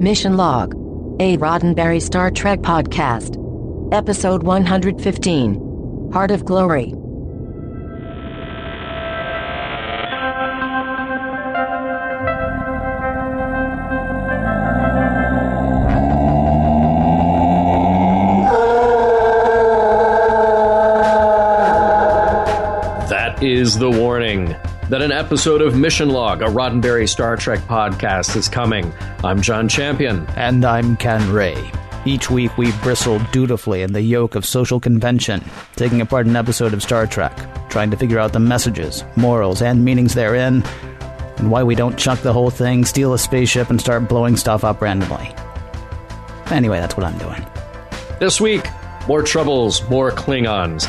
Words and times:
Mission 0.00 0.38
Log, 0.38 0.72
a 1.20 1.36
Roddenberry 1.36 2.00
Star 2.00 2.30
Trek 2.30 2.60
podcast. 2.60 3.36
Episode 3.92 4.42
115 4.42 6.10
Heart 6.10 6.30
of 6.30 6.46
Glory. 6.46 6.94
That 23.10 23.42
is 23.42 23.78
the 23.78 23.90
warning 23.90 24.56
that 24.90 25.02
an 25.02 25.12
episode 25.12 25.62
of 25.62 25.76
Mission 25.76 26.08
Log, 26.08 26.42
a 26.42 26.46
Roddenberry 26.46 27.08
Star 27.08 27.36
Trek 27.36 27.60
podcast, 27.60 28.34
is 28.34 28.48
coming. 28.48 28.92
I'm 29.22 29.40
John 29.40 29.68
Champion. 29.68 30.26
And 30.34 30.64
I'm 30.64 30.96
Ken 30.96 31.30
Ray. 31.30 31.70
Each 32.04 32.28
week 32.28 32.58
we 32.58 32.72
bristle 32.82 33.20
dutifully 33.30 33.82
in 33.82 33.92
the 33.92 34.02
yoke 34.02 34.34
of 34.34 34.44
social 34.44 34.80
convention, 34.80 35.44
taking 35.76 36.00
apart 36.00 36.26
an 36.26 36.34
episode 36.34 36.74
of 36.74 36.82
Star 36.82 37.06
Trek, 37.06 37.38
trying 37.70 37.92
to 37.92 37.96
figure 37.96 38.18
out 38.18 38.32
the 38.32 38.40
messages, 38.40 39.04
morals, 39.14 39.62
and 39.62 39.84
meanings 39.84 40.14
therein, 40.14 40.64
and 41.36 41.52
why 41.52 41.62
we 41.62 41.76
don't 41.76 41.96
chuck 41.96 42.18
the 42.22 42.32
whole 42.32 42.50
thing, 42.50 42.84
steal 42.84 43.14
a 43.14 43.18
spaceship, 43.18 43.70
and 43.70 43.80
start 43.80 44.08
blowing 44.08 44.36
stuff 44.36 44.64
up 44.64 44.80
randomly. 44.80 45.32
Anyway, 46.50 46.80
that's 46.80 46.96
what 46.96 47.06
I'm 47.06 47.18
doing. 47.18 47.46
This 48.18 48.40
week, 48.40 48.66
more 49.06 49.22
troubles, 49.22 49.88
more 49.88 50.10
Klingons. 50.10 50.88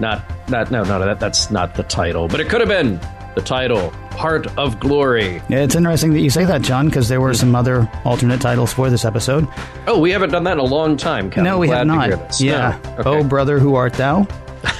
Not, 0.00 0.24
not, 0.50 0.72
no, 0.72 0.82
no, 0.82 0.98
that, 0.98 1.20
that's 1.20 1.48
not 1.48 1.76
the 1.76 1.84
title, 1.84 2.26
but 2.26 2.40
it 2.40 2.48
could 2.48 2.60
have 2.60 2.68
been 2.68 2.98
the 3.36 3.42
title, 3.42 3.90
Heart 4.16 4.46
of 4.58 4.80
Glory. 4.80 5.40
Yeah, 5.48 5.58
it's 5.62 5.74
interesting 5.76 6.12
that 6.14 6.20
you 6.20 6.30
say 6.30 6.44
that, 6.46 6.62
John, 6.62 6.86
because 6.86 7.08
there 7.08 7.20
were 7.20 7.34
some 7.34 7.54
other 7.54 7.88
alternate 8.04 8.40
titles 8.40 8.72
for 8.72 8.90
this 8.90 9.04
episode. 9.04 9.46
Oh, 9.86 9.98
we 10.00 10.10
haven't 10.10 10.30
done 10.30 10.42
that 10.44 10.54
in 10.54 10.58
a 10.58 10.64
long 10.64 10.96
time, 10.96 11.30
Ken. 11.30 11.44
no, 11.44 11.58
we 11.58 11.66
glad 11.68 11.86
have 11.88 12.10
not. 12.18 12.40
Yeah. 12.40 12.78
No. 12.84 12.90
Okay. 12.98 13.08
Oh, 13.10 13.22
brother, 13.22 13.58
who 13.60 13.74
art 13.76 13.92
thou? 13.92 14.26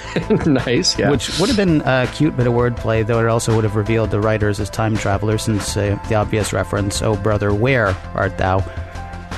nice, 0.46 0.98
yeah. 0.98 1.10
Which 1.10 1.38
would 1.38 1.48
have 1.48 1.56
been 1.58 1.82
a 1.82 2.08
cute 2.14 2.34
bit 2.36 2.46
of 2.46 2.54
wordplay, 2.54 3.06
though 3.06 3.20
it 3.20 3.28
also 3.28 3.54
would 3.54 3.64
have 3.64 3.76
revealed 3.76 4.10
the 4.10 4.20
writers 4.20 4.58
as 4.58 4.70
time 4.70 4.96
travelers, 4.96 5.42
since 5.42 5.76
uh, 5.76 5.98
the 6.08 6.14
obvious 6.14 6.52
reference, 6.54 7.02
"Oh 7.02 7.14
brother, 7.16 7.52
where 7.52 7.88
art 8.14 8.38
thou?" 8.38 8.58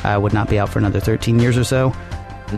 Uh, 0.04 0.20
would 0.22 0.32
not 0.32 0.48
be 0.48 0.56
out 0.60 0.68
for 0.68 0.78
another 0.78 1.00
thirteen 1.00 1.40
years 1.40 1.58
or 1.58 1.64
so. 1.64 1.92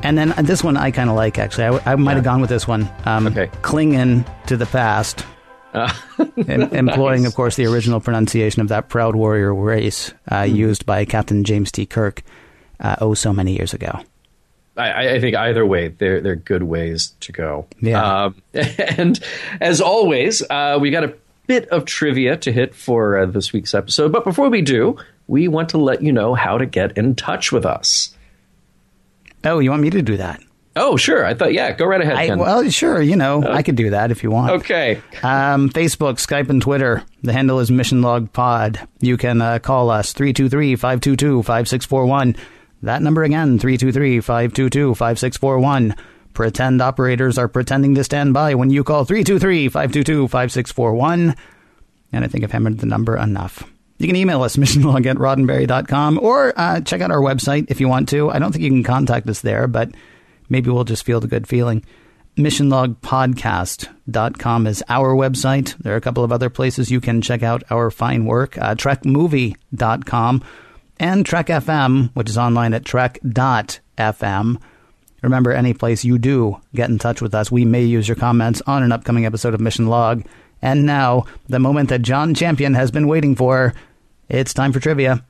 And 0.02 0.18
then 0.18 0.32
uh, 0.32 0.42
this 0.42 0.62
one 0.62 0.76
I 0.76 0.90
kind 0.90 1.08
of 1.08 1.16
like 1.16 1.38
actually. 1.38 1.64
I, 1.64 1.68
w- 1.68 1.82
I 1.86 1.96
might 1.96 2.14
have 2.14 2.22
gone 2.24 2.42
with 2.42 2.50
this 2.50 2.68
one. 2.68 2.88
Um, 3.06 3.26
Okay. 3.28 3.50
clinging 3.62 4.26
to 4.46 4.56
the 4.58 4.66
past, 4.66 5.24
Uh, 5.72 5.92
em- 6.48 6.62
employing, 6.74 7.26
of 7.26 7.34
course, 7.34 7.56
the 7.56 7.66
original 7.66 8.00
pronunciation 8.00 8.60
of 8.62 8.68
that 8.68 8.88
proud 8.88 9.14
warrior 9.16 9.54
race 9.54 10.12
uh, 10.28 10.46
Hmm. 10.46 10.54
used 10.54 10.86
by 10.86 11.04
Captain 11.04 11.44
James 11.44 11.70
T. 11.72 11.86
Kirk. 11.86 12.22
Uh, 12.80 12.96
oh, 13.00 13.14
so 13.14 13.32
many 13.32 13.52
years 13.56 13.74
ago. 13.74 14.00
I, 14.76 15.10
I 15.16 15.20
think 15.20 15.36
either 15.36 15.66
way, 15.66 15.88
they're 15.88 16.20
they're 16.22 16.36
good 16.36 16.62
ways 16.62 17.12
to 17.20 17.32
go. 17.32 17.66
Yeah. 17.82 18.24
Um, 18.24 18.42
and 18.54 19.20
as 19.60 19.80
always, 19.82 20.42
uh, 20.48 20.78
we 20.80 20.90
got 20.90 21.04
a 21.04 21.14
bit 21.46 21.68
of 21.68 21.84
trivia 21.84 22.36
to 22.38 22.52
hit 22.52 22.74
for 22.74 23.18
uh, 23.18 23.26
this 23.26 23.52
week's 23.52 23.74
episode. 23.74 24.12
But 24.12 24.24
before 24.24 24.48
we 24.48 24.62
do, 24.62 24.96
we 25.26 25.48
want 25.48 25.68
to 25.70 25.78
let 25.78 26.00
you 26.02 26.12
know 26.12 26.34
how 26.34 26.56
to 26.56 26.64
get 26.64 26.96
in 26.96 27.14
touch 27.14 27.52
with 27.52 27.66
us. 27.66 28.16
Oh, 29.44 29.58
you 29.58 29.68
want 29.70 29.82
me 29.82 29.90
to 29.90 30.00
do 30.02 30.16
that? 30.16 30.40
Oh, 30.82 30.96
sure. 30.96 31.26
I 31.26 31.34
thought, 31.34 31.52
yeah, 31.52 31.72
go 31.72 31.84
right 31.84 32.00
ahead. 32.00 32.16
I, 32.16 32.34
well, 32.34 32.66
sure. 32.70 33.02
You 33.02 33.16
know, 33.16 33.44
I 33.44 33.62
could 33.62 33.76
do 33.76 33.90
that 33.90 34.10
if 34.10 34.22
you 34.22 34.30
want. 34.30 34.62
okay. 34.62 35.02
Um, 35.22 35.68
Facebook, 35.68 36.14
Skype, 36.14 36.48
and 36.48 36.62
Twitter. 36.62 37.04
The 37.22 37.34
handle 37.34 37.60
is 37.60 37.70
Mission 37.70 38.00
Log 38.00 38.32
Pod. 38.32 38.80
You 39.00 39.18
can 39.18 39.42
uh, 39.42 39.58
call 39.58 39.90
us 39.90 40.14
323-522-5641. 40.14 42.38
That 42.82 43.02
number 43.02 43.24
again, 43.24 43.58
323-522-5641. 43.58 45.98
Pretend 46.32 46.80
operators 46.80 47.36
are 47.38 47.48
pretending 47.48 47.96
to 47.96 48.04
stand 48.04 48.32
by 48.32 48.54
when 48.54 48.70
you 48.70 48.84
call 48.84 49.04
323-522-5641. 49.04 51.36
And 52.12 52.24
I 52.24 52.28
think 52.28 52.44
I've 52.44 52.52
hammered 52.52 52.78
the 52.78 52.86
number 52.86 53.16
enough. 53.16 53.64
You 53.98 54.06
can 54.06 54.14
email 54.16 54.42
us, 54.42 54.56
missionlog 54.56 55.04
at 55.06 55.16
roddenberry.com, 55.16 56.18
or 56.22 56.54
uh, 56.56 56.80
check 56.80 57.00
out 57.02 57.10
our 57.10 57.20
website 57.20 57.66
if 57.68 57.80
you 57.80 57.88
want 57.88 58.08
to. 58.10 58.30
I 58.30 58.38
don't 58.38 58.52
think 58.52 58.64
you 58.64 58.70
can 58.70 58.82
contact 58.82 59.28
us 59.28 59.40
there, 59.42 59.66
but 59.68 59.90
maybe 60.50 60.68
we'll 60.68 60.84
just 60.84 61.04
feel 61.04 61.20
the 61.20 61.26
good 61.26 61.46
feeling. 61.46 61.82
missionlogpodcast.com 62.36 64.66
is 64.66 64.84
our 64.88 65.14
website. 65.14 65.78
There 65.78 65.94
are 65.94 65.96
a 65.96 66.02
couple 66.02 66.24
of 66.24 66.32
other 66.32 66.50
places 66.50 66.90
you 66.90 67.00
can 67.00 67.22
check 67.22 67.42
out 67.42 67.62
our 67.70 67.90
fine 67.90 68.26
work. 68.26 68.58
Uh, 68.58 68.74
trekmovie.com 68.74 70.44
and 70.98 71.24
Trek 71.24 71.46
FM, 71.46 72.10
which 72.14 72.28
is 72.28 72.36
online 72.36 72.74
at 72.74 72.84
trek.fm. 72.84 74.60
Remember, 75.22 75.52
any 75.52 75.74
place 75.74 76.04
you 76.04 76.18
do 76.18 76.60
get 76.74 76.90
in 76.90 76.98
touch 76.98 77.20
with 77.20 77.34
us, 77.34 77.50
we 77.50 77.64
may 77.64 77.84
use 77.84 78.08
your 78.08 78.16
comments 78.16 78.62
on 78.66 78.82
an 78.82 78.92
upcoming 78.92 79.26
episode 79.26 79.54
of 79.54 79.60
Mission 79.60 79.86
Log. 79.86 80.24
And 80.62 80.86
now, 80.86 81.24
the 81.48 81.58
moment 81.58 81.88
that 81.88 82.02
John 82.02 82.34
Champion 82.34 82.74
has 82.74 82.90
been 82.90 83.08
waiting 83.08 83.34
for. 83.34 83.74
It's 84.28 84.54
time 84.54 84.72
for 84.72 84.80
trivia. 84.80 85.24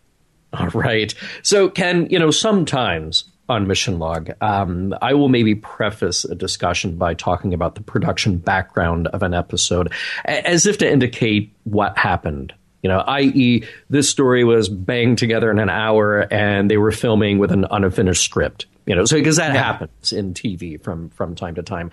All 0.52 0.68
right. 0.68 1.14
So, 1.42 1.68
Ken, 1.68 2.06
you 2.10 2.18
know, 2.18 2.30
sometimes 2.30 3.24
on 3.50 3.66
Mission 3.66 3.98
Log, 3.98 4.30
um, 4.40 4.94
I 5.02 5.14
will 5.14 5.28
maybe 5.28 5.54
preface 5.54 6.24
a 6.24 6.34
discussion 6.34 6.96
by 6.96 7.14
talking 7.14 7.52
about 7.52 7.74
the 7.74 7.82
production 7.82 8.38
background 8.38 9.08
of 9.08 9.22
an 9.22 9.34
episode 9.34 9.92
as 10.24 10.66
if 10.66 10.78
to 10.78 10.90
indicate 10.90 11.52
what 11.64 11.98
happened. 11.98 12.54
You 12.82 12.88
know, 12.88 13.00
i.e., 13.00 13.64
this 13.90 14.08
story 14.08 14.44
was 14.44 14.68
banged 14.68 15.18
together 15.18 15.50
in 15.50 15.58
an 15.58 15.68
hour 15.68 16.32
and 16.32 16.70
they 16.70 16.78
were 16.78 16.92
filming 16.92 17.38
with 17.38 17.52
an 17.52 17.66
unfinished 17.70 18.24
script. 18.24 18.66
You 18.86 18.94
know, 18.94 19.04
so 19.04 19.16
because 19.16 19.36
that 19.36 19.54
happens 19.54 20.12
in 20.12 20.32
TV 20.32 20.82
from 20.82 21.10
from 21.10 21.34
time 21.34 21.54
to 21.56 21.62
time, 21.62 21.90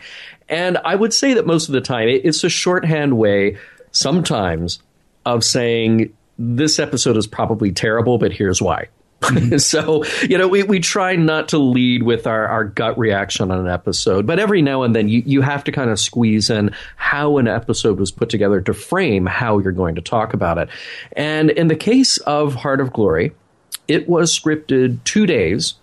and 0.47 0.78
I 0.79 0.95
would 0.95 1.13
say 1.13 1.34
that 1.34 1.45
most 1.45 1.68
of 1.68 1.74
the 1.74 1.81
time 1.81 2.07
it, 2.07 2.22
it's 2.24 2.44
a 2.44 2.50
shorthand 2.50 3.18
way, 3.18 3.57
sometimes, 3.91 4.81
of 5.25 5.44
saying 5.44 6.16
this 6.39 6.79
episode 6.79 7.18
is 7.18 7.28
probably 7.28 7.72
terrible, 7.72 8.18
but 8.18 8.31
here's 8.31 8.62
why. 8.62 8.88
so, 9.57 10.03
you 10.28 10.38
know, 10.38 10.47
we, 10.47 10.63
we 10.63 10.79
try 10.79 11.16
not 11.16 11.50
to 11.50 11.57
lead 11.57 12.03
with 12.03 12.28
our, 12.28 12.47
our 12.47 12.63
gut 12.63 12.97
reaction 12.97 13.51
on 13.51 13.59
an 13.59 13.67
episode, 13.67 14.28
but 14.28 14.39
every 14.39 14.61
now 14.61 14.83
and 14.83 14.95
then 14.95 15.09
you, 15.09 15.23
you 15.25 15.41
have 15.41 15.63
to 15.63 15.72
kind 15.72 15.89
of 15.89 16.00
squeeze 16.00 16.50
in 16.50 16.72
how 16.95 17.38
an 17.38 17.47
episode 17.47 18.00
was 18.00 18.11
put 18.11 18.29
together 18.29 18.61
to 18.61 18.73
frame 18.73 19.25
how 19.25 19.57
you're 19.57 19.72
going 19.72 19.95
to 19.95 20.01
talk 20.01 20.33
about 20.33 20.57
it. 20.57 20.69
And 21.13 21.50
in 21.50 21.67
the 21.67 21.75
case 21.75 22.17
of 22.19 22.56
Heart 22.56 22.79
of 22.79 22.94
Glory, 22.94 23.33
it 23.88 24.07
was 24.07 24.38
scripted 24.38 25.03
two 25.03 25.25
days 25.25 25.75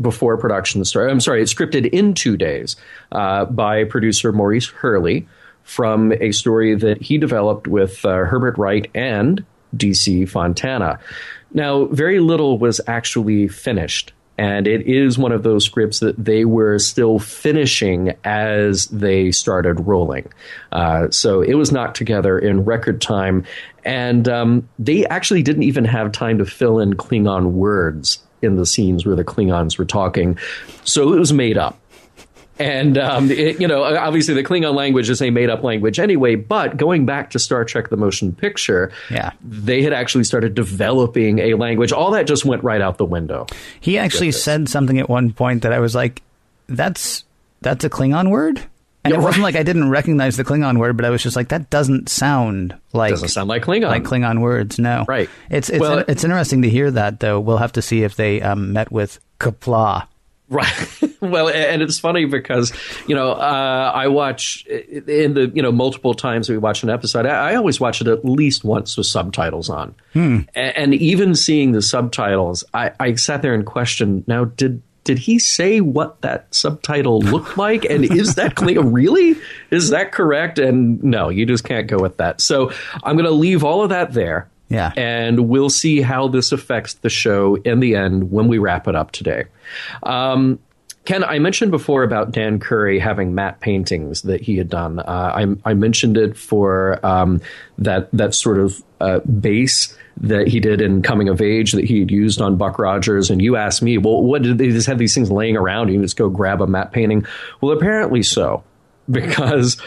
before 0.00 0.36
production 0.36 0.84
started. 0.84 1.10
I'm 1.10 1.20
sorry, 1.20 1.42
it's 1.42 1.52
scripted 1.52 1.88
in 1.90 2.14
two 2.14 2.36
days 2.36 2.76
uh, 3.12 3.44
by 3.44 3.84
producer 3.84 4.32
Maurice 4.32 4.68
Hurley 4.68 5.28
from 5.62 6.12
a 6.20 6.32
story 6.32 6.74
that 6.74 7.02
he 7.02 7.18
developed 7.18 7.68
with 7.68 8.04
uh, 8.04 8.24
Herbert 8.24 8.58
Wright 8.58 8.90
and 8.94 9.44
DC 9.76 10.28
Fontana. 10.28 10.98
Now, 11.52 11.86
very 11.86 12.20
little 12.20 12.58
was 12.58 12.80
actually 12.86 13.48
finished. 13.48 14.12
And 14.38 14.66
it 14.66 14.86
is 14.86 15.18
one 15.18 15.32
of 15.32 15.42
those 15.42 15.66
scripts 15.66 16.00
that 16.00 16.16
they 16.16 16.46
were 16.46 16.78
still 16.78 17.18
finishing 17.18 18.14
as 18.24 18.86
they 18.86 19.32
started 19.32 19.86
rolling. 19.86 20.32
Uh, 20.72 21.10
so 21.10 21.42
it 21.42 21.54
was 21.54 21.72
knocked 21.72 21.98
together 21.98 22.38
in 22.38 22.64
record 22.64 23.02
time. 23.02 23.44
And 23.84 24.26
um, 24.28 24.68
they 24.78 25.04
actually 25.06 25.42
didn't 25.42 25.64
even 25.64 25.84
have 25.84 26.12
time 26.12 26.38
to 26.38 26.46
fill 26.46 26.78
in 26.78 26.94
Klingon 26.94 27.52
words 27.52 28.20
in 28.40 28.56
the 28.56 28.64
scenes 28.64 29.04
where 29.04 29.16
the 29.16 29.24
Klingons 29.24 29.76
were 29.78 29.84
talking. 29.84 30.38
So 30.84 31.12
it 31.12 31.18
was 31.18 31.32
made 31.32 31.58
up. 31.58 31.79
And, 32.60 32.98
um, 32.98 33.30
it, 33.30 33.60
you 33.60 33.66
know, 33.66 33.82
obviously 33.82 34.34
the 34.34 34.44
Klingon 34.44 34.74
language 34.74 35.08
is 35.10 35.20
a 35.22 35.30
made 35.30 35.48
up 35.50 35.62
language 35.62 35.98
anyway, 35.98 36.34
but 36.36 36.76
going 36.76 37.06
back 37.06 37.30
to 37.30 37.38
Star 37.38 37.64
Trek 37.64 37.88
the 37.88 37.96
Motion 37.96 38.32
Picture, 38.32 38.92
Yeah. 39.10 39.32
they 39.42 39.82
had 39.82 39.92
actually 39.92 40.24
started 40.24 40.54
developing 40.54 41.38
a 41.38 41.54
language. 41.54 41.90
All 41.92 42.10
that 42.12 42.26
just 42.26 42.44
went 42.44 42.62
right 42.62 42.80
out 42.80 42.98
the 42.98 43.04
window. 43.06 43.46
He 43.80 43.98
actually 43.98 44.32
said 44.32 44.68
something 44.68 44.98
at 44.98 45.08
one 45.08 45.32
point 45.32 45.62
that 45.62 45.72
I 45.72 45.80
was 45.80 45.94
like, 45.94 46.22
"That's 46.68 47.24
that's 47.62 47.84
a 47.84 47.90
Klingon 47.90 48.30
word." 48.30 48.60
And 49.02 49.14
it 49.14 49.16
wasn't 49.16 49.36
right. 49.44 49.54
like 49.54 49.56
I 49.56 49.62
didn't 49.62 49.88
recognize 49.88 50.36
the 50.36 50.44
Klingon 50.44 50.76
word, 50.78 50.94
but 50.98 51.06
I 51.06 51.10
was 51.10 51.22
just 51.22 51.34
like, 51.34 51.48
that 51.48 51.70
doesn't 51.70 52.10
sound 52.10 52.74
like 52.92 53.12
Doesn't 53.12 53.28
sound 53.28 53.48
like 53.48 53.64
Klingon. 53.64 53.88
like 53.88 54.02
Klingon 54.04 54.40
words. 54.42 54.78
No, 54.78 55.06
Right. 55.08 55.30
It's 55.48 55.70
it's 55.70 55.80
Well- 55.80 56.04
it's 56.06 56.22
interesting 56.22 56.60
to 56.62 56.68
hear 56.68 56.90
that 56.90 57.18
though. 57.20 57.40
We'll 57.40 57.56
have 57.56 57.72
to 57.72 57.82
see 57.82 58.02
if 58.02 58.16
they 58.16 58.42
um, 58.42 58.74
met 58.74 58.92
with 58.92 59.18
Qapla'. 59.40 60.06
Right. 60.50 61.00
well, 61.20 61.48
and 61.48 61.80
it's 61.80 62.00
funny 62.00 62.24
because 62.24 62.72
you 63.06 63.14
know 63.14 63.30
uh, 63.32 63.92
I 63.94 64.08
watch 64.08 64.66
in 64.66 65.34
the 65.34 65.50
you 65.54 65.62
know 65.62 65.70
multiple 65.70 66.12
times 66.12 66.50
we 66.50 66.58
watch 66.58 66.82
an 66.82 66.90
episode. 66.90 67.24
I, 67.24 67.52
I 67.52 67.54
always 67.54 67.78
watch 67.80 68.00
it 68.00 68.08
at 68.08 68.24
least 68.24 68.64
once 68.64 68.96
with 68.96 69.06
subtitles 69.06 69.70
on, 69.70 69.94
A- 70.56 70.78
and, 70.78 70.92
even 70.92 71.36
seeing 71.36 71.70
the 71.70 71.80
subtitles, 71.80 72.64
I, 72.74 72.90
I 72.98 73.14
sat 73.14 73.42
there 73.42 73.54
and 73.54 73.64
questioned. 73.64 74.26
Now, 74.26 74.44
did 74.44 74.82
did 75.04 75.18
he 75.18 75.38
say 75.38 75.80
what 75.80 76.20
that 76.22 76.52
subtitle 76.54 77.20
looked 77.20 77.56
like? 77.66 77.84
And 77.84 78.04
is 78.04 78.34
that 78.34 78.56
clear? 78.56 78.82
Really? 78.82 79.36
Is 79.70 79.90
that 79.90 80.12
correct? 80.12 80.58
And 80.58 81.02
no, 81.02 81.28
you 81.28 81.46
just 81.46 81.64
can't 81.64 81.86
go 81.86 81.98
with 81.98 82.16
that. 82.18 82.40
So 82.40 82.72
I'm 83.04 83.16
going 83.16 83.24
to 83.24 83.30
leave 83.30 83.64
all 83.64 83.82
of 83.82 83.90
that 83.90 84.12
there. 84.12 84.50
Yeah. 84.70 84.92
And 84.96 85.48
we'll 85.48 85.68
see 85.68 86.00
how 86.00 86.28
this 86.28 86.52
affects 86.52 86.94
the 86.94 87.10
show 87.10 87.56
in 87.56 87.80
the 87.80 87.96
end 87.96 88.30
when 88.30 88.48
we 88.48 88.58
wrap 88.58 88.88
it 88.88 88.94
up 88.94 89.10
today. 89.10 89.44
Um, 90.04 90.60
Ken, 91.06 91.24
I 91.24 91.38
mentioned 91.38 91.70
before 91.70 92.04
about 92.04 92.30
Dan 92.30 92.60
Curry 92.60 92.98
having 92.98 93.34
matte 93.34 93.60
paintings 93.60 94.22
that 94.22 94.40
he 94.40 94.56
had 94.56 94.68
done. 94.68 95.00
Uh, 95.00 95.02
I, 95.64 95.70
I 95.70 95.74
mentioned 95.74 96.16
it 96.16 96.36
for 96.36 97.04
um, 97.04 97.40
that 97.78 98.10
that 98.12 98.34
sort 98.34 98.58
of 98.58 98.82
uh, 99.00 99.18
base 99.20 99.96
that 100.18 100.46
he 100.46 100.60
did 100.60 100.80
in 100.80 101.02
Coming 101.02 101.28
of 101.28 101.40
Age 101.40 101.72
that 101.72 101.84
he 101.84 102.00
had 102.00 102.10
used 102.10 102.40
on 102.40 102.56
Buck 102.56 102.78
Rogers. 102.78 103.30
And 103.30 103.40
you 103.40 103.56
asked 103.56 103.82
me, 103.82 103.98
well, 103.98 104.22
what 104.22 104.42
did 104.42 104.58
they 104.58 104.68
just 104.68 104.86
have 104.86 104.98
these 104.98 105.14
things 105.14 105.30
laying 105.30 105.56
around? 105.56 105.88
You 105.88 106.00
just 106.02 106.16
go 106.16 106.28
grab 106.28 106.60
a 106.60 106.66
matte 106.66 106.92
painting. 106.92 107.26
Well, 107.60 107.76
apparently 107.76 108.22
so, 108.22 108.62
because 109.10 109.80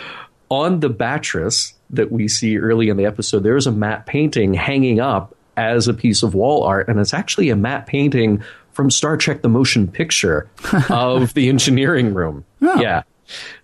on 0.50 0.80
the 0.80 0.90
Batris 0.90 1.74
that 1.94 2.12
we 2.12 2.28
see 2.28 2.58
early 2.58 2.90
in 2.90 2.98
the 2.98 3.06
episode, 3.06 3.44
there's 3.44 3.68
a 3.68 3.72
matte 3.72 4.06
painting 4.06 4.54
hanging 4.54 5.00
up 5.00 5.36
as 5.56 5.88
a 5.88 5.94
piece 5.94 6.24
of 6.24 6.34
wall 6.34 6.64
art, 6.64 6.88
and 6.88 7.00
it's 7.00 7.14
actually 7.14 7.50
a 7.50 7.56
matte 7.56 7.88
painting 7.88 8.44
from 8.72 8.90
Star 8.90 9.18
Trek: 9.18 9.42
The 9.42 9.50
Motion 9.50 9.88
Picture 9.88 10.50
of 10.90 11.34
the 11.34 11.50
engineering 11.50 12.14
room. 12.14 12.44
Yeah. 12.60 13.04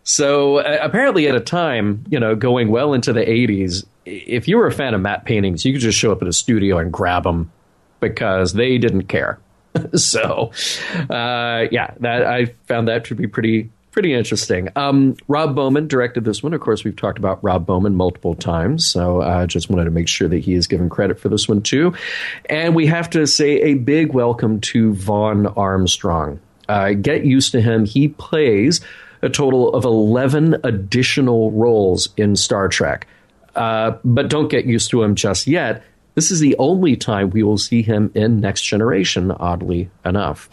So 0.04 0.58
uh, 0.58 0.78
apparently, 0.82 1.28
at 1.28 1.36
a 1.36 1.40
time, 1.40 2.04
you 2.10 2.20
know, 2.20 2.36
going 2.36 2.70
well 2.70 2.94
into 2.94 3.12
the 3.12 3.22
'80s, 3.22 3.86
if 4.06 4.48
you 4.48 4.58
were 4.58 4.68
a 4.68 4.72
fan 4.72 4.94
of 4.94 5.02
matte 5.02 5.26
paintings, 5.26 5.66
you 5.66 5.74
could 5.74 5.82
just 5.82 5.98
show 5.98 6.12
up 6.12 6.22
at 6.22 6.28
a 6.28 6.34
studio 6.34 6.78
and 6.78 6.92
grab 6.92 7.24
them 7.24 7.52
because 8.00 8.54
they 8.54 8.78
didn't 8.78 9.04
care. 9.04 9.40
so, 9.96 10.52
uh, 11.10 11.68
yeah, 11.72 11.94
that 12.00 12.26
I 12.26 12.46
found 12.68 12.88
that 12.88 13.06
to 13.06 13.16
be 13.16 13.28
pretty 13.28 13.70
pretty 13.92 14.14
interesting. 14.14 14.70
Um, 14.76 15.16
Rob 15.28 15.56
Bowman 15.56 15.88
directed 15.88 16.26
this 16.26 16.42
one. 16.44 16.54
Of 16.54 16.62
course, 16.62 16.84
we've 16.84 16.96
talked 16.96 17.18
about 17.18 17.44
Rob 17.44 17.66
Bowman 17.66 17.96
multiple 17.96 18.36
times, 18.36 18.86
so 18.86 19.22
I 19.22 19.44
uh, 19.44 19.48
just 19.48 19.70
wanted 19.70 19.86
to 19.86 19.92
make 19.92 20.08
sure 20.08 20.28
that 20.28 20.40
he 20.40 20.54
is 20.54 20.68
given 20.68 20.90
credit 20.90 21.20
for 21.20 21.30
this 21.30 21.48
one 21.48 21.62
too. 21.62 21.94
And 22.50 22.76
we 22.76 22.86
have 22.88 23.10
to 23.12 23.26
say 23.28 23.62
a 23.62 23.74
big 23.76 24.14
welcome 24.14 24.60
to 24.62 24.94
Vaughn 24.94 25.48
Armstrong. 25.48 26.40
Uh, 26.68 26.94
get 26.94 27.26
used 27.26 27.52
to 27.54 27.62
him. 27.62 27.86
He 27.86 28.10
plays 28.10 28.82
a 29.22 29.30
total 29.30 29.74
of 29.74 29.86
11 29.86 30.58
additional 30.64 31.52
roles 31.52 32.10
in 32.16 32.36
Star 32.36 32.68
Trek. 32.68 33.08
Uh, 33.56 33.98
but 34.06 34.30
don't 34.30 34.50
get 34.50 34.66
used 34.66 34.90
to 34.92 35.04
him 35.04 35.16
just 35.16 35.48
yet. 35.48 35.84
This 36.16 36.32
is 36.32 36.40
the 36.40 36.56
only 36.58 36.96
time 36.96 37.30
we 37.30 37.44
will 37.44 37.58
see 37.58 37.82
him 37.82 38.12
in 38.14 38.40
Next 38.40 38.64
Generation, 38.64 39.32
oddly 39.32 39.90
enough. 40.06 40.50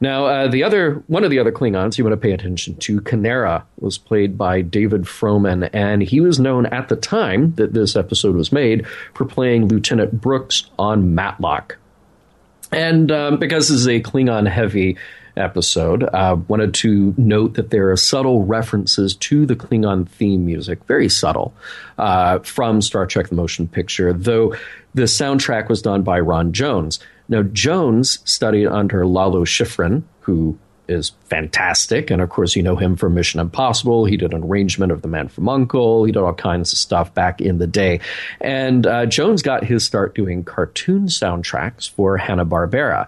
Now, 0.00 0.26
uh, 0.26 0.48
the 0.48 0.62
other 0.62 1.02
one 1.06 1.24
of 1.24 1.30
the 1.30 1.38
other 1.38 1.52
Klingons 1.52 1.98
you 1.98 2.04
want 2.04 2.12
to 2.12 2.16
pay 2.16 2.32
attention 2.32 2.76
to, 2.76 3.00
K'Nera, 3.00 3.64
was 3.80 3.98
played 3.98 4.38
by 4.38 4.60
David 4.62 5.02
Froman, 5.02 5.68
and 5.72 6.02
he 6.02 6.20
was 6.20 6.38
known 6.38 6.66
at 6.66 6.88
the 6.88 6.96
time 6.96 7.54
that 7.54 7.74
this 7.74 7.96
episode 7.96 8.36
was 8.36 8.52
made 8.52 8.86
for 9.14 9.24
playing 9.24 9.68
Lieutenant 9.68 10.20
Brooks 10.20 10.70
on 10.78 11.14
Matlock. 11.14 11.76
And 12.70 13.10
um, 13.10 13.38
because 13.38 13.68
this 13.68 13.78
is 13.78 13.88
a 13.88 14.00
Klingon 14.00 14.48
heavy 14.48 14.96
episode, 15.36 16.02
uh, 16.02 16.36
wanted 16.48 16.74
to 16.74 17.14
note 17.16 17.54
that 17.54 17.70
there 17.70 17.90
are 17.90 17.96
subtle 17.96 18.44
references 18.44 19.14
to 19.14 19.46
the 19.46 19.56
Klingon 19.56 20.08
theme 20.08 20.44
music, 20.44 20.84
very 20.84 21.08
subtle, 21.08 21.54
uh, 21.96 22.40
from 22.40 22.82
Star 22.82 23.06
Trek 23.06 23.28
the 23.28 23.36
Motion 23.36 23.68
Picture, 23.68 24.12
though 24.12 24.54
the 24.94 25.02
soundtrack 25.02 25.68
was 25.68 25.80
done 25.80 26.02
by 26.02 26.20
Ron 26.20 26.52
Jones. 26.52 26.98
Now, 27.28 27.42
Jones 27.42 28.18
studied 28.24 28.66
under 28.66 29.06
Lalo 29.06 29.44
Schifrin, 29.44 30.02
who 30.20 30.58
is 30.88 31.12
fantastic. 31.24 32.10
And 32.10 32.22
of 32.22 32.30
course, 32.30 32.56
you 32.56 32.62
know 32.62 32.76
him 32.76 32.96
from 32.96 33.14
Mission 33.14 33.40
Impossible. 33.40 34.06
He 34.06 34.16
did 34.16 34.32
an 34.32 34.42
arrangement 34.44 34.90
of 34.90 35.02
The 35.02 35.08
Man 35.08 35.28
from 35.28 35.46
Uncle. 35.48 36.04
He 36.04 36.12
did 36.12 36.20
all 36.22 36.32
kinds 36.32 36.72
of 36.72 36.78
stuff 36.78 37.12
back 37.12 37.42
in 37.42 37.58
the 37.58 37.66
day. 37.66 38.00
And 38.40 38.86
uh, 38.86 39.04
Jones 39.04 39.42
got 39.42 39.64
his 39.64 39.84
start 39.84 40.14
doing 40.14 40.44
cartoon 40.44 41.06
soundtracks 41.08 41.90
for 41.90 42.16
Hanna-Barbera. 42.16 43.06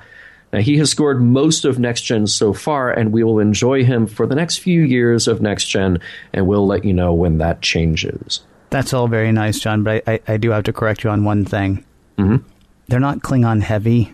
Now, 0.52 0.58
he 0.61 0.76
has 0.78 0.90
scored 0.90 1.23
most 1.23 1.64
of 1.64 1.78
Next 1.78 2.02
Gen 2.02 2.26
so 2.26 2.52
far, 2.52 2.90
and 2.90 3.12
we 3.12 3.23
will 3.23 3.38
enjoy 3.38 3.84
him 3.84 4.06
for 4.06 4.26
the 4.26 4.34
next 4.34 4.58
few 4.58 4.82
years 4.82 5.26
of 5.28 5.40
Next 5.40 5.66
Gen, 5.66 6.00
and 6.34 6.46
we'll 6.46 6.66
let 6.66 6.84
you 6.84 6.93
know 6.93 7.14
when 7.14 7.38
that 7.38 7.62
changes. 7.62 8.40
That's 8.69 8.93
all 8.93 9.06
very 9.08 9.32
nice, 9.32 9.58
John, 9.61 9.84
but 9.84 10.02
I, 10.06 10.14
I, 10.14 10.20
I 10.34 10.37
do 10.37 10.50
have 10.50 10.64
to 10.64 10.73
correct 10.73 11.05
you 11.05 11.11
on 11.11 11.25
one 11.25 11.44
thing. 11.44 11.84
Mhm. 12.19 12.43
They're 12.90 12.98
not 12.98 13.20
Klingon 13.20 13.62
heavy, 13.62 14.12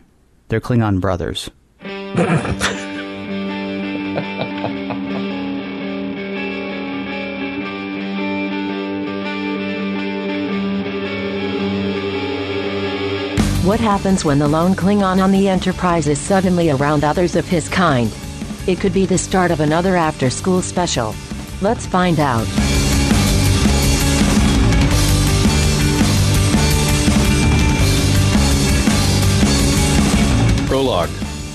they're 0.49 0.61
Klingon 0.61 1.01
brothers. 1.01 1.49
What 13.65 13.81
happens 13.81 14.27
when 14.27 14.39
the 14.39 14.47
lone 14.47 14.75
Klingon 14.75 15.23
on 15.23 15.33
the 15.33 15.49
Enterprise 15.49 16.07
is 16.07 16.21
suddenly 16.21 16.69
around 16.69 17.03
others 17.03 17.35
of 17.35 17.47
his 17.47 17.71
kind? 17.71 18.15
It 18.67 18.79
could 18.79 18.93
be 18.93 19.07
the 19.07 19.17
start 19.17 19.51
of 19.51 19.61
another 19.61 19.97
after 19.97 20.29
school 20.29 20.61
special. 20.61 21.15
Let's 21.63 21.87
find 21.87 22.21
out. 22.21 22.66
Prologue 30.77 31.09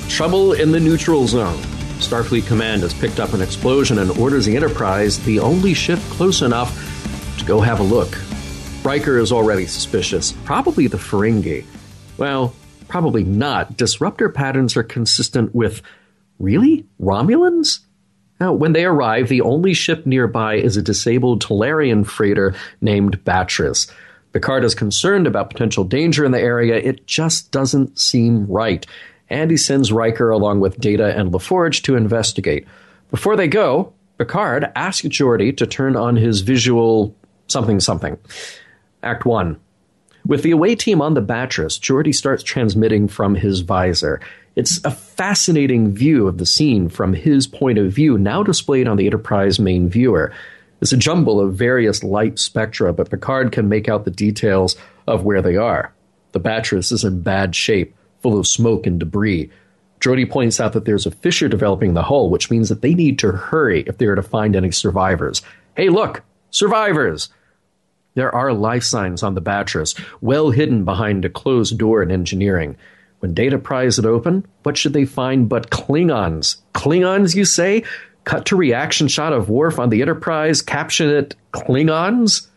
Trouble 0.09 0.53
in 0.53 0.71
the 0.71 0.79
neutral 0.79 1.27
zone. 1.27 1.59
Starfleet 1.99 2.47
Command 2.47 2.81
has 2.81 2.91
picked 2.91 3.19
up 3.19 3.33
an 3.33 3.41
explosion 3.43 3.99
and 3.99 4.09
orders 4.17 4.47
the 4.47 4.55
Enterprise, 4.55 5.23
the 5.25 5.39
only 5.39 5.75
ship 5.75 5.99
close 6.09 6.41
enough, 6.41 6.73
to 7.37 7.45
go 7.45 7.61
have 7.61 7.79
a 7.79 7.83
look. 7.83 8.17
Riker 8.83 9.19
is 9.19 9.31
already 9.31 9.67
suspicious, 9.67 10.31
probably 10.43 10.87
the 10.87 10.97
Ferengi. 10.97 11.65
Well, 12.17 12.55
probably 12.87 13.23
not. 13.23 13.77
Disruptor 13.77 14.29
patterns 14.29 14.75
are 14.75 14.81
consistent 14.81 15.53
with. 15.53 15.83
Really? 16.39 16.87
Romulans? 16.99 17.81
Now, 18.39 18.53
when 18.53 18.73
they 18.73 18.85
arrive, 18.85 19.29
the 19.29 19.41
only 19.41 19.75
ship 19.75 20.07
nearby 20.07 20.55
is 20.55 20.77
a 20.77 20.81
disabled 20.81 21.43
Talarian 21.43 22.07
freighter 22.07 22.55
named 22.81 23.23
Batris. 23.23 23.87
Picard 24.33 24.63
is 24.63 24.75
concerned 24.75 25.27
about 25.27 25.49
potential 25.49 25.83
danger 25.83 26.23
in 26.23 26.31
the 26.31 26.39
area. 26.39 26.75
It 26.75 27.05
just 27.05 27.51
doesn't 27.51 27.99
seem 27.99 28.47
right. 28.47 28.85
And 29.29 29.51
he 29.51 29.57
sends 29.57 29.91
Riker 29.91 30.29
along 30.29 30.59
with 30.59 30.79
Data 30.79 31.17
and 31.17 31.31
LaForge 31.31 31.83
to 31.83 31.95
investigate. 31.95 32.67
Before 33.09 33.35
they 33.35 33.47
go, 33.47 33.93
Picard 34.17 34.71
asks 34.75 35.07
Geordi 35.07 35.55
to 35.57 35.65
turn 35.65 35.95
on 35.95 36.15
his 36.15 36.41
visual 36.41 37.15
something 37.47 37.79
something. 37.79 38.17
Act 39.03 39.25
1. 39.25 39.59
With 40.25 40.43
the 40.43 40.51
away 40.51 40.75
team 40.75 41.01
on 41.01 41.15
the 41.15 41.21
Batris, 41.21 41.79
Geordi 41.79 42.13
starts 42.13 42.43
transmitting 42.43 43.07
from 43.07 43.35
his 43.35 43.61
visor. 43.61 44.21
It's 44.55 44.83
a 44.85 44.91
fascinating 44.91 45.93
view 45.93 46.27
of 46.27 46.37
the 46.37 46.45
scene 46.45 46.89
from 46.89 47.13
his 47.13 47.47
point 47.47 47.77
of 47.77 47.91
view, 47.91 48.17
now 48.17 48.43
displayed 48.43 48.87
on 48.87 48.97
the 48.97 49.05
Enterprise 49.05 49.59
main 49.59 49.89
viewer. 49.89 50.31
It's 50.81 50.91
a 50.91 50.97
jumble 50.97 51.39
of 51.39 51.53
various 51.53 52.03
light 52.03 52.39
spectra, 52.39 52.91
but 52.91 53.09
Picard 53.11 53.51
can 53.51 53.69
make 53.69 53.87
out 53.87 54.03
the 54.03 54.11
details 54.11 54.75
of 55.07 55.23
where 55.23 55.41
they 55.41 55.55
are. 55.55 55.93
The 56.31 56.39
Batris 56.39 56.91
is 56.91 57.03
in 57.03 57.21
bad 57.21 57.55
shape, 57.55 57.95
full 58.21 58.39
of 58.39 58.47
smoke 58.47 58.87
and 58.87 58.99
debris. 58.99 59.51
Geordi 59.99 60.27
points 60.27 60.59
out 60.59 60.73
that 60.73 60.85
there's 60.85 61.05
a 61.05 61.11
fissure 61.11 61.47
developing 61.47 61.89
in 61.89 61.95
the 61.95 62.03
hull, 62.03 62.31
which 62.31 62.49
means 62.49 62.69
that 62.69 62.81
they 62.81 62.95
need 62.95 63.19
to 63.19 63.31
hurry 63.31 63.83
if 63.85 63.99
they 63.99 64.07
are 64.07 64.15
to 64.15 64.23
find 64.23 64.55
any 64.55 64.71
survivors. 64.71 65.43
Hey, 65.75 65.89
look! 65.89 66.23
Survivors! 66.49 67.29
There 68.15 68.33
are 68.33 68.51
life 68.51 68.83
signs 68.83 69.21
on 69.23 69.35
the 69.35 69.41
Batris, 69.41 69.97
well 70.19 70.49
hidden 70.49 70.83
behind 70.83 71.23
a 71.23 71.29
closed 71.29 71.77
door 71.77 72.01
in 72.01 72.11
engineering. 72.11 72.75
When 73.19 73.35
Data 73.35 73.59
pries 73.59 73.99
it 73.99 74.05
open, 74.05 74.47
what 74.63 74.77
should 74.77 74.93
they 74.93 75.05
find 75.05 75.47
but 75.47 75.69
Klingons? 75.69 76.57
Klingons, 76.73 77.35
you 77.35 77.45
say? 77.45 77.83
Cut 78.23 78.45
to 78.47 78.55
reaction 78.55 79.07
shot 79.07 79.33
of 79.33 79.49
Worf 79.49 79.79
on 79.79 79.89
the 79.89 80.01
Enterprise, 80.01 80.61
caption 80.61 81.09
it 81.09 81.35
Klingons? 81.53 82.47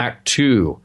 Act 0.00 0.26
2. 0.26 0.80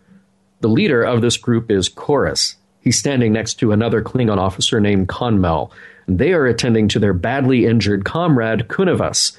The 0.62 0.68
leader 0.68 1.04
of 1.04 1.22
this 1.22 1.38
group 1.38 1.72
is 1.72 1.90
Korris. 1.90 2.56
He's 2.82 2.98
standing 2.98 3.34
next 3.34 3.56
to 3.56 3.72
another 3.72 4.02
Klingon 4.02 4.38
officer 4.38 4.80
named 4.80 5.08
Konmel. 5.08 5.72
They 6.08 6.34
are 6.34 6.46
attending 6.46 6.88
to 6.90 7.00
their 7.00 7.14
badly 7.14 7.66
injured 7.66 8.04
comrade 8.04 8.68
Kunivas. 8.68 9.38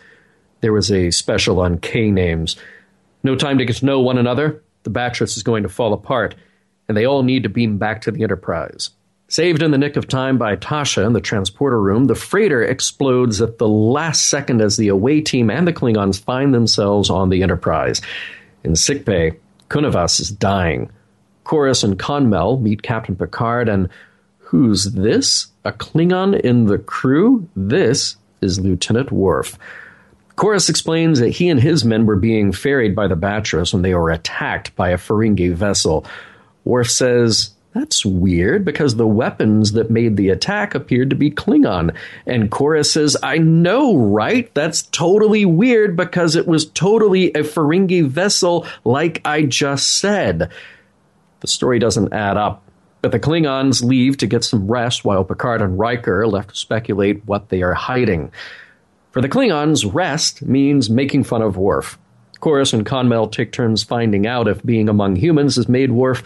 There 0.60 0.72
was 0.72 0.90
a 0.90 1.10
special 1.10 1.60
on 1.60 1.78
K 1.78 2.10
names. 2.10 2.56
No 3.22 3.36
time 3.36 3.58
to 3.58 3.64
get 3.64 3.76
to 3.76 3.86
know 3.86 4.00
one 4.00 4.18
another. 4.18 4.62
The 4.84 4.90
Batris 4.90 5.36
is 5.36 5.42
going 5.42 5.62
to 5.62 5.68
fall 5.68 5.92
apart, 5.92 6.34
and 6.88 6.96
they 6.96 7.04
all 7.04 7.22
need 7.22 7.42
to 7.42 7.48
beam 7.48 7.76
back 7.76 8.02
to 8.02 8.10
the 8.10 8.22
Enterprise. 8.22 8.90
Saved 9.30 9.62
in 9.62 9.70
the 9.70 9.78
nick 9.78 9.96
of 9.96 10.08
time 10.08 10.38
by 10.38 10.56
Tasha 10.56 11.06
in 11.06 11.12
the 11.12 11.20
transporter 11.20 11.80
room, 11.80 12.06
the 12.06 12.16
freighter 12.16 12.64
explodes 12.64 13.40
at 13.40 13.58
the 13.58 13.68
last 13.68 14.26
second 14.26 14.60
as 14.60 14.76
the 14.76 14.88
away 14.88 15.20
team 15.20 15.50
and 15.50 15.68
the 15.68 15.72
Klingons 15.72 16.20
find 16.20 16.52
themselves 16.52 17.10
on 17.10 17.28
the 17.28 17.44
Enterprise. 17.44 18.02
In 18.64 18.74
sickbay, 18.74 19.38
Kunivas 19.68 20.20
is 20.20 20.30
dying. 20.30 20.90
Korris 21.44 21.84
and 21.84 21.96
Konmel 21.96 22.60
meet 22.60 22.82
Captain 22.82 23.14
Picard, 23.14 23.68
and 23.68 23.88
who's 24.38 24.86
this? 24.86 25.46
A 25.64 25.70
Klingon 25.70 26.40
in 26.40 26.66
the 26.66 26.78
crew? 26.78 27.48
This 27.54 28.16
is 28.40 28.58
Lieutenant 28.58 29.12
Worf. 29.12 29.56
Korris 30.34 30.68
explains 30.68 31.20
that 31.20 31.28
he 31.28 31.48
and 31.48 31.60
his 31.60 31.84
men 31.84 32.04
were 32.04 32.16
being 32.16 32.50
ferried 32.50 32.96
by 32.96 33.06
the 33.06 33.14
Batris 33.14 33.72
when 33.72 33.82
they 33.82 33.94
were 33.94 34.10
attacked 34.10 34.74
by 34.74 34.88
a 34.88 34.98
Ferengi 34.98 35.54
vessel. 35.54 36.04
Worf 36.64 36.90
says 36.90 37.50
that's 37.72 38.04
weird 38.04 38.64
because 38.64 38.96
the 38.96 39.06
weapons 39.06 39.72
that 39.72 39.90
made 39.90 40.16
the 40.16 40.30
attack 40.30 40.74
appeared 40.74 41.10
to 41.10 41.16
be 41.16 41.30
Klingon. 41.30 41.94
And 42.26 42.50
Korris 42.50 42.86
says, 42.86 43.16
I 43.22 43.38
know, 43.38 43.96
right? 43.96 44.52
That's 44.54 44.82
totally 44.82 45.44
weird 45.44 45.96
because 45.96 46.34
it 46.34 46.48
was 46.48 46.66
totally 46.66 47.28
a 47.32 47.44
Ferengi 47.44 48.06
vessel, 48.06 48.66
like 48.84 49.20
I 49.24 49.42
just 49.42 49.98
said. 49.98 50.50
The 51.40 51.46
story 51.46 51.78
doesn't 51.78 52.12
add 52.12 52.36
up. 52.36 52.64
But 53.02 53.12
the 53.12 53.20
Klingons 53.20 53.82
leave 53.82 54.18
to 54.18 54.26
get 54.26 54.44
some 54.44 54.70
rest 54.70 55.04
while 55.04 55.24
Picard 55.24 55.62
and 55.62 55.78
Riker 55.78 56.20
are 56.20 56.28
left 56.28 56.50
to 56.50 56.56
speculate 56.56 57.24
what 57.24 57.48
they 57.48 57.62
are 57.62 57.72
hiding. 57.72 58.30
For 59.12 59.22
the 59.22 59.28
Klingons, 59.28 59.90
rest 59.92 60.42
means 60.42 60.90
making 60.90 61.24
fun 61.24 61.40
of 61.40 61.56
Worf. 61.56 61.98
Korris 62.40 62.72
and 62.72 62.86
Konmel 62.86 63.30
take 63.30 63.52
turns 63.52 63.82
finding 63.82 64.26
out 64.26 64.48
if 64.48 64.64
being 64.64 64.88
among 64.88 65.16
humans 65.16 65.56
has 65.56 65.68
made 65.68 65.92
Worf 65.92 66.22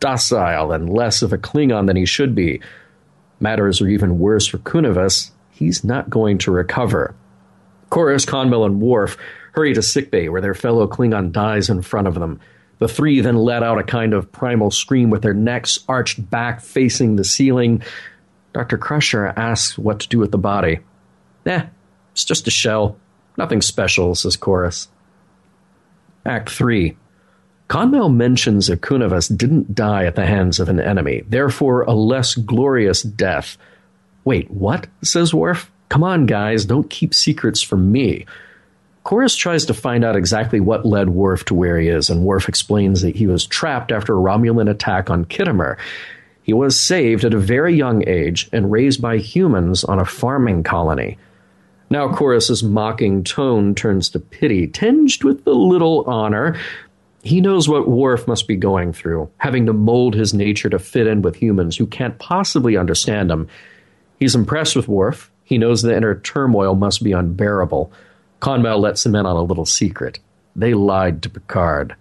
docile 0.00 0.72
and 0.72 0.92
less 0.92 1.22
of 1.22 1.32
a 1.32 1.38
Klingon 1.38 1.86
than 1.86 1.96
he 1.96 2.06
should 2.06 2.34
be. 2.34 2.60
Matters 3.40 3.80
are 3.80 3.88
even 3.88 4.18
worse 4.18 4.46
for 4.46 4.58
Kunivas. 4.58 5.30
He's 5.50 5.84
not 5.84 6.10
going 6.10 6.38
to 6.38 6.50
recover. 6.50 7.14
Korris, 7.90 8.26
Konmel, 8.26 8.66
and 8.66 8.80
Worf 8.80 9.16
hurry 9.52 9.74
to 9.74 9.82
sickbay 9.82 10.28
where 10.28 10.40
their 10.40 10.54
fellow 10.54 10.86
Klingon 10.86 11.32
dies 11.32 11.70
in 11.70 11.82
front 11.82 12.06
of 12.06 12.14
them. 12.14 12.40
The 12.78 12.88
three 12.88 13.20
then 13.20 13.36
let 13.36 13.62
out 13.62 13.78
a 13.78 13.82
kind 13.82 14.14
of 14.14 14.30
primal 14.30 14.70
scream 14.70 15.10
with 15.10 15.22
their 15.22 15.34
necks 15.34 15.80
arched 15.88 16.30
back 16.30 16.60
facing 16.60 17.16
the 17.16 17.24
ceiling. 17.24 17.82
Dr. 18.52 18.78
Crusher 18.78 19.32
asks 19.36 19.76
what 19.76 20.00
to 20.00 20.08
do 20.08 20.18
with 20.18 20.30
the 20.30 20.38
body. 20.38 20.80
Eh, 21.44 21.66
it's 22.12 22.24
just 22.24 22.46
a 22.46 22.50
shell. 22.50 22.96
Nothing 23.36 23.62
special, 23.62 24.14
says 24.14 24.36
Korris. 24.36 24.88
Act 26.24 26.50
3 26.50 26.96
Konmel 27.68 28.12
mentions 28.12 28.68
that 28.68 28.80
Kunivas 28.80 29.36
didn't 29.36 29.74
die 29.74 30.06
at 30.06 30.14
the 30.14 30.24
hands 30.24 30.58
of 30.58 30.68
an 30.68 30.80
enemy, 30.80 31.22
therefore 31.28 31.82
a 31.82 31.92
less 31.92 32.34
glorious 32.34 33.02
death. 33.02 33.58
Wait, 34.24 34.50
what? 34.50 34.86
says 35.02 35.34
Worf. 35.34 35.70
Come 35.90 36.02
on, 36.02 36.26
guys, 36.26 36.64
don't 36.64 36.88
keep 36.90 37.14
secrets 37.14 37.62
from 37.62 37.92
me. 37.92 38.26
Korris 39.04 39.36
tries 39.38 39.64
to 39.66 39.74
find 39.74 40.04
out 40.04 40.16
exactly 40.16 40.60
what 40.60 40.84
led 40.84 41.10
Worf 41.10 41.44
to 41.46 41.54
where 41.54 41.78
he 41.78 41.88
is, 41.88 42.10
and 42.10 42.24
Worf 42.24 42.48
explains 42.48 43.00
that 43.02 43.16
he 43.16 43.26
was 43.26 43.46
trapped 43.46 43.90
after 43.92 44.14
a 44.14 44.20
Romulan 44.20 44.68
attack 44.70 45.08
on 45.08 45.24
Khitomer. 45.24 45.78
He 46.42 46.52
was 46.52 46.78
saved 46.78 47.24
at 47.24 47.34
a 47.34 47.38
very 47.38 47.74
young 47.74 48.06
age 48.06 48.48
and 48.52 48.70
raised 48.70 49.00
by 49.00 49.18
humans 49.18 49.84
on 49.84 49.98
a 49.98 50.04
farming 50.04 50.62
colony. 50.62 51.18
Now 51.90 52.08
Korris's 52.08 52.62
mocking 52.62 53.24
tone 53.24 53.74
turns 53.74 54.10
to 54.10 54.18
pity, 54.18 54.66
tinged 54.66 55.24
with 55.24 55.46
a 55.46 55.52
little 55.52 56.04
honor, 56.04 56.58
he 57.28 57.40
knows 57.40 57.68
what 57.68 57.88
Worf 57.88 58.26
must 58.26 58.48
be 58.48 58.56
going 58.56 58.92
through, 58.92 59.30
having 59.38 59.66
to 59.66 59.72
mold 59.72 60.14
his 60.14 60.32
nature 60.32 60.70
to 60.70 60.78
fit 60.78 61.06
in 61.06 61.22
with 61.22 61.36
humans 61.36 61.76
who 61.76 61.86
can't 61.86 62.18
possibly 62.18 62.76
understand 62.76 63.30
him. 63.30 63.48
He's 64.18 64.34
impressed 64.34 64.74
with 64.74 64.88
Worf. 64.88 65.30
He 65.44 65.58
knows 65.58 65.82
the 65.82 65.96
inner 65.96 66.18
turmoil 66.18 66.74
must 66.74 67.04
be 67.04 67.12
unbearable. 67.12 67.92
Konmel 68.40 68.80
lets 68.80 69.04
him 69.04 69.14
in 69.14 69.26
on 69.26 69.36
a 69.36 69.42
little 69.42 69.66
secret. 69.66 70.18
They 70.56 70.74
lied 70.74 71.22
to 71.22 71.30
Picard. 71.30 71.94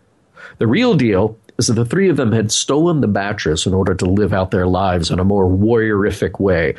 The 0.59 0.67
real 0.67 0.95
deal 0.95 1.37
is 1.57 1.67
that 1.67 1.73
the 1.73 1.85
three 1.85 2.09
of 2.09 2.17
them 2.17 2.31
had 2.31 2.51
stolen 2.51 3.01
the 3.01 3.07
Batris 3.07 3.67
in 3.67 3.73
order 3.73 3.95
to 3.95 4.05
live 4.05 4.33
out 4.33 4.51
their 4.51 4.67
lives 4.67 5.11
in 5.11 5.19
a 5.19 5.23
more 5.23 5.49
warriorific 5.49 6.39
way. 6.39 6.75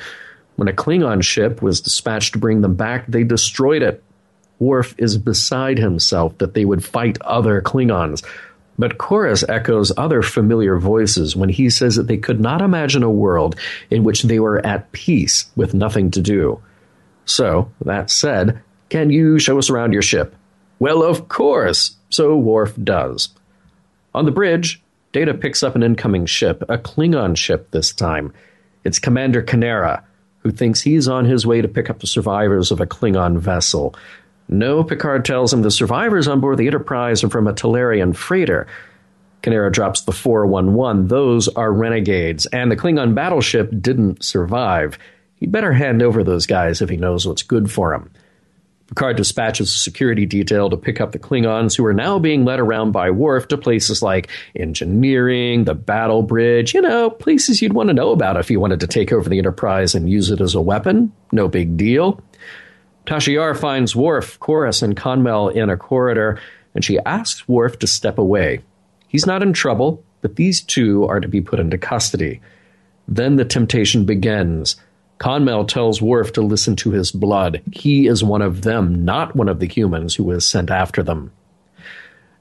When 0.57 0.69
a 0.69 0.73
Klingon 0.73 1.23
ship 1.23 1.61
was 1.61 1.81
dispatched 1.81 2.33
to 2.33 2.39
bring 2.39 2.63
them 2.63 2.75
back, 2.75 3.07
they 3.07 3.25
destroyed 3.25 3.83
it 3.83 4.03
Worf 4.59 4.95
is 4.99 5.17
beside 5.17 5.79
himself 5.79 6.37
that 6.39 6.55
they 6.55 6.65
would 6.65 6.85
fight 6.85 7.21
other 7.23 7.61
Klingons. 7.61 8.25
But 8.79 8.99
Korris 8.99 9.49
echoes 9.49 9.93
other 9.97 10.23
familiar 10.23 10.79
voices 10.79 11.35
when 11.35 11.49
he 11.49 11.69
says 11.69 11.97
that 11.97 12.07
they 12.07 12.17
could 12.17 12.41
not 12.41 12.63
imagine 12.63 13.03
a 13.03 13.11
world 13.11 13.57
in 13.91 14.05
which 14.05 14.23
they 14.23 14.39
were 14.39 14.65
at 14.65 14.93
peace 14.93 15.51
with 15.57 15.75
nothing 15.75 16.11
to 16.13 16.21
do. 16.21 16.61
So, 17.25 17.71
that 17.85 18.11
said, 18.11 18.63
can 18.89 19.11
you 19.11 19.39
show 19.39 19.59
us 19.59 19.69
around 19.69 19.93
your 19.93 20.03
ship? 20.03 20.35
Well, 20.79 21.03
of 21.03 21.29
course! 21.29 21.97
So 22.09 22.37
Worf 22.37 22.75
does. 22.83 23.29
On 24.15 24.25
the 24.25 24.31
bridge, 24.31 24.81
Data 25.13 25.35
picks 25.35 25.63
up 25.63 25.75
an 25.75 25.83
incoming 25.83 26.27
ship, 26.27 26.63
a 26.69 26.79
Klingon 26.79 27.37
ship 27.37 27.71
this 27.71 27.93
time. 27.93 28.33
It's 28.85 28.99
Commander 28.99 29.43
K'Nera, 29.43 30.03
who 30.41 30.51
thinks 30.51 30.81
he's 30.81 31.09
on 31.09 31.25
his 31.25 31.47
way 31.47 31.61
to 31.61 31.69
pick 31.69 31.91
up 31.91 32.01
the 32.01 32.07
survivors 32.07 32.71
of 32.71 32.81
a 32.81 32.87
Klingon 32.87 33.39
vessel. 33.39 33.95
No, 34.49 34.83
Picard 34.83 35.25
tells 35.25 35.53
him 35.53 35.63
the 35.63 35.71
survivors 35.71 36.27
on 36.27 36.41
board 36.41 36.59
the 36.59 36.67
Enterprise 36.67 37.23
are 37.23 37.29
from 37.29 37.47
a 37.47 37.53
Talarian 37.53 38.17
freighter. 38.17 38.67
K'Nera 39.43 39.71
drops 39.71 40.03
the 40.03 40.13
411. 40.13 41.09
Those 41.09 41.49
are 41.49 41.73
renegades, 41.73 42.47
and 42.47 42.71
the 42.71 42.77
Klingon 42.77 43.15
battleship 43.15 43.71
didn't 43.81 44.25
survive. 44.25 44.99
He'd 45.37 45.53
better 45.53 45.73
hand 45.73 46.03
over 46.03 46.25
those 46.25 46.47
guys 46.47 46.83
if 46.83 46.89
he 46.89 46.97
knows 46.97 47.27
what's 47.27 47.43
good 47.43 47.71
for 47.71 47.95
him. 47.95 48.11
Picard 48.89 49.19
dispatches 49.19 49.73
a 49.73 49.77
security 49.77 50.25
detail 50.25 50.71
to 50.71 50.77
pick 50.77 50.99
up 50.99 51.13
the 51.13 51.19
Klingons 51.19 51.77
who 51.77 51.85
are 51.85 51.93
now 51.93 52.19
being 52.19 52.47
led 52.47 52.59
around 52.59 52.93
by 52.93 53.11
Worf 53.11 53.49
to 53.49 53.59
places 53.59 54.03
like 54.03 54.31
engineering, 54.57 55.65
the 55.65 55.75
battle 55.75 56.23
bridge, 56.23 56.73
you 56.73 56.81
know, 56.81 57.11
places 57.11 57.61
you'd 57.61 57.75
want 57.75 57.91
to 57.91 57.95
know 57.95 58.13
about 58.13 58.39
if 58.39 58.51
you 58.51 58.59
wanted 58.59 58.81
to 58.81 58.87
take 58.87 59.13
over 59.13 59.29
the 59.29 59.37
Enterprise 59.37 59.95
and 59.95 60.09
use 60.09 60.31
it 60.31 60.41
as 60.41 60.55
a 60.55 60.61
weapon. 60.63 61.13
No 61.33 61.49
big 61.49 61.77
deal. 61.77 62.23
Tasha 63.09 63.33
Yar 63.33 63.55
finds 63.55 63.97
Worf, 63.97 64.39
Korris, 64.39 64.83
and 64.83 64.95
Konmel 64.95 65.55
in 65.55 65.71
a 65.71 65.79
corridor, 65.79 66.39
and 66.75 66.85
she 66.85 66.99
asks 67.07 67.49
Worf 67.49 67.79
to 67.79 67.87
step 67.87 68.19
away. 68.19 68.61
He's 69.09 69.25
not 69.25 69.43
in 69.43 69.55
trouble, 69.55 70.05
but 70.21 70.37
these 70.37 70.61
two 70.61 71.07
are 71.07 71.19
to 71.19 71.27
be 71.27 71.41
put 71.41 71.59
into 71.59 71.79
custody. 71.79 72.43
Then 73.09 73.37
the 73.37 73.47
temptation 73.47 74.05
begins. 74.05 74.77
Konmel 75.19 75.67
tells 75.67 76.03
Worf 76.03 76.35
to 76.35 76.43
listen 76.43 76.77
to 76.77 76.91
his 76.91 77.11
blood. 77.11 77.63
He 77.73 78.07
is 78.07 78.23
one 78.23 78.43
of 78.43 78.61
them, 78.61 79.07
not 79.07 79.35
one 79.35 79.49
of 79.49 79.59
the 79.59 79.69
humans 79.69 80.15
who 80.15 80.25
was 80.25 80.47
sent 80.47 80.71
after 80.71 81.03
them. 81.03 81.33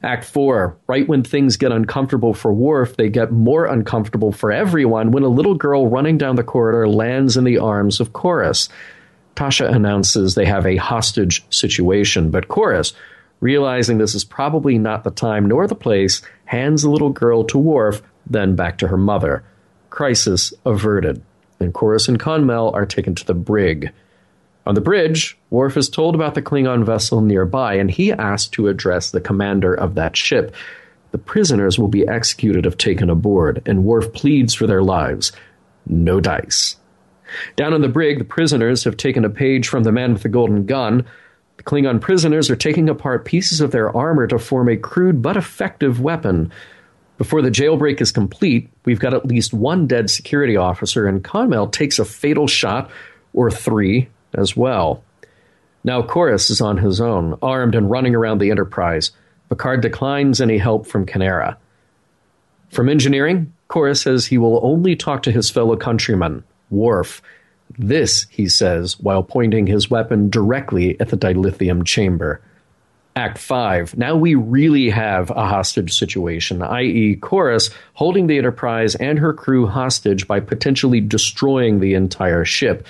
Act 0.03 0.25
4. 0.25 0.75
Right 0.87 1.07
when 1.07 1.23
things 1.23 1.55
get 1.55 1.71
uncomfortable 1.71 2.33
for 2.33 2.51
Worf, 2.51 2.97
they 2.97 3.07
get 3.07 3.31
more 3.31 3.67
uncomfortable 3.67 4.33
for 4.33 4.51
everyone 4.51 5.11
when 5.11 5.23
a 5.23 5.29
little 5.29 5.55
girl 5.55 5.87
running 5.87 6.17
down 6.17 6.35
the 6.35 6.43
corridor 6.43 6.89
lands 6.89 7.37
in 7.37 7.45
the 7.45 7.57
arms 7.57 8.01
of 8.01 8.11
Korris. 8.11 8.67
Tasha 9.37 9.71
announces 9.71 10.33
they 10.33 10.45
have 10.45 10.65
a 10.65 10.77
hostage 10.77 11.45
situation, 11.51 12.31
but 12.31 12.47
Korris, 12.47 12.93
realizing 13.39 13.99
this 13.99 14.15
is 14.15 14.23
probably 14.23 14.79
not 14.79 15.03
the 15.03 15.11
time 15.11 15.45
nor 15.45 15.67
the 15.67 15.75
place, 15.75 16.23
hands 16.45 16.81
the 16.81 16.89
little 16.89 17.11
girl 17.11 17.43
to 17.45 17.59
Worf, 17.59 18.01
then 18.25 18.55
back 18.55 18.79
to 18.79 18.87
her 18.87 18.97
mother. 18.97 19.43
Crisis 19.91 20.55
averted, 20.65 21.21
and 21.59 21.71
Korris 21.71 22.07
and 22.07 22.19
Konmel 22.19 22.73
are 22.73 22.87
taken 22.87 23.13
to 23.13 23.25
the 23.25 23.35
brig. 23.35 23.91
On 24.65 24.73
the 24.73 24.81
bridge, 24.81 25.37
Worf 25.51 25.77
is 25.77 25.87
told 25.87 26.15
about 26.15 26.33
the 26.33 26.41
Klingon 26.41 26.83
vessel 26.83 27.21
nearby, 27.21 27.75
and 27.75 27.91
he 27.91 28.11
asks 28.11 28.49
to 28.49 28.67
address 28.69 29.11
the 29.11 29.21
commander 29.21 29.71
of 29.71 29.93
that 29.95 30.17
ship. 30.17 30.55
The 31.11 31.19
prisoners 31.19 31.77
will 31.77 31.87
be 31.87 32.07
executed 32.07 32.65
if 32.65 32.75
taken 32.75 33.11
aboard, 33.11 33.61
and 33.67 33.85
Worf 33.85 34.11
pleads 34.13 34.55
for 34.55 34.65
their 34.65 34.81
lives. 34.81 35.31
No 35.85 36.19
dice. 36.19 36.77
Down 37.55 37.73
on 37.73 37.81
the 37.81 37.87
brig, 37.87 38.19
the 38.19 38.25
prisoners 38.25 38.83
have 38.83 38.97
taken 38.97 39.25
a 39.25 39.29
page 39.29 39.67
from 39.67 39.83
the 39.83 39.91
man 39.91 40.13
with 40.13 40.23
the 40.23 40.29
golden 40.29 40.65
gun. 40.65 41.05
The 41.57 41.63
Klingon 41.63 41.99
prisoners 41.99 42.49
are 42.49 42.55
taking 42.55 42.87
apart 42.89 43.25
pieces 43.25 43.61
of 43.61 43.71
their 43.71 43.95
armor 43.95 44.27
to 44.27 44.39
form 44.39 44.69
a 44.69 44.77
crude 44.77 45.21
but 45.21 45.37
effective 45.37 46.01
weapon. 46.01 46.51
Before 47.17 47.41
the 47.41 47.49
jailbreak 47.49 47.99
is 47.99 48.11
complete, 48.11 48.69
we've 48.85 48.99
got 48.99 49.13
at 49.13 49.25
least 49.25 49.53
one 49.53 49.87
dead 49.87 50.09
security 50.09 50.55
officer, 50.55 51.07
and 51.07 51.23
Konmel 51.23 51.71
takes 51.71 51.97
a 51.97 52.05
fatal 52.05 52.47
shot, 52.47 52.91
or 53.33 53.49
three, 53.49 54.07
as 54.35 54.55
well. 54.55 55.03
Now 55.83 56.01
Korris 56.01 56.51
is 56.51 56.61
on 56.61 56.77
his 56.77 57.01
own, 57.01 57.37
armed 57.41 57.73
and 57.73 57.89
running 57.89 58.13
around 58.13 58.39
the 58.39 58.51
Enterprise. 58.51 59.11
Picard 59.49 59.81
declines 59.81 60.41
any 60.41 60.57
help 60.57 60.85
from 60.85 61.05
K'Nera. 61.05 61.57
From 62.69 62.89
engineering, 62.89 63.53
Korris 63.69 64.03
says 64.03 64.25
he 64.25 64.37
will 64.37 64.59
only 64.63 64.95
talk 64.95 65.23
to 65.23 65.31
his 65.31 65.49
fellow 65.49 65.75
countrymen, 65.75 66.43
Worf. 66.69 67.21
This, 67.77 68.25
he 68.29 68.47
says, 68.47 68.99
while 68.99 69.23
pointing 69.23 69.67
his 69.67 69.89
weapon 69.89 70.29
directly 70.29 70.99
at 70.99 71.09
the 71.09 71.17
dilithium 71.17 71.85
chamber. 71.85 72.41
Act 73.15 73.39
5. 73.39 73.97
Now 73.97 74.15
we 74.15 74.35
really 74.35 74.89
have 74.89 75.31
a 75.31 75.47
hostage 75.47 75.91
situation, 75.91 76.61
i.e., 76.61 77.17
Korris 77.19 77.73
holding 77.93 78.27
the 78.27 78.37
Enterprise 78.37 78.93
and 78.95 79.17
her 79.17 79.33
crew 79.33 79.65
hostage 79.65 80.27
by 80.27 80.39
potentially 80.39 81.01
destroying 81.01 81.79
the 81.79 81.95
entire 81.95 82.45
ship. 82.45 82.85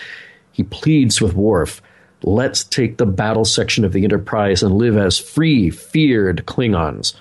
He 0.52 0.64
pleads 0.64 1.22
with 1.22 1.34
Worf 1.34 1.82
Let's 2.24 2.64
take 2.64 2.98
the 2.98 3.06
battle 3.06 3.46
section 3.46 3.86
of 3.86 3.94
the 3.94 4.04
Enterprise 4.04 4.64
and 4.64 4.76
live 4.76 4.98
as 4.98 5.20
free, 5.20 5.70
feared 5.70 6.46
Klingons. 6.46 7.14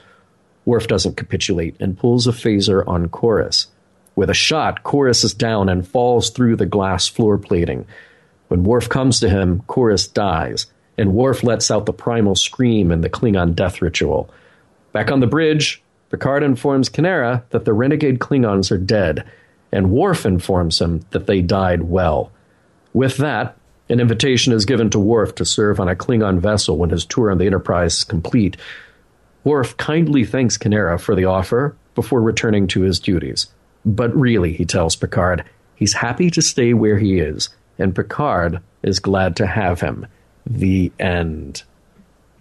Worf 0.65 0.89
doesn't 0.89 1.17
capitulate 1.17 1.77
and 1.79 1.99
pulls 1.99 2.27
a 2.27 2.33
phaser 2.33 2.83
on 2.89 3.09
Korris. 3.09 3.67
With 4.17 4.31
a 4.31 4.35
shot, 4.35 4.83
Korris 4.83 5.25
is 5.25 5.35
down 5.35 5.69
and 5.69 5.87
falls 5.87 6.31
through 6.31 6.57
the 6.57 6.67
glass 6.67 7.07
floor 7.07 7.39
plating. 7.39 7.87
When 8.49 8.65
Worf 8.65 8.89
comes 8.89 9.21
to 9.21 9.29
him, 9.29 9.63
Korris 9.69 10.13
dies 10.13 10.67
and 10.99 11.15
Worf 11.15 11.43
lets 11.43 11.71
out 11.71 11.87
the 11.87 11.93
primal 11.93 12.35
scream 12.35 12.91
in 12.91 13.03
the 13.03 13.11
Klingon 13.11 13.55
death 13.55 13.83
ritual. 13.83 14.31
Back 14.93 15.11
on 15.11 15.21
the 15.21 15.27
bridge, 15.27 15.83
Picard 16.11 16.43
informs 16.43 16.89
K'Nera 16.89 17.43
that 17.51 17.65
the 17.65 17.73
renegade 17.73 18.19
Klingons 18.19 18.71
are 18.71 18.79
dead, 18.79 19.29
and 19.73 19.91
Worf 19.91 20.25
informs 20.25 20.81
him 20.81 21.05
that 21.11 21.27
they 21.27 21.43
died 21.43 21.83
well. 21.83 22.31
With 22.93 23.19
that, 23.19 23.57
an 23.89 24.01
invitation 24.01 24.53
is 24.53 24.65
given 24.65 24.91
to 24.91 24.99
Worf 24.99 25.35
to 25.37 25.45
serve 25.45 25.79
on 25.79 25.89
a 25.89 25.95
Klingon 25.95 26.39
vessel 26.39 26.79
when 26.79 26.91
his 26.91 27.05
tour 27.05 27.31
on 27.31 27.39
the 27.39 27.47
Enterprise 27.47 27.99
is 27.99 28.05
complete. 28.05 28.57
Worf 29.45 29.77
kindly 29.77 30.25
thanks 30.25 30.57
K'Nera 30.57 30.99
for 30.99 31.15
the 31.15 31.27
offer 31.27 31.77
before 31.95 32.23
returning 32.23 32.67
to 32.69 32.81
his 32.83 32.99
duties. 32.99 33.49
But 33.87 34.15
really, 34.15 34.53
he 34.53 34.65
tells 34.67 34.97
Picard, 34.97 35.45
he's 35.77 35.95
happy 35.95 36.29
to 36.33 36.43
stay 36.43 36.75
where 36.75 36.99
he 36.99 37.21
is, 37.21 37.49
and 37.79 37.95
Picard 37.95 38.61
is 38.83 38.99
glad 38.99 39.37
to 39.37 39.47
have 39.47 39.81
him. 39.81 40.07
The 40.45 40.93
end. 41.01 41.63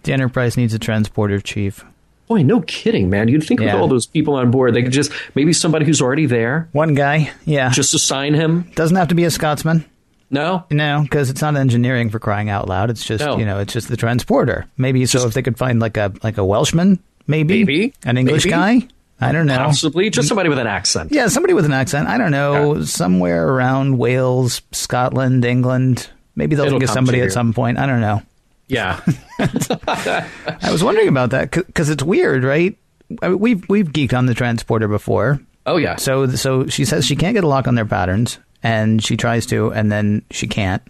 The 0.02 0.12
Enterprise 0.12 0.56
needs 0.56 0.74
a 0.74 0.78
transporter 0.78 1.40
chief. 1.40 1.84
Boy, 2.28 2.42
no 2.42 2.60
kidding, 2.62 3.08
man. 3.08 3.28
You'd 3.28 3.44
think 3.44 3.60
Yeah. 3.60 3.66
with 3.66 3.74
all 3.80 3.88
those 3.88 4.06
people 4.06 4.34
on 4.34 4.50
board, 4.50 4.74
they 4.74 4.82
could 4.82 4.92
just 4.92 5.12
maybe 5.36 5.52
somebody 5.52 5.84
who's 5.86 6.02
already 6.02 6.26
there, 6.26 6.68
One 6.72 6.94
guy, 6.94 7.30
yeah. 7.44 7.70
just 7.70 7.94
assign 7.94 8.34
him. 8.34 8.68
Doesn't 8.74 8.96
have 8.96 9.08
to 9.08 9.14
be 9.14 9.24
a 9.24 9.30
Scotsman. 9.30 9.84
No, 10.28 10.64
No, 10.72 11.02
because 11.02 11.30
it's 11.30 11.40
not 11.40 11.54
engineering 11.56 12.10
for 12.10 12.18
crying 12.18 12.48
out 12.50 12.68
loud. 12.68 12.90
It's 12.90 13.04
just 13.04 13.24
No. 13.24 13.38
you 13.38 13.44
know, 13.44 13.60
it's 13.60 13.72
just 13.72 13.86
the 13.88 13.96
transporter. 13.96 14.66
Maybe 14.76 15.06
so 15.06 15.24
if 15.26 15.34
they 15.34 15.42
could 15.42 15.56
find 15.56 15.78
like 15.78 15.96
a 15.96 16.12
like 16.24 16.36
a 16.36 16.44
Welshman, 16.44 16.98
maybe, 17.28 17.60
Maybe. 17.64 17.94
an 18.04 18.18
English 18.18 18.44
Maybe. 18.44 18.50
guy. 18.80 18.88
I 19.20 19.32
don't 19.32 19.46
know. 19.46 19.56
possibly 19.56 20.10
just 20.10 20.28
somebody 20.28 20.48
with 20.48 20.58
an 20.58 20.66
accent. 20.66 21.10
Yeah, 21.12 21.28
somebody 21.28 21.54
with 21.54 21.64
an 21.64 21.72
accent. 21.72 22.08
I 22.08 22.18
don't 22.18 22.30
know, 22.30 22.82
somewhere 22.82 23.48
around 23.48 23.96
Wales, 23.98 24.60
Scotland, 24.72 25.44
England. 25.44 26.10
Maybe 26.34 26.54
they'll 26.54 26.66
It'll 26.66 26.82
of 26.82 26.90
somebody 26.90 27.22
at 27.22 27.32
some 27.32 27.54
point. 27.54 27.78
I 27.78 27.86
don't 27.86 28.00
know. 28.00 28.22
Yeah, 28.68 29.00
I 29.38 30.70
was 30.70 30.82
wondering 30.82 31.08
about 31.08 31.30
that 31.30 31.52
because 31.52 31.88
it's 31.88 32.02
weird, 32.02 32.42
right? 32.44 32.76
I 33.22 33.28
mean, 33.28 33.38
we've 33.38 33.68
we've 33.68 33.88
geeked 33.88 34.16
on 34.16 34.26
the 34.26 34.34
transporter 34.34 34.88
before. 34.88 35.40
Oh 35.64 35.76
yeah. 35.76 35.96
So 35.96 36.28
so 36.30 36.66
she 36.66 36.84
says 36.84 37.06
she 37.06 37.16
can't 37.16 37.34
get 37.34 37.44
a 37.44 37.48
lock 37.48 37.68
on 37.68 37.74
their 37.76 37.86
patterns, 37.86 38.38
and 38.62 39.02
she 39.02 39.16
tries 39.16 39.46
to, 39.46 39.72
and 39.72 39.90
then 39.90 40.24
she 40.30 40.46
can't. 40.46 40.82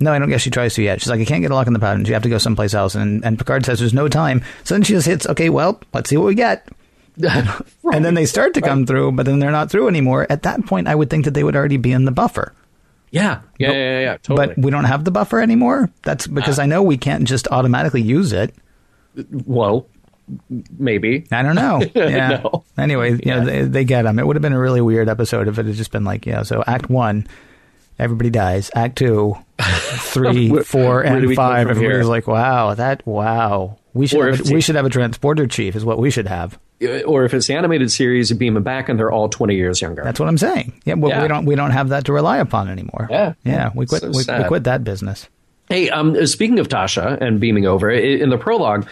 No, 0.00 0.12
I 0.12 0.18
don't 0.18 0.28
guess 0.28 0.40
she 0.40 0.50
tries 0.50 0.74
to 0.74 0.82
yet. 0.82 1.00
She's 1.00 1.10
like, 1.10 1.20
I 1.20 1.24
can't 1.24 1.42
get 1.42 1.52
a 1.52 1.54
lock 1.54 1.68
on 1.68 1.72
the 1.72 1.78
patterns. 1.78 2.08
You 2.08 2.14
have 2.14 2.24
to 2.24 2.28
go 2.28 2.38
someplace 2.38 2.74
else. 2.74 2.96
And 2.96 3.24
and 3.24 3.38
Picard 3.38 3.64
says 3.64 3.78
there's 3.78 3.94
no 3.94 4.08
time. 4.08 4.42
So 4.64 4.74
then 4.74 4.82
she 4.82 4.94
just 4.94 5.06
hits, 5.06 5.26
okay, 5.28 5.48
well, 5.48 5.80
let's 5.94 6.10
see 6.10 6.16
what 6.16 6.26
we 6.26 6.34
get. 6.34 6.68
And 7.92 8.04
then 8.04 8.14
they 8.14 8.24
start 8.26 8.54
to 8.54 8.60
come 8.60 8.86
through, 8.86 9.12
but 9.12 9.26
then 9.26 9.38
they're 9.38 9.50
not 9.50 9.70
through 9.70 9.88
anymore. 9.88 10.26
At 10.30 10.42
that 10.44 10.64
point, 10.66 10.88
I 10.88 10.94
would 10.94 11.10
think 11.10 11.24
that 11.26 11.32
they 11.34 11.44
would 11.44 11.54
already 11.56 11.76
be 11.76 11.92
in 11.92 12.04
the 12.06 12.10
buffer. 12.12 12.52
yeah, 13.10 13.40
yeah, 13.58 13.70
yeah, 13.70 13.72
yeah, 13.72 14.00
yeah, 14.00 14.16
totally. 14.16 14.46
But 14.48 14.58
we 14.58 14.70
don't 14.70 14.84
have 14.84 15.04
the 15.04 15.10
buffer 15.10 15.40
anymore. 15.40 15.90
That's 16.02 16.26
because 16.26 16.58
I 16.58 16.66
know 16.66 16.82
we 16.82 16.96
can't 16.96 17.24
just 17.24 17.46
automatically 17.48 18.00
use 18.02 18.32
it. 18.32 18.54
well, 19.44 19.86
maybe. 20.78 21.26
I 21.30 21.42
don't 21.42 21.56
know. 21.56 21.82
Yeah. 21.94 22.40
No. 22.42 22.64
Anyway, 22.78 23.12
you 23.22 23.32
know, 23.34 23.44
they, 23.44 23.62
they 23.64 23.84
get 23.84 24.02
them. 24.02 24.18
It 24.18 24.26
would 24.26 24.36
have 24.36 24.42
been 24.42 24.54
a 24.54 24.58
really 24.58 24.80
weird 24.80 25.08
episode 25.10 25.48
if 25.48 25.58
it 25.58 25.66
had 25.66 25.74
just 25.74 25.90
been 25.92 26.04
like, 26.04 26.24
yeah. 26.24 26.42
So 26.44 26.64
Act 26.66 26.88
One, 26.88 27.26
everybody 27.98 28.30
dies. 28.30 28.70
Act 28.74 28.96
Two, 28.96 29.36
three, 29.60 30.48
four, 30.62 31.02
and 31.02 31.34
five. 31.36 31.68
Everybody's 31.68 32.04
here? 32.04 32.04
like, 32.04 32.26
wow, 32.26 32.72
that 32.74 33.06
wow. 33.06 33.76
We 33.94 34.06
should 34.06 34.20
have 34.38 34.48
a, 34.50 34.54
we 34.54 34.60
should 34.60 34.76
have 34.76 34.86
a 34.86 34.90
transporter 34.90 35.46
chief. 35.46 35.76
Is 35.76 35.84
what 35.84 35.98
we 35.98 36.10
should 36.10 36.26
have. 36.28 36.58
Or 37.06 37.24
if 37.24 37.32
it's 37.34 37.46
the 37.46 37.54
animated 37.54 37.92
series, 37.92 38.30
you 38.30 38.36
beam 38.36 38.54
them 38.54 38.62
back 38.62 38.88
and 38.88 38.98
they're 38.98 39.10
all 39.12 39.28
twenty 39.28 39.54
years 39.54 39.80
younger. 39.80 40.02
That's 40.02 40.18
what 40.18 40.28
I'm 40.28 40.38
saying. 40.38 40.80
Yeah, 40.84 40.94
well, 40.94 41.10
Yeah. 41.10 41.22
we 41.22 41.28
don't 41.28 41.44
we 41.44 41.54
don't 41.54 41.70
have 41.70 41.90
that 41.90 42.06
to 42.06 42.12
rely 42.12 42.38
upon 42.38 42.68
anymore. 42.68 43.06
Yeah. 43.10 43.34
yeah. 43.44 43.70
We 43.74 43.86
quit 43.86 44.00
So 44.02 44.08
we, 44.08 44.24
we 44.42 44.44
quit 44.48 44.64
that 44.64 44.82
business. 44.82 45.28
Hey, 45.68 45.90
um, 45.90 46.26
speaking 46.26 46.58
of 46.58 46.68
Tasha 46.68 47.20
and 47.20 47.38
beaming 47.40 47.66
over, 47.66 47.88
in 47.90 48.28
the 48.30 48.36
prologue, 48.38 48.86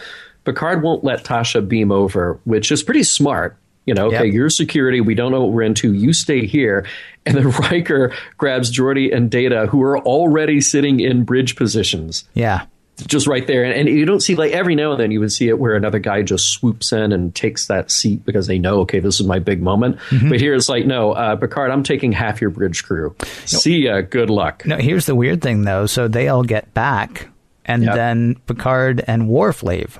Picard 0.45 0.81
won't 0.83 1.03
let 1.03 1.23
Tasha 1.23 1.67
beam 1.67 1.91
over, 1.91 2.39
which 2.45 2.71
is 2.71 2.81
pretty 2.81 3.03
smart. 3.03 3.57
You 3.85 3.93
know, 3.95 4.07
okay, 4.07 4.25
Yep. 4.25 4.33
you're 4.33 4.49
security. 4.49 5.01
We 5.01 5.15
don't 5.15 5.31
know 5.31 5.41
what 5.41 5.51
we're 5.53 5.63
into. 5.63 5.93
You 5.93 6.13
stay 6.13 6.45
here. 6.45 6.85
And 7.23 7.37
then 7.37 7.51
Riker 7.51 8.13
grabs 8.39 8.71
Geordi 8.75 9.15
and 9.15 9.29
Data, 9.29 9.67
who 9.67 9.83
are 9.83 9.99
already 9.99 10.59
sitting 10.59 10.99
in 11.01 11.23
bridge 11.23 11.55
positions, 11.55 12.23
Yeah. 12.33 12.65
Just 13.07 13.27
right 13.27 13.45
there. 13.47 13.63
And, 13.63 13.73
and 13.73 13.89
you 13.89 14.05
don't 14.05 14.19
see, 14.19 14.35
like, 14.35 14.51
every 14.51 14.75
now 14.75 14.91
and 14.91 14.99
then 14.99 15.11
you 15.11 15.19
would 15.19 15.31
see 15.31 15.47
it 15.49 15.59
where 15.59 15.75
another 15.75 15.99
guy 15.99 16.21
just 16.21 16.49
swoops 16.49 16.91
in 16.91 17.11
and 17.11 17.33
takes 17.33 17.67
that 17.67 17.91
seat 17.91 18.25
because 18.25 18.47
they 18.47 18.59
know, 18.59 18.81
okay, 18.81 18.99
this 18.99 19.19
is 19.19 19.25
my 19.25 19.39
big 19.39 19.61
moment. 19.61 19.97
Mm-hmm. 20.09 20.29
But 20.29 20.39
here 20.39 20.53
it's 20.53 20.69
like, 20.69 20.85
no, 20.85 21.11
uh, 21.11 21.35
Picard, 21.35 21.71
I'm 21.71 21.83
taking 21.83 22.11
half 22.11 22.41
your 22.41 22.49
bridge 22.49 22.83
crew. 22.83 23.15
See 23.45 23.83
ya. 23.85 24.01
Good 24.01 24.29
luck. 24.29 24.65
No, 24.65 24.77
here's 24.77 25.05
the 25.05 25.15
weird 25.15 25.41
thing 25.41 25.63
though. 25.63 25.85
So 25.85 26.07
they 26.07 26.27
all 26.27 26.43
get 26.43 26.73
back, 26.73 27.27
and 27.65 27.83
Yep. 27.83 27.95
then 27.95 28.35
Picard 28.47 29.03
and 29.07 29.27
Worf 29.27 29.63
leave. 29.63 29.99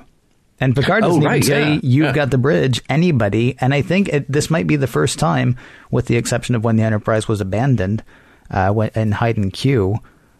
And 0.60 0.76
Picard 0.76 1.02
Oh, 1.02 1.08
doesn't 1.08 1.22
right, 1.24 1.36
even 1.38 1.46
say 1.48 1.72
yeah, 1.74 1.80
you've 1.82 2.06
yeah. 2.06 2.12
got 2.12 2.30
the 2.30 2.38
bridge. 2.38 2.82
Anybody, 2.88 3.56
and 3.60 3.74
I 3.74 3.82
think 3.82 4.08
it, 4.08 4.30
this 4.30 4.48
might 4.48 4.66
be 4.68 4.76
the 4.76 4.86
first 4.86 5.18
time, 5.18 5.56
with 5.90 6.06
the 6.06 6.16
exception 6.16 6.54
of 6.54 6.62
when 6.62 6.76
the 6.76 6.84
Enterprise 6.84 7.26
was 7.26 7.40
abandoned, 7.40 8.04
uh, 8.50 8.70
when, 8.70 8.90
in 8.94 9.10
Hide 9.10 9.38
and 9.38 9.52
Q. 9.52 9.96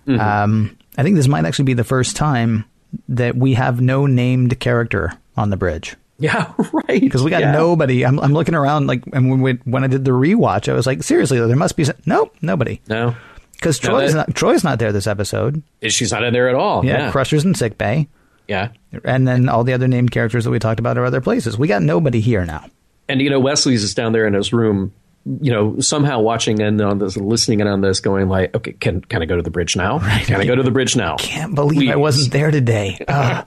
Mm-hmm. 0.07 0.21
Um, 0.21 0.77
I 0.97 1.03
think 1.03 1.17
this 1.17 1.29
might 1.29 1.45
actually 1.45 1.65
be 1.67 1.75
the 1.75 1.85
first 1.85 2.17
time 2.17 2.65
that 3.09 3.35
we 3.37 3.55
have 3.55 3.81
no 3.81 4.07
named 4.07 4.59
character 4.61 5.13
on 5.37 5.51
the 5.51 5.57
bridge 5.57 5.97
Yeah, 6.19 6.53
right. 6.73 7.01
because 7.01 7.23
we 7.25 7.31
got 7.31 7.41
Yeah. 7.41 7.53
nobody. 7.53 8.05
I'm, 8.05 8.21
I'm 8.21 8.33
looking 8.33 8.55
around 8.55 8.87
like, 8.87 9.03
and 9.13 9.29
when 9.31 9.41
we, 9.41 9.55
when 9.65 9.83
I 9.83 9.87
did 9.89 10.05
the 10.05 10.11
rewatch, 10.13 10.69
I 10.69 10.75
was 10.75 10.87
like, 10.87 11.03
seriously, 11.03 11.39
there 11.41 11.57
must 11.57 11.77
be 11.77 11.85
some, 11.85 11.97
nope, 12.07 12.35
nobody. 12.43 12.81
No. 12.89 13.17
Because 13.55 13.81
Troi's 13.81 14.15
not 14.15 14.29
Troi's 14.35 14.63
not 14.65 14.79
there 14.79 14.93
this 14.93 15.07
episode. 15.07 15.63
She's 15.83 16.13
not 16.13 16.23
in 16.25 16.33
there 16.33 16.49
at 16.49 16.55
all. 16.55 16.85
Yeah, 16.85 17.07
Yeah. 17.07 17.13
Crusher's 17.13 17.45
in 17.45 17.55
sick 17.55 17.79
bay, 17.79 18.09
Yeah. 18.49 18.69
and 19.05 19.27
then 19.27 19.49
all 19.49 19.65
the 19.65 19.73
other 19.73 19.89
named 19.89 20.11
characters 20.11 20.45
that 20.45 20.51
we 20.51 20.59
talked 20.59 20.81
about 20.81 20.99
are 20.99 21.05
other 21.05 21.21
places. 21.21 21.57
We 21.57 21.69
got 21.69 21.83
nobody 21.83 22.21
here 22.21 22.45
now. 22.45 22.67
And, 23.09 23.21
you 23.21 23.31
know, 23.31 23.41
Wesley's 23.41 23.83
is 23.83 23.95
down 23.95 24.13
there 24.13 24.27
in 24.27 24.35
his 24.35 24.53
room, 24.53 24.93
you 25.25 25.53
know, 25.53 25.79
somehow 25.79 26.21
watching 26.21 26.61
in 26.61 26.81
on 26.81 26.99
this, 26.99 27.17
listening 27.17 27.61
in 27.61 27.67
on 27.67 27.81
this, 27.81 28.01
going 28.01 28.29
like, 28.29 28.55
okay, 28.57 28.73
can, 28.73 29.01
can 29.01 29.23
I 29.23 29.25
go 29.25 29.37
to 29.37 29.43
the 29.43 29.51
bridge 29.51 29.77
now? 29.77 29.99
Can 29.99 30.41
I 30.41 30.45
go 30.45 30.55
to 30.55 30.63
the 30.63 30.71
bridge 30.71 30.97
now? 30.97 31.17
Can't 31.17 31.55
believe 31.55 31.91
I 31.91 31.97
wasn't 31.97 32.33
there 32.33 32.51
today. 32.51 32.99
Ugh. 33.09 33.47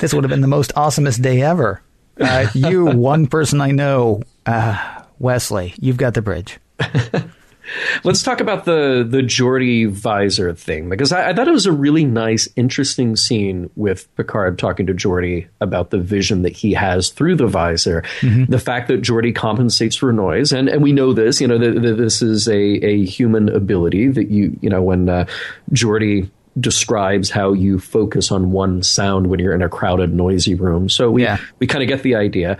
This 0.00 0.12
would 0.12 0.24
have 0.24 0.30
been 0.30 0.42
the 0.42 0.48
most 0.48 0.74
awesomest 0.74 1.22
day 1.22 1.42
ever. 1.42 1.82
Uh, 2.20 2.46
you, 2.54 2.84
one 2.84 3.26
person 3.26 3.60
I 3.60 3.70
know, 3.70 4.22
uh, 4.44 5.02
Wesley, 5.18 5.74
you've 5.80 5.96
got 5.96 6.14
the 6.14 6.22
bridge. 6.22 6.58
Let's 8.04 8.22
talk 8.22 8.40
about 8.40 8.64
the 8.64 9.06
the 9.08 9.20
Geordi 9.22 9.88
visor 9.88 10.54
thing 10.54 10.88
because 10.88 11.12
I, 11.12 11.30
I 11.30 11.34
thought 11.34 11.48
it 11.48 11.52
was 11.52 11.66
a 11.66 11.72
really 11.72 12.04
nice, 12.04 12.48
interesting 12.56 13.16
scene 13.16 13.70
with 13.76 14.12
Picard 14.16 14.58
talking 14.58 14.86
to 14.86 14.94
Geordi 14.94 15.46
about 15.60 15.90
the 15.90 15.98
vision 15.98 16.42
that 16.42 16.56
he 16.56 16.72
has 16.72 17.10
through 17.10 17.36
the 17.36 17.46
visor. 17.46 18.02
The 18.22 18.58
fact 18.58 18.88
that 18.88 19.02
Geordi 19.02 19.34
compensates 19.34 19.96
for 19.96 20.12
noise, 20.12 20.52
and, 20.52 20.68
and 20.68 20.82
we 20.82 20.92
know 20.92 21.12
this. 21.12 21.40
You 21.40 21.48
know 21.48 21.58
that 21.58 21.80
that 21.82 21.94
this 21.96 22.22
is 22.22 22.48
a 22.48 22.54
a 22.84 23.04
human 23.04 23.48
ability 23.48 24.08
that 24.08 24.30
you 24.30 24.58
you 24.60 24.70
know 24.70 24.82
when 24.82 25.08
uh, 25.08 25.26
Geordi 25.72 26.30
describes 26.58 27.30
how 27.30 27.52
you 27.52 27.78
focus 27.78 28.32
on 28.32 28.50
one 28.50 28.82
sound 28.82 29.28
when 29.28 29.38
you're 29.38 29.54
in 29.54 29.62
a 29.62 29.68
crowded, 29.68 30.12
noisy 30.12 30.54
room. 30.54 30.88
So 30.88 31.10
we 31.10 31.22
Yeah. 31.22 31.38
we 31.60 31.66
kind 31.66 31.82
of 31.82 31.88
get 31.88 32.02
the 32.02 32.16
idea. 32.16 32.58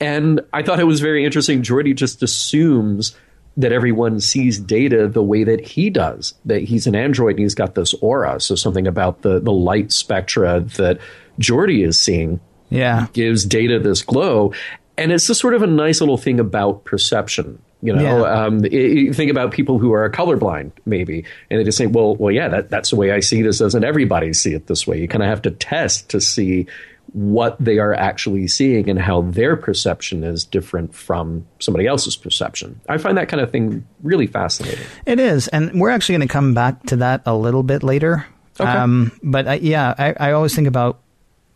And 0.00 0.40
I 0.52 0.62
thought 0.62 0.80
it 0.80 0.84
was 0.84 1.00
very 1.00 1.24
interesting. 1.24 1.62
Geordi 1.62 1.94
just 1.94 2.22
assumes 2.22 3.16
that 3.56 3.72
everyone 3.72 4.18
sees 4.20 4.58
data 4.58 5.06
the 5.08 5.22
way 5.22 5.44
that 5.44 5.60
he 5.60 5.90
does, 5.90 6.34
that 6.46 6.62
he's 6.62 6.86
an 6.86 6.94
android 6.94 7.32
and 7.32 7.40
he's 7.40 7.54
got 7.54 7.74
this 7.74 7.92
aura. 7.94 8.40
So 8.40 8.54
something 8.54 8.86
about 8.86 9.22
the, 9.22 9.40
the 9.40 9.52
light 9.52 9.92
spectra 9.92 10.60
that 10.78 10.98
Geordi 11.40 11.86
is 11.86 12.00
seeing 12.00 12.40
Yeah. 12.70 13.06
gives 13.12 13.44
data 13.44 13.78
this 13.78 14.02
glow. 14.02 14.54
And 14.96 15.12
it's 15.12 15.26
just 15.26 15.40
sort 15.40 15.54
of 15.54 15.62
a 15.62 15.66
nice 15.66 16.00
little 16.00 16.16
thing 16.18 16.40
about 16.40 16.84
perception. 16.84 17.58
You 17.84 17.92
know, 17.94 18.02
Yeah. 18.02 18.44
um, 18.44 18.60
i- 18.64 19.08
i- 19.08 19.12
think 19.12 19.30
about 19.30 19.50
people 19.50 19.78
who 19.78 19.92
are 19.92 20.08
colorblind, 20.08 20.70
maybe, 20.86 21.24
and 21.50 21.58
they 21.58 21.64
just 21.64 21.76
say, 21.76 21.86
"Well, 21.86 22.14
well, 22.14 22.30
yeah, 22.32 22.46
that, 22.48 22.70
that's 22.70 22.90
the 22.90 22.96
way 22.96 23.10
I 23.10 23.18
see 23.20 23.42
this. 23.42 23.58
Doesn't 23.58 23.82
everybody 23.84 24.32
see 24.34 24.54
it 24.54 24.68
this 24.68 24.86
way?" 24.86 25.00
You 25.00 25.08
kind 25.08 25.22
of 25.22 25.28
have 25.28 25.42
to 25.42 25.50
test 25.50 26.08
to 26.10 26.20
see 26.20 26.66
what 27.12 27.56
they 27.62 27.78
are 27.78 27.92
actually 27.92 28.48
seeing 28.48 28.88
and 28.88 28.98
how 28.98 29.20
their 29.22 29.54
perception 29.56 30.24
is 30.24 30.44
different 30.44 30.94
from 30.94 31.46
somebody 31.58 31.86
else's 31.86 32.16
perception. 32.16 32.80
I 32.88 32.96
find 32.98 33.18
that 33.18 33.28
kind 33.28 33.40
of 33.42 33.50
thing 33.50 33.86
really 34.02 34.26
fascinating. 34.26 34.84
It 35.04 35.20
is, 35.20 35.48
and 35.48 35.78
we're 35.80 35.90
actually 35.90 36.14
going 36.16 36.28
to 36.28 36.32
come 36.32 36.54
back 36.54 36.82
to 36.86 36.96
that 36.96 37.22
a 37.26 37.34
little 37.36 37.62
bit 37.62 37.82
later. 37.82 38.24
Okay. 38.58 38.70
Um, 38.70 39.12
but 39.22 39.46
I, 39.46 39.54
yeah, 39.54 39.94
I, 39.98 40.14
I 40.28 40.32
always 40.32 40.54
think 40.54 40.68
about 40.68 41.00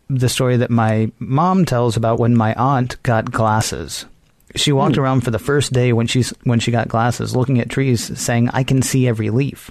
the 0.09 0.29
story 0.29 0.57
that 0.57 0.69
my 0.69 1.11
mom 1.19 1.65
tells 1.65 1.97
about 1.97 2.19
when 2.19 2.35
my 2.35 2.53
aunt 2.53 3.01
got 3.03 3.31
glasses. 3.31 4.05
She 4.55 4.71
walked 4.71 4.95
Hmm. 4.95 5.01
around 5.01 5.21
for 5.21 5.31
the 5.31 5.39
first 5.39 5.73
day 5.73 5.91
when 5.91 6.07
she's 6.07 6.29
when 6.43 6.59
she 6.59 6.71
got 6.71 6.87
glasses, 6.87 7.35
looking 7.35 7.59
at 7.59 7.69
trees, 7.69 8.17
saying, 8.19 8.49
"I 8.53 8.63
can 8.63 8.81
see 8.81 9.07
every 9.07 9.29
leaf." 9.29 9.69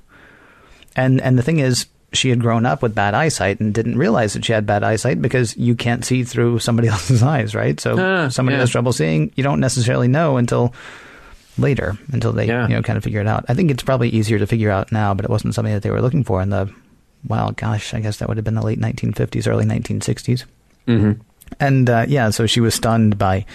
And 0.94 1.20
and 1.20 1.38
the 1.38 1.42
thing 1.42 1.58
is, 1.58 1.86
she 2.12 2.30
had 2.30 2.40
grown 2.40 2.64
up 2.66 2.82
with 2.82 2.94
bad 2.94 3.14
eyesight 3.14 3.60
and 3.60 3.74
didn't 3.74 3.98
realize 3.98 4.32
that 4.34 4.44
she 4.44 4.52
had 4.52 4.64
bad 4.66 4.82
eyesight 4.84 5.20
because 5.20 5.56
you 5.56 5.74
can't 5.74 6.04
see 6.04 6.24
through 6.24 6.58
somebody 6.60 6.88
else's 6.94 7.22
eyes, 7.22 7.54
right? 7.54 7.78
So 7.80 7.96
Ah, 7.98 8.28
somebody 8.28 8.54
yeah. 8.54 8.60
has 8.60 8.70
trouble 8.70 8.92
seeing, 8.92 9.32
you 9.36 9.42
don't 9.42 9.60
necessarily 9.60 10.08
know 10.08 10.36
until 10.36 10.72
later, 11.58 11.96
until 12.12 12.32
they 12.32 12.46
Yeah. 12.46 12.68
you 12.68 12.74
know 12.74 12.82
kind 12.82 12.96
of 12.96 13.04
figure 13.04 13.20
it 13.20 13.26
out. 13.26 13.44
I 13.48 13.54
think 13.54 13.70
it's 13.70 13.82
probably 13.82 14.08
easier 14.10 14.38
to 14.38 14.46
figure 14.46 14.70
out 14.70 14.92
now, 14.92 15.14
but 15.14 15.24
it 15.24 15.30
wasn't 15.30 15.54
something 15.54 15.72
that 15.74 15.82
they 15.82 15.90
were 15.90 16.02
looking 16.02 16.24
for 16.24 16.40
in 16.42 16.50
the 16.50 16.72
well, 17.26 17.50
gosh, 17.52 17.92
I 17.92 18.00
guess 18.00 18.18
that 18.18 18.28
would 18.28 18.36
have 18.36 18.44
been 18.44 18.54
the 18.54 18.62
late 18.64 18.78
1950s, 18.80 19.48
early 19.48 19.64
1960s. 19.64 20.44
Mm-hmm. 20.86 21.20
And 21.58 21.90
uh, 21.90 22.04
yeah, 22.08 22.30
so 22.30 22.46
she 22.46 22.60
was 22.60 22.74
stunned 22.74 23.18
by 23.18 23.46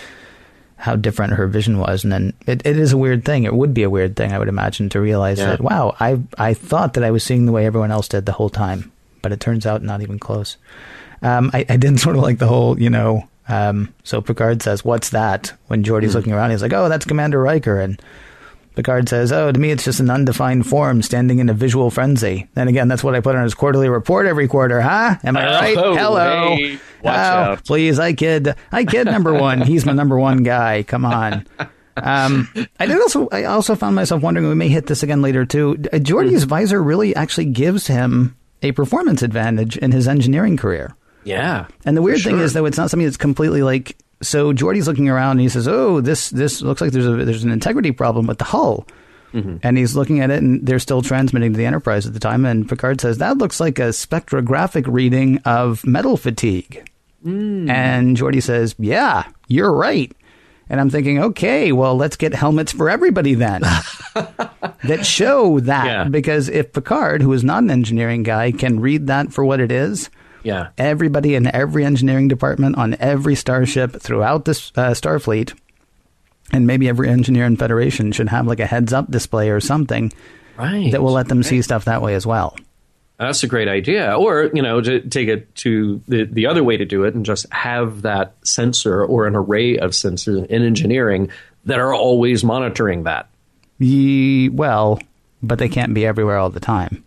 how 0.81 0.95
different 0.95 1.33
her 1.33 1.45
vision 1.47 1.77
was, 1.77 2.03
and 2.03 2.11
then 2.11 2.33
it, 2.47 2.65
it 2.65 2.75
is 2.77 2.91
a 2.91 2.97
weird 2.97 3.23
thing. 3.23 3.43
It 3.43 3.53
would 3.53 3.71
be 3.73 3.83
a 3.83 3.89
weird 3.89 4.15
thing, 4.15 4.33
I 4.33 4.39
would 4.39 4.47
imagine, 4.49 4.89
to 4.89 4.99
realize 4.99 5.37
Yeah. 5.37 5.51
that 5.51 5.61
wow, 5.61 5.95
I 5.99 6.19
I 6.37 6.53
thought 6.55 6.95
that 6.95 7.03
I 7.03 7.11
was 7.11 7.23
seeing 7.23 7.45
the 7.45 7.51
way 7.51 7.65
everyone 7.67 7.91
else 7.91 8.07
did 8.07 8.25
the 8.25 8.31
whole 8.31 8.49
time, 8.49 8.91
but 9.21 9.31
it 9.31 9.39
turns 9.39 9.65
out 9.65 9.83
not 9.83 10.01
even 10.01 10.17
close. 10.19 10.57
Um, 11.21 11.51
I, 11.53 11.65
I 11.69 11.77
didn't 11.77 11.99
sort 12.05 12.15
of 12.15 12.23
like 12.23 12.39
the 12.39 12.47
whole, 12.47 12.79
you 12.81 12.89
know. 12.89 13.27
Um, 13.47 13.93
so 14.03 14.21
Picard 14.21 14.61
says, 14.63 14.83
"What's 14.83 15.09
that?" 15.11 15.53
When 15.67 15.83
Geordi's 15.83 16.15
looking 16.15 16.33
around, 16.33 16.51
he's 16.51 16.61
like, 16.63 16.73
"Oh, 16.73 16.89
that's 16.89 17.05
Commander 17.05 17.39
Riker," 17.39 17.79
and 17.79 18.01
Picard 18.75 19.10
says, 19.10 19.31
"Oh, 19.31 19.51
to 19.51 19.60
me, 19.60 19.71
it's 19.71 19.84
just 19.84 19.99
an 19.99 20.10
undefined 20.10 20.65
form 20.65 21.01
standing 21.01 21.39
in 21.39 21.49
a 21.49 21.53
visual 21.53 21.89
frenzy." 21.89 22.47
Then 22.53 22.67
again, 22.67 22.88
that's 22.88 23.03
what 23.03 23.15
I 23.15 23.19
put 23.19 23.36
on 23.36 23.43
his 23.43 23.53
quarterly 23.53 23.89
report 23.89 24.25
every 24.27 24.47
quarter, 24.47 24.81
huh? 24.81 25.17
Am 25.23 25.36
I 25.36 25.45
right? 25.45 25.77
Oh, 25.77 25.95
Hello. 25.95 26.55
hey, 26.55 26.73
watch 27.03 27.15
oh, 27.15 27.19
out. 27.19 27.65
please, 27.65 27.99
I 27.99 28.13
kid, 28.13 28.55
I 28.71 28.86
kid 28.86 29.05
number 29.05 29.34
one. 29.34 29.62
He's 29.62 29.86
my 29.86 29.91
number 29.93 30.17
one 30.17 30.43
guy. 30.43 30.84
Come 30.84 31.05
on. 31.05 31.45
Um, 31.97 32.47
I 32.79 32.86
did 32.86 32.99
also. 33.01 33.27
I 33.31 33.43
also 33.43 33.75
found 33.75 33.95
myself 33.95 34.21
wondering. 34.21 34.47
We 34.47 34.55
may 34.55 34.69
hit 34.69 34.88
this 34.88 35.03
again 35.03 35.21
later 35.21 35.45
too. 35.45 35.77
Uh, 35.91 35.99
Geordi's 35.99 36.45
visor 36.45 36.81
really 36.81 37.13
actually 37.15 37.45
gives 37.45 37.88
him 37.88 38.38
a 38.63 38.71
performance 38.71 39.21
advantage 39.21 39.77
in 39.77 39.91
his 39.91 40.07
engineering 40.07 40.55
career. 40.55 40.95
Yeah. 41.23 41.67
And 41.86 41.95
the 41.95 42.01
weird 42.01 42.19
For 42.19 42.29
thing 42.29 42.38
sure. 42.38 42.45
is, 42.45 42.53
though, 42.53 42.65
it's 42.65 42.77
not 42.77 42.89
something 42.89 43.05
that's 43.05 43.17
completely 43.17 43.62
like. 43.62 43.97
So 44.21 44.53
Geordi's 44.53 44.88
looking 44.88 45.10
around 45.10 45.31
and 45.31 45.41
he 45.41 45.49
says, 45.49 45.67
"Oh, 45.67 46.01
this 46.01 46.29
this 46.29 46.62
looks 46.62 46.81
like 46.81 46.91
there's 46.91 47.07
a 47.07 47.25
there's 47.25 47.43
an 47.43 47.51
integrity 47.51 47.91
problem 47.91 48.27
with 48.27 48.38
the 48.38 48.45
hull." 48.45 48.88
Mm-hmm. 49.34 49.57
And 49.63 49.77
he's 49.77 49.95
looking 49.95 50.19
at 50.19 50.29
it, 50.29 50.41
and 50.41 50.65
they're 50.65 50.79
still 50.79 51.01
transmitting 51.01 51.53
to 51.53 51.57
the 51.57 51.65
Enterprise 51.65 52.05
at 52.05 52.13
the 52.13 52.19
time. 52.19 52.45
And 52.45 52.67
Picard 52.67 52.99
says 52.99 53.17
that 53.19 53.38
looks 53.38 53.60
like 53.60 53.79
a 53.79 53.89
spectrographic 53.89 54.86
reading 54.88 55.39
of 55.45 55.86
metal 55.86 56.17
fatigue. 56.17 56.86
Mm. 57.25 57.69
And 57.69 58.17
Geordi 58.17 58.43
says, 58.43 58.75
"Yeah, 58.77 59.25
you're 59.47 59.73
right." 59.73 60.12
And 60.71 60.79
I'm 60.79 60.89
thinking, 60.89 61.21
okay, 61.21 61.73
well, 61.73 61.97
let's 61.97 62.15
get 62.15 62.34
helmets 62.34 62.71
for 62.71 62.89
everybody 62.89 63.34
then 63.34 63.60
that 64.13 65.01
show 65.05 65.60
that. 65.60 65.86
Yeah. 65.86 66.03
Because 66.05 66.47
if 66.47 66.71
Picard, 66.71 67.21
who 67.21 67.34
is 67.34 67.43
not 67.43 67.63
an 67.63 67.69
engineering 67.69 68.23
guy, 68.23 68.53
can 68.53 68.79
read 68.79 69.07
that 69.07 69.34
for 69.34 69.43
what 69.43 69.60
it 69.60 69.69
is, 69.69 70.10
Yeah. 70.43 70.69
everybody 70.77 71.36
in 71.36 71.47
every 71.54 71.86
engineering 71.86 72.27
department 72.27 72.77
on 72.77 72.95
every 72.99 73.36
starship 73.36 74.01
throughout 74.01 74.45
this 74.45 74.71
uh, 74.75 74.91
Starfleet, 74.91 75.54
and 76.51 76.65
maybe 76.67 76.89
every 76.89 77.10
engineer 77.10 77.45
in 77.45 77.58
Federation 77.58 78.12
should 78.12 78.30
have 78.30 78.47
like 78.47 78.60
a 78.60 78.65
heads 78.65 78.91
up 78.93 79.10
display 79.12 79.49
or 79.49 79.60
something 79.60 80.12
Right. 80.58 80.91
that 80.91 81.01
will 81.01 81.13
let 81.13 81.27
them 81.27 81.43
see 81.43 81.62
stuff 81.62 81.86
that 81.86 82.01
way 82.01 82.13
as 82.15 82.25
well. 82.25 82.56
That's 83.17 83.43
a 83.43 83.47
great 83.47 83.67
idea. 83.67 84.15
Or, 84.17 84.49
you 84.54 84.62
know, 84.63 84.82
to 84.82 84.99
take 85.01 85.27
it 85.27 85.54
to 85.58 86.01
the, 86.08 86.23
the 86.25 86.47
other 86.47 86.63
way 86.63 86.75
to 86.77 86.86
do 86.86 87.04
it 87.04 87.13
and 87.13 87.23
just 87.25 87.45
have 87.54 88.01
that 88.01 88.34
sensor 88.43 89.06
or 89.06 89.27
an 89.27 89.36
array 89.36 89.77
of 89.77 89.91
sensors 89.91 90.45
in 90.47 90.63
engineering 90.63 91.30
that 91.65 91.77
are 91.80 91.93
always 91.93 92.43
monitoring 92.43 93.04
that. 93.04 93.30
Ye, 93.77 94.49
well, 94.49 94.99
but 95.43 95.60
they 95.60 95.69
can't 95.69 95.93
be 95.93 96.06
everywhere 96.06 96.38
all 96.38 96.49
the 96.49 96.60
time. 96.60 97.04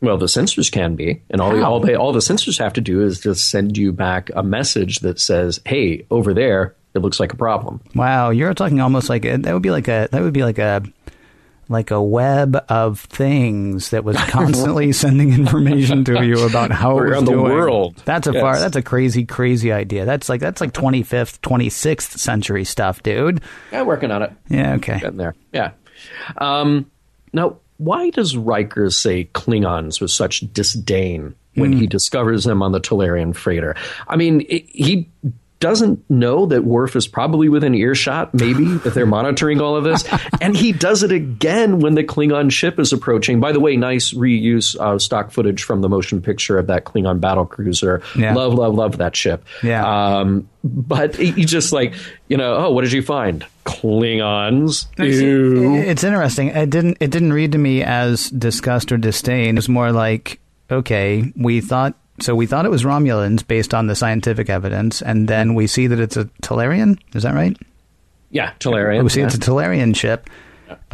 Well, 0.00 0.18
the 0.18 0.26
sensors 0.26 0.70
can 0.70 0.94
be, 0.94 1.22
and 1.30 1.40
all, 1.40 1.56
How? 1.56 1.72
all, 1.72 1.80
they, 1.80 1.94
all 1.94 2.12
the 2.12 2.18
sensors 2.20 2.58
have 2.58 2.74
to 2.74 2.80
do 2.82 3.02
is 3.02 3.20
just 3.20 3.48
send 3.50 3.78
you 3.78 3.92
back 3.92 4.30
a 4.34 4.42
message 4.42 5.00
that 5.00 5.18
says, 5.18 5.58
"Hey, 5.64 6.04
over 6.10 6.34
there, 6.34 6.74
it 6.94 6.98
looks 6.98 7.18
like 7.18 7.32
a 7.32 7.36
problem." 7.36 7.80
Wow, 7.94 8.30
you're 8.30 8.52
talking 8.54 8.80
almost 8.80 9.08
like 9.08 9.24
a, 9.24 9.36
that 9.38 9.52
would 9.54 9.62
be 9.62 9.70
like 9.70 9.88
a 9.88 10.08
that 10.12 10.20
would 10.22 10.34
be 10.34 10.42
like 10.44 10.58
a 10.58 10.82
like 11.68 11.90
a 11.90 12.00
web 12.00 12.62
of 12.68 13.00
things 13.00 13.90
that 13.90 14.04
was 14.04 14.16
constantly 14.28 14.92
sending 14.92 15.32
information 15.32 16.04
to 16.04 16.24
you 16.24 16.46
about 16.46 16.70
how 16.70 16.98
it 16.98 17.02
was 17.04 17.10
Around 17.12 17.24
the 17.24 17.32
doing. 17.32 17.52
world. 17.52 17.96
That's 18.04 18.26
a 18.28 18.32
far. 18.34 18.60
That's 18.60 18.76
a 18.76 18.82
crazy, 18.82 19.24
crazy 19.24 19.72
idea. 19.72 20.04
That's 20.04 20.28
like 20.28 20.40
that's 20.42 20.60
like 20.60 20.72
25th, 20.72 21.40
26th 21.40 22.18
century 22.18 22.64
stuff, 22.64 23.02
dude. 23.02 23.40
Yeah, 23.72 23.82
working 23.82 24.10
on 24.12 24.22
it. 24.22 24.32
Yeah. 24.48 24.74
Okay. 24.74 25.00
Getting 25.00 25.16
there. 25.16 25.34
Yeah. 25.52 25.70
Um, 26.38 26.90
now, 27.32 27.58
why 27.78 28.10
does 28.10 28.36
Riker 28.36 28.90
say 28.90 29.28
Klingons 29.34 30.00
with 30.00 30.10
such 30.10 30.40
disdain 30.52 31.34
when 31.54 31.72
Hmm. 31.72 31.78
he 31.78 31.86
discovers 31.86 32.44
them 32.44 32.62
on 32.62 32.72
the 32.72 32.80
Talarian 32.80 33.34
freighter? 33.34 33.74
I 34.08 34.16
mean, 34.16 34.44
i 34.50 34.64
he 34.68 35.08
doesn't 35.58 36.08
know 36.10 36.46
that 36.46 36.64
Worf 36.64 36.96
is 36.96 37.08
probably 37.08 37.48
within 37.48 37.74
earshot, 37.74 38.34
maybe, 38.34 38.64
that 38.84 38.94
they're 38.94 39.06
monitoring 39.06 39.60
all 39.60 39.76
of 39.76 39.84
this. 39.84 40.04
And 40.40 40.56
he 40.56 40.72
does 40.72 41.02
it 41.02 41.12
again 41.12 41.80
when 41.80 41.94
the 41.94 42.04
Klingon 42.04 42.50
ship 42.50 42.78
is 42.78 42.92
approaching. 42.92 43.40
By 43.40 43.52
the 43.52 43.60
way, 43.60 43.76
nice 43.76 44.12
reuse 44.12 44.76
of 44.76 45.00
stock 45.00 45.30
footage 45.30 45.62
from 45.62 45.80
the 45.80 45.88
motion 45.88 46.20
picture 46.20 46.58
of 46.58 46.66
that 46.66 46.84
Klingon 46.84 47.20
battle 47.20 47.46
cruiser. 47.46 48.02
Yeah. 48.16 48.34
Love, 48.34 48.54
love, 48.54 48.74
love 48.74 48.98
that 48.98 49.16
ship. 49.16 49.44
Yeah. 49.62 50.18
Um, 50.18 50.48
but 50.62 51.16
he 51.16 51.44
just 51.44 51.72
like, 51.72 51.94
you 52.28 52.36
know, 52.36 52.56
oh, 52.56 52.72
what 52.72 52.82
did 52.82 52.92
you 52.92 53.02
find? 53.02 53.46
Klingons. 53.64 54.86
Ew. 54.98 55.74
It's 55.74 56.04
interesting. 56.04 56.48
It 56.48 56.70
didn't. 56.70 56.98
It 57.00 57.10
didn't 57.10 57.32
read 57.32 57.52
to 57.52 57.58
me 57.58 57.82
as 57.82 58.30
disgust 58.30 58.92
or 58.92 58.96
disdain. 58.96 59.58
It's 59.58 59.68
more 59.68 59.92
like, 59.92 60.40
okay, 60.70 61.32
we 61.36 61.60
thought. 61.60 61.94
So 62.20 62.34
we 62.34 62.46
thought 62.46 62.64
it 62.64 62.70
was 62.70 62.84
Romulans 62.84 63.46
based 63.46 63.74
on 63.74 63.86
the 63.86 63.94
scientific 63.94 64.48
evidence, 64.48 65.02
and 65.02 65.28
then 65.28 65.54
we 65.54 65.66
see 65.66 65.86
that 65.86 66.00
it's 66.00 66.16
a 66.16 66.24
Talarian. 66.42 66.98
Is 67.14 67.22
that 67.24 67.34
right? 67.34 67.56
Yeah, 68.30 68.52
Talarian. 68.58 69.02
We 69.02 69.08
see 69.10 69.20
yeah. 69.20 69.26
it's 69.26 69.34
a 69.34 69.38
Talarian 69.38 69.94
ship. 69.94 70.28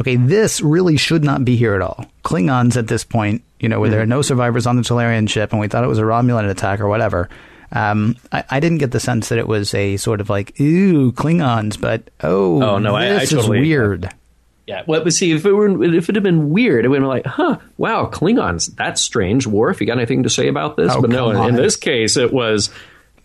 Okay, 0.01 0.17
this 0.17 0.61
really 0.61 0.97
should 0.97 1.23
not 1.23 1.43
be 1.45 1.55
here 1.55 1.73
at 1.75 1.81
all. 1.81 2.05
Klingons 2.23 2.77
at 2.77 2.87
this 2.87 3.03
point, 3.03 3.43
you 3.59 3.67
know, 3.69 3.79
where 3.79 3.89
there 3.89 4.01
are 4.01 4.05
no 4.05 4.21
survivors 4.21 4.67
on 4.67 4.75
the 4.75 4.83
Talarian 4.83 5.27
ship, 5.29 5.51
and 5.51 5.59
we 5.59 5.67
thought 5.67 5.83
it 5.83 5.87
was 5.87 5.97
a 5.99 6.03
Romulan 6.03 6.49
attack 6.49 6.79
or 6.79 6.87
whatever. 6.87 7.29
Um, 7.71 8.15
I, 8.31 8.43
I 8.51 8.59
didn't 8.59 8.77
get 8.77 8.91
the 8.91 8.99
sense 8.99 9.29
that 9.29 9.39
it 9.39 9.47
was 9.47 9.73
a 9.73 9.97
sort 9.97 10.21
of 10.21 10.29
like, 10.29 10.59
ooh, 10.61 11.11
Klingons, 11.11 11.79
but 11.81 12.11
oh, 12.21 12.61
Oh, 12.61 12.77
no, 12.77 12.95
I- 12.95 13.05
I 13.05 13.19
this 13.19 13.31
totally- 13.31 13.59
is 13.59 13.67
weird. 13.67 14.13
Yeah, 14.65 14.83
well, 14.87 15.03
but 15.03 15.11
see, 15.13 15.31
if 15.33 15.45
it 15.45 15.51
were, 15.51 15.83
if 15.83 16.07
it 16.07 16.15
had 16.15 16.23
been 16.23 16.49
weird, 16.49 16.85
it 16.85 16.87
would 16.87 17.01
have 17.01 17.01
been 17.01 17.09
like, 17.09 17.25
huh, 17.25 17.57
wow, 17.77 18.09
Klingons, 18.09 18.73
that's 18.75 19.01
strange. 19.01 19.45
Worf, 19.45 19.81
you 19.81 19.87
got 19.87 19.97
anything 19.97 20.23
to 20.23 20.29
say 20.29 20.47
about 20.47 20.77
this? 20.77 20.93
Oh, 20.95 21.01
but 21.01 21.09
no, 21.09 21.31
come 21.33 21.43
in, 21.43 21.49
in 21.49 21.55
this 21.61 21.75
case, 21.75 22.15
it 22.15 22.31
was 22.31 22.69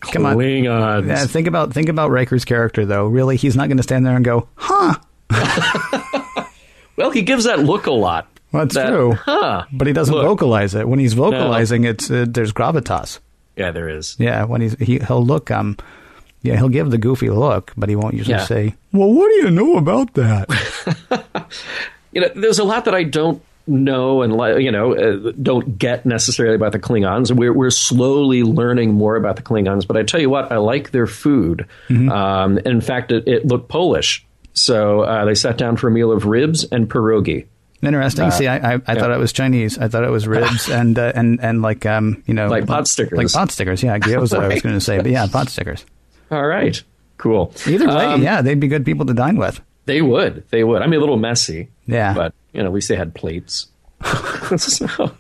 Come 0.00 0.26
on. 0.26 0.36
Klingons. 0.36 1.06
Yeah, 1.06 1.26
think 1.26 1.46
about 1.46 1.72
think 1.72 1.88
about 1.88 2.10
Riker's 2.10 2.44
character 2.44 2.84
though. 2.86 3.06
Really, 3.06 3.36
he's 3.36 3.54
not 3.56 3.68
going 3.68 3.76
to 3.76 3.82
stand 3.84 4.04
there 4.04 4.16
and 4.16 4.24
go, 4.24 4.48
"Huh." 4.56 4.94
Well, 6.96 7.10
he 7.12 7.22
gives 7.22 7.44
that 7.44 7.60
look 7.60 7.86
a 7.86 7.92
lot. 7.92 8.26
Well, 8.50 8.64
that's 8.64 8.74
That, 8.74 8.88
true. 8.88 9.12
Huh. 9.12 9.66
But 9.72 9.86
he 9.86 9.92
doesn't 9.92 10.12
Look. 10.12 10.24
vocalize 10.26 10.74
it. 10.74 10.88
When 10.88 10.98
he's 10.98 11.12
vocalizing, 11.12 11.84
it's 11.84 12.10
uh, 12.10 12.24
there's 12.28 12.52
gravitas. 12.52 13.20
Yeah, 13.56 13.70
there 13.70 13.88
is. 13.88 14.16
Yeah, 14.18 14.44
when 14.46 14.62
he's 14.62 14.74
he, 14.80 14.98
he'll 14.98 15.24
look 15.24 15.50
um 15.52 15.76
yeah, 16.42 16.56
he'll 16.56 16.68
give 16.68 16.90
the 16.90 16.98
goofy 16.98 17.30
look, 17.30 17.72
but 17.76 17.88
he 17.88 17.94
won't 17.96 18.14
usually 18.14 18.34
Yeah. 18.36 18.44
say, 18.46 18.74
"Well, 18.92 19.12
what 19.12 19.28
do 19.28 19.34
you 19.36 19.50
know 19.52 19.76
about 19.76 20.14
that?" 20.14 20.48
You 22.12 22.22
know, 22.22 22.28
there's 22.34 22.58
a 22.58 22.64
lot 22.64 22.84
that 22.86 22.94
I 22.94 23.02
don't 23.04 23.42
know 23.66 24.22
and 24.22 24.32
you 24.64 24.72
know 24.72 24.94
uh, 24.94 25.32
don't 25.42 25.76
get 25.78 26.06
necessarily 26.06 26.54
about 26.54 26.72
the 26.72 26.78
Klingons. 26.78 27.30
We're 27.30 27.52
we're 27.52 27.70
slowly 27.70 28.42
learning 28.42 28.94
more 28.94 29.16
about 29.16 29.36
the 29.36 29.42
Klingons, 29.42 29.86
but 29.86 29.96
I 29.96 30.02
tell 30.02 30.20
you 30.20 30.30
what, 30.30 30.50
I 30.50 30.56
like 30.56 30.90
their 30.90 31.06
food. 31.06 31.66
Mm-hmm. 31.88 32.08
Um, 32.08 32.58
in 32.58 32.80
fact, 32.80 33.12
it, 33.12 33.28
it 33.28 33.46
looked 33.46 33.68
Polish. 33.68 34.24
So 34.54 35.02
uh, 35.02 35.24
they 35.24 35.34
sat 35.34 35.58
down 35.58 35.76
for 35.76 35.88
a 35.88 35.90
meal 35.90 36.10
of 36.10 36.24
ribs 36.26 36.64
and 36.64 36.88
pierogi. 36.90 37.46
Interesting. 37.82 38.30
See, 38.32 38.48
I 38.48 38.74
I, 38.74 38.80
I 38.86 38.94
thought 38.96 39.10
it 39.12 39.18
was 39.18 39.32
Chinese. 39.32 39.78
I 39.78 39.86
thought 39.88 40.02
it 40.02 40.10
was 40.10 40.26
ribs 40.26 40.68
and 40.70 40.98
uh, 40.98 41.12
and 41.14 41.38
and 41.40 41.62
like 41.62 41.86
um 41.86 42.22
you 42.26 42.34
know 42.34 42.48
Like 42.48 42.66
pot 42.66 42.88
stickers. 42.88 43.16
like 43.18 43.30
pot 43.30 43.50
stickers. 43.52 43.82
Yeah, 43.82 43.98
gyoza. 43.98 44.40
I 44.40 44.48
was 44.48 44.62
going 44.62 44.74
to 44.74 44.80
say, 44.80 44.96
but 44.98 45.10
yeah, 45.10 45.26
pot 45.30 45.48
stickers. 45.48 45.84
All 46.30 46.46
right, 46.46 46.82
cool. 47.18 47.52
Either 47.66 47.86
way, 47.86 48.04
Um, 48.06 48.22
yeah, 48.22 48.42
they'd 48.42 48.58
be 48.58 48.68
good 48.68 48.84
people 48.84 49.06
to 49.06 49.14
dine 49.14 49.36
with. 49.36 49.60
They 49.88 50.02
would. 50.02 50.44
They 50.50 50.62
would. 50.62 50.82
I 50.82 50.86
mean, 50.86 50.98
a 50.98 51.00
little 51.00 51.16
messy. 51.16 51.68
Yeah. 51.86 52.14
But, 52.14 52.34
you 52.52 52.60
know, 52.62 52.66
at 52.68 52.72
least 52.74 52.88
they 52.88 52.94
had 52.96 53.14
plates. 53.14 53.66
so, 54.56 55.10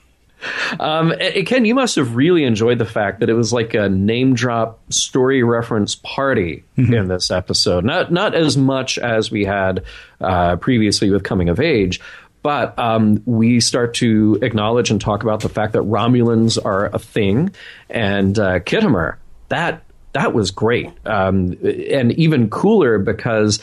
um, 0.78 1.12
Ken, 1.46 1.64
you 1.64 1.74
must 1.74 1.96
have 1.96 2.14
really 2.14 2.44
enjoyed 2.44 2.78
the 2.78 2.84
fact 2.86 3.20
that 3.20 3.28
it 3.30 3.32
was 3.34 3.52
like 3.52 3.74
a 3.74 3.88
name 3.88 4.34
drop 4.34 4.80
story 4.92 5.42
reference 5.42 5.94
party 5.96 6.64
Mm-hmm. 6.76 6.94
in 6.94 7.08
this 7.08 7.30
episode. 7.32 7.84
Not 7.84 8.12
not 8.12 8.34
as 8.36 8.56
much 8.56 8.98
as 8.98 9.30
we 9.32 9.44
had 9.44 9.82
uh, 10.20 10.56
previously 10.56 11.10
with 11.10 11.24
Coming 11.24 11.48
of 11.48 11.58
Age. 11.58 12.00
But 12.40 12.78
um, 12.78 13.20
we 13.26 13.58
start 13.60 13.94
to 13.94 14.38
acknowledge 14.42 14.92
and 14.92 15.00
talk 15.00 15.24
about 15.24 15.40
the 15.40 15.48
fact 15.48 15.72
that 15.72 15.82
Romulans 15.82 16.56
are 16.64 16.86
a 16.86 16.98
thing, 17.00 17.50
and 17.90 18.38
uh, 18.38 18.60
Khitomer 18.60 19.16
that 19.48 19.82
that 20.12 20.32
was 20.34 20.52
great, 20.52 20.90
um, 21.04 21.56
and 21.90 22.12
even 22.12 22.48
cooler 22.48 22.98
because 22.98 23.60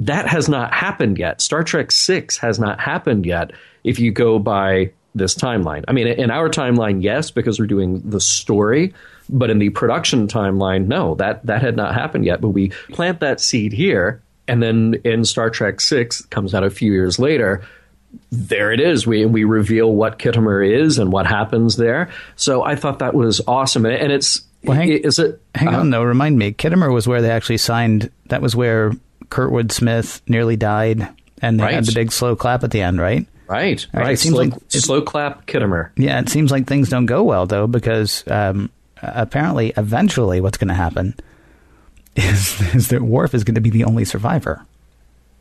that 0.00 0.28
has 0.28 0.48
not 0.48 0.72
happened 0.72 1.18
yet. 1.18 1.40
Star 1.40 1.64
Trek 1.64 1.90
Six 1.90 2.36
has 2.38 2.58
not 2.58 2.80
happened 2.80 3.26
yet. 3.26 3.52
If 3.84 3.98
you 3.98 4.10
go 4.12 4.38
by 4.38 4.92
this 5.14 5.34
timeline, 5.34 5.84
I 5.88 5.92
mean, 5.92 6.06
in 6.06 6.30
our 6.30 6.48
timeline, 6.48 7.02
yes, 7.02 7.30
because 7.30 7.58
we're 7.58 7.66
doing 7.66 8.02
the 8.08 8.20
story. 8.20 8.94
But 9.30 9.50
in 9.50 9.58
the 9.58 9.70
production 9.70 10.26
timeline, 10.28 10.86
no, 10.86 11.14
that 11.16 11.44
that 11.46 11.60
had 11.62 11.76
not 11.76 11.94
happened 11.94 12.24
yet. 12.24 12.40
But 12.40 12.50
we 12.50 12.70
plant 12.92 13.20
that 13.20 13.40
seed 13.40 13.72
here, 13.72 14.22
and 14.46 14.62
then 14.62 15.00
in 15.04 15.24
Star 15.24 15.50
Trek 15.50 15.80
Six, 15.80 16.22
comes 16.26 16.54
out 16.54 16.64
a 16.64 16.70
few 16.70 16.92
years 16.92 17.18
later. 17.18 17.62
There 18.30 18.72
it 18.72 18.80
is. 18.80 19.06
We 19.06 19.26
we 19.26 19.44
reveal 19.44 19.92
what 19.92 20.18
Khitomer 20.18 20.66
is 20.66 20.98
and 20.98 21.12
what 21.12 21.26
happens 21.26 21.76
there. 21.76 22.08
So 22.36 22.62
I 22.62 22.74
thought 22.74 23.00
that 23.00 23.12
was 23.14 23.42
awesome, 23.46 23.84
and 23.84 24.10
it's 24.10 24.42
Well, 24.64 24.76
hang- 24.78 24.88
is 24.92 25.18
it 25.18 25.42
Hang 25.54 25.74
uh, 25.74 25.80
on, 25.80 25.90
though. 25.90 26.02
Remind 26.04 26.38
me, 26.38 26.52
Khitomer 26.52 26.90
was 26.92 27.06
where 27.06 27.20
they 27.20 27.30
actually 27.30 27.58
signed. 27.58 28.10
That 28.26 28.40
was 28.40 28.56
where 28.56 28.92
Kurtwood 29.30 29.70
Smith 29.72 30.22
nearly 30.28 30.56
died, 30.56 31.08
and 31.42 31.58
they 31.60 31.64
Right. 31.64 31.74
had 31.74 31.84
the 31.86 31.92
big 31.92 32.12
slow 32.12 32.34
clap 32.36 32.64
at 32.64 32.70
the 32.70 32.82
end, 32.82 33.00
right? 33.00 33.26
Right, 33.48 33.86
right, 33.92 34.02
right. 34.04 34.12
it 34.12 34.18
seems 34.18 34.34
slow, 34.34 34.44
like 34.44 34.54
it's- 34.54 34.84
slow 34.84 35.00
clap 35.02 35.46
Khitomer. 35.46 35.88
Yeah, 35.96 36.18
it 36.20 36.28
seems 36.28 36.50
like 36.50 36.66
things 36.66 36.88
don't 36.90 37.06
go 37.06 37.22
well 37.22 37.46
though, 37.46 37.66
because 37.66 38.22
um, 38.28 38.70
apparently, 39.02 39.72
eventually, 39.76 40.40
what's 40.40 40.58
going 40.58 40.68
to 40.68 40.74
happen 40.74 41.14
is 42.16 42.60
is 42.74 42.88
that 42.88 43.02
Worf 43.02 43.34
is 43.34 43.44
going 43.44 43.54
to 43.54 43.60
be 43.60 43.70
the 43.70 43.84
only 43.84 44.04
survivor. 44.04 44.64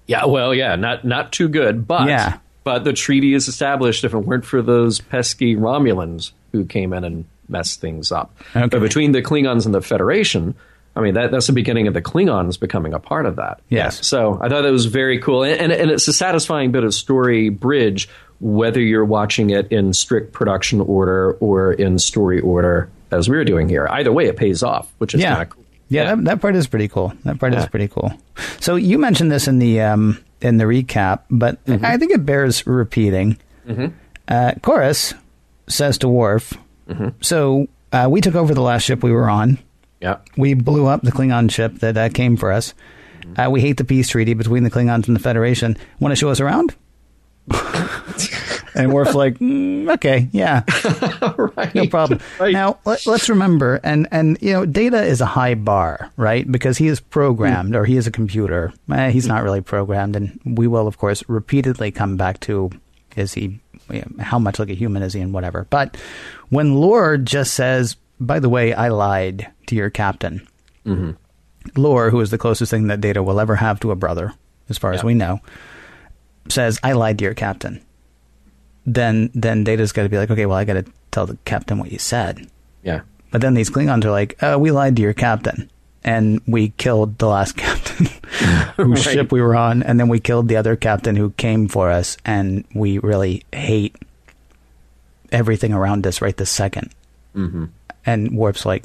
Yeah, 0.05 0.25
well, 0.25 0.53
yeah, 0.53 0.75
not 0.75 1.03
not 1.03 1.31
too 1.31 1.49
good, 1.49 1.87
but 1.87 2.07
Yeah. 2.07 2.37
but 2.63 2.83
the 2.85 2.93
treaty 2.93 3.33
is 3.33 3.47
established. 3.47 4.03
If 4.05 4.13
it 4.13 4.19
weren't 4.19 4.45
for 4.45 4.61
those 4.61 4.99
pesky 5.01 5.55
Romulans 5.55 6.31
who 6.53 6.63
came 6.65 6.93
in 6.93 7.03
and 7.03 7.25
messed 7.49 7.81
things 7.81 8.11
up, 8.11 8.33
Okay. 8.55 8.67
but 8.67 8.79
between 8.81 9.11
the 9.11 9.21
Klingons 9.21 9.65
and 9.65 9.73
the 9.75 9.81
Federation, 9.81 10.53
I 10.97 11.01
mean 11.01 11.13
that 11.13 11.31
that's 11.31 11.47
the 11.47 11.53
beginning 11.53 11.87
of 11.87 11.93
the 11.93 12.01
Klingons 12.01 12.59
becoming 12.59 12.93
a 12.93 12.99
part 12.99 13.25
of 13.25 13.35
that. 13.37 13.61
Yes. 13.69 14.05
So 14.05 14.39
I 14.41 14.49
thought 14.49 14.63
that 14.63 14.71
was 14.71 14.87
very 14.87 15.19
cool, 15.19 15.43
and 15.43 15.59
and, 15.61 15.71
and 15.71 15.91
it's 15.91 16.07
a 16.07 16.13
satisfying 16.13 16.71
bit 16.71 16.83
of 16.83 16.93
story 16.93 17.49
bridge, 17.49 18.09
whether 18.39 18.81
you're 18.81 19.05
watching 19.05 19.51
it 19.51 19.71
in 19.71 19.93
strict 19.93 20.33
production 20.33 20.81
order 20.81 21.33
or 21.33 21.71
in 21.73 21.99
story 21.99 22.39
order, 22.41 22.89
as 23.11 23.29
we're 23.29 23.45
doing 23.45 23.69
here. 23.69 23.87
Either 23.89 24.11
way, 24.11 24.25
it 24.25 24.35
pays 24.37 24.63
off, 24.63 24.91
which 24.97 25.13
is 25.13 25.21
yeah, 25.21 25.35
kind 25.35 25.41
of 25.43 25.49
cool. 25.51 25.63
yeah, 25.89 26.15
That, 26.15 26.23
that 26.25 26.41
part 26.41 26.55
is 26.55 26.67
pretty 26.67 26.87
cool. 26.87 27.13
That 27.23 27.39
part 27.39 27.53
is 27.53 27.65
pretty 27.67 27.87
cool. 27.87 28.11
So 28.59 28.75
you 28.75 28.97
mentioned 28.97 29.31
this 29.31 29.47
in 29.47 29.59
the 29.59 29.81
um, 29.81 30.23
in 30.41 30.57
the 30.57 30.65
recap, 30.65 31.21
but 31.29 31.63
Mm-hmm. 31.65 31.85
I 31.85 31.97
think 31.97 32.11
it 32.11 32.25
bears 32.25 32.65
repeating. 32.67 33.37
Uh, 33.69 34.51
Korris 34.61 35.13
says 35.67 35.97
to 35.99 36.09
Worf, 36.09 36.53
Mm-hmm. 36.89 37.09
"So 37.21 37.67
uh, 37.91 38.07
we 38.09 38.21
took 38.21 38.35
over 38.35 38.53
the 38.53 38.61
last 38.61 38.83
ship 38.83 39.03
we 39.03 39.11
were 39.11 39.29
on." 39.29 39.59
Yeah. 40.01 40.17
We 40.37 40.53
blew 40.53 40.87
up 40.87 41.01
the 41.01 41.11
Klingon 41.11 41.51
ship 41.51 41.79
that 41.79 41.97
uh, 41.97 42.09
came 42.09 42.37
for 42.37 42.51
us. 42.51 42.73
Uh, 43.35 43.49
we 43.49 43.61
hate 43.61 43.77
the 43.77 43.83
peace 43.83 44.09
treaty 44.09 44.33
between 44.33 44.63
the 44.63 44.71
Klingons 44.71 45.07
and 45.07 45.15
the 45.15 45.19
Federation. 45.19 45.77
Want 45.99 46.11
to 46.11 46.15
show 46.15 46.29
us 46.29 46.39
around? 46.39 46.75
and 48.75 48.93
Worf's 48.93 49.15
like, 49.15 49.37
mm, 49.39 49.89
okay, 49.93 50.27
yeah, 50.31 50.63
right. 51.55 51.73
no 51.73 51.87
problem. 51.87 52.19
Right. 52.39 52.51
Now 52.53 52.79
let, 52.85 53.07
us 53.07 53.29
remember, 53.29 53.79
and 53.83 54.07
and 54.11 54.37
you 54.41 54.51
know, 54.51 54.65
Data 54.65 55.01
is 55.01 55.21
a 55.21 55.25
high 55.25 55.55
bar, 55.55 56.11
right? 56.17 56.49
Because 56.49 56.77
he 56.77 56.87
is 56.87 56.99
programmed, 56.99 57.75
or 57.75 57.85
he 57.85 57.95
is 57.95 58.05
a 58.05 58.11
computer. 58.11 58.73
Eh, 58.91 59.11
he's 59.11 59.27
not 59.27 59.43
really 59.43 59.61
programmed, 59.61 60.17
and 60.17 60.39
we 60.45 60.67
will, 60.67 60.87
of 60.87 60.97
course, 60.97 61.23
repeatedly 61.29 61.89
come 61.91 62.17
back 62.17 62.39
to 62.41 62.69
is 63.15 63.33
he, 63.33 63.59
you 63.89 64.01
know, 64.01 64.23
how 64.23 64.37
much 64.37 64.59
like 64.59 64.69
a 64.69 64.75
human 64.75 65.01
is 65.01 65.13
he, 65.13 65.21
and 65.21 65.33
whatever. 65.33 65.67
But 65.69 65.95
when 66.49 66.75
Lore 66.75 67.17
just 67.17 67.53
says, 67.53 67.95
"By 68.19 68.39
the 68.39 68.49
way, 68.49 68.73
I 68.73 68.89
lied 68.89 69.47
to 69.67 69.75
your 69.75 69.89
captain," 69.89 70.47
Lore, 71.75 72.09
who 72.09 72.19
is 72.21 72.31
the 72.31 72.37
closest 72.37 72.71
thing 72.71 72.87
that 72.87 73.01
Data 73.01 73.21
will 73.21 73.39
ever 73.39 73.55
have 73.57 73.79
to 73.81 73.91
a 73.91 73.95
brother, 73.95 74.33
as 74.69 74.77
far 74.77 74.93
as 74.93 75.03
we 75.03 75.13
know, 75.13 75.41
says, 76.49 76.79
"I 76.83 76.93
lied 76.93 77.17
to 77.19 77.25
your 77.25 77.33
captain." 77.33 77.81
Then, 78.85 79.29
then 79.33 79.63
Data's 79.65 79.91
got 79.91 80.03
to 80.03 80.09
be 80.09 80.17
like, 80.17 80.31
"Okay, 80.31 80.45
well, 80.45 80.57
I 80.57 80.63
got 80.63 80.73
to 80.75 80.85
tell 81.11 81.25
the 81.25 81.37
captain 81.45 81.77
what 81.77 81.91
you 81.91 81.99
said." 81.99 82.47
Yeah. 82.83 83.01
But 83.31 83.41
then 83.41 83.53
these 83.53 83.69
Klingons 83.69 84.05
are 84.05 84.11
like, 84.11 84.41
uh, 84.41 84.57
"We 84.59 84.71
lied 84.71 84.95
to 84.95 85.01
your 85.01 85.13
captain, 85.13 85.69
and 86.05 86.39
we 86.47 86.69
killed 86.69 87.17
the 87.17 87.27
last 87.27 87.57
captain 87.57 88.05
whose 88.77 89.05
Right. 89.05 89.13
ship 89.13 89.31
we 89.33 89.41
were 89.41 89.57
on, 89.57 89.83
and 89.83 89.99
then 89.99 90.07
we 90.07 90.21
killed 90.21 90.47
the 90.47 90.55
other 90.55 90.77
captain 90.77 91.17
who 91.17 91.31
came 91.31 91.67
for 91.67 91.91
us, 91.91 92.15
and 92.23 92.63
we 92.73 92.99
really 92.99 93.43
hate 93.51 93.97
everything 95.33 95.73
around 95.73 96.07
us 96.07 96.21
right 96.21 96.37
this 96.37 96.57
2nd 96.57 96.91
Mm-hmm. 97.35 97.65
And 98.05 98.37
Worf's 98.37 98.65
like, 98.65 98.83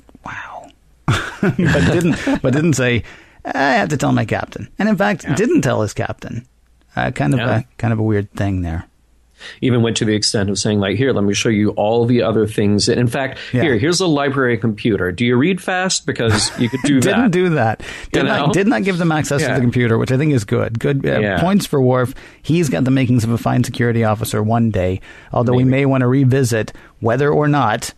but 1.43 1.57
didn't 1.57 2.43
but 2.43 2.53
didn't 2.53 2.75
say, 2.75 3.03
"I 3.45 3.75
have 3.75 3.89
to 3.91 3.97
tell 3.97 4.13
my 4.13 4.25
captain," 4.25 4.69
and 4.79 4.89
in 4.89 4.97
fact, 4.97 5.25
Yeah. 5.25 5.35
didn't 5.35 5.63
tell 5.63 5.83
his 5.83 5.93
captain. 5.95 6.47
Uh, 6.95 7.11
kind 7.11 7.33
of 7.35 7.41
Yeah. 7.41 7.59
a 7.61 7.63
kind 7.79 7.93
of 7.93 7.99
a 7.99 8.03
weird 8.03 8.31
thing 8.33 8.63
there. 8.63 8.85
even 9.61 9.83
went 9.83 9.97
to 9.97 10.05
the 10.05 10.15
extent 10.15 10.49
of 10.51 10.57
saying 10.57 10.79
like 10.79 10.97
here 10.97 11.13
let 11.13 11.25
me 11.25 11.35
show 11.35 11.49
you 11.49 11.71
all 11.71 12.05
the 12.05 12.23
other 12.23 12.47
things 12.47 12.89
and 12.89 13.01
in 13.01 13.09
fact 13.09 13.41
Yeah. 13.53 13.63
here 13.63 13.77
here's 13.77 13.99
a 13.99 14.07
library 14.07 14.57
computer 14.57 15.11
do 15.11 15.25
you 15.27 15.35
read 15.37 15.61
fast 15.61 16.07
because 16.07 16.53
you 16.61 16.69
could 16.69 16.79
do 16.85 17.01
didn't 17.01 17.23
that 17.23 17.31
do 17.33 17.49
that. 17.49 17.83
Did 18.13 18.27
not 18.27 18.53
did 18.53 18.69
not 18.69 18.85
give 18.85 18.99
them 18.99 19.11
access 19.11 19.43
to 19.43 19.53
the 19.55 19.61
computer, 19.61 19.99
which 19.99 20.13
I 20.13 20.17
think 20.17 20.33
is 20.33 20.45
good. 20.45 20.79
Good 20.79 21.05
uh, 21.05 21.41
points 21.41 21.67
for 21.67 21.81
Worf. 21.81 22.15
He's 22.43 22.69
got 22.69 22.85
the 22.85 22.93
makings 22.93 23.25
of 23.25 23.31
a 23.31 23.39
fine 23.39 23.65
security 23.65 24.05
officer 24.05 24.41
one 24.45 24.71
day. 24.71 25.01
Although 25.33 25.55
we 25.55 25.65
may 25.65 25.87
want 25.87 26.03
to 26.03 26.07
revisit 26.07 26.73
whether 27.01 27.29
or 27.29 27.49
not 27.49 27.95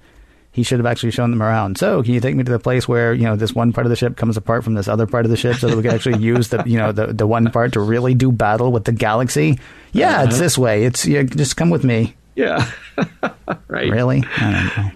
he 0.54 0.62
should 0.62 0.78
have 0.78 0.86
actually 0.86 1.10
shown 1.10 1.30
them 1.30 1.42
around. 1.42 1.76
So, 1.76 2.02
can 2.02 2.14
you 2.14 2.20
take 2.20 2.34
me 2.34 2.44
to 2.44 2.50
the 2.52 2.58
place 2.58 2.88
where 2.88 3.12
you 3.12 3.24
know 3.24 3.36
this 3.36 3.54
one 3.54 3.72
part 3.74 3.84
of 3.86 3.90
the 3.90 3.96
ship 3.96 4.16
comes 4.16 4.36
apart 4.38 4.64
from 4.64 4.72
this 4.74 4.88
other 4.88 5.06
part 5.06 5.26
of 5.26 5.30
the 5.30 5.36
ship, 5.36 5.56
so 5.56 5.66
that 5.68 5.76
we 5.76 5.82
can 5.82 5.92
actually 5.92 6.22
use 6.34 6.48
the 6.48 6.62
you 6.64 6.78
know 6.78 6.92
the 6.92 7.08
the 7.08 7.26
one 7.26 7.50
part 7.50 7.72
to 7.74 7.80
really 7.80 8.14
do 8.14 8.32
battle 8.32 8.72
with 8.72 8.84
the 8.84 8.92
galaxy? 8.92 9.58
Yeah, 9.92 10.14
Uh-huh. 10.20 10.24
it's 10.28 10.38
this 10.38 10.56
way. 10.56 10.84
It's 10.84 11.04
yeah, 11.06 11.24
just 11.24 11.56
come 11.56 11.68
with 11.70 11.84
me. 11.84 12.14
yeah 12.36 12.70
right 13.68 13.90
Really? 13.92 14.24
I 14.38 14.52
don't 14.52 14.76
know. 14.76 14.90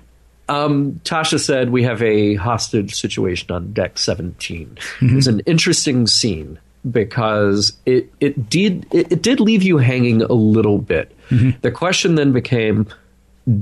um, 0.64 1.00
tasha 1.04 1.38
said 1.38 1.70
we 1.70 1.82
have 1.84 2.02
a 2.02 2.34
hostage 2.36 2.94
situation 2.94 3.50
on 3.52 3.72
deck 3.72 3.98
17 3.98 4.78
Mm-hmm. 5.00 5.18
it's 5.18 5.26
an 5.26 5.40
interesting 5.46 6.06
scene 6.06 6.58
because 6.90 7.72
it 7.86 8.10
it 8.20 8.48
did 8.50 8.86
it, 8.92 9.12
it 9.12 9.22
did 9.22 9.40
leave 9.40 9.62
you 9.62 9.78
hanging 9.78 10.22
a 10.22 10.32
little 10.32 10.78
bit 10.78 11.14
Mm-hmm. 11.30 11.50
the 11.60 11.70
question 11.70 12.14
then 12.14 12.32
became 12.32 12.86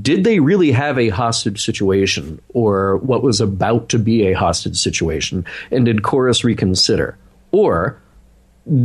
did 0.03 0.25
they 0.25 0.41
really 0.41 0.73
have 0.73 0.99
a 0.99 1.11
hostage 1.11 1.65
situation 1.65 2.41
or 2.49 2.97
what 2.99 3.23
was 3.23 3.41
about 3.41 3.89
to 3.91 3.99
be 3.99 4.27
a 4.27 4.33
hostage 4.33 4.77
situation? 4.77 5.45
And 5.71 5.85
did 5.85 5.99
Korris 5.99 6.43
reconsider? 6.43 7.17
Or 7.53 8.01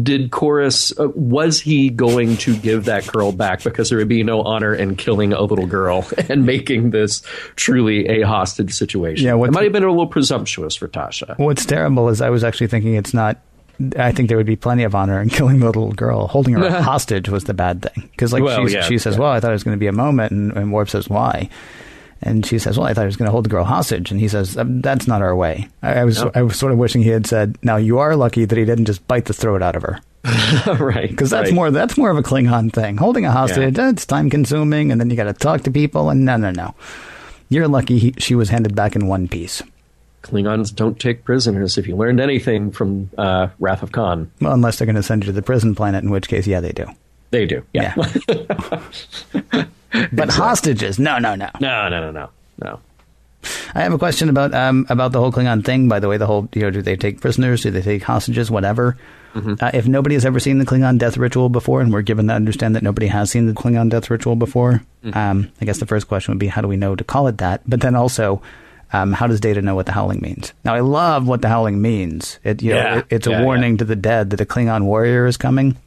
did 0.03 0.29
Korris 0.29 0.97
uh, 0.99 1.09
was 1.09 1.59
he 1.59 1.89
going 1.89 2.37
to 2.37 2.55
give 2.55 2.85
that 2.85 3.07
girl 3.07 3.31
back 3.31 3.63
because 3.63 3.89
there 3.89 3.97
would 3.97 4.07
be 4.07 4.21
no 4.21 4.43
honor 4.43 4.75
in 4.75 4.95
killing 4.95 5.33
a 5.33 5.41
little 5.41 5.65
girl 5.65 6.07
and 6.29 6.45
making 6.45 6.91
this 6.91 7.23
truly 7.55 8.07
a 8.07 8.21
hostage 8.21 8.73
situation? 8.73 9.25
Yeah, 9.25 9.43
it 9.43 9.51
might 9.51 9.63
have 9.63 9.73
been 9.73 9.83
a 9.83 9.89
little 9.89 10.07
presumptuous 10.07 10.75
for 10.75 10.87
tasha. 10.87 11.37
What's 11.39 11.65
terrible 11.65 12.09
is 12.09 12.21
I 12.21 12.29
was 12.29 12.43
actually 12.43 12.67
thinking 12.67 12.93
it's 12.93 13.13
not. 13.13 13.39
I 13.97 14.11
think 14.11 14.27
there 14.29 14.37
would 14.37 14.45
be 14.45 14.55
plenty 14.55 14.83
of 14.83 14.95
honor 14.95 15.21
in 15.21 15.29
killing 15.37 15.59
the 15.59 15.65
little 15.65 15.91
girl. 15.91 16.27
Holding 16.27 16.55
her 16.55 16.81
hostage 16.81 17.29
was 17.29 17.45
the 17.45 17.53
bad 17.53 17.81
thing. 17.81 18.09
Because, 18.11 18.33
like, 18.33 18.43
Well, 18.43 18.69
yeah, 18.69 18.81
she 18.81 18.97
says, 18.97 19.15
yeah. 19.15 19.21
Well, 19.21 19.31
I 19.31 19.39
thought 19.39 19.51
it 19.51 19.53
was 19.53 19.63
going 19.63 19.75
to 19.77 19.79
be 19.79 19.87
a 19.87 19.91
moment. 19.93 20.31
And, 20.31 20.51
and 20.53 20.71
Worf 20.73 20.89
says, 20.89 21.09
Why? 21.09 21.49
And 22.23 22.45
she 22.45 22.59
says, 22.59 22.77
Well, 22.77 22.87
I 22.87 22.93
thought 22.93 23.03
I 23.03 23.05
was 23.05 23.15
going 23.15 23.27
to 23.27 23.31
hold 23.31 23.45
the 23.45 23.49
girl 23.49 23.63
hostage. 23.63 24.11
And 24.11 24.19
he 24.19 24.27
says, 24.27 24.55
"Um, 24.57 24.81
That's 24.81 25.07
not 25.07 25.21
our 25.21 25.35
way. 25.35 25.67
I, 25.81 26.01
I 26.01 26.03
was 26.03 26.21
No. 26.21 26.31
I 26.35 26.43
was 26.43 26.57
sort 26.57 26.71
of 26.71 26.77
wishing 26.77 27.01
he 27.01 27.09
had 27.09 27.25
said, 27.25 27.57
Now, 27.63 27.77
you 27.77 27.97
are 27.99 28.15
lucky 28.15 28.45
that 28.45 28.57
he 28.57 28.65
didn't 28.65 28.85
just 28.85 29.07
bite 29.07 29.25
the 29.25 29.33
throat 29.33 29.61
out 29.63 29.75
of 29.75 29.81
her. 29.81 29.99
right 30.79 31.09
Because 31.09 31.31
that's 31.31 31.49
right. 31.49 31.55
more 31.55 31.71
that's 31.71 31.97
more 31.97 32.11
of 32.11 32.17
a 32.17 32.21
Klingon 32.21 32.71
thing. 32.71 32.97
Holding 32.97 33.25
a 33.25 33.31
hostage, 33.31 33.79
uh, 33.79 33.87
it's 33.87 34.05
time 34.05 34.29
consuming. 34.29 34.91
And 34.91 35.01
then 35.01 35.09
you 35.09 35.15
got 35.15 35.23
to 35.23 35.33
talk 35.33 35.61
to 35.63 35.71
people. 35.71 36.11
And 36.11 36.23
no, 36.25 36.37
no, 36.37 36.51
no. 36.51 36.75
You're 37.49 37.67
lucky 37.67 37.97
he, 37.97 38.13
she 38.19 38.35
was 38.35 38.49
handed 38.49 38.75
back 38.75 38.95
in 38.95 39.07
one 39.07 39.27
piece. 39.27 39.63
Klingons 40.23 40.73
don't 40.73 40.99
take 40.99 41.23
prisoners 41.25 41.77
if 41.77 41.87
you 41.87 41.95
learned 41.95 42.19
anything 42.19 42.71
from 42.71 43.09
uh, 43.17 43.47
wrath 43.59 43.83
of 43.83 43.91
khan 43.91 44.29
Well, 44.39 44.53
unless 44.53 44.77
they're 44.79 44.85
going 44.85 44.95
to 44.95 45.03
send 45.03 45.23
you 45.23 45.27
to 45.27 45.31
the 45.33 45.41
prison 45.41 45.73
planet, 45.75 46.03
in 46.03 46.09
which 46.11 46.27
case, 46.27 46.45
yeah, 46.47 46.59
they 46.61 46.71
do. 46.71 46.85
they 47.31 47.45
do 47.45 47.63
yeah, 47.73 47.95
But 50.13 50.29
hostages, 50.29 50.99
no, 50.99 51.19
no, 51.19 51.35
no. 51.35 51.49
no 51.59 51.89
no 51.89 51.99
no 51.99 52.11
no 52.11 52.29
no 52.63 52.79
I 53.73 53.81
have 53.81 53.91
a 53.93 53.97
question 53.97 54.29
about 54.29 54.53
um, 54.53 54.85
about 54.89 55.11
the 55.13 55.19
whole 55.19 55.31
Klingon 55.31 55.65
thing. 55.65 55.87
By 55.89 55.99
the 55.99 56.07
way, 56.07 56.17
the 56.17 56.27
whole 56.27 56.47
you 56.53 56.61
know, 56.61 56.69
do 56.69 56.81
they 56.83 56.95
take 56.95 57.19
prisoners? 57.21 57.63
Do 57.63 57.71
they 57.71 57.81
take 57.81 58.03
hostages? 58.03 58.51
Whatever. 58.51 58.97
Uh, 59.33 59.71
if 59.73 59.87
nobody 59.87 60.13
has 60.15 60.25
ever 60.25 60.39
seen 60.39 60.59
the 60.59 60.65
Klingon 60.65 60.97
death 60.99 61.17
ritual 61.17 61.49
before, 61.49 61.81
and 61.81 61.91
we're 61.91 62.01
given 62.03 62.27
to 62.27 62.33
understand 62.33 62.75
that 62.75 62.83
nobody 62.83 63.07
has 63.07 63.31
seen 63.31 63.47
the 63.47 63.53
Klingon 63.53 63.89
death 63.89 64.09
ritual 64.11 64.35
before, 64.35 64.83
um, 65.13 65.49
I 65.61 65.65
guess 65.65 65.79
the 65.79 65.85
first 65.87 66.07
question 66.07 66.33
would 66.33 66.39
be, 66.39 66.47
how 66.47 66.61
do 66.61 66.67
we 66.67 66.75
know 66.77 66.95
to 66.95 67.03
call 67.03 67.27
it 67.27 67.37
that? 67.39 67.61
But 67.67 67.79
then 67.81 67.95
also, 67.95 68.41
um, 68.93 69.13
how 69.13 69.27
does 69.27 69.39
Data 69.39 69.61
know 69.61 69.75
what 69.75 69.85
the 69.85 69.91
howling 69.91 70.19
means? 70.21 70.53
Now, 70.65 70.73
I 70.75 70.79
love 70.81 71.27
what 71.27 71.41
the 71.41 71.47
howling 71.49 71.81
means. 71.81 72.39
It, 72.43 72.61
you 72.61 72.71
know, 72.71 72.77
Yeah. 72.77 72.97
it- 72.99 73.05
it's 73.09 73.27
a 73.27 73.31
Yeah, 73.31 73.43
warning 73.43 73.73
yeah. 73.73 73.77
to 73.79 73.85
the 73.85 73.95
dead 73.95 74.29
that 74.31 74.41
a 74.41 74.45
Klingon 74.45 74.83
warrior 74.83 75.25
is 75.27 75.37
coming. 75.37 75.77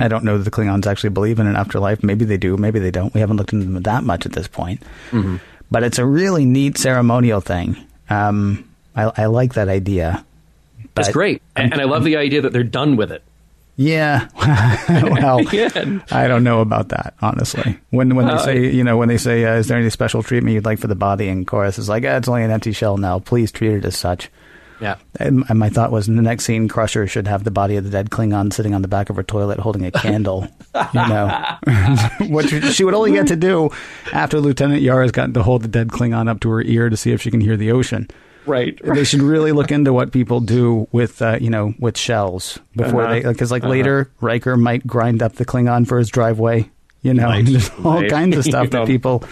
I 0.00 0.06
don't 0.08 0.22
know 0.24 0.38
that 0.38 0.44
the 0.44 0.50
Klingons 0.50 0.86
actually 0.86 1.10
believe 1.10 1.38
in 1.40 1.46
an 1.48 1.56
afterlife. 1.56 2.02
Maybe 2.04 2.24
they 2.24 2.36
do. 2.36 2.56
Maybe 2.56 2.78
they 2.78 2.90
don't. 2.92 3.12
We 3.14 3.20
haven't 3.20 3.36
looked 3.36 3.52
into 3.52 3.66
them 3.66 3.82
that 3.82 4.04
much 4.04 4.26
at 4.26 4.32
this 4.32 4.46
point. 4.46 4.80
But 5.70 5.82
it's 5.82 5.98
a 5.98 6.06
really 6.06 6.44
neat 6.44 6.78
ceremonial 6.78 7.40
thing. 7.40 7.76
Um, 8.08 8.64
I, 8.96 9.10
I 9.16 9.26
like 9.26 9.54
that 9.54 9.68
idea. 9.68 10.24
But- 10.94 11.12
great, 11.12 11.42
and, 11.56 11.72
and 11.72 11.80
I 11.82 11.84
love 11.84 12.04
the 12.04 12.16
idea 12.16 12.40
that 12.42 12.52
they're 12.52 12.62
done 12.64 12.96
with 12.96 13.12
it. 13.12 13.22
Yeah. 13.80 14.26
well, 14.88 15.40
Yeah. 15.52 16.00
I 16.10 16.26
don't 16.26 16.42
know 16.42 16.60
about 16.60 16.88
that, 16.88 17.14
honestly. 17.22 17.78
When 17.90 18.14
when 18.16 18.26
they 18.26 18.32
Uh, 18.32 18.38
say, 18.38 18.70
you 18.70 18.82
know, 18.82 18.96
when 18.96 19.08
they 19.08 19.18
say, 19.18 19.44
uh, 19.44 19.54
"Is 19.54 19.68
there 19.68 19.78
any 19.78 19.88
special 19.88 20.22
treatment 20.22 20.54
you'd 20.54 20.64
like 20.64 20.80
for 20.80 20.88
the 20.88 20.96
body?" 20.96 21.28
and 21.28 21.46
Korris 21.46 21.78
is 21.78 21.88
like, 21.88 22.04
ah, 22.04 22.16
"It's 22.16 22.26
only 22.28 22.42
an 22.42 22.50
empty 22.50 22.72
shell 22.72 22.96
now. 22.98 23.20
Please 23.20 23.52
treat 23.52 23.72
it 23.72 23.84
as 23.84 23.96
such." 23.96 24.30
Yeah. 24.80 24.96
And, 25.18 25.44
and 25.48 25.58
my 25.58 25.68
thought 25.70 25.90
was, 25.92 26.06
in 26.08 26.14
the 26.16 26.22
next 26.22 26.44
scene, 26.44 26.68
Crusher 26.68 27.06
should 27.08 27.26
have 27.28 27.42
the 27.44 27.50
body 27.50 27.74
of 27.76 27.82
the 27.84 27.90
dead 27.90 28.10
Klingon 28.10 28.52
sitting 28.52 28.74
on 28.74 28.82
the 28.82 28.86
back 28.88 29.10
of 29.10 29.16
her 29.16 29.24
toilet 29.24 29.58
holding 29.58 29.84
a 29.84 29.90
candle. 29.90 30.46
you 30.94 31.08
know, 31.08 31.56
what 32.28 32.48
she- 32.48 32.60
she 32.72 32.84
would 32.84 32.94
only 32.94 33.10
get 33.12 33.26
to 33.28 33.36
do 33.36 33.70
after 34.12 34.40
Lieutenant 34.40 34.82
Yara's 34.82 35.10
gotten 35.12 35.34
to 35.34 35.42
hold 35.42 35.62
the 35.62 35.68
dead 35.68 35.88
Klingon 35.88 36.28
up 36.28 36.38
to 36.40 36.50
her 36.50 36.62
ear 36.62 36.88
to 36.90 36.96
see 36.96 37.10
if 37.12 37.20
she 37.22 37.30
can 37.30 37.40
hear 37.40 37.56
the 37.56 37.72
ocean. 37.72 38.08
Right. 38.48 38.78
They 38.82 39.04
should 39.04 39.22
really 39.22 39.52
look 39.52 39.70
into 39.70 39.92
what 39.92 40.10
people 40.12 40.40
do 40.40 40.88
with, 40.90 41.20
uh, 41.22 41.38
you 41.40 41.50
know, 41.50 41.74
with 41.78 41.96
shells 41.96 42.58
before 42.74 43.02
Uh-huh. 43.04 43.12
they, 43.12 43.22
because 43.22 43.50
like 43.50 43.62
later 43.64 44.10
Riker 44.20 44.56
might 44.56 44.86
grind 44.86 45.22
up 45.22 45.34
the 45.34 45.44
Klingon 45.44 45.86
for 45.86 45.98
his 45.98 46.08
driveway. 46.08 46.68
You 47.02 47.14
know, 47.14 47.26
Right. 47.26 47.44
there's 47.46 47.70
all 47.84 48.00
Right. 48.00 48.10
kinds 48.10 48.36
of 48.36 48.44
stuff 48.50 48.64
You 48.64 48.70
know. 48.70 48.78
that 48.80 48.86
people 48.86 49.22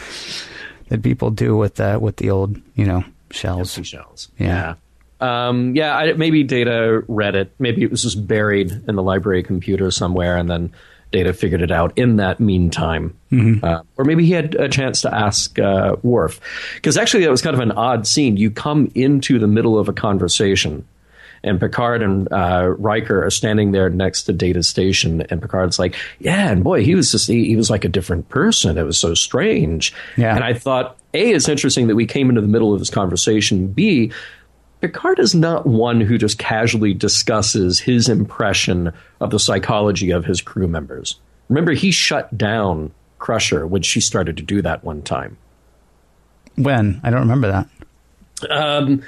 that 0.88 1.02
people 1.02 1.30
do 1.30 1.56
with 1.56 1.80
uh, 1.80 1.98
with 2.00 2.16
the 2.16 2.30
old, 2.30 2.60
you 2.74 2.84
know, 2.86 3.02
shells. 3.30 3.70
Seashells. 3.72 4.28
Yeah. 4.38 4.46
Yeah. 4.48 5.48
Um, 5.48 5.74
yeah, 5.74 5.96
I, 5.96 6.12
maybe 6.12 6.44
Data 6.44 7.02
read 7.08 7.34
it. 7.36 7.50
Maybe 7.58 7.82
it 7.82 7.90
was 7.90 8.02
just 8.02 8.26
buried 8.26 8.70
in 8.86 8.96
the 8.96 9.02
library 9.02 9.42
computer 9.42 9.90
somewhere, 9.90 10.36
and 10.36 10.48
then 10.48 10.72
Data 11.16 11.32
figured 11.32 11.62
it 11.62 11.70
out 11.70 11.96
in 11.96 12.16
that 12.16 12.40
meantime. 12.40 13.16
Uh, 13.64 13.80
or 13.96 14.04
maybe 14.04 14.26
he 14.26 14.32
had 14.32 14.54
a 14.54 14.68
chance 14.68 15.00
to 15.00 15.14
ask 15.14 15.58
uh, 15.58 15.96
Worf. 16.02 16.40
Because 16.74 16.98
actually, 16.98 17.24
that 17.24 17.30
was 17.30 17.40
kind 17.40 17.54
of 17.54 17.60
an 17.60 17.72
odd 17.72 18.06
scene. 18.06 18.36
You 18.36 18.50
come 18.50 18.90
into 18.94 19.38
the 19.38 19.46
middle 19.46 19.78
of 19.78 19.88
a 19.88 19.94
conversation, 19.94 20.86
and 21.42 21.58
Picard 21.58 22.02
and 22.02 22.30
uh, 22.30 22.74
Riker 22.76 23.24
are 23.24 23.30
standing 23.30 23.72
there 23.72 23.88
next 23.88 24.24
to 24.24 24.34
Data's 24.34 24.68
station, 24.68 25.22
and 25.30 25.40
Picard's 25.40 25.78
like, 25.78 25.94
"Yeah, 26.18 26.50
and 26.50 26.62
boy, 26.62 26.84
he 26.84 26.94
was 26.94 27.10
just 27.10 27.28
he, 27.28 27.46
he 27.46 27.56
was 27.56 27.70
like 27.70 27.86
a 27.86 27.88
different 27.88 28.28
person. 28.28 28.76
It 28.76 28.82
was 28.82 28.98
so 28.98 29.14
strange." 29.14 29.94
Yeah. 30.18 30.34
And 30.34 30.44
I 30.44 30.52
thought, 30.52 30.98
a, 31.14 31.30
it's 31.32 31.48
interesting 31.48 31.86
that 31.86 31.96
we 31.96 32.04
came 32.04 32.28
into 32.28 32.42
the 32.42 32.48
middle 32.48 32.74
of 32.74 32.78
this 32.78 32.90
conversation. 32.90 33.68
B, 33.68 34.12
Picard 34.80 35.18
is 35.18 35.34
not 35.34 35.66
one 35.66 36.00
who 36.00 36.18
just 36.18 36.38
casually 36.38 36.92
discusses 36.94 37.80
his 37.80 38.08
impression 38.08 38.92
of 39.20 39.30
the 39.30 39.38
psychology 39.38 40.10
of 40.10 40.24
his 40.24 40.40
crew 40.40 40.68
members. 40.68 41.18
Remember, 41.48 41.72
he 41.72 41.90
shut 41.90 42.36
down 42.36 42.92
Crusher 43.18 43.66
when 43.66 43.82
she 43.82 44.00
started 44.00 44.36
to 44.36 44.42
do 44.42 44.62
that 44.62 44.84
one 44.84 45.02
time. 45.02 45.38
When 46.56 47.00
I 47.02 47.10
don't 47.10 47.20
remember 47.20 47.48
that. 47.48 48.50
Um, 48.50 49.02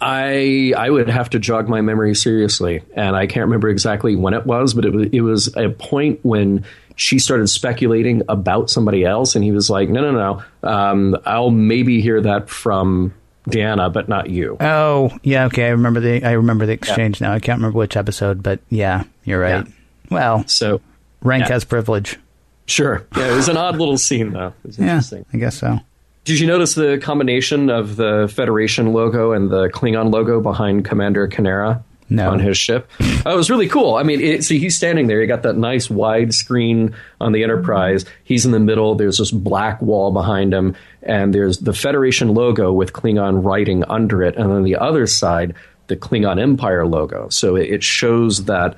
I 0.00 0.74
I 0.76 0.90
would 0.90 1.08
have 1.08 1.30
to 1.30 1.38
jog 1.38 1.68
my 1.68 1.80
memory 1.80 2.14
seriously, 2.14 2.82
and 2.94 3.16
I 3.16 3.26
can't 3.26 3.46
remember 3.46 3.68
exactly 3.68 4.16
when 4.16 4.34
it 4.34 4.44
was, 4.44 4.74
but 4.74 4.84
it 4.84 4.92
was 4.92 5.08
it 5.12 5.20
was 5.20 5.56
a 5.56 5.70
point 5.70 6.20
when 6.22 6.64
she 6.96 7.18
started 7.18 7.48
speculating 7.48 8.22
about 8.28 8.70
somebody 8.70 9.04
else, 9.04 9.34
and 9.34 9.44
he 9.44 9.52
was 9.52 9.70
like, 9.70 9.88
"No, 9.88 10.00
no, 10.00 10.12
no, 10.12 10.68
um, 10.68 11.16
I'll 11.24 11.50
maybe 11.50 12.00
hear 12.00 12.20
that 12.20 12.50
from 12.50 13.14
Deanna, 13.48 13.92
but 13.92 14.08
not 14.08 14.30
you." 14.30 14.56
Oh, 14.60 15.16
yeah, 15.22 15.46
okay. 15.46 15.66
I 15.66 15.70
remember 15.70 16.00
the 16.00 16.24
I 16.24 16.32
remember 16.32 16.66
the 16.66 16.72
exchange 16.72 17.20
now. 17.20 17.32
I 17.32 17.40
can't 17.40 17.58
remember 17.58 17.78
which 17.78 17.96
episode, 17.96 18.42
but 18.42 18.60
yeah, 18.70 19.04
you're 19.24 19.40
right. 19.40 19.66
Yeah. 19.66 19.72
Well, 20.10 20.44
So 20.46 20.80
rank 21.22 21.44
Yeah. 21.46 21.52
has 21.54 21.64
privilege. 21.64 22.18
sure, 22.66 23.04
yeah, 23.16 23.32
it 23.32 23.36
was 23.36 23.48
an 23.48 23.56
odd 23.56 23.76
little 23.78 23.98
scene 23.98 24.32
though. 24.32 24.48
It 24.64 24.66
was 24.66 24.78
Yeah, 24.78 24.84
interesting. 24.86 25.26
I 25.32 25.36
guess 25.38 25.56
so. 25.58 25.78
Did 26.24 26.40
you 26.40 26.46
notice 26.46 26.74
the 26.74 26.96
combination 27.02 27.68
of 27.68 27.96
the 27.96 28.32
Federation 28.34 28.94
logo 28.94 29.32
and 29.32 29.50
the 29.50 29.68
Klingon 29.68 30.10
logo 30.10 30.40
behind 30.40 30.84
Commander 30.86 31.28
K'Nera 31.28 31.82
No. 32.14 32.30
on 32.30 32.38
his 32.38 32.56
ship? 32.56 32.90
Oh, 33.26 33.32
it 33.32 33.36
was 33.36 33.50
really 33.50 33.68
cool. 33.68 33.94
I 33.94 34.02
mean, 34.02 34.20
it, 34.20 34.44
see, 34.44 34.58
he's 34.58 34.76
standing 34.76 35.06
there. 35.06 35.20
You 35.20 35.26
got 35.26 35.42
that 35.42 35.56
nice 35.56 35.88
wide 35.90 36.34
screen 36.34 36.94
on 37.20 37.32
the 37.32 37.42
Enterprise. 37.42 38.04
He's 38.24 38.44
in 38.46 38.52
the 38.52 38.60
middle. 38.60 38.94
There's 38.94 39.18
this 39.18 39.30
black 39.30 39.80
wall 39.80 40.12
behind 40.12 40.52
him, 40.52 40.76
and 41.02 41.34
there's 41.34 41.58
the 41.58 41.72
Federation 41.72 42.34
logo 42.34 42.72
with 42.72 42.92
Klingon 42.92 43.44
writing 43.44 43.84
under 43.84 44.22
it, 44.22 44.36
and 44.36 44.50
on 44.50 44.64
the 44.64 44.76
other 44.76 45.06
side, 45.06 45.54
the 45.86 45.96
Klingon 45.96 46.40
Empire 46.40 46.86
logo. 46.86 47.28
So 47.28 47.56
it, 47.56 47.70
it 47.70 47.82
shows 47.82 48.44
that 48.44 48.76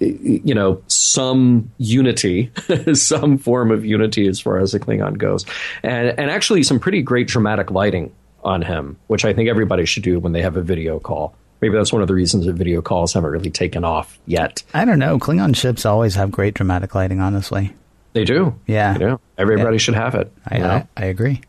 you 0.00 0.54
know 0.54 0.82
some 0.86 1.70
unity 1.76 2.50
some 2.94 3.36
form 3.36 3.70
of 3.70 3.84
unity 3.84 4.26
as 4.26 4.40
far 4.40 4.58
as 4.58 4.72
the 4.72 4.80
klingon 4.80 5.18
goes 5.18 5.44
and 5.82 6.18
and 6.18 6.30
actually 6.30 6.62
some 6.62 6.80
pretty 6.80 7.02
great 7.02 7.28
dramatic 7.28 7.70
lighting 7.70 8.10
on 8.42 8.62
him 8.62 8.96
which 9.08 9.26
i 9.26 9.32
think 9.34 9.50
everybody 9.50 9.84
should 9.84 10.02
do 10.02 10.18
when 10.18 10.32
they 10.32 10.40
have 10.40 10.56
a 10.56 10.62
video 10.62 10.98
call 10.98 11.34
maybe 11.60 11.74
that's 11.76 11.92
one 11.92 12.02
of 12.02 12.08
the 12.08 12.14
reasons 12.14 12.46
that 12.46 12.54
video 12.54 12.82
calls 12.82 13.12
haven't 13.12 13.30
really 13.30 13.50
taken 13.50 13.84
off 13.84 14.18
yet 14.26 14.62
I 14.74 14.84
don't 14.84 14.98
know. 14.98 15.18
Klingon 15.18 15.54
ships 15.56 15.84
always 15.86 16.14
have 16.14 16.30
great 16.30 16.54
dramatic 16.54 16.94
lighting, 16.94 17.20
honestly. 17.20 17.74
they 18.12 18.24
do 18.24 18.54
Yeah. 18.66 19.16
everybody 19.38 19.74
Yeah. 19.74 19.78
should 19.78 19.94
have 19.94 20.14
it 20.14 20.32
I 20.46 20.56
you 20.56 20.62
know? 20.62 20.68
I, 20.68 20.86
I 20.96 21.04
agree. 21.06 21.40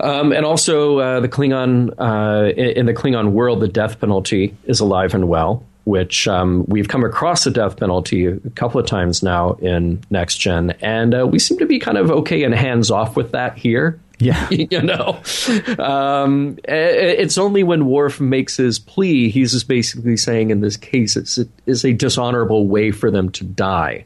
Um, 0.00 0.32
and 0.32 0.44
also, 0.44 0.98
uh, 0.98 1.20
the 1.20 1.28
Klingon 1.28 1.94
uh, 1.98 2.50
in, 2.50 2.70
in 2.78 2.86
the 2.86 2.94
Klingon 2.94 3.30
world, 3.30 3.60
the 3.60 3.68
death 3.68 4.00
penalty 4.00 4.56
is 4.64 4.80
alive 4.80 5.14
and 5.14 5.28
well. 5.28 5.64
Which 5.84 6.28
um, 6.28 6.64
we've 6.68 6.86
come 6.86 7.02
across 7.04 7.42
the 7.42 7.50
death 7.50 7.76
penalty 7.76 8.26
a 8.26 8.38
couple 8.54 8.80
of 8.80 8.86
times 8.86 9.20
now 9.20 9.54
in 9.54 10.00
Next 10.10 10.38
Gen, 10.38 10.70
and 10.80 11.12
uh, 11.12 11.26
we 11.26 11.40
seem 11.40 11.58
to 11.58 11.66
be 11.66 11.80
kind 11.80 11.98
of 11.98 12.08
okay 12.08 12.44
and 12.44 12.54
hands 12.54 12.90
off 12.92 13.16
with 13.16 13.32
that 13.32 13.58
here. 13.58 13.98
Yeah. 14.22 14.48
you 14.50 14.82
know, 14.82 15.20
um, 15.78 16.58
it's 16.64 17.38
only 17.38 17.62
when 17.62 17.86
Worf 17.86 18.20
makes 18.20 18.56
his 18.56 18.78
plea, 18.78 19.28
he's 19.30 19.52
just 19.52 19.68
basically 19.68 20.16
saying, 20.16 20.50
in 20.50 20.60
this 20.60 20.76
case, 20.76 21.16
it's 21.16 21.38
it 21.38 21.48
is 21.66 21.84
a 21.84 21.92
dishonorable 21.92 22.68
way 22.68 22.90
for 22.90 23.10
them 23.10 23.30
to 23.32 23.44
die 23.44 24.04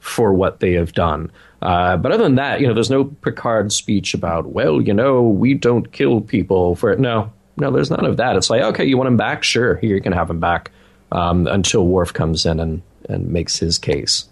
for 0.00 0.32
what 0.32 0.60
they 0.60 0.72
have 0.72 0.92
done. 0.92 1.30
Uh, 1.60 1.96
but 1.96 2.10
other 2.10 2.24
than 2.24 2.34
that, 2.34 2.60
you 2.60 2.66
know, 2.66 2.74
there's 2.74 2.90
no 2.90 3.04
Picard 3.04 3.72
speech 3.72 4.14
about, 4.14 4.46
well, 4.46 4.80
you 4.80 4.92
know, 4.92 5.22
we 5.22 5.54
don't 5.54 5.92
kill 5.92 6.20
people 6.20 6.74
for 6.74 6.90
it. 6.90 6.98
No, 6.98 7.32
no, 7.56 7.70
there's 7.70 7.90
none 7.90 8.04
of 8.04 8.16
that. 8.16 8.34
It's 8.36 8.50
like, 8.50 8.62
okay, 8.62 8.84
you 8.84 8.96
want 8.96 9.06
him 9.08 9.16
back? 9.16 9.44
Sure, 9.44 9.76
here 9.76 9.94
you 9.94 10.02
can 10.02 10.12
have 10.12 10.28
him 10.28 10.40
back 10.40 10.72
um, 11.12 11.46
until 11.46 11.86
Worf 11.86 12.12
comes 12.12 12.46
in 12.46 12.58
and, 12.58 12.82
and 13.08 13.28
makes 13.28 13.58
his 13.58 13.78
case. 13.78 14.28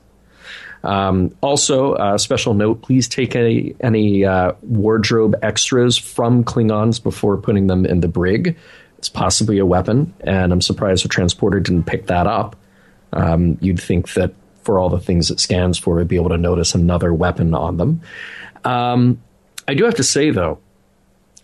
Um, 0.83 1.35
also, 1.41 1.95
uh, 1.95 2.19
special 2.19 2.55
note: 2.55 2.83
please 2.83 3.09
take 3.09 3.37
any 3.37 3.75
any 3.81 4.25
uh, 4.25 4.53
wardrobe 4.63 5.37
extras 5.43 5.99
from 5.99 6.45
Klingons 6.45 7.03
before 7.03 7.37
putting 7.37 7.67
them 7.67 7.85
in 7.85 8.01
the 8.01 8.09
brig. 8.09 8.57
It's 8.99 9.09
possibly 9.09 9.59
a 9.59 9.67
weapon, 9.67 10.13
and 10.21 10.53
I'm 10.53 10.61
surprised 10.61 11.05
the 11.05 11.09
transporter 11.09 11.61
didn't 11.61 11.85
pick 11.85 12.07
that 12.07 12.27
up. 12.27 12.57
Um, 13.13 13.59
you'd 13.61 13.81
think 13.81 14.13
that 14.15 14.35
for 14.63 14.79
all 14.79 14.91
the 14.91 15.01
things 15.01 15.31
it 15.31 15.41
scans 15.41 15.79
for, 15.79 15.99
it'd 15.99 16.09
be 16.09 16.17
able 16.17 16.29
to 16.31 16.37
notice 16.37 16.75
another 16.75 17.13
weapon 17.13 17.55
on 17.55 17.77
them. 17.77 18.03
Um, 18.65 19.21
I 19.67 19.75
do 19.75 19.85
have 19.85 19.95
to 19.95 20.03
say, 20.03 20.31
though, 20.31 20.59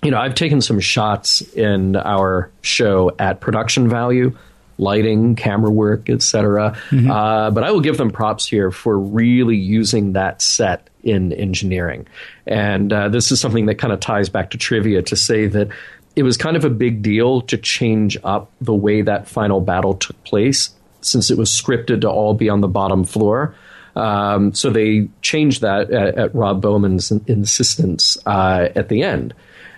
you 0.03 0.11
know, 0.11 0.18
I've 0.18 0.35
taken 0.35 0.61
some 0.61 0.81
shots 0.81 1.40
in 1.40 1.96
our 1.96 2.51
show 2.61 3.12
at 3.18 3.40
production 3.40 3.88
value, 3.88 4.37
lighting, 4.78 5.34
camera 5.36 5.70
work, 5.70 6.10
etc. 6.10 6.76
Uh, 6.92 7.50
but 7.50 7.64
I 7.64 7.70
will 7.70 7.80
give 7.80 7.96
them 7.96 8.10
props 8.10 8.46
here 8.46 8.70
for 8.70 8.98
really 8.98 9.56
using 9.56 10.12
that 10.14 10.42
set 10.42 10.88
in 11.02 11.32
engineering. 11.32 12.06
And 12.46 12.92
uh, 12.92 13.08
this 13.08 13.30
is 13.32 13.40
something 13.40 13.66
that 13.66 13.76
kind 13.76 13.92
of 13.92 14.00
ties 14.00 14.28
back 14.28 14.50
to 14.50 14.58
trivia 14.58 15.02
to 15.02 15.16
say 15.16 15.46
that 15.46 15.68
it 16.16 16.22
was 16.22 16.36
kind 16.36 16.56
of 16.56 16.64
a 16.64 16.70
big 16.70 17.02
deal 17.02 17.42
to 17.42 17.56
change 17.56 18.16
up 18.24 18.50
the 18.60 18.74
way 18.74 19.02
that 19.02 19.28
final 19.28 19.60
battle 19.60 19.94
took 19.94 20.22
place 20.24 20.70
since 21.00 21.30
it 21.30 21.38
was 21.38 21.50
scripted 21.50 22.00
to 22.00 22.10
all 22.10 22.34
be 22.34 22.48
on 22.48 22.60
the 22.60 22.68
bottom 22.68 23.04
floor. 23.04 23.54
Um, 23.94 24.52
so 24.52 24.68
they 24.70 25.08
changed 25.22 25.62
that 25.62 25.90
at, 25.90 26.18
at 26.18 26.34
Rob 26.34 26.60
Bowman's 26.60 27.10
insistence 27.10 28.18
uh, 28.26 28.68
at 28.74 28.88
the 28.88 29.02
end. 29.02 29.32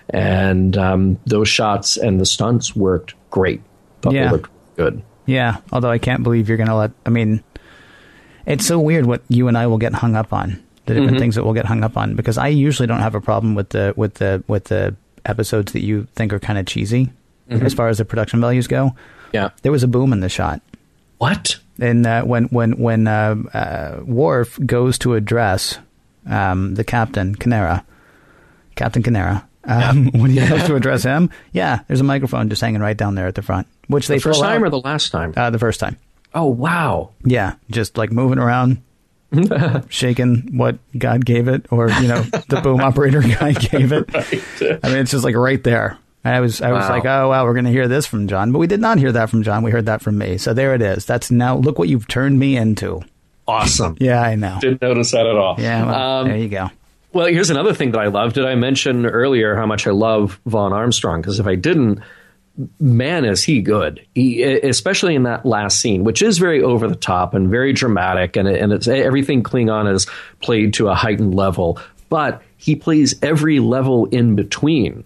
And 0.09 0.75
um, 0.77 1.19
those 1.25 1.47
shots 1.47 1.95
and 1.97 2.19
the 2.19 2.25
stunts 2.25 2.75
worked 2.75 3.13
great. 3.29 3.61
Thought 4.01 4.13
Yeah. 4.13 4.25
they 4.25 4.31
looked 4.31 4.51
good. 4.79 5.01
Yeah. 5.25 5.57
Although 5.71 5.91
I 5.91 5.99
can't 5.99 6.23
believe 6.23 6.47
you're 6.49 6.57
going 6.57 6.69
to 6.69 6.75
let. 6.75 6.91
I 7.05 7.09
mean, 7.09 7.43
it's 8.45 8.65
so 8.65 8.79
weird 8.79 9.05
what 9.05 9.21
you 9.29 9.47
and 9.47 9.57
I 9.57 9.67
will 9.67 9.77
get 9.77 9.93
hung 9.93 10.15
up 10.15 10.33
on. 10.33 10.63
The 10.85 10.93
different 10.95 11.11
Mm-hmm. 11.11 11.19
things 11.19 11.35
that 11.35 11.43
we'll 11.43 11.53
get 11.53 11.65
hung 11.65 11.83
up 11.83 11.97
on 11.97 12.15
because 12.15 12.37
I 12.39 12.47
usually 12.47 12.87
don't 12.87 13.01
have 13.01 13.13
a 13.13 13.21
problem 13.21 13.53
with 13.53 13.69
the 13.69 13.93
with 13.95 14.15
the 14.15 14.43
with 14.47 14.63
the 14.65 14.95
episodes 15.25 15.73
that 15.73 15.83
you 15.83 16.07
think 16.15 16.33
are 16.33 16.39
kind 16.39 16.57
of 16.57 16.65
cheesy 16.65 17.11
Mm-hmm. 17.49 17.65
as 17.65 17.73
far 17.73 17.89
as 17.89 17.97
the 17.99 18.05
production 18.05 18.39
values 18.41 18.67
go. 18.67 18.95
Yeah. 19.33 19.49
There 19.63 19.71
was 19.71 19.83
a 19.83 19.87
boom 19.87 20.13
in 20.13 20.19
the 20.21 20.29
shot. 20.29 20.61
What? 21.19 21.57
and 21.79 22.05
uh, 22.07 22.23
when 22.23 22.45
when 22.45 22.71
when 22.79 23.07
uh, 23.07 23.35
uh, 23.53 23.99
Worf 24.05 24.57
goes 24.65 24.97
to 24.99 25.13
address 25.15 25.77
um, 26.27 26.75
the 26.75 26.83
captain 26.83 27.35
K'Nera, 27.35 27.83
Captain 28.75 29.01
K'Nera, 29.03 29.43
um, 29.65 30.11
when 30.13 30.31
he 30.31 30.37
have 30.37 30.65
to 30.67 30.75
address 30.75 31.03
him, 31.03 31.29
yeah, 31.53 31.81
there's 31.87 32.01
a 32.01 32.03
microphone 32.05 32.49
just 32.49 32.61
hanging 32.61 32.81
right 32.81 32.97
down 32.97 33.15
there 33.15 33.27
at 33.27 33.35
the 33.35 33.41
front, 33.41 33.67
which 33.87 34.07
they 34.07 34.15
The 34.15 34.21
first 34.21 34.41
time 34.41 34.61
out- 34.61 34.67
or 34.67 34.69
the 34.69 34.79
last 34.79 35.11
time? 35.11 35.33
uh, 35.37 35.49
the 35.49 35.59
first 35.59 35.79
time, 35.79 35.97
oh, 36.33 36.45
wow. 36.45 37.11
yeah, 37.25 37.55
just 37.71 37.97
like 37.97 38.11
moving 38.11 38.39
around. 38.39 38.81
shaking 39.89 40.57
what 40.57 40.79
God 40.97 41.23
gave 41.23 41.47
it, 41.47 41.65
or 41.71 41.89
you 41.89 42.07
know, 42.07 42.21
the 42.23 42.61
boom 42.63 42.79
operator 42.81 43.21
guy 43.21 43.51
gave 43.53 43.91
it. 43.91 44.09
I 44.15 44.89
mean, 44.89 44.97
it's 44.97 45.11
just 45.11 45.23
like 45.23 45.35
right 45.35 45.63
there. 45.63 45.97
I 46.25 46.39
was 46.39 46.61
I 46.61 46.71
was 46.71 46.83
Wow. 46.83 46.89
like, 46.89 47.05
oh 47.05 47.29
wow, 47.29 47.45
we're 47.45 47.53
going 47.53 47.65
to 47.65 47.71
hear 47.71 47.87
this 47.87 48.05
from 48.07 48.27
John, 48.27 48.51
but 48.51 48.57
we 48.59 48.65
did 48.67 48.79
not 48.81 48.97
hear 48.97 49.11
that 49.11 49.29
from 49.29 49.43
John. 49.43 49.61
We 49.63 49.71
heard 49.71 49.85
that 49.85 50.01
from 50.01 50.17
me. 50.17 50.37
So 50.37 50.53
there 50.55 50.73
it 50.75 50.81
is. 50.81 51.05
That's 51.05 51.29
now 51.31 51.55
look 51.57 51.77
what 51.79 51.87
you've 51.89 52.07
turned 52.07 52.39
me 52.39 52.57
into. 52.57 53.01
Awesome. 53.47 53.97
Yeah, 53.99 54.21
I 54.21 54.33
know. 54.35 54.57
Didn't 54.61 54.81
notice 54.81 55.11
that 55.11 55.25
at 55.25 55.35
all. 55.35 55.55
Yeah, 55.59 55.85
well, 55.85 55.95
Um, 56.21 56.27
there 56.27 56.37
you 56.37 56.49
go. 56.49 56.69
Well, 57.11 57.27
here's 57.27 57.49
another 57.49 57.73
thing 57.73 57.91
that 57.91 57.99
I 57.99 58.07
love. 58.07 58.33
Did 58.33 58.45
I 58.45 58.55
mention 58.55 59.05
earlier 59.05 59.55
how 59.55 59.65
much 59.65 59.87
I 59.87 59.91
love 59.91 60.39
Vaughn 60.45 60.73
Armstrong? 60.73 61.21
Because 61.21 61.39
if 61.39 61.47
I 61.47 61.55
didn't, 61.55 62.01
man, 62.79 63.25
is 63.25 63.43
he 63.43 63.61
good? 63.61 64.05
He, 64.13 64.43
especially 64.43 65.15
in 65.15 65.23
that 65.23 65.45
last 65.45 65.79
scene, 65.79 66.03
which 66.03 66.21
is 66.21 66.37
very 66.37 66.61
over 66.61 66.87
the 66.87 66.95
top 66.95 67.33
and 67.33 67.49
very 67.49 67.73
dramatic, 67.73 68.35
and 68.35 68.47
and 68.47 68.71
it's 68.71 68.87
everything 68.87 69.41
Klingon 69.41 69.91
is 69.91 70.05
played 70.41 70.75
to 70.75 70.89
a 70.89 70.95
heightened 70.95 71.33
level. 71.33 71.79
But 72.09 72.43
he 72.57 72.75
plays 72.75 73.15
every 73.23 73.59
level 73.59 74.05
in 74.07 74.35
between, 74.35 75.03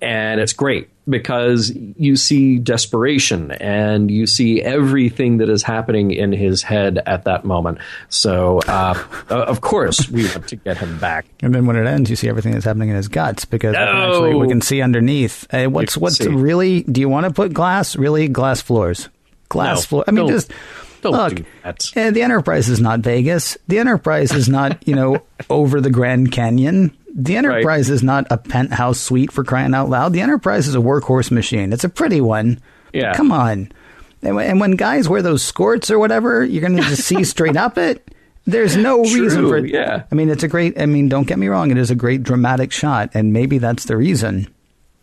and 0.00 0.40
it's 0.40 0.52
great 0.52 0.88
because 1.08 1.72
you 1.96 2.16
see 2.16 2.58
desperation 2.58 3.52
and 3.52 4.10
you 4.10 4.26
see 4.26 4.60
everything 4.62 5.38
that 5.38 5.48
is 5.48 5.62
happening 5.62 6.10
in 6.10 6.32
his 6.32 6.62
head 6.62 7.00
at 7.06 7.24
that 7.24 7.44
moment. 7.44 7.78
So, 8.08 8.58
uh, 8.66 8.94
of 9.30 9.60
course, 9.60 10.08
we 10.10 10.24
want 10.28 10.48
to 10.48 10.56
get 10.56 10.78
him 10.78 10.98
back. 10.98 11.26
And 11.40 11.54
then 11.54 11.66
when 11.66 11.76
it 11.76 11.86
ends, 11.86 12.10
you 12.10 12.16
see 12.16 12.28
everything 12.28 12.52
that's 12.52 12.64
happening 12.64 12.88
in 12.88 12.96
his 12.96 13.08
guts 13.08 13.44
because 13.44 13.72
we 13.72 13.76
can 13.78 13.86
No. 13.94 14.08
actually 14.12 14.34
we 14.34 14.48
can 14.48 14.60
see 14.60 14.82
underneath. 14.82 15.46
Uh, 15.54 15.66
what's 15.66 15.96
what's 15.96 16.18
see. 16.18 16.28
really? 16.28 16.82
Do 16.82 17.00
you 17.00 17.08
want 17.08 17.26
to 17.26 17.32
put 17.32 17.52
glass? 17.52 17.94
Really, 17.96 18.28
glass 18.28 18.60
floors, 18.60 19.08
glass 19.48 19.76
No, 19.78 19.82
floor. 19.82 20.04
I 20.08 20.10
mean, 20.10 20.28
just 20.28 20.50
don't 21.02 21.12
look. 21.12 21.34
do 21.36 21.44
that. 21.62 21.92
eh, 21.94 22.10
the 22.10 22.22
Enterprise 22.22 22.68
is 22.68 22.80
not 22.80 23.00
Vegas. 23.00 23.56
The 23.68 23.78
Enterprise 23.78 24.32
is 24.32 24.48
not 24.48 24.86
you 24.88 24.94
know 24.96 25.22
over 25.50 25.80
the 25.80 25.90
Grand 25.90 26.32
Canyon. 26.32 26.96
The 27.18 27.36
Enterprise 27.36 27.88
is 27.88 28.02
not 28.02 28.26
a 28.30 28.36
penthouse 28.36 29.00
suite 29.00 29.32
for 29.32 29.42
crying 29.42 29.74
out 29.74 29.88
loud. 29.88 30.12
The 30.12 30.20
Enterprise 30.20 30.68
is 30.68 30.74
a 30.74 30.80
workhorse 30.80 31.30
machine. 31.30 31.72
It's 31.72 31.82
a 31.82 31.88
pretty 31.88 32.20
one. 32.20 32.60
Yeah. 32.92 33.14
Come 33.14 33.32
on. 33.32 33.72
And 34.22 34.60
when, 34.60 34.72
guys 34.72 35.08
wear 35.08 35.22
those 35.22 35.42
skirts 35.42 35.90
or 35.90 35.98
whatever, 35.98 36.44
you're 36.44 36.60
going 36.60 36.76
to 36.76 36.82
just 36.82 37.04
see 37.04 37.24
straight 37.24 37.56
up 37.56 37.78
it. 37.78 38.06
There's 38.44 38.76
no 38.76 39.00
reason 39.00 39.48
for 39.48 39.56
it. 39.56 39.70
yeah. 39.70 40.04
I 40.12 40.14
mean, 40.14 40.28
it's 40.28 40.42
a 40.42 40.48
great. 40.48 40.80
I 40.80 40.86
mean, 40.86 41.08
don't 41.08 41.26
get 41.26 41.38
me 41.38 41.48
wrong. 41.48 41.70
It 41.70 41.78
is 41.78 41.90
a 41.90 41.96
great 41.96 42.22
dramatic 42.22 42.70
shot, 42.70 43.10
and 43.14 43.32
maybe 43.32 43.58
that's 43.58 43.86
the 43.86 43.96
reason. 43.96 44.46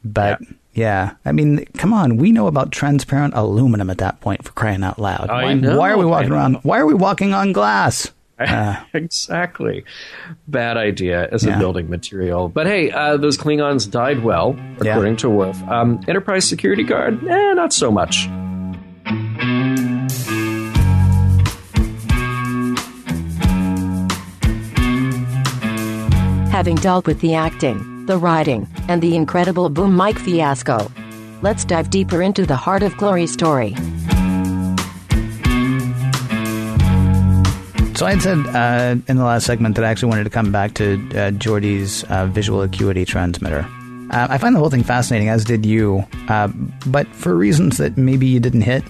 But 0.06 0.40
yeah, 0.74 1.16
I 1.26 1.32
mean, 1.32 1.66
come 1.78 1.94
on. 1.94 2.18
We 2.18 2.32
know 2.32 2.48
about 2.48 2.72
transparent 2.72 3.34
aluminum 3.36 3.90
at 3.90 3.98
that 3.98 4.22
point 4.22 4.46
for 4.46 4.52
crying 4.54 4.84
out 4.84 4.98
loud. 4.98 5.30
I 5.30 5.44
why, 5.44 5.54
know, 5.56 5.78
why 5.78 5.92
are 5.92 5.98
we 5.98 6.06
walking 6.06 6.32
around? 6.32 6.56
Why 6.64 6.80
are 6.80 6.86
we 6.86 6.94
walking 6.94 7.34
on 7.34 7.52
glass? 7.52 8.12
Uh, 8.40 8.76
exactly. 8.94 9.86
Bad 10.48 10.76
idea 10.76 11.30
as 11.32 11.44
Yeah. 11.46 11.56
a 11.56 11.60
building 11.60 11.90
material. 11.90 12.50
But 12.50 12.68
hey, 12.68 12.92
uh, 12.92 13.16
those 13.18 13.38
Klingons 13.38 13.90
died 13.90 14.24
well, 14.24 14.56
Yeah. 14.82 14.92
according 14.94 15.18
to 15.18 15.30
Worf. 15.30 15.62
Um, 15.70 16.00
Enterprise 16.08 16.46
security 16.46 16.84
guard? 16.84 17.24
Eh, 17.28 17.54
not 17.54 17.72
so 17.74 17.92
much. 17.92 18.28
Having 26.52 26.76
dealt 26.76 27.08
with 27.08 27.20
the 27.20 27.34
acting, 27.34 28.06
the 28.06 28.18
writing, 28.18 28.68
and 28.88 29.02
the 29.02 29.16
incredible 29.16 29.70
boom 29.70 29.98
mic 29.98 30.18
fiasco, 30.20 30.90
let's 31.42 31.66
dive 31.66 31.90
deeper 31.90 32.22
into 32.22 32.46
the 32.46 32.56
heart 32.56 32.84
of 32.84 32.96
Glory's 32.96 33.34
story. 33.34 33.76
So 37.96 38.08
I 38.08 38.12
had 38.12 38.22
said 38.24 38.38
uh, 38.48 38.96
in 39.08 39.18
the 39.18 39.24
last 39.24 39.46
segment 39.46 39.76
that 39.76 39.86
I 39.86 39.90
actually 39.90 40.10
wanted 40.10 40.24
to 40.24 40.30
come 40.32 40.52
back 40.52 40.74
to 40.76 40.96
uh, 41.12 41.32
Geordi's 41.32 42.04
uh, 42.06 42.26
visual 42.26 42.64
acuity 42.64 43.06
transmitter. 43.06 43.68
Uh, 44.10 44.28
I 44.30 44.38
find 44.40 44.56
the 44.56 44.60
whole 44.60 44.72
thing 44.72 44.84
fascinating, 44.84 45.30
as 45.30 45.46
did 45.46 45.66
you, 45.66 46.04
uh, 46.28 46.48
but 46.88 47.08
for 47.08 47.36
reasons 47.36 47.78
that 47.78 47.96
maybe 47.96 48.26
you 48.26 48.40
didn't 48.40 48.62
hit. 48.62 48.84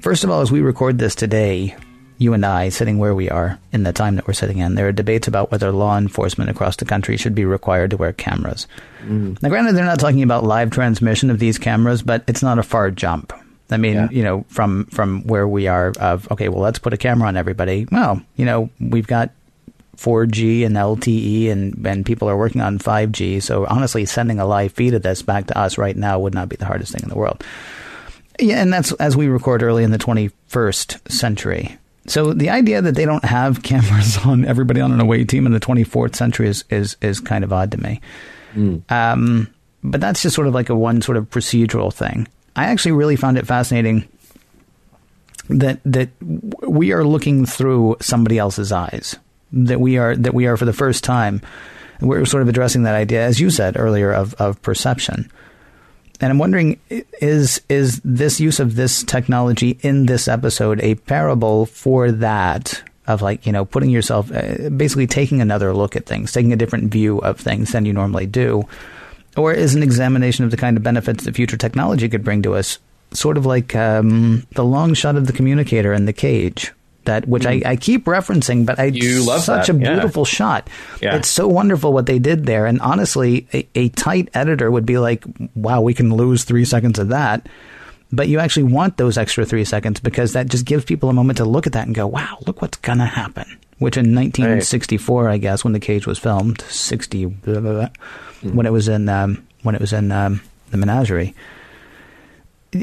First 0.00 0.24
of 0.24 0.30
all, 0.30 0.40
as 0.40 0.50
we 0.50 0.62
record 0.62 0.98
this 0.98 1.14
today, 1.14 1.76
you 2.16 2.32
and 2.32 2.46
I, 2.46 2.70
sitting 2.70 2.98
where 2.98 3.14
we 3.14 3.28
are 3.28 3.58
in 3.72 3.82
the 3.82 3.92
time 3.92 4.16
that 4.16 4.26
we're 4.26 4.32
sitting 4.34 4.58
in, 4.58 4.74
there 4.74 4.88
are 4.88 4.92
debates 4.92 5.28
about 5.28 5.50
whether 5.50 5.70
law 5.70 5.98
enforcement 5.98 6.48
across 6.48 6.76
the 6.76 6.84
country 6.86 7.16
should 7.18 7.34
be 7.34 7.44
required 7.44 7.90
to 7.90 7.96
wear 7.98 8.12
cameras. 8.14 8.66
Now, 9.02 9.48
granted, 9.50 9.76
they're 9.76 9.84
not 9.84 10.00
talking 10.00 10.22
about 10.22 10.44
live 10.44 10.70
transmission 10.70 11.30
of 11.30 11.38
these 11.38 11.58
cameras, 11.58 12.02
but 12.02 12.24
it's 12.26 12.42
not 12.42 12.58
a 12.58 12.62
far 12.62 12.90
jump. 12.90 13.32
I 13.70 13.76
mean, 13.78 13.94
Yeah. 13.94 14.08
you 14.10 14.22
know, 14.22 14.44
from 14.48 14.86
from 14.86 15.22
where 15.26 15.48
we 15.48 15.66
are, 15.68 15.92
of 15.98 16.30
okay, 16.30 16.48
well, 16.48 16.60
let's 16.62 16.78
put 16.78 16.92
a 16.92 16.96
camera 16.96 17.28
on 17.28 17.36
everybody. 17.36 17.86
Well, 17.90 18.20
you 18.36 18.44
know, 18.44 18.70
we've 18.78 19.06
got 19.06 19.30
4G 19.96 20.64
and 20.66 20.76
LTE, 20.76 21.50
and 21.50 21.86
and 21.86 22.04
people 22.04 22.28
are 22.28 22.36
working 22.36 22.60
on 22.60 22.78
5G. 22.78 23.40
So 23.42 23.66
honestly, 23.66 24.04
sending 24.04 24.38
a 24.38 24.46
live 24.46 24.72
feed 24.72 24.92
of 24.94 25.02
this 25.02 25.22
back 25.22 25.46
to 25.46 25.58
us 25.58 25.78
right 25.78 25.96
now 25.96 26.18
would 26.18 26.34
not 26.34 26.48
be 26.48 26.56
the 26.56 26.66
hardest 26.66 26.92
thing 26.92 27.02
in 27.02 27.08
the 27.08 27.16
world. 27.16 27.42
Yeah, 28.40 28.60
and 28.60 28.72
that's 28.72 28.92
as 28.94 29.16
we 29.16 29.28
record 29.28 29.62
early 29.62 29.84
in 29.84 29.92
the 29.92 29.98
21st 29.98 31.10
century. 31.10 31.78
So 32.06 32.32
the 32.34 32.50
idea 32.50 32.82
that 32.82 32.96
they 32.96 33.04
don't 33.06 33.24
have 33.24 33.62
cameras 33.70 34.18
on 34.26 34.44
everybody 34.44 34.80
on 34.80 34.92
an 34.92 35.00
away 35.00 35.24
team 35.24 35.46
in 35.46 35.52
the 35.52 35.60
24th 35.60 36.16
century 36.16 36.48
is 36.48 36.64
is 36.68 36.96
is 37.00 37.20
kind 37.20 37.44
of 37.44 37.52
odd 37.52 37.70
to 37.72 37.78
me. 37.80 38.00
Um, 38.88 39.48
but 39.82 40.00
that's 40.00 40.22
just 40.22 40.34
sort 40.34 40.46
of 40.48 40.54
like 40.54 40.68
a 40.68 40.74
one 40.74 41.00
sort 41.02 41.16
of 41.16 41.28
procedural 41.30 41.92
thing. 41.92 42.28
I 42.56 42.66
actually 42.66 42.92
really 42.92 43.16
found 43.16 43.38
it 43.38 43.46
fascinating 43.46 44.08
that 45.48 45.80
that 45.84 46.10
we 46.22 46.92
are 46.92 47.04
looking 47.04 47.46
through 47.46 47.96
somebody 48.00 48.38
else's 48.38 48.72
eyes. 48.72 49.16
That 49.52 49.80
we 49.80 49.98
are 49.98 50.16
that 50.16 50.34
we 50.34 50.46
are 50.46 50.56
for 50.56 50.64
the 50.64 50.72
first 50.72 51.04
time 51.04 51.42
we're 52.00 52.24
sort 52.24 52.42
of 52.42 52.48
addressing 52.48 52.84
that 52.84 52.94
idea, 52.94 53.24
as 53.24 53.40
you 53.40 53.50
said 53.50 53.78
earlier, 53.78 54.12
of 54.12 54.34
of 54.34 54.60
perception. 54.62 55.30
And 56.20 56.30
I'm 56.30 56.38
wondering, 56.38 56.80
is 57.20 57.60
is 57.68 58.00
this 58.04 58.40
use 58.40 58.60
of 58.60 58.76
this 58.76 59.02
technology 59.02 59.78
in 59.82 60.06
this 60.06 60.28
episode 60.28 60.80
a 60.80 60.94
parable 60.94 61.66
for 61.66 62.12
that 62.12 62.82
of 63.06 63.20
like 63.20 63.46
you 63.46 63.52
know 63.52 63.64
putting 63.64 63.90
yourself, 63.90 64.30
uh, 64.32 64.70
basically 64.70 65.06
taking 65.06 65.40
another 65.40 65.74
look 65.74 65.96
at 65.96 66.06
things, 66.06 66.32
taking 66.32 66.52
a 66.52 66.56
different 66.56 66.90
view 66.90 67.18
of 67.18 67.38
things 67.38 67.72
than 67.72 67.84
you 67.84 67.92
normally 67.92 68.26
do, 68.26 68.64
or 69.36 69.52
is 69.52 69.74
an 69.74 69.82
examination 69.82 70.44
of 70.44 70.50
the 70.50 70.56
kind 70.56 70.76
of 70.76 70.82
benefits 70.82 71.24
that 71.24 71.34
future 71.34 71.56
technology 71.56 72.08
could 72.08 72.24
bring 72.24 72.42
to 72.42 72.54
us, 72.54 72.78
sort 73.12 73.36
of 73.36 73.46
like 73.46 73.74
um, 73.74 74.46
the 74.52 74.64
long 74.64 74.94
shot 74.94 75.16
of 75.16 75.26
the 75.26 75.32
communicator 75.32 75.92
in 75.92 76.04
the 76.06 76.12
cage. 76.12 76.72
That 77.04 77.28
which 77.28 77.44
I, 77.44 77.60
I 77.66 77.76
keep 77.76 78.06
referencing, 78.06 78.64
but 78.64 78.78
I. 78.78 78.84
You 78.84 79.26
love 79.26 79.42
such 79.42 79.66
that, 79.66 79.76
a 79.76 79.78
yeah. 79.78 79.92
beautiful 79.92 80.24
shot. 80.24 80.70
Yeah. 81.02 81.16
It's 81.16 81.28
so 81.28 81.46
wonderful 81.46 81.92
what 81.92 82.06
they 82.06 82.18
did 82.18 82.46
there. 82.46 82.64
And 82.64 82.80
honestly, 82.80 83.46
a, 83.52 83.68
a 83.74 83.88
tight 83.90 84.30
editor 84.32 84.70
would 84.70 84.86
be 84.86 84.96
like, 84.96 85.22
wow, 85.54 85.82
we 85.82 85.92
can 85.92 86.14
lose 86.14 86.44
three 86.44 86.64
seconds 86.64 86.98
of 86.98 87.08
that. 87.08 87.46
But 88.10 88.28
you 88.28 88.38
actually 88.38 88.62
want 88.72 88.96
those 88.96 89.18
extra 89.18 89.44
three 89.44 89.64
seconds 89.66 90.00
because 90.00 90.32
that 90.32 90.48
just 90.48 90.64
gives 90.64 90.84
people 90.84 91.10
a 91.10 91.12
moment 91.12 91.38
to 91.38 91.44
look 91.44 91.66
at 91.66 91.74
that 91.74 91.86
and 91.86 91.94
go, 91.94 92.06
wow, 92.06 92.38
look 92.46 92.62
what's 92.62 92.78
going 92.78 92.98
to 92.98 93.06
happen. 93.06 93.58
Which 93.78 93.96
in 93.96 94.14
1964, 94.14 95.28
I 95.28 95.38
guess, 95.38 95.64
when 95.64 95.72
the 95.72 95.80
cage 95.80 96.06
was 96.06 96.18
filmed, 96.18 96.60
60, 96.62 97.26
blah, 97.26 97.60
blah, 97.60 97.72
blah, 97.72 97.88
when 98.52 98.66
it 98.66 98.72
was 98.72 98.88
in, 98.88 99.08
um, 99.08 99.46
when 99.62 99.74
it 99.74 99.80
was 99.80 99.92
in 99.92 100.12
um, 100.12 100.40
the 100.70 100.76
menagerie. 100.76 101.34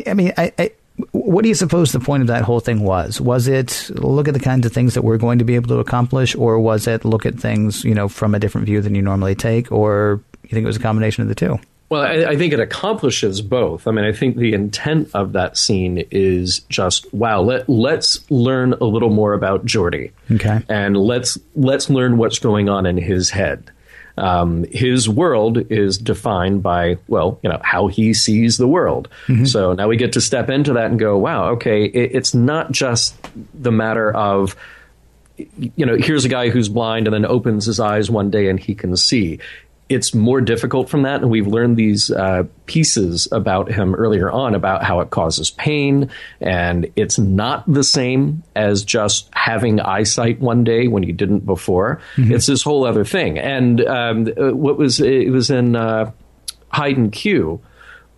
I 0.05 0.13
mean, 0.13 0.33
I, 0.37 0.51
I, 0.59 0.71
what 1.11 1.43
do 1.43 1.49
you 1.49 1.55
suppose 1.55 1.91
the 1.91 1.99
point 1.99 2.21
of 2.21 2.27
that 2.27 2.43
whole 2.43 2.59
thing 2.59 2.81
was? 2.81 3.19
Was 3.19 3.47
it 3.47 3.89
look 3.95 4.27
at 4.27 4.33
the 4.33 4.39
kinds 4.39 4.65
of 4.65 4.73
things 4.73 4.93
that 4.93 5.03
we're 5.03 5.17
going 5.17 5.39
to 5.39 5.45
be 5.45 5.55
able 5.55 5.69
to 5.69 5.79
accomplish, 5.79 6.35
or 6.35 6.59
was 6.59 6.87
it 6.87 7.05
look 7.05 7.25
at 7.25 7.39
things 7.39 7.83
you 7.83 7.95
know 7.95 8.07
from 8.07 8.35
a 8.35 8.39
different 8.39 8.65
view 8.65 8.81
than 8.81 8.95
you 8.95 9.01
normally 9.01 9.35
take, 9.35 9.71
or 9.71 10.21
you 10.43 10.49
think 10.49 10.63
it 10.63 10.67
was 10.67 10.77
a 10.77 10.81
combination 10.81 11.21
of 11.23 11.29
the 11.29 11.35
two? 11.35 11.59
Well, 11.91 12.03
I, 12.03 12.31
I 12.31 12.35
think 12.37 12.53
it 12.53 12.59
accomplishes 12.61 13.41
both. 13.41 13.85
I 13.85 13.91
mean, 13.91 14.05
I 14.05 14.13
think 14.13 14.37
the 14.37 14.53
intent 14.53 15.09
of 15.13 15.33
that 15.33 15.57
scene 15.57 16.05
is 16.09 16.59
just 16.69 17.13
wow. 17.13 17.41
Let 17.41 17.67
let's 17.67 18.31
learn 18.31 18.71
a 18.79 18.85
little 18.85 19.09
more 19.09 19.33
about 19.33 19.65
Geordi, 19.65 20.11
Okay. 20.31 20.61
and 20.69 20.95
let's 20.95 21.37
let's 21.53 21.89
learn 21.89 22.17
what's 22.17 22.39
going 22.39 22.69
on 22.69 22.85
in 22.85 22.95
his 22.95 23.29
head. 23.29 23.69
Um, 24.17 24.63
his 24.71 25.09
world 25.09 25.69
is 25.69 25.97
defined 25.97 26.63
by 26.63 26.97
well, 27.09 27.39
you 27.43 27.49
know, 27.49 27.59
how 27.61 27.87
he 27.87 28.13
sees 28.13 28.57
the 28.57 28.67
world. 28.69 29.09
So 29.43 29.73
now 29.73 29.89
we 29.89 29.97
get 29.97 30.13
to 30.13 30.21
step 30.21 30.49
into 30.49 30.71
that 30.73 30.91
and 30.91 30.97
go, 30.99 31.17
wow, 31.17 31.49
okay, 31.51 31.83
it, 31.83 32.15
it's 32.15 32.33
not 32.33 32.71
just 32.71 33.15
the 33.53 33.71
matter 33.71 34.11
of 34.15 34.55
you 35.37 35.85
know, 35.85 35.97
here's 35.97 36.23
a 36.23 36.29
guy 36.29 36.49
who's 36.49 36.69
blind 36.69 37.07
and 37.07 37.13
then 37.13 37.25
opens 37.25 37.65
his 37.65 37.79
eyes 37.81 38.09
one 38.09 38.29
day 38.29 38.47
and 38.47 38.59
he 38.59 38.75
can 38.75 38.95
see. 38.95 39.39
It's 39.91 40.13
more 40.13 40.39
difficult 40.39 40.89
from 40.89 41.01
that, 41.01 41.21
and 41.21 41.29
we've 41.29 41.47
learned 41.47 41.75
these 41.75 42.09
uh, 42.09 42.43
pieces 42.65 43.27
about 43.31 43.69
him 43.69 43.93
earlier 43.93 44.31
on 44.31 44.55
about 44.55 44.83
how 44.83 45.01
it 45.01 45.09
causes 45.09 45.51
pain, 45.51 46.09
and 46.39 46.89
it's 46.95 47.19
not 47.19 47.71
the 47.71 47.83
same 47.83 48.41
as 48.55 48.85
just 48.85 49.29
having 49.33 49.81
eyesight 49.81 50.39
one 50.39 50.63
day 50.63 50.87
when 50.87 51.03
you 51.03 51.11
didn't 51.11 51.45
before. 51.45 51.99
It's 52.31 52.45
this 52.45 52.63
whole 52.63 52.85
other 52.85 53.03
thing. 53.03 53.37
And 53.37 53.81
um, 53.85 54.27
what 54.27 54.77
was 54.77 55.01
it 55.01 55.29
was 55.29 55.49
in 55.49 55.75
uh, 55.75 56.11
Hide 56.69 56.95
and 56.95 57.11
Q, 57.11 57.59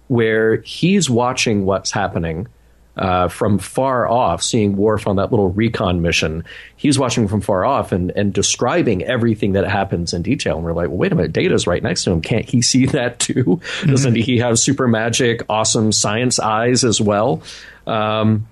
where 0.10 0.58
he's 0.58 1.10
watching 1.10 1.66
what's 1.66 1.92
happening 1.92 2.48
uh, 2.96 3.28
from 3.28 3.58
far 3.58 4.08
off, 4.08 4.44
seeing 4.44 4.78
Worf 4.78 5.08
on 5.08 5.16
that 5.16 5.32
little 5.32 5.50
recon 5.50 6.02
mission. 6.02 6.44
He's 6.76 7.00
watching 7.00 7.28
from 7.28 7.42
far 7.42 7.66
off 7.66 7.92
and, 7.92 8.12
and 8.12 8.34
describing 8.34 9.04
everything 9.04 9.54
that 9.54 9.68
happens 9.68 10.14
in 10.14 10.22
detail. 10.22 10.58
And 10.58 10.64
we're 10.64 10.74
like, 10.74 10.90
well, 10.90 10.98
wait 10.98 11.12
a 11.12 11.16
minute, 11.16 11.34
Data's 11.34 11.66
right 11.66 11.82
next 11.82 12.04
to 12.04 12.12
him. 12.12 12.22
Can't 12.22 12.48
he 12.48 12.62
see 12.62 12.86
that 12.88 13.20
too? 13.20 13.34
Mm-hmm. 13.34 13.90
Doesn't 13.90 14.16
he 14.16 14.38
have 14.38 14.60
super 14.60 14.88
magic, 14.88 15.42
awesome 15.50 15.92
science 15.92 16.40
eyes 16.40 16.84
as 16.84 17.02
well? 17.02 17.42
Um, 17.88 18.48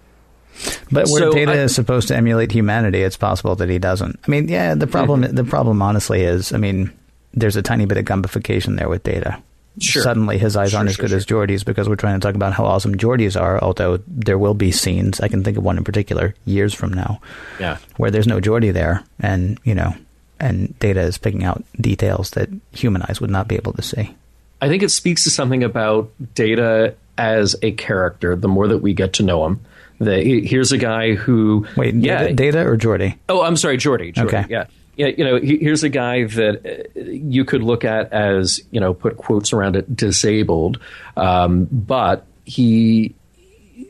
but 0.91 1.07
where 1.07 1.21
so 1.21 1.31
data 1.31 1.53
I, 1.53 1.55
is 1.55 1.73
supposed 1.73 2.07
to 2.09 2.15
emulate 2.15 2.51
humanity, 2.51 3.01
it's 3.01 3.17
possible 3.17 3.55
that 3.55 3.69
he 3.69 3.79
doesn't. 3.79 4.19
I 4.27 4.31
mean, 4.31 4.47
yeah, 4.47 4.75
the 4.75 4.87
problem 4.87 5.23
mm-hmm. 5.23 5.35
the 5.35 5.43
problem 5.43 5.81
honestly 5.81 6.21
is, 6.21 6.53
I 6.53 6.57
mean, 6.57 6.91
there's 7.33 7.55
a 7.55 7.61
tiny 7.61 7.85
bit 7.85 7.97
of 7.97 8.05
gumbification 8.05 8.77
there 8.77 8.89
with 8.89 9.03
data. 9.03 9.41
Sure. 9.81 10.03
Suddenly, 10.03 10.37
his 10.37 10.55
eyes 10.55 10.71
sure, 10.71 10.79
aren't 10.79 10.89
as 10.89 10.95
sure, 10.95 11.07
good 11.07 11.15
as 11.15 11.25
Geordi's 11.25 11.63
because 11.63 11.89
we're 11.89 11.95
trying 11.95 12.19
to 12.19 12.25
talk 12.25 12.35
about 12.35 12.53
how 12.53 12.65
awesome 12.65 12.95
Geordi's 12.95 13.35
are. 13.35 13.59
Although 13.59 13.99
there 14.07 14.37
will 14.37 14.53
be 14.53 14.71
scenes, 14.71 15.19
I 15.19 15.27
can 15.27 15.43
think 15.43 15.57
of 15.57 15.63
one 15.63 15.77
in 15.77 15.83
particular, 15.83 16.35
years 16.45 16.73
from 16.73 16.93
now, 16.93 17.19
yeah, 17.59 17.77
where 17.97 18.11
there's 18.11 18.27
no 18.27 18.39
Geordi 18.39 18.71
there, 18.71 19.03
and 19.19 19.59
you 19.63 19.73
know, 19.73 19.95
and 20.39 20.77
Data 20.79 21.01
is 21.01 21.17
picking 21.17 21.43
out 21.43 21.63
details 21.79 22.31
that 22.31 22.49
human 22.71 23.01
eyes 23.03 23.19
would 23.19 23.31
not 23.31 23.47
be 23.47 23.55
able 23.55 23.73
to 23.73 23.81
see. 23.81 24.15
I 24.61 24.67
think 24.67 24.83
it 24.83 24.89
speaks 24.89 25.23
to 25.23 25.31
something 25.31 25.63
about 25.63 26.11
Data 26.35 26.95
as 27.17 27.55
a 27.63 27.71
character. 27.71 28.35
The 28.35 28.47
more 28.47 28.67
that 28.67 28.79
we 28.79 28.93
get 28.93 29.13
to 29.13 29.23
know 29.23 29.45
him, 29.45 29.61
the, 29.99 30.21
here's 30.21 30.71
a 30.71 30.77
guy 30.77 31.15
who 31.15 31.65
wait, 31.75 31.95
yeah, 31.95 32.23
Data, 32.23 32.33
Data 32.33 32.67
or 32.67 32.77
Geordi? 32.77 33.17
Oh, 33.29 33.41
I'm 33.41 33.57
sorry, 33.57 33.77
Geordi. 33.77 34.13
Geordi 34.13 34.25
okay, 34.25 34.45
yeah 34.47 34.65
you 34.97 35.23
know, 35.23 35.39
here's 35.39 35.83
a 35.83 35.89
guy 35.89 36.25
that 36.25 36.87
uh, 36.95 36.99
you 37.01 37.45
could 37.45 37.63
look 37.63 37.85
at 37.85 38.11
as, 38.11 38.61
you 38.71 38.79
know, 38.79 38.93
put 38.93 39.17
quotes 39.17 39.53
around 39.53 39.75
it, 39.75 39.95
disabled, 39.95 40.79
um, 41.17 41.65
but 41.71 42.25
he 42.45 43.15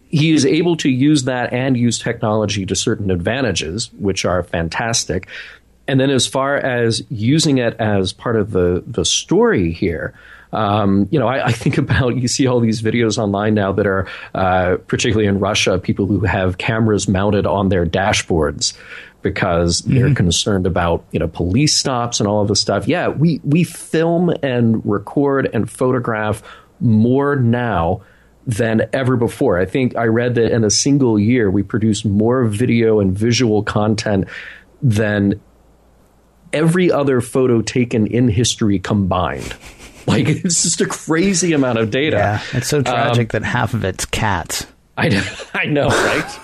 he 0.09 0.33
is 0.33 0.45
able 0.45 0.75
to 0.75 0.89
use 0.89 1.23
that 1.23 1.53
and 1.53 1.77
use 1.77 1.97
technology 1.97 2.65
to 2.65 2.75
certain 2.75 3.09
advantages, 3.09 3.91
which 3.93 4.25
are 4.25 4.43
fantastic. 4.43 5.27
And 5.87 5.99
then, 5.99 6.09
as 6.09 6.27
far 6.27 6.57
as 6.57 7.01
using 7.09 7.57
it 7.57 7.75
as 7.79 8.13
part 8.13 8.35
of 8.35 8.51
the 8.51 8.83
the 8.85 9.05
story 9.05 9.71
here, 9.71 10.13
um, 10.53 11.07
you 11.11 11.19
know, 11.19 11.27
I, 11.27 11.47
I, 11.47 11.51
think 11.51 11.77
about 11.77 12.17
you 12.17 12.27
see 12.27 12.47
all 12.47 12.59
these 12.59 12.81
videos 12.81 13.17
online 13.17 13.53
now 13.53 13.71
that 13.71 13.87
are, 13.87 14.07
uh, 14.35 14.77
particularly 14.87 15.27
in 15.27 15.39
Russia, 15.39 15.79
people 15.79 16.07
who 16.07 16.21
have 16.21 16.57
cameras 16.57 17.07
mounted 17.07 17.45
on 17.45 17.69
their 17.69 17.85
dashboards 17.85 18.77
because 19.21 19.81
mm-hmm. 19.81 19.95
they're 19.95 20.13
concerned 20.13 20.65
about 20.65 21.05
you 21.11 21.19
know 21.19 21.27
police 21.27 21.75
stops 21.75 22.19
and 22.19 22.27
all 22.27 22.41
of 22.41 22.47
this 22.47 22.59
stuff. 22.59 22.87
Yeah, 22.87 23.07
we 23.09 23.39
we 23.43 23.63
film 23.63 24.33
and 24.43 24.85
record 24.85 25.49
and 25.53 25.69
photograph 25.69 26.43
more 26.79 27.35
now 27.35 28.01
than 28.45 28.89
ever 28.91 29.15
before. 29.15 29.59
I 29.59 29.65
think 29.65 29.95
I 29.95 30.05
read 30.05 30.35
that 30.35 30.51
in 30.51 30.63
a 30.63 30.71
single 30.71 31.19
year 31.19 31.49
we 31.49 31.63
produce 31.63 32.03
more 32.03 32.45
video 32.45 32.99
and 32.99 33.17
visual 33.17 33.63
content 33.63 34.27
than 34.81 35.39
every 36.51 36.91
other 36.91 37.21
photo 37.21 37.61
taken 37.61 38.07
in 38.07 38.27
history 38.27 38.79
combined. 38.79 39.55
Like 40.07 40.27
it's 40.27 40.63
just 40.63 40.81
a 40.81 40.85
crazy 40.85 41.53
amount 41.53 41.79
of 41.79 41.91
data. 41.91 42.17
Yeah, 42.17 42.41
it's 42.53 42.67
so 42.67 42.81
tragic 42.81 43.33
um, 43.33 43.41
that 43.41 43.47
half 43.47 43.73
of 43.73 43.85
it's 43.85 44.05
cats. 44.05 44.65
I 44.97 45.09
know, 45.09 45.23
I 45.53 45.65
know, 45.65 45.87
right? 45.87 46.39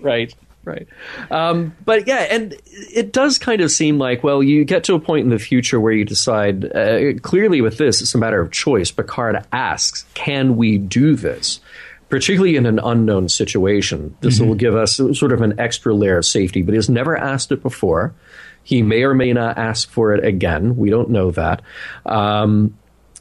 right 0.00 0.34
right. 0.66 0.86
Um, 1.30 1.74
but 1.84 2.06
yeah, 2.06 2.26
and 2.30 2.54
it 2.66 3.12
does 3.12 3.38
kind 3.38 3.60
of 3.62 3.70
seem 3.70 3.98
like, 3.98 4.22
well, 4.22 4.42
you 4.42 4.64
get 4.64 4.84
to 4.84 4.94
a 4.94 5.00
point 5.00 5.24
in 5.24 5.30
the 5.30 5.38
future 5.38 5.80
where 5.80 5.92
you 5.92 6.04
decide, 6.04 6.64
uh, 6.76 7.14
clearly 7.22 7.60
with 7.60 7.78
this, 7.78 8.02
it's 8.02 8.14
a 8.14 8.18
matter 8.18 8.40
of 8.40 8.50
choice. 8.50 8.90
Picard 8.90 9.42
asks, 9.52 10.04
can 10.14 10.56
we 10.56 10.76
do 10.76 11.14
this? 11.14 11.60
Particularly 12.08 12.56
in 12.56 12.66
an 12.66 12.78
unknown 12.78 13.28
situation. 13.28 14.16
This 14.20 14.38
mm-hmm. 14.38 14.48
will 14.48 14.54
give 14.54 14.76
us 14.76 14.96
sort 14.96 15.32
of 15.32 15.40
an 15.40 15.58
extra 15.58 15.94
layer 15.94 16.18
of 16.18 16.24
safety, 16.24 16.62
but 16.62 16.74
he's 16.74 16.90
never 16.90 17.16
asked 17.16 17.50
it 17.50 17.62
before. 17.62 18.14
He 18.62 18.82
may 18.82 19.04
or 19.04 19.14
may 19.14 19.32
not 19.32 19.58
ask 19.58 19.88
for 19.88 20.12
it 20.12 20.24
again. 20.24 20.76
We 20.76 20.90
don't 20.90 21.10
know 21.10 21.30
that. 21.32 21.62
Um, 22.04 22.76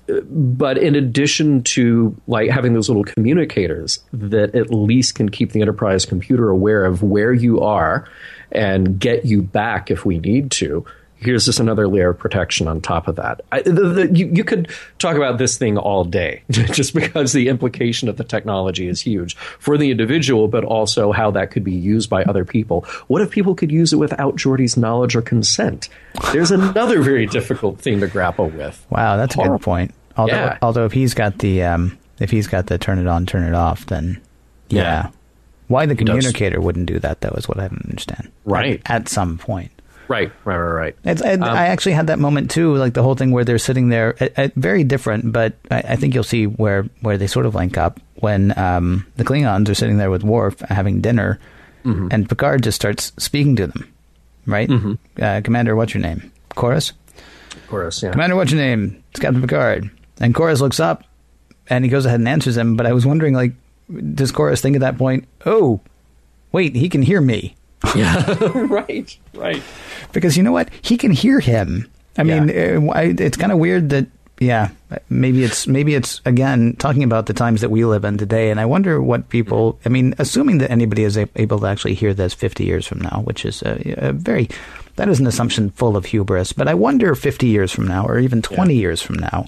but 0.07 0.77
in 0.77 0.95
addition 0.95 1.63
to 1.63 2.15
like 2.27 2.49
having 2.49 2.73
those 2.73 2.89
little 2.89 3.03
communicators 3.03 3.99
that 4.13 4.53
at 4.55 4.71
least 4.71 5.15
can 5.15 5.29
keep 5.29 5.51
the 5.51 5.61
enterprise 5.61 6.05
computer 6.05 6.49
aware 6.49 6.85
of 6.85 7.01
where 7.01 7.33
you 7.33 7.61
are 7.61 8.07
and 8.51 8.99
get 8.99 9.25
you 9.25 9.41
back 9.41 9.89
if 9.89 10.05
we 10.05 10.19
need 10.19 10.51
to 10.51 10.85
here's 11.17 11.45
just 11.45 11.59
another 11.59 11.87
layer 11.87 12.09
of 12.09 12.19
protection 12.19 12.67
on 12.67 12.81
top 12.81 13.07
of 13.07 13.15
that. 13.15 13.41
I, 13.51 13.61
the, 13.61 13.71
the, 13.71 14.15
you, 14.15 14.27
you, 14.27 14.43
could 14.43 14.69
talk 14.99 15.15
about 15.15 15.37
this 15.37 15.57
thing 15.57 15.77
all 15.77 16.03
day, 16.03 16.43
just 16.49 16.93
because 16.93 17.33
the 17.33 17.47
implication 17.47 18.09
of 18.09 18.17
the 18.17 18.23
technology 18.23 18.87
is 18.87 19.01
huge 19.01 19.35
for 19.35 19.77
the 19.77 19.91
individual, 19.91 20.47
but 20.47 20.63
also 20.63 21.11
how 21.11 21.31
that 21.31 21.51
could 21.51 21.63
be 21.63 21.73
used 21.73 22.09
by 22.09 22.23
other 22.23 22.45
people. 22.45 22.81
What 23.07 23.21
if 23.21 23.31
people 23.31 23.55
could 23.55 23.71
use 23.71 23.93
it 23.93 23.97
without 23.97 24.35
Geordi's 24.35 24.77
knowledge 24.77 25.15
or 25.15 25.21
consent? 25.21 25.89
There's 26.31 26.51
another 26.51 27.01
very 27.01 27.25
difficult 27.25 27.79
thing 27.79 27.99
to 28.01 28.07
grapple 28.07 28.49
with. 28.49 28.85
Wow, 28.89 29.17
that's 29.17 29.35
Horrible. 29.35 29.55
a 29.55 29.57
good 29.57 29.63
point. 29.63 29.93
Although, 30.17 30.33
yeah. 30.33 30.57
although 30.61 30.85
if 30.85 30.93
he's 30.93 31.13
got 31.13 31.39
the 31.39 31.63
um, 31.63 31.97
if 32.19 32.31
he's 32.31 32.47
got 32.47 32.67
the 32.67 32.77
turn 32.77 32.99
it 32.99 33.07
on, 33.07 33.25
turn 33.25 33.43
it 33.43 33.53
off, 33.53 33.85
then 33.87 34.21
yeah. 34.69 34.81
yeah. 34.81 35.09
Why 35.67 35.85
the 35.85 35.95
communicator 35.95 36.61
wouldn't 36.61 36.85
do 36.85 36.99
that 36.99 37.21
though 37.21 37.33
is 37.37 37.47
what 37.47 37.59
I 37.59 37.67
don't 37.67 37.85
understand. 37.85 38.31
Right. 38.45 38.81
At, 38.85 39.01
at 39.01 39.09
some 39.09 39.37
point. 39.37 39.71
Right, 40.07 40.31
right, 40.43 40.57
right, 40.57 40.71
right. 40.71 40.95
It's, 41.03 41.21
um, 41.21 41.43
I 41.43 41.67
actually 41.67 41.93
had 41.93 42.07
that 42.07 42.19
moment 42.19 42.51
too, 42.51 42.75
like 42.75 42.93
the 42.93 43.03
whole 43.03 43.15
thing 43.15 43.31
where 43.31 43.43
they're 43.43 43.57
sitting 43.57 43.89
there, 43.89 44.15
at, 44.21 44.37
at 44.37 44.53
very 44.55 44.83
different, 44.83 45.31
but 45.31 45.53
I, 45.71 45.79
I, 45.89 45.95
think 45.95 46.13
you'll 46.13 46.23
see 46.23 46.45
where, 46.45 46.83
where 47.01 47.17
they 47.17 47.27
sort 47.27 47.45
of 47.45 47.55
link 47.55 47.77
up 47.77 47.99
when 48.15 48.57
um, 48.57 49.05
the 49.15 49.23
Klingons 49.23 49.69
are 49.69 49.73
sitting 49.73 49.97
there 49.97 50.11
with 50.11 50.23
Worf 50.23 50.59
having 50.59 51.01
dinner, 51.01 51.39
mm-hmm. 51.83 52.09
and 52.11 52.29
Picard 52.29 52.63
just 52.63 52.75
starts 52.75 53.13
speaking 53.17 53.55
to 53.57 53.67
them, 53.67 53.93
right? 54.45 54.69
Mm-hmm. 54.69 54.93
Uh, 55.21 55.41
Commander, 55.43 55.75
what's 55.75 55.93
your 55.93 56.03
name? 56.03 56.31
Korris? 56.51 56.93
Korris, 57.67 58.03
yeah. 58.03 58.11
Commander, 58.11 58.35
what's 58.35 58.51
your 58.51 58.61
name? 58.61 59.03
It's 59.11 59.19
Captain 59.19 59.41
Picard. 59.41 59.89
And 60.19 60.35
Korris 60.35 60.61
looks 60.61 60.79
up, 60.79 61.03
and 61.67 61.83
he 61.83 61.89
goes 61.89 62.05
ahead 62.05 62.19
and 62.19 62.29
answers 62.29 62.57
him, 62.57 62.75
but 62.75 62.85
I 62.85 62.93
was 62.93 63.05
wondering, 63.05 63.33
like, 63.33 63.53
does 64.13 64.31
Korris 64.31 64.61
think 64.61 64.75
at 64.75 64.81
that 64.81 64.97
point, 64.97 65.27
oh, 65.45 65.81
wait, 66.51 66.75
he 66.75 66.89
can 66.89 67.01
hear 67.01 67.21
me? 67.21 67.55
Yeah, 67.95 68.35
right, 68.55 69.17
right. 69.33 69.63
Because 70.11 70.35
you 70.35 70.43
know 70.43 70.51
what? 70.51 70.69
He 70.81 70.97
can 70.97 71.11
hear 71.11 71.39
him. 71.39 71.89
I 72.17 72.23
yeah. 72.23 72.39
mean, 72.39 72.89
uh, 72.89 73.13
it's 73.23 73.37
kind 73.37 73.51
of 73.51 73.59
weird 73.59 73.89
that 73.89 74.07
yeah, 74.39 74.71
maybe 75.09 75.43
it's 75.43 75.65
maybe 75.65 75.95
it's 75.95 76.19
again 76.25 76.75
talking 76.77 77.03
about 77.03 77.27
the 77.27 77.33
times 77.33 77.61
that 77.61 77.71
we 77.71 77.85
live 77.85 78.03
in 78.03 78.17
today, 78.17 78.51
and 78.51 78.59
I 78.59 78.65
wonder 78.65 79.01
what 79.01 79.29
people. 79.29 79.79
I 79.85 79.89
mean, 79.89 80.13
assuming 80.19 80.57
that 80.57 80.71
anybody 80.71 81.03
is 81.03 81.17
able 81.17 81.59
to 81.59 81.65
actually 81.67 81.93
hear 81.93 82.13
this 82.13 82.33
fifty 82.33 82.65
years 82.65 82.85
from 82.85 82.99
now, 82.99 83.21
which 83.23 83.45
is 83.45 83.61
a, 83.61 84.09
a 84.09 84.11
very 84.11 84.49
that 84.97 85.07
is 85.07 85.19
an 85.19 85.27
assumption 85.27 85.69
full 85.71 85.95
of 85.95 86.05
hubris. 86.05 86.51
But 86.51 86.67
I 86.67 86.73
wonder 86.73 87.15
fifty 87.15 87.47
years 87.47 87.71
from 87.71 87.87
now, 87.87 88.05
or 88.05 88.19
even 88.19 88.41
twenty 88.41 88.73
yeah. 88.73 88.81
years 88.81 89.01
from 89.01 89.15
now, 89.15 89.45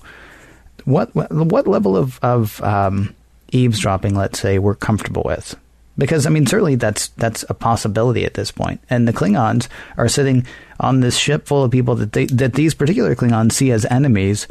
what 0.86 1.14
what, 1.14 1.32
what 1.32 1.68
level 1.68 1.98
of 1.98 2.18
of 2.24 2.62
um, 2.64 3.14
eavesdropping, 3.52 4.16
let's 4.16 4.40
say, 4.40 4.58
we're 4.58 4.76
comfortable 4.76 5.24
with 5.26 5.56
because 5.98 6.26
I 6.26 6.30
mean 6.30 6.46
certainly 6.46 6.76
that's 6.76 7.10
that's 7.10 7.44
a 7.50 7.54
possibility 7.54 8.26
at 8.26 8.36
this 8.36 8.52
point. 8.52 8.82
And 8.90 9.08
the 9.08 9.14
Klingons 9.14 9.68
are 9.98 10.08
sitting 10.08 10.46
on 10.80 11.00
this 11.00 11.18
ship 11.18 11.48
full 11.48 11.64
of 11.64 11.72
people 11.72 11.96
that 11.96 12.14
they, 12.14 12.26
that 12.26 12.54
these 12.54 12.74
particular 12.74 13.16
Klingons 13.16 13.54
see 13.54 13.72
as 13.72 13.86
enemies, 13.86 14.48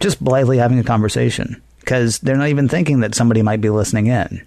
just 0.00 0.22
blithely 0.22 0.58
having 0.58 0.78
a 0.78 0.84
conversation 0.84 1.60
because 1.80 2.18
they're 2.20 2.36
not 2.36 2.48
even 2.48 2.68
thinking 2.68 3.00
that 3.00 3.14
somebody 3.14 3.42
might 3.42 3.60
be 3.60 3.70
listening 3.70 4.06
in. 4.06 4.46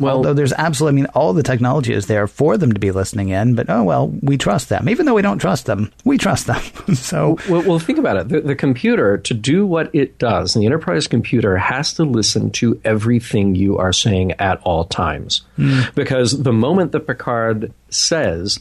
Well, 0.00 0.16
Although 0.16 0.34
there's 0.34 0.52
absolutely, 0.52 1.00
I 1.00 1.02
mean, 1.02 1.10
all 1.14 1.32
the 1.32 1.42
technology 1.42 1.92
is 1.92 2.06
there 2.06 2.26
for 2.26 2.58
them 2.58 2.72
to 2.72 2.80
be 2.80 2.90
listening 2.90 3.30
in, 3.30 3.54
but 3.54 3.70
oh 3.70 3.82
well, 3.84 4.08
we 4.08 4.36
trust 4.36 4.68
them. 4.68 4.88
Even 4.88 5.06
though 5.06 5.14
we 5.14 5.22
don't 5.22 5.38
trust 5.38 5.66
them, 5.66 5.90
we 6.04 6.18
trust 6.18 6.46
them. 6.46 6.62
so, 6.94 7.38
well, 7.48 7.62
well, 7.62 7.78
think 7.78 7.98
about 7.98 8.16
it. 8.16 8.28
The, 8.28 8.40
the, 8.40 8.54
computer, 8.54 9.16
to 9.16 9.34
do 9.34 9.66
what 9.66 9.94
it 9.94 10.18
does, 10.18 10.52
the 10.54 10.66
enterprise 10.66 11.06
computer 11.06 11.56
has 11.56 11.94
to 11.94 12.04
listen 12.04 12.50
to 12.52 12.78
everything 12.84 13.54
you 13.54 13.78
are 13.78 13.92
saying 13.92 14.32
at 14.32 14.60
all 14.62 14.84
times. 14.84 15.42
Mm. 15.56 15.94
Because 15.94 16.42
the 16.42 16.52
moment 16.52 16.92
that 16.92 17.06
Picard 17.06 17.72
says, 17.88 18.60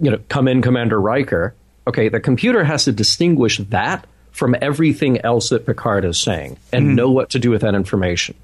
you 0.00 0.10
know, 0.10 0.18
come 0.28 0.48
in, 0.48 0.62
Commander 0.62 1.00
Riker, 1.00 1.54
okay, 1.86 2.08
the 2.08 2.20
computer 2.20 2.64
has 2.64 2.84
to 2.84 2.92
distinguish 2.92 3.58
that 3.58 4.06
from 4.30 4.54
everything 4.62 5.20
else 5.22 5.48
that 5.48 5.66
Picard 5.66 6.04
is 6.04 6.18
saying 6.18 6.56
and 6.72 6.86
mm. 6.86 6.94
know 6.94 7.10
what 7.10 7.30
to 7.30 7.38
do 7.38 7.50
with 7.50 7.62
that 7.62 7.74
information. 7.74 8.34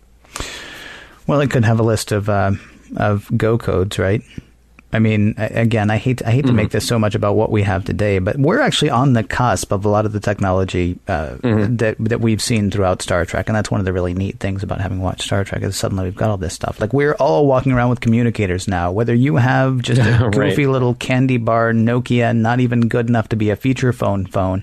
Well, 1.27 1.41
it 1.41 1.51
could 1.51 1.65
have 1.65 1.81
a 1.81 1.85
list 1.85 2.13
of 2.13 2.29
uh, 2.29 2.53
of 2.97 3.31
Go 3.37 3.59
codes, 3.59 3.99
right? 3.99 4.23
I 4.95 5.01
mean, 5.01 5.35
again, 5.37 5.91
I 5.91 5.97
hate 5.97 6.25
I 6.25 6.31
hate 6.31 6.45
mm-hmm. 6.45 6.57
to 6.57 6.63
make 6.63 6.71
this 6.71 6.87
so 6.87 7.01
much 7.01 7.17
about 7.17 7.35
what 7.35 7.51
we 7.51 7.65
have 7.65 7.85
today, 7.85 8.21
but 8.21 8.39
we're 8.39 8.61
actually 8.61 8.91
on 8.91 9.13
the 9.13 9.25
cusp 9.25 9.73
of 9.73 9.85
a 9.85 9.89
lot 9.89 10.07
of 10.07 10.13
the 10.13 10.21
technology 10.21 11.01
uh, 11.09 11.31
mm-hmm. 11.31 11.77
that 11.77 11.97
that 11.99 12.21
we've 12.21 12.41
seen 12.41 12.71
throughout 12.71 13.03
Star 13.03 13.25
Trek, 13.27 13.49
and 13.49 13.57
that's 13.57 13.73
one 13.73 13.81
of 13.81 13.87
the 13.87 13.93
really 13.93 14.15
neat 14.15 14.39
things 14.39 14.63
about 14.63 14.81
having 14.81 15.01
watched 15.01 15.23
Star 15.23 15.43
Trek 15.43 15.63
is 15.63 15.77
suddenly 15.77 16.05
we've 16.05 16.15
got 16.15 16.31
all 16.31 16.37
this 16.37 16.55
stuff. 16.55 16.81
Like 16.81 16.93
we're 16.93 17.15
all 17.15 17.47
walking 17.47 17.73
around 17.73 17.91
with 17.91 18.01
communicators 18.01 18.69
now. 18.69 18.93
Whether 18.93 19.15
you 19.15 19.35
have 19.35 19.83
just 19.83 20.01
a 20.01 20.29
goofy 20.33 20.67
right. 20.67 20.73
little 20.73 20.95
candy 20.95 21.39
bar 21.39 21.73
Nokia, 21.73 22.35
not 22.37 22.61
even 22.61 22.87
good 22.87 23.09
enough 23.09 23.31
to 23.31 23.37
be 23.37 23.51
a 23.51 23.57
feature 23.57 23.93
phone 23.93 24.27
phone, 24.27 24.63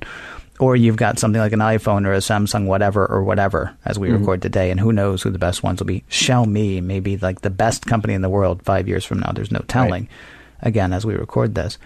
or 0.61 0.75
you've 0.75 0.95
got 0.95 1.17
something 1.19 1.41
like 1.41 1.53
an 1.53 1.59
iPhone 1.59 2.05
or 2.05 2.13
a 2.13 2.17
Samsung, 2.19 2.67
whatever 2.67 3.05
or 3.05 3.23
whatever, 3.23 3.75
as 3.83 3.97
we 3.99 4.07
Mm-hmm. 4.09 4.17
record 4.19 4.41
today, 4.41 4.69
and 4.71 4.79
who 4.79 4.93
knows 4.93 5.21
who 5.23 5.31
the 5.31 5.39
best 5.39 5.63
ones 5.63 5.79
will 5.79 5.87
be. 5.87 6.03
Xiaomi 6.09 6.81
may 6.83 6.99
be 6.99 7.17
like 7.17 7.41
the 7.41 7.49
best 7.49 7.85
company 7.87 8.13
in 8.13 8.21
the 8.21 8.29
world 8.29 8.61
five 8.63 8.87
years 8.87 9.03
from 9.03 9.19
now. 9.19 9.31
There's 9.33 9.51
no 9.51 9.63
telling. 9.67 10.07
Again, 10.61 10.93
as 10.93 11.05
we 11.05 11.15
record 11.15 11.55
this, 11.55 11.77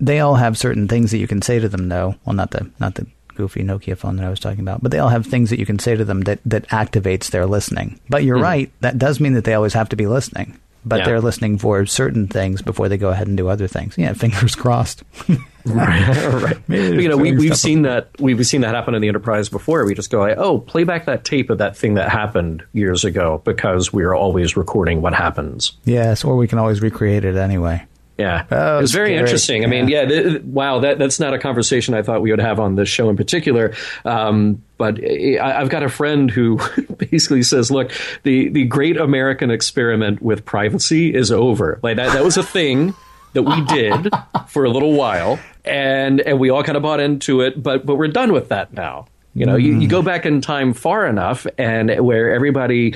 they 0.00 0.18
all 0.20 0.34
have 0.34 0.58
certain 0.58 0.88
things 0.88 1.12
that 1.12 1.18
you 1.18 1.28
can 1.28 1.42
say 1.42 1.58
to 1.60 1.68
them, 1.68 1.88
though. 1.88 2.16
Well, 2.24 2.34
not 2.34 2.50
the 2.50 2.68
not 2.80 2.96
the 2.96 3.06
goofy 3.36 3.62
Nokia 3.62 3.96
phone 3.96 4.16
that 4.16 4.26
I 4.26 4.30
was 4.30 4.40
talking 4.40 4.60
about, 4.60 4.82
but 4.82 4.90
they 4.90 4.98
all 4.98 5.10
have 5.10 5.24
things 5.24 5.50
that 5.50 5.60
you 5.60 5.66
can 5.66 5.78
say 5.78 5.94
to 5.94 6.04
them 6.04 6.22
that 6.22 6.40
that 6.44 6.66
activates 6.68 7.30
their 7.30 7.46
listening. 7.46 8.00
But 8.08 8.24
you're 8.24 8.40
right; 8.40 8.72
that 8.80 8.98
does 8.98 9.20
mean 9.20 9.34
that 9.34 9.44
they 9.44 9.54
always 9.54 9.74
have 9.74 9.88
to 9.90 9.96
be 9.96 10.06
listening. 10.08 10.58
But. 10.84 11.00
Yeah. 11.00 11.04
they're 11.06 11.20
listening 11.20 11.58
for 11.58 11.86
certain 11.86 12.28
things 12.28 12.62
before 12.62 12.88
they 12.88 12.96
go 12.96 13.10
ahead 13.10 13.26
and 13.26 13.36
do 13.36 13.48
other 13.48 13.66
things. 13.66 13.96
Yeah, 13.96 14.12
fingers 14.14 14.54
crossed. 14.54 15.02
right. 15.64 16.56
Maybe 16.68 17.02
You 17.02 17.08
know, 17.08 17.16
we, 17.16 17.32
we've 17.32 17.56
seen 17.56 17.82
that 17.82 18.10
we've 18.18 18.44
seen 18.46 18.62
that 18.62 18.74
happen 18.74 18.94
in 18.94 19.02
the 19.02 19.08
enterprise 19.08 19.48
before. 19.48 19.84
We 19.84 19.94
just 19.94 20.10
go, 20.10 20.20
like, 20.20 20.38
oh, 20.38 20.58
play 20.58 20.84
back 20.84 21.06
that 21.06 21.24
tape 21.24 21.50
of 21.50 21.58
that 21.58 21.76
thing 21.76 21.94
that 21.94 22.08
happened 22.08 22.64
years 22.72 23.04
ago 23.04 23.42
because 23.44 23.92
we 23.92 24.02
are 24.04 24.14
always 24.14 24.56
recording 24.56 25.02
what 25.02 25.14
happens. 25.14 25.72
Yes, 25.84 26.24
or 26.24 26.36
we 26.36 26.48
can 26.48 26.58
always 26.58 26.80
recreate 26.80 27.24
it 27.24 27.36
anyway. 27.36 27.84
Yeah, 28.18 28.44
Oh, 28.50 28.80
was 28.80 28.92
very 28.92 29.10
scary. 29.10 29.18
interesting. 29.20 29.64
I 29.64 29.68
mean, 29.68 29.86
yeah, 29.88 30.04
th- 30.04 30.42
wow, 30.42 30.80
that, 30.80 30.98
that's 30.98 31.20
not 31.20 31.34
a 31.34 31.38
conversation 31.38 31.94
I 31.94 32.02
thought 32.02 32.20
we 32.20 32.30
would 32.32 32.40
have 32.40 32.58
on 32.58 32.74
this 32.74 32.88
show 32.88 33.08
in 33.10 33.16
particular. 33.16 33.74
Um, 34.04 34.62
but 34.76 34.98
I, 35.04 35.38
I've 35.60 35.68
got 35.70 35.84
a 35.84 35.88
friend 35.88 36.28
who 36.30 36.58
basically 36.98 37.44
says, 37.44 37.70
"Look, 37.70 37.92
the 38.24 38.48
the 38.48 38.64
great 38.64 38.96
American 38.96 39.50
experiment 39.52 40.20
with 40.20 40.44
privacy 40.44 41.14
is 41.14 41.30
over. 41.30 41.78
Like 41.82 41.96
that, 41.96 42.12
that 42.12 42.24
was 42.24 42.36
a 42.36 42.42
thing." 42.42 42.94
That 43.34 43.42
we 43.42 43.60
did 43.66 44.10
for 44.48 44.64
a 44.64 44.70
little 44.70 44.94
while, 44.94 45.38
and 45.64 46.18
and 46.22 46.40
we 46.40 46.48
all 46.48 46.62
kind 46.64 46.76
of 46.76 46.82
bought 46.82 46.98
into 46.98 47.42
it, 47.42 47.62
but 47.62 47.84
but 47.84 47.96
we're 47.96 48.08
done 48.08 48.32
with 48.32 48.48
that 48.48 48.72
now. 48.72 49.06
You 49.34 49.44
know, 49.44 49.54
you, 49.56 49.78
you 49.78 49.86
go 49.86 50.00
back 50.00 50.24
in 50.24 50.40
time 50.40 50.72
far 50.72 51.06
enough, 51.06 51.46
and 51.58 51.94
where 52.00 52.34
everybody 52.34 52.94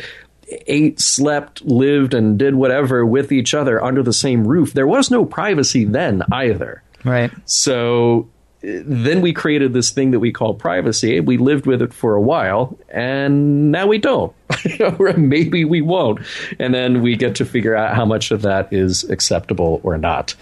ate, 0.66 1.00
slept, 1.00 1.62
lived, 1.64 2.14
and 2.14 2.38
did 2.38 2.54
whatever 2.54 3.04
with 3.06 3.32
each 3.32 3.54
other 3.54 3.82
under 3.82 4.02
the 4.02 4.12
same 4.12 4.46
roof. 4.46 4.72
There 4.72 4.86
was 4.86 5.10
no 5.10 5.24
privacy 5.24 5.84
then 5.84 6.22
either. 6.32 6.82
Right. 7.04 7.30
So 7.44 8.28
then 8.62 9.22
we 9.22 9.32
created 9.32 9.72
this 9.72 9.90
thing 9.90 10.12
that 10.12 10.20
we 10.20 10.30
call 10.32 10.54
privacy. 10.54 11.18
We 11.20 11.36
lived 11.36 11.66
with 11.66 11.82
it 11.82 11.92
for 11.92 12.14
a 12.14 12.20
while, 12.20 12.78
and 12.88 13.72
now 13.72 13.86
we 13.88 13.98
don't. 13.98 14.32
or 14.98 15.12
maybe 15.14 15.64
we 15.64 15.80
won't. 15.80 16.20
And 16.60 16.72
then 16.72 17.02
we 17.02 17.16
get 17.16 17.34
to 17.36 17.44
figure 17.44 17.74
out 17.74 17.96
how 17.96 18.04
much 18.04 18.30
of 18.30 18.42
that 18.42 18.72
is 18.72 19.02
acceptable 19.10 19.80
or 19.82 19.98
not. 19.98 20.34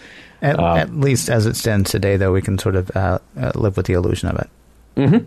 At, 0.42 0.58
Um, 0.58 0.78
at 0.78 0.94
least 0.94 1.28
as 1.30 1.46
it 1.46 1.56
stands 1.56 1.90
today, 1.90 2.16
though, 2.16 2.32
we 2.32 2.42
can 2.42 2.58
sort 2.58 2.76
of 2.76 2.90
uh, 2.94 3.18
uh, 3.38 3.52
live 3.54 3.76
with 3.76 3.86
the 3.86 3.94
illusion 3.94 4.28
of 4.28 4.36
it. 4.38 5.24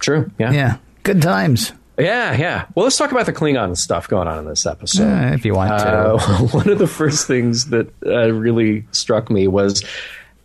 True. 0.00 0.30
Yeah. 0.38 0.52
Yeah. 0.52 0.76
Good 1.02 1.22
times, 1.22 1.72
Yeah. 1.98 2.36
Yeah. 2.36 2.66
Well, 2.74 2.84
let's 2.84 2.96
talk 2.96 3.12
about 3.12 3.26
the 3.26 3.32
Klingon 3.32 3.76
stuff 3.76 4.08
going 4.08 4.28
on 4.28 4.38
in 4.38 4.44
this 4.46 4.66
episode. 4.66 5.04
uh, 5.04 5.34
if 5.34 5.44
you 5.44 5.54
want 5.54 5.70
to. 5.70 5.86
Uh, 5.86 6.18
one 6.50 6.68
of 6.68 6.78
the 6.78 6.86
first 6.86 7.26
things 7.26 7.66
that 7.66 7.92
uh, 8.04 8.32
really 8.32 8.84
struck 8.92 9.30
me 9.30 9.48
was 9.48 9.84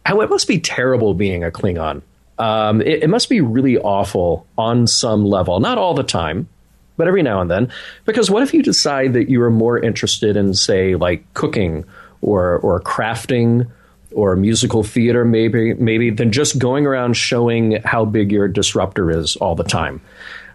how 0.05 0.21
it 0.21 0.29
must 0.29 0.47
be 0.47 0.59
terrible 0.59 1.13
being 1.13 1.43
a 1.43 1.51
Klingon. 1.51 2.01
Um, 2.37 2.81
it, 2.81 3.03
it 3.03 3.09
must 3.09 3.29
be 3.29 3.41
really 3.41 3.77
awful 3.77 4.47
on 4.57 4.87
some 4.87 5.25
level, 5.25 5.59
not 5.59 5.77
all 5.77 5.93
the 5.93 6.03
time, 6.03 6.47
but 6.95 7.07
every 7.07 7.21
now 7.21 7.41
and 7.41 7.51
then. 7.51 7.71
Because 8.05 8.31
what 8.31 8.43
if 8.43 8.53
you 8.53 8.63
decide 8.63 9.13
that 9.13 9.29
you 9.29 9.41
are 9.41 9.51
more 9.51 9.77
interested 9.77 10.37
in, 10.37 10.53
say, 10.53 10.95
like 10.95 11.31
cooking 11.33 11.83
or 12.21 12.57
or 12.57 12.79
crafting 12.81 13.69
or 14.11 14.35
musical 14.35 14.83
theater, 14.83 15.25
maybe 15.25 15.73
maybe 15.75 16.09
than 16.09 16.31
just 16.31 16.59
going 16.59 16.85
around 16.85 17.15
showing 17.15 17.81
how 17.83 18.05
big 18.05 18.31
your 18.31 18.47
disruptor 18.47 19.11
is 19.11 19.35
all 19.37 19.55
the 19.55 19.63
time. 19.63 20.01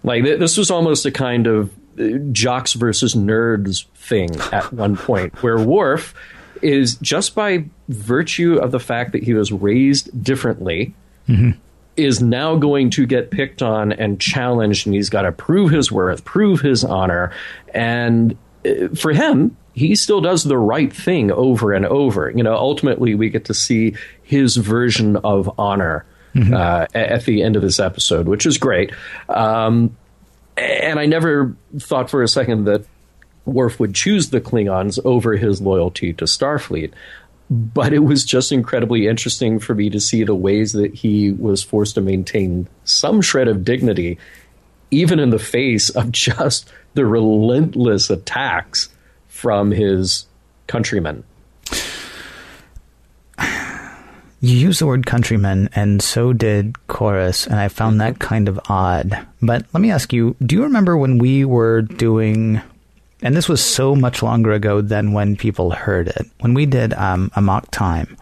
Like 0.05 0.23
th- 0.23 0.39
this 0.39 0.57
was 0.57 0.71
almost 0.71 1.07
a 1.07 1.11
kind 1.11 1.47
of 1.47 1.73
uh, 1.99 2.19
jocks 2.31 2.75
versus 2.75 3.15
nerds 3.15 3.87
thing 3.97 4.31
at 4.53 4.73
one 4.73 4.97
point, 4.97 5.43
where 5.43 5.59
Worf 5.59 6.15
is 6.63 6.97
just 6.97 7.35
by 7.35 7.65
virtue 7.89 8.57
of 8.57 8.71
the 8.71 8.81
fact 8.81 9.13
that 9.13 9.23
he 9.25 9.35
was 9.35 9.51
raised 9.51 10.23
differently, 10.23 10.95
is 11.97 12.21
now 12.23 12.57
going 12.57 12.91
to 12.91 13.07
get 13.07 13.31
picked 13.31 13.63
on 13.63 13.93
and 13.93 14.21
challenged, 14.21 14.87
and 14.87 14.95
he's 14.95 15.09
got 15.11 15.23
to 15.23 15.33
prove 15.33 15.71
his 15.71 15.91
worth, 15.91 16.25
prove 16.25 16.61
his 16.61 16.85
honor, 16.85 17.33
and 17.73 18.37
uh, 18.65 18.89
for 18.95 19.13
him. 19.13 19.57
He 19.77 19.97
still 19.97 20.21
does 20.21 20.45
the 20.45 20.57
right 20.57 20.93
thing 20.93 21.33
over 21.33 21.73
and 21.73 21.85
over. 21.85 22.31
You 22.31 22.45
know, 22.45 22.55
ultimately, 22.55 23.17
we 23.17 23.29
get 23.29 23.47
to 23.47 23.55
see 23.55 23.97
his 24.23 24.57
version 24.57 25.17
of 25.17 25.51
honor 25.59 26.07
uh, 26.37 26.87
at 26.95 27.25
the 27.25 27.43
end 27.43 27.57
of 27.57 27.63
this 27.63 27.79
episode, 27.79 28.27
which 28.27 28.47
is 28.47 28.59
great. 28.59 28.93
Um, 29.29 29.97
and 30.57 30.99
I 30.99 31.07
never 31.07 31.55
thought 31.79 32.11
for 32.11 32.23
a 32.23 32.29
second 32.29 32.65
that 32.65 32.85
Worf 33.45 33.79
would 33.79 33.95
choose 33.95 34.31
the 34.31 34.41
Klingons 34.41 34.99
over 35.05 35.37
his 35.37 35.61
loyalty 35.61 36.13
to 36.15 36.25
Starfleet. 36.25 36.93
But 37.51 37.93
it 37.93 37.99
was 37.99 38.25
just 38.25 38.53
incredibly 38.53 39.07
interesting 39.07 39.59
for 39.59 39.75
me 39.75 39.91
to 39.91 40.01
see 40.01 40.25
the 40.25 40.35
ways 40.35 40.73
that 40.73 40.95
he 40.95 41.31
was 41.33 41.63
forced 41.63 41.97
to 41.97 42.01
maintain 42.01 42.69
some 42.85 43.21
shred 43.21 43.49
of 43.49 43.65
dignity, 43.65 44.19
even 44.91 45.19
in 45.19 45.31
the 45.31 45.39
face 45.39 45.91
of 45.91 46.11
just 46.11 46.73
the 46.95 47.05
relentless 47.05 48.09
attacks 48.09 48.89
from 49.29 49.71
his 49.71 50.27
countrymen. 50.67 51.23
You 54.45 54.59
use 54.59 54.79
the 54.79 54.87
word 54.87 55.07
countrymen, 55.07 55.71
and 55.75 56.03
so 56.03 56.35
did 56.35 56.75
Korris, 56.87 57.47
and 57.47 57.59
I 57.59 57.69
found 57.69 57.99
that 58.03 58.19
kind 58.19 58.47
of 58.47 58.61
odd. 58.69 59.27
But 59.41 59.65
let 59.73 59.81
me 59.81 59.91
ask 59.91 60.13
you 60.13 60.37
do 60.45 60.55
you 60.55 60.65
remember 60.65 60.99
when 60.99 61.17
we 61.17 61.47
were 61.47 61.81
doing, 61.81 62.61
and 63.23 63.35
this 63.35 63.49
was 63.49 63.65
so 63.65 63.97
much 63.97 64.23
longer 64.23 64.53
ago 64.53 64.83
than 64.83 65.15
when 65.15 65.35
people 65.35 65.71
heard 65.71 66.09
it, 66.09 66.27
when 66.41 66.53
we 66.53 66.67
did 66.67 66.93
um, 66.93 67.31
Amok 67.35 67.71
Time? 67.71 68.19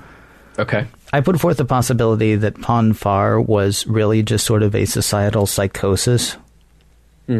Okay. 0.61 0.87
I 1.13 1.23
put 1.23 1.41
forth 1.41 1.57
the 1.57 1.65
possibility 1.65 2.37
that 2.37 2.61
Pon 2.61 2.93
farr 2.93 3.41
was 3.41 3.85
really 3.89 4.23
just 4.23 4.47
sort 4.47 4.63
of 4.63 4.77
a 4.77 4.85
societal 4.85 5.47
psychosis. 5.47 6.37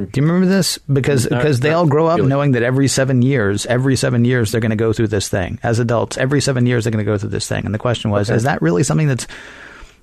Do 0.07 0.21
you 0.21 0.27
remember 0.27 0.47
this? 0.47 0.79
Because 0.93 1.27
because 1.27 1.61
they 1.61 1.73
all 1.73 1.87
grow 1.87 2.07
up 2.07 2.19
really. 2.19 2.29
knowing 2.29 2.53
that 2.53 2.63
every 2.63 2.89
seven 2.89 3.23
years, 3.23 3.67
every 3.67 3.97
seven 3.97 4.25
years 4.25 4.51
they're 4.53 4.61
going 4.61 4.71
to 4.71 4.77
go 4.77 4.93
through 4.93 5.09
this 5.09 5.29
thing. 5.29 5.59
As 5.63 5.79
adults, 5.79 6.17
every 6.19 6.41
seven 6.41 6.67
years 6.67 6.85
they're 6.85 6.91
going 6.93 7.05
to 7.05 7.11
go 7.11 7.19
through 7.19 7.31
this 7.31 7.49
thing. 7.49 7.65
And 7.65 7.75
the 7.75 7.79
question 7.79 8.11
was, 8.11 8.29
Okay. 8.31 8.37
is 8.37 8.43
that 8.45 8.61
really 8.63 8.83
something 8.83 9.09
that's 9.09 9.27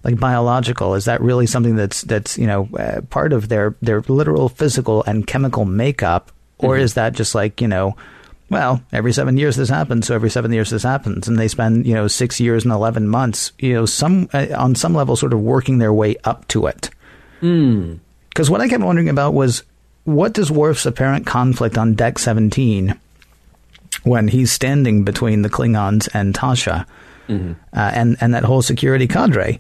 like 0.04 0.20
biological? 0.20 0.96
Is 0.96 1.06
that 1.06 1.22
really 1.22 1.46
something 1.48 1.76
that's 1.76 2.02
that's 2.04 2.38
you 2.38 2.48
know 2.48 2.70
uh, 2.78 3.02
part 3.10 3.34
of 3.34 3.50
their 3.50 3.76
their 3.82 4.02
literal 4.08 4.50
physical 4.50 5.04
and 5.06 5.26
chemical 5.28 5.66
makeup, 5.66 6.32
or 6.58 6.76
Mm-hmm. 6.76 6.84
is 6.84 6.94
that 6.96 7.14
just 7.14 7.36
like 7.36 7.60
you 7.62 7.68
know? 7.68 7.96
Well, 8.52 8.82
every 8.92 9.14
seven 9.14 9.38
years 9.38 9.58
this 9.58 9.70
happens, 9.70 10.08
so 10.08 10.16
every 10.16 10.32
seven 10.32 10.52
years 10.52 10.72
this 10.72 10.82
happens, 10.82 11.28
and 11.28 11.38
they 11.38 11.48
spend 11.48 11.86
you 11.86 11.94
know 11.94 12.08
six 12.08 12.40
years 12.40 12.64
and 12.64 12.74
eleven 12.74 13.08
months, 13.08 13.52
you 13.60 13.74
know, 13.74 13.86
some 13.86 14.28
uh, 14.34 14.48
on 14.58 14.74
some 14.74 14.96
level, 14.96 15.16
sort 15.16 15.34
of 15.34 15.40
working 15.42 15.78
their 15.78 15.94
way 15.94 16.16
up 16.24 16.48
to 16.48 16.66
it. 16.66 16.90
Because 17.42 18.50
what 18.50 18.62
I 18.62 18.68
kept 18.68 18.84
wondering 18.84 19.10
about 19.10 19.34
was 19.34 19.64
what 20.14 20.34
does 20.34 20.52
Worf's 20.52 20.86
apparent 20.86 21.26
conflict 21.26 21.78
on 21.78 21.94
Deck 21.94 22.20
17 22.20 23.00
when 24.04 24.28
he's 24.28 24.52
standing 24.52 25.04
between 25.04 25.42
the 25.42 25.50
Klingons 25.50 26.08
and 26.14 26.34
Tasha 26.34 26.86
uh, 27.74 27.92
and, 27.94 28.18
and 28.22 28.34
that 28.34 28.44
whole 28.44 28.62
security 28.62 29.08
cadre 29.08 29.60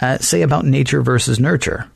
uh, 0.00 0.18
say 0.18 0.42
about 0.42 0.64
nature 0.64 1.02
versus 1.02 1.38
nurture? 1.38 1.90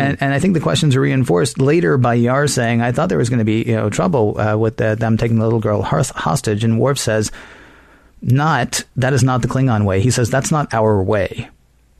And, 0.00 0.18
and 0.20 0.34
I 0.34 0.40
think 0.40 0.54
the 0.54 0.60
questions 0.60 0.96
are 0.96 1.00
reinforced 1.00 1.60
later 1.60 1.96
by 1.98 2.14
Yar 2.14 2.48
saying, 2.48 2.80
"I 2.80 2.90
thought 2.90 3.08
there 3.10 3.18
was 3.18 3.28
going 3.28 3.38
to 3.38 3.44
be 3.44 3.62
you 3.62 3.76
know 3.76 3.90
trouble 3.90 4.40
uh, 4.40 4.56
with 4.56 4.78
the, 4.78 4.96
them 4.96 5.16
taking 5.16 5.38
the 5.38 5.44
little 5.44 5.60
girl 5.60 5.82
hostage," 5.82 6.64
and 6.64 6.80
Worf 6.80 6.98
says, 6.98 7.30
"Not 8.20 8.82
that 8.96 9.12
is 9.12 9.22
not 9.22 9.42
the 9.42 9.48
Klingon 9.48 9.84
way." 9.84 10.00
He 10.00 10.10
says, 10.10 10.30
"That's 10.30 10.50
not 10.50 10.72
our 10.74 11.00
way." 11.00 11.48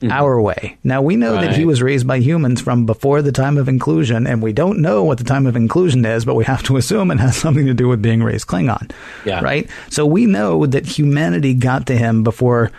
Mm-hmm. 0.01 0.11
Our 0.11 0.41
way. 0.41 0.77
Now 0.83 1.01
we 1.01 1.15
know 1.15 1.35
that 1.39 1.55
he 1.55 1.63
was 1.63 1.81
raised 1.81 2.05
by 2.05 2.17
humans 2.19 2.59
from 2.59 2.85
before 2.85 3.21
the 3.21 3.31
time 3.31 3.57
of 3.57 3.69
inclusion, 3.69 4.27
and 4.27 4.43
we 4.43 4.51
don't 4.51 4.79
know 4.81 5.05
what 5.05 5.19
the 5.19 5.23
time 5.23 5.47
of 5.47 5.55
inclusion 5.55 6.03
is, 6.03 6.25
but 6.25 6.35
we 6.35 6.43
have 6.43 6.61
to 6.63 6.75
assume 6.75 7.11
it 7.11 7.19
has 7.21 7.37
something 7.43 7.65
to 7.65 7.73
do 7.73 7.87
with 7.87 8.01
being 8.01 8.21
raised 8.21 8.45
Klingon. 8.45 8.91
Yeah. 9.23 9.39
Right? 9.39 9.69
So 9.89 10.05
we 10.05 10.25
know 10.25 10.65
that 10.65 10.85
humanity 10.85 11.53
got 11.53 11.87
to 11.87 11.95
him 11.97 12.23
before 12.23 12.71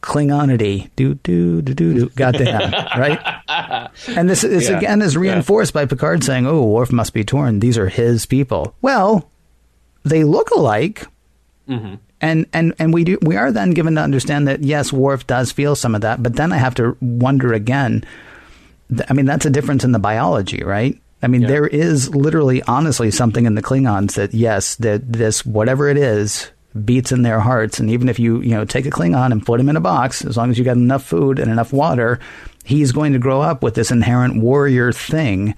Klingonity 0.00 0.88
do 0.96 1.14
do 1.16 1.60
do 1.62 1.74
do 1.74 1.94
do 1.94 2.08
got 2.10 2.32
to 2.36 2.44
him, 2.44 2.70
right? 2.96 3.20
And 4.16 4.30
this 4.30 4.40
this 4.42 4.70
Yeah. 4.70 4.78
again 4.78 5.02
is 5.02 5.16
reinforced 5.18 5.74
by 5.74 5.84
Picard 5.84 6.24
saying, 6.24 6.46
"Oh, 6.46 6.64
Worf 6.64 6.92
must 6.92 7.12
be 7.12 7.24
torn. 7.24 7.60
These 7.60 7.76
are 7.76 7.88
his 7.88 8.24
people." 8.24 8.74
Well, 8.80 9.28
they 10.04 10.22
look 10.24 10.50
alike, 10.50 11.06
mm-hmm. 11.68 11.96
And 12.26 12.46
and 12.52 12.74
and 12.78 12.92
we 12.92 13.04
do 13.04 13.18
we 13.22 13.36
are 13.36 13.52
then 13.52 13.70
given 13.70 13.94
to 13.94 14.00
understand 14.02 14.48
that 14.48 14.62
yes, 14.62 14.92
Worf 14.92 15.26
does 15.26 15.52
feel 15.52 15.74
some 15.76 15.94
of 15.94 16.00
that, 16.02 16.22
but 16.22 16.34
then 16.36 16.52
I 16.52 16.56
have 16.58 16.74
to 16.76 16.96
wonder 17.00 17.52
again. 17.52 18.04
th- 18.88 19.08
I 19.10 19.14
mean, 19.14 19.26
that's 19.26 19.46
a 19.46 19.50
difference 19.50 19.84
in 19.84 19.92
the 19.92 19.98
biology, 19.98 20.62
right? 20.64 20.96
I 21.22 21.28
mean, 21.28 21.42
Yeah. 21.42 21.48
there 21.48 21.66
is 21.66 22.14
literally, 22.14 22.62
honestly, 22.64 23.10
something 23.10 23.46
in 23.46 23.54
the 23.54 23.62
Klingons 23.62 24.14
that 24.14 24.34
yes, 24.34 24.74
that 24.76 25.10
this 25.12 25.44
whatever 25.46 25.88
it 25.88 25.96
is 25.96 26.50
beats 26.84 27.10
in 27.10 27.22
their 27.22 27.40
hearts, 27.40 27.80
and 27.80 27.88
even 27.90 28.08
if 28.08 28.18
you 28.18 28.40
you 28.42 28.50
know 28.54 28.64
take 28.64 28.86
a 28.86 28.90
Klingon 28.90 29.32
and 29.32 29.44
put 29.46 29.58
him 29.60 29.68
in 29.68 29.76
a 29.76 29.80
box, 29.80 30.24
as 30.24 30.36
long 30.36 30.50
as 30.50 30.58
you 30.58 30.64
got 30.64 30.76
enough 30.76 31.02
food 31.04 31.38
and 31.38 31.50
enough 31.50 31.72
water, 31.72 32.20
he's 32.64 32.92
going 32.92 33.12
to 33.14 33.18
grow 33.18 33.40
up 33.40 33.62
with 33.62 33.74
this 33.74 33.90
inherent 33.90 34.36
warrior 34.42 34.92
thing, 34.92 35.54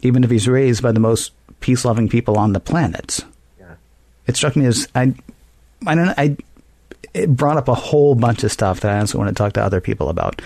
even 0.00 0.24
if 0.24 0.30
he's 0.30 0.48
raised 0.48 0.82
by 0.82 0.92
the 0.92 1.00
most 1.00 1.32
peace 1.60 1.84
loving 1.84 2.08
people 2.08 2.38
on 2.38 2.52
the 2.54 2.60
planet. 2.60 3.20
Yeah. 3.60 3.74
It 4.26 4.36
struck 4.36 4.56
me 4.56 4.64
as 4.66 4.88
I, 4.94 5.12
I 5.86 5.94
don't 5.94 6.06
know, 6.06 6.14
I, 6.16 6.36
it 7.14 7.30
brought 7.34 7.56
up 7.56 7.68
a 7.68 7.74
whole 7.74 8.14
bunch 8.14 8.44
of 8.44 8.52
stuff 8.52 8.80
that 8.80 8.92
I 8.92 9.00
also 9.00 9.18
want 9.18 9.28
to 9.28 9.34
talk 9.34 9.54
to 9.54 9.62
other 9.62 9.80
people 9.80 10.08
about. 10.08 10.40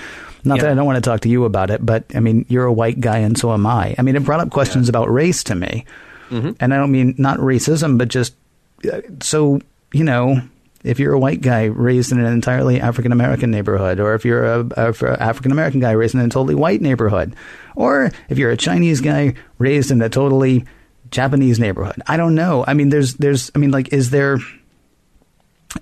Not 0.45 0.57
yeah. 0.57 0.63
that 0.65 0.73
I 0.73 0.75
don't 0.75 0.87
want 0.87 0.97
to 0.97 1.09
talk 1.09 1.21
to 1.21 1.29
you 1.29 1.45
about 1.45 1.71
it, 1.71 1.85
but 1.85 2.05
I 2.15 2.21
mean, 2.21 2.47
you're 2.49 2.67
a 2.67 2.73
white 2.73 3.01
guy 3.01 3.19
and 3.19 3.37
so 3.37 3.53
am 3.53 3.67
I. 3.67 3.95
I 3.99 4.03
mean, 4.03 4.17
it 4.17 4.25
brought 4.25 4.41
up 4.41 4.51
questions 4.51 4.87
yeah. 4.87 4.91
about 4.91 5.11
race 5.11 5.43
to 5.45 5.55
me. 5.55 5.85
Mm-hmm. 6.31 6.53
And 6.61 6.75
I 6.75 6.77
don't 6.77 6.93
mean 6.93 7.15
not 7.19 7.39
racism, 7.39 7.99
but 7.99 8.09
just 8.09 8.35
uh, 8.91 9.01
so, 9.21 9.61
you 9.93 10.05
know, 10.05 10.41
if 10.85 11.01
you're 11.01 11.15
a 11.15 11.19
white 11.19 11.41
guy 11.41 11.65
raised 11.65 12.13
in 12.13 12.21
an 12.21 12.33
entirely 12.33 12.81
African 12.81 13.11
American 13.11 13.51
neighborhood, 13.51 13.99
or 13.99 14.15
if 14.15 14.25
you're 14.25 14.45
a, 14.45 14.67
a 14.77 15.21
African 15.21 15.51
American 15.51 15.81
guy 15.81 15.93
raised 15.93 16.15
in 16.15 16.21
a 16.21 16.29
totally 16.29 16.55
white 16.55 16.81
neighborhood, 16.81 17.35
or 17.75 18.13
if 18.29 18.39
you're 18.39 18.51
a 18.51 18.57
Chinese 18.57 19.01
guy 19.01 19.35
raised 19.59 19.91
in 19.91 20.01
a 20.01 20.09
totally 20.09 20.65
Japanese 21.11 21.59
neighborhood. 21.59 22.01
I 22.07 22.17
don't 22.17 22.35
know. 22.35 22.65
I 22.67 22.75
mean, 22.75 22.89
there's, 22.91 23.15
there's, 23.15 23.51
I 23.55 23.59
mean, 23.59 23.71
like, 23.71 23.93
is 23.93 24.11
there, 24.11 24.39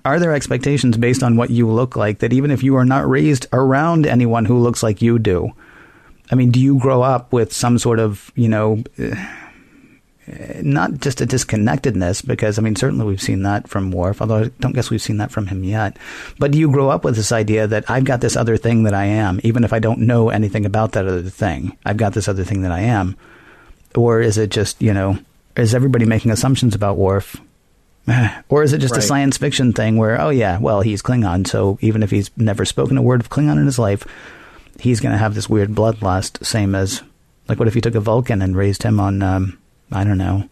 are 0.03 0.19
there 0.19 0.33
expectations 0.33 0.97
based 0.97 1.23
on 1.23 1.37
what 1.37 1.49
you 1.49 1.69
look 1.69 1.95
like 1.95 2.19
that 2.19 2.33
even 2.33 2.51
if 2.51 2.63
you 2.63 2.75
are 2.75 2.85
not 2.85 3.07
raised 3.07 3.47
around 3.53 4.05
anyone 4.05 4.45
who 4.45 4.57
looks 4.57 4.83
like 4.83 5.01
you 5.01 5.19
do? 5.19 5.53
I 6.31 6.35
mean, 6.35 6.51
do 6.51 6.59
you 6.59 6.79
grow 6.79 7.01
up 7.01 7.31
with 7.31 7.53
some 7.53 7.77
sort 7.77 7.99
of, 7.99 8.31
you 8.35 8.49
know, 8.49 8.83
eh, 8.97 9.15
not 10.61 10.93
just 10.99 11.21
a 11.21 11.25
disconnectedness, 11.25 12.23
because 12.23 12.57
I 12.57 12.61
mean, 12.63 12.75
certainly 12.75 13.05
we've 13.05 13.21
seen 13.21 13.43
that 13.43 13.67
from 13.67 13.91
Worf, 13.91 14.21
although 14.21 14.45
I 14.45 14.51
don't 14.59 14.73
guess 14.73 14.89
we've 14.89 15.01
seen 15.01 15.17
that 15.17 15.31
from 15.31 15.47
him 15.47 15.63
yet. 15.63 15.97
But 16.39 16.51
do 16.51 16.57
you 16.57 16.71
grow 16.71 16.89
up 16.89 17.03
with 17.03 17.15
this 17.15 17.31
idea 17.31 17.67
that 17.67 17.89
I've 17.89 18.05
got 18.05 18.21
this 18.21 18.35
other 18.35 18.57
thing 18.57 18.83
that 18.83 18.93
I 18.95 19.05
am, 19.05 19.39
even 19.43 19.63
if 19.63 19.71
I 19.71 19.79
don't 19.79 19.99
know 19.99 20.29
anything 20.29 20.65
about 20.65 20.93
that 20.93 21.05
other 21.05 21.29
thing? 21.29 21.77
I've 21.85 21.97
got 21.97 22.13
this 22.13 22.27
other 22.27 22.43
thing 22.43 22.61
that 22.61 22.71
I 22.71 22.81
am. 22.81 23.15
Or 23.95 24.19
is 24.19 24.37
it 24.37 24.49
just, 24.49 24.81
you 24.81 24.93
know, 24.93 25.19
is 25.55 25.75
everybody 25.75 26.05
making 26.05 26.31
assumptions 26.31 26.73
about 26.73 26.97
Worf? 26.97 27.39
Or 28.49 28.63
is 28.63 28.73
it 28.73 28.79
just 28.79 28.93
right. 28.93 29.03
a 29.03 29.05
science 29.05 29.37
fiction 29.37 29.73
thing 29.73 29.97
where, 29.97 30.19
oh 30.21 30.29
yeah, 30.29 30.59
well, 30.59 30.81
he's 30.81 31.01
Klingon, 31.01 31.47
so 31.47 31.77
even 31.81 32.03
if 32.03 32.11
he's 32.11 32.29
never 32.37 32.63
spoken 32.65 32.97
a 32.97 33.01
word 33.01 33.21
of 33.21 33.29
Klingon 33.29 33.57
in 33.57 33.65
his 33.65 33.79
life, 33.79 34.05
he's 34.79 34.99
going 34.99 35.11
to 35.11 35.17
have 35.17 35.35
this 35.35 35.49
weird 35.49 35.69
bloodlust, 35.69 36.45
same 36.45 36.75
as, 36.75 37.01
like, 37.47 37.59
what 37.59 37.67
if 37.67 37.75
you 37.75 37.81
took 37.81 37.95
a 37.95 37.99
Vulcan 37.99 38.41
and 38.41 38.55
raised 38.55 38.83
him 38.83 38.99
on, 38.99 39.21
um, 39.21 39.57
I 39.91 40.03
don't 40.03 40.17
know. 40.17 40.47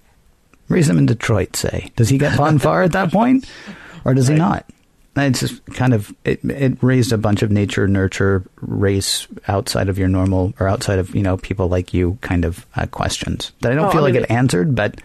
Raise 0.70 0.90
him 0.90 0.98
in 0.98 1.06
Detroit, 1.06 1.56
say. 1.56 1.92
Does 1.96 2.10
he 2.10 2.18
get 2.18 2.34
Pon 2.38 2.60
farr 2.60 2.84
at 2.84 2.94
that 2.94 3.12
point? 3.12 3.50
Or 4.06 4.14
does 4.14 4.30
right. 4.30 4.36
he 4.36 4.40
not? 4.40 4.66
It's 5.16 5.42
just 5.42 5.64
kind 5.68 5.94
of, 5.94 6.14
it, 6.26 6.44
it 6.44 6.82
raised 6.82 7.14
a 7.14 7.20
bunch 7.20 7.44
of 7.44 7.52
nature, 7.52 7.88
nurture, 7.88 8.44
race 8.62 9.28
outside 9.48 9.88
of 9.88 10.00
your 10.00 10.08
normal, 10.08 10.56
or 10.60 10.68
outside 10.68 10.98
of, 10.98 11.14
you 11.14 11.22
know, 11.22 11.38
people 11.38 11.68
like 11.68 11.94
you 11.94 12.18
kind 12.22 12.46
of 12.46 12.66
uh, 12.76 12.88
questions 12.88 13.52
that 13.62 13.72
I 13.72 13.76
don't 13.76 13.86
oh, 13.86 13.92
feel 13.92 14.04
I 14.04 14.12
mean, 14.12 14.22
like 14.22 14.24
it 14.24 14.34
answered, 14.34 14.74
but 14.74 15.00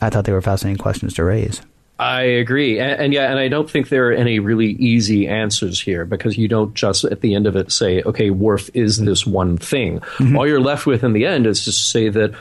I 0.00 0.10
thought 0.10 0.24
they 0.24 0.32
were 0.32 0.42
fascinating 0.42 0.78
questions 0.78 1.14
to 1.14 1.24
raise. 1.24 1.62
I 1.98 2.22
agree. 2.22 2.78
And, 2.78 3.00
and, 3.00 3.12
yeah, 3.12 3.30
and 3.30 3.38
I 3.38 3.48
don't 3.48 3.70
think 3.70 3.88
there 3.88 4.08
are 4.10 4.12
any 4.12 4.38
really 4.38 4.72
easy 4.72 5.26
answers 5.26 5.80
here 5.80 6.04
because 6.04 6.36
you 6.36 6.46
don't 6.46 6.74
just 6.74 7.04
at 7.04 7.22
the 7.22 7.34
end 7.34 7.46
of 7.46 7.56
it 7.56 7.72
say, 7.72 8.02
okay, 8.02 8.30
Worf 8.30 8.68
is 8.74 8.98
this 8.98 9.26
one 9.26 9.56
thing. 9.56 10.00
Mm-hmm. 10.00 10.36
All 10.36 10.46
you're 10.46 10.60
left 10.60 10.84
with 10.84 11.02
in 11.04 11.14
the 11.14 11.24
end 11.24 11.46
is 11.46 11.64
to 11.64 11.72
say 11.72 12.10
that 12.10 12.34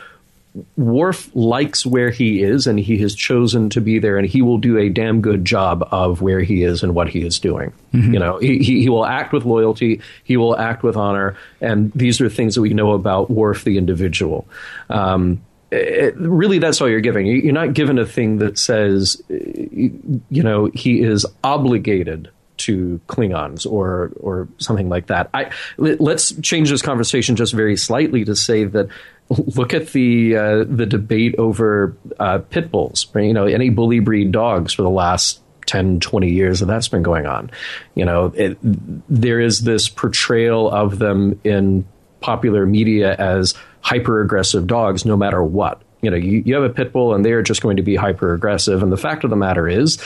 Worf 0.78 1.34
likes 1.36 1.86
where 1.86 2.12
he 2.12 2.42
is 2.42 2.68
and 2.68 2.80
he 2.80 2.98
has 3.00 3.16
chosen 3.16 3.70
to 3.72 3.82
be 3.82 4.00
there 4.00 4.18
and 4.18 4.28
he 4.28 4.42
will 4.42 4.58
do 4.58 4.78
a 4.78 4.90
damn 4.90 5.22
good 5.22 5.46
job 5.46 5.88
of 5.92 6.22
where 6.22 6.42
he 6.42 6.64
is 6.64 6.84
and 6.84 6.94
what 6.94 7.10
he 7.10 7.26
is 7.26 7.40
doing. 7.40 7.74
Mm-hmm. 7.94 8.14
You 8.14 8.20
know, 8.20 8.38
he, 8.40 8.60
he 8.60 8.90
will 8.90 9.06
act 9.06 9.32
with 9.32 9.46
loyalty, 9.46 10.02
he 10.24 10.38
will 10.38 10.58
act 10.58 10.84
with 10.84 10.96
honor, 10.96 11.38
and 11.62 11.92
these 11.94 12.20
are 12.20 12.30
things 12.30 12.56
that 12.56 12.62
we 12.62 12.74
know 12.74 12.92
about 12.92 13.30
Worf 13.30 13.64
the 13.64 13.78
individual. 13.78 14.48
Um, 14.90 15.42
it, 15.76 16.16
really, 16.18 16.60
that's 16.60 16.82
all 16.82 16.90
you're 16.90 17.02
giving. 17.02 17.26
You're 17.26 17.54
not 17.54 17.74
given 17.74 18.00
a 18.00 18.06
thing 18.06 18.38
that 18.40 18.58
says, 18.58 19.22
you 19.30 20.22
know, 20.30 20.70
he 20.74 21.02
is 21.02 21.26
obligated 21.44 22.30
to 22.58 23.02
Klingons 23.08 23.70
or 23.70 24.14
or 24.20 24.48
something 24.58 24.90
like 24.90 25.08
that. 25.08 25.30
I 25.34 25.52
let's 25.78 26.34
change 26.42 26.70
this 26.70 26.82
conversation 26.82 27.36
just 27.36 27.54
very 27.54 27.76
slightly 27.76 28.24
to 28.26 28.36
say 28.36 28.64
that 28.64 28.88
look 29.30 29.74
at 29.74 29.90
the 29.90 30.36
uh, 30.36 30.64
the 30.68 30.86
debate 30.86 31.36
over 31.38 31.96
uh, 32.20 32.40
pit 32.40 32.72
bulls, 32.72 33.08
you 33.16 33.34
know, 33.34 33.46
any 33.46 33.70
bully 33.70 34.00
breed 34.00 34.32
dogs 34.32 34.74
for 34.74 34.84
the 34.84 34.90
last 34.90 35.42
10, 35.66 36.00
20 36.00 36.30
years 36.30 36.60
that 36.60 36.68
that's 36.68 36.88
been 36.88 37.04
going 37.04 37.26
on. 37.26 37.50
You 37.96 38.06
know, 38.06 38.32
it, 38.36 38.58
there 38.62 39.40
is 39.40 39.62
this 39.62 39.90
portrayal 39.90 40.70
of 40.70 41.00
them 41.00 41.40
in 41.44 41.86
popular 42.22 42.66
media 42.66 43.16
as 43.16 43.54
hyper 43.86 44.20
aggressive 44.20 44.66
dogs, 44.66 45.06
no 45.06 45.16
matter 45.16 45.44
what. 45.44 45.80
You 46.02 46.10
know, 46.10 46.18
you, 46.18 46.42
you 46.44 46.56
have 46.56 46.64
a 46.64 46.70
pit 46.74 46.92
bull 46.92 47.14
and 47.14 47.24
they 47.24 47.34
are 47.34 47.44
just 47.44 47.62
going 47.62 47.78
to 47.78 47.84
be 47.84 47.96
hyper 47.96 48.34
aggressive. 48.34 48.82
And 48.82 48.92
the 48.92 48.98
fact 48.98 49.24
of 49.24 49.30
the 49.30 49.36
matter 49.36 49.68
is 49.68 50.00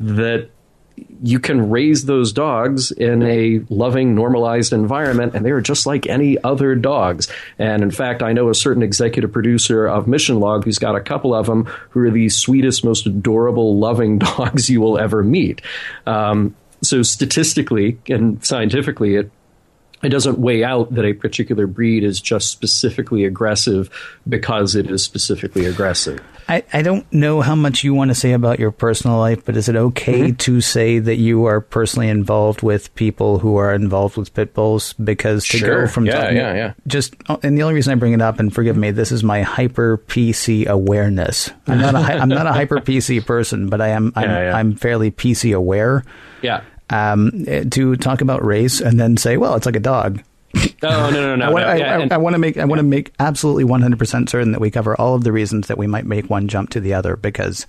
that 0.00 0.50
you 1.22 1.38
can 1.38 1.70
raise 1.70 2.06
those 2.06 2.32
dogs 2.32 2.90
in 2.90 3.22
a 3.22 3.60
loving, 3.68 4.16
normalized 4.16 4.72
environment, 4.72 5.36
and 5.36 5.46
they're 5.46 5.60
just 5.60 5.86
like 5.86 6.08
any 6.08 6.42
other 6.42 6.74
dogs. 6.74 7.28
And 7.56 7.84
in 7.84 7.92
fact, 7.92 8.20
I 8.20 8.32
know 8.32 8.48
a 8.48 8.54
certain 8.54 8.82
executive 8.82 9.30
producer 9.30 9.86
of 9.86 10.08
Mission 10.08 10.40
Log 10.40 10.64
who's 10.64 10.80
got 10.80 10.96
a 10.96 11.00
couple 11.00 11.32
of 11.32 11.46
them 11.46 11.66
who 11.90 12.00
are 12.00 12.10
the 12.10 12.28
sweetest, 12.30 12.84
most 12.84 13.06
adorable, 13.06 13.78
loving 13.78 14.18
dogs 14.18 14.68
you 14.68 14.80
will 14.80 14.98
ever 14.98 15.22
meet. 15.22 15.62
Um, 16.04 16.56
so 16.82 17.02
statistically 17.02 17.98
and 18.08 18.44
scientifically, 18.44 19.14
it 19.14 19.30
it 20.02 20.08
doesn't 20.08 20.38
weigh 20.38 20.64
out 20.64 20.94
that 20.94 21.04
a 21.04 21.12
particular 21.12 21.66
breed 21.66 22.04
is 22.04 22.20
just 22.20 22.50
specifically 22.50 23.24
aggressive 23.24 23.90
because 24.28 24.74
it 24.74 24.90
is 24.90 25.04
specifically 25.04 25.66
aggressive. 25.66 26.20
I, 26.48 26.64
I 26.72 26.82
don't 26.82 27.10
know 27.12 27.42
how 27.42 27.54
much 27.54 27.84
you 27.84 27.94
want 27.94 28.10
to 28.10 28.14
say 28.14 28.32
about 28.32 28.58
your 28.58 28.72
personal 28.72 29.18
life, 29.18 29.44
but 29.44 29.56
is 29.56 29.68
it 29.68 29.76
okay 29.76 30.20
mm-hmm. 30.20 30.36
to 30.36 30.60
say 30.60 30.98
that 30.98 31.14
you 31.14 31.44
are 31.44 31.60
personally 31.60 32.08
involved 32.08 32.62
with 32.62 32.92
people 32.96 33.38
who 33.38 33.54
are 33.54 33.72
involved 33.72 34.16
with 34.16 34.34
pit 34.34 34.52
bulls? 34.52 34.94
Because 34.94 35.46
to 35.46 35.58
sure. 35.58 35.82
go 35.82 35.86
from 35.86 36.06
yeah, 36.06 36.20
talking, 36.20 36.36
yeah, 36.36 36.54
yeah. 36.54 36.72
just 36.88 37.14
and 37.44 37.56
the 37.56 37.62
only 37.62 37.74
reason 37.74 37.92
I 37.92 37.94
bring 37.94 38.14
it 38.14 38.20
up, 38.20 38.40
and 38.40 38.52
forgive 38.52 38.76
me, 38.76 38.90
this 38.90 39.12
is 39.12 39.22
my 39.22 39.42
hyper 39.42 39.98
PC 39.98 40.66
awareness. 40.66 41.50
I'm 41.68 41.78
not 41.78 41.94
a 41.94 41.98
I'm 41.98 42.28
not 42.28 42.48
a 42.48 42.52
hyper 42.52 42.78
PC 42.78 43.24
person, 43.24 43.68
but 43.68 43.80
I 43.80 43.88
am 43.88 44.12
I'm, 44.16 44.22
yeah, 44.28 44.42
yeah. 44.50 44.56
I'm 44.56 44.74
fairly 44.74 45.12
PC 45.12 45.54
aware. 45.54 46.04
Yeah 46.42 46.62
um, 46.90 47.46
to 47.70 47.96
talk 47.96 48.20
about 48.20 48.44
race 48.44 48.80
and 48.80 48.98
then 49.00 49.16
say, 49.16 49.36
well, 49.36 49.54
it's 49.54 49.66
like 49.66 49.76
a 49.76 49.80
dog. 49.80 50.22
Oh 50.82 51.10
no 51.10 51.10
no 51.10 51.36
no! 51.36 51.44
I, 51.44 51.50
want, 51.50 51.66
no. 51.66 51.74
Yeah, 51.74 51.98
I, 51.98 52.02
I, 52.02 52.08
I, 52.12 52.16
want 52.16 52.34
to 52.34 52.38
make 52.38 52.56
I 52.56 52.64
want 52.64 52.78
to 52.78 52.82
make 52.82 53.12
absolutely 53.20 53.64
one 53.64 53.82
hundred 53.82 53.98
percent 53.98 54.30
certain 54.30 54.52
that 54.52 54.62
we 54.62 54.70
cover 54.70 54.98
all 54.98 55.14
of 55.14 55.24
the 55.24 55.30
reasons 55.30 55.66
that 55.66 55.76
we 55.76 55.86
might 55.86 56.06
make 56.06 56.30
one 56.30 56.48
jump 56.48 56.70
to 56.70 56.80
the 56.80 56.94
other 56.94 57.16
because 57.16 57.66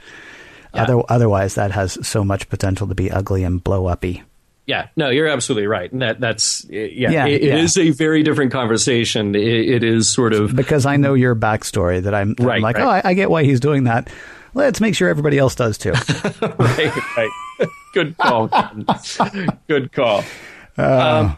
yeah. 0.74 0.84
other, 0.84 1.02
otherwise 1.10 1.56
that 1.56 1.72
has 1.72 1.98
so 2.08 2.24
much 2.24 2.48
potential 2.48 2.88
to 2.88 2.96
be 2.96 3.12
ugly 3.12 3.44
and 3.44 3.62
blow 3.62 3.88
uppy. 3.88 4.24
Yeah, 4.68 4.88
no, 4.96 5.10
you're 5.10 5.28
absolutely 5.28 5.68
right. 5.68 5.90
That 6.00 6.22
that's 6.22 6.66
yeah, 6.70 7.26
it, 7.26 7.44
it 7.44 7.56
is 7.56 7.78
a 7.78 7.90
very 7.90 8.24
different 8.24 8.52
conversation. 8.52 9.36
It, 9.36 9.44
it 9.44 9.84
is 9.84 10.08
sort 10.08 10.34
of 10.34 10.56
because 10.56 10.86
I 10.86 10.96
know 10.96 11.14
your 11.14 11.36
backstory 11.36 12.02
that 12.02 12.16
I'm, 12.16 12.36
that 12.36 12.44
right, 12.44 12.56
I'm 12.56 12.62
like, 12.62 12.78
right. 12.78 13.02
oh, 13.04 13.10
I, 13.10 13.14
get 13.14 13.30
why 13.30 13.44
he's 13.44 13.60
doing 13.60 13.84
that. 13.86 14.10
Let's 14.54 14.80
make 14.80 14.96
sure 14.96 15.10
everybody 15.10 15.38
else 15.38 15.56
does 15.56 15.78
too. 15.78 15.92
right, 16.42 17.18
right. 17.18 17.30
Good 17.94 18.18
call. 18.18 18.50
Good 19.68 19.92
call. 19.92 20.24
Uh, 20.78 20.84
um, 20.84 21.38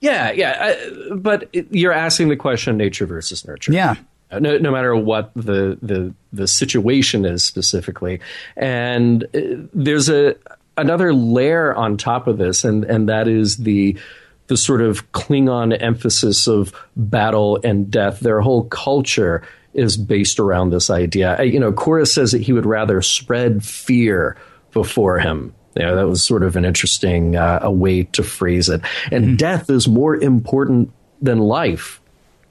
yeah, 0.00 0.32
yeah. 0.32 0.74
Uh, 1.10 1.14
but 1.14 1.48
you're 1.52 1.92
asking 1.92 2.28
the 2.28 2.36
question: 2.36 2.76
nature 2.76 3.06
versus 3.06 3.46
nurture. 3.46 3.72
Yeah. 3.72 3.96
No, 4.32 4.58
no 4.58 4.70
matter 4.70 4.94
what 4.94 5.32
the, 5.34 5.76
the 5.82 6.14
the 6.32 6.46
situation 6.46 7.24
is 7.24 7.42
specifically, 7.42 8.20
and 8.56 9.24
uh, 9.24 9.66
there's 9.74 10.08
a 10.08 10.36
another 10.76 11.12
layer 11.12 11.74
on 11.74 11.96
top 11.96 12.28
of 12.28 12.38
this, 12.38 12.64
and 12.64 12.84
and 12.84 13.08
that 13.08 13.26
is 13.26 13.56
the 13.58 13.98
the 14.46 14.56
sort 14.56 14.82
of 14.82 15.10
Klingon 15.12 15.76
emphasis 15.80 16.46
of 16.46 16.72
battle 16.96 17.58
and 17.64 17.90
death. 17.90 18.20
Their 18.20 18.40
whole 18.40 18.64
culture 18.64 19.42
is 19.74 19.96
based 19.96 20.38
around 20.38 20.70
this 20.70 20.90
idea. 20.90 21.42
You 21.42 21.60
know, 21.60 21.72
Korris 21.72 22.12
says 22.12 22.32
that 22.32 22.42
he 22.42 22.52
would 22.52 22.66
rather 22.66 23.02
spread 23.02 23.64
fear 23.64 24.36
before 24.72 25.18
him 25.18 25.54
yeah, 25.80 25.94
that 25.94 26.06
was 26.06 26.22
sort 26.22 26.42
of 26.42 26.56
an 26.56 26.64
interesting 26.64 27.36
uh, 27.36 27.60
a 27.62 27.70
way 27.70 28.04
to 28.04 28.22
phrase 28.22 28.68
it. 28.68 28.82
And 29.10 29.24
mm-hmm. 29.24 29.36
death 29.36 29.70
is 29.70 29.88
more 29.88 30.14
important 30.14 30.92
than 31.22 31.38
life 31.38 32.00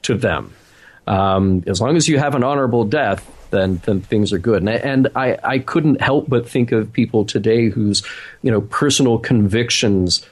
to 0.03 0.15
them. 0.15 0.53
Um, 1.05 1.63
as 1.67 1.79
long 1.79 1.95
as 1.95 2.07
you 2.07 2.17
have 2.17 2.35
an 2.35 2.43
honorable 2.43 2.85
death, 2.85 3.29
then 3.51 3.81
then 3.85 4.01
things 4.01 4.33
are 4.33 4.39
good. 4.39 4.61
And, 4.61 4.69
and 4.69 5.07
I, 5.15 5.37
I 5.43 5.59
couldn't 5.59 6.01
help 6.01 6.27
but 6.27 6.49
think 6.49 6.71
of 6.71 6.91
people 6.91 7.25
today 7.25 7.69
whose 7.69 8.03
you 8.41 8.51
know 8.51 8.61
personal 8.61 9.19
convictions 9.19 10.25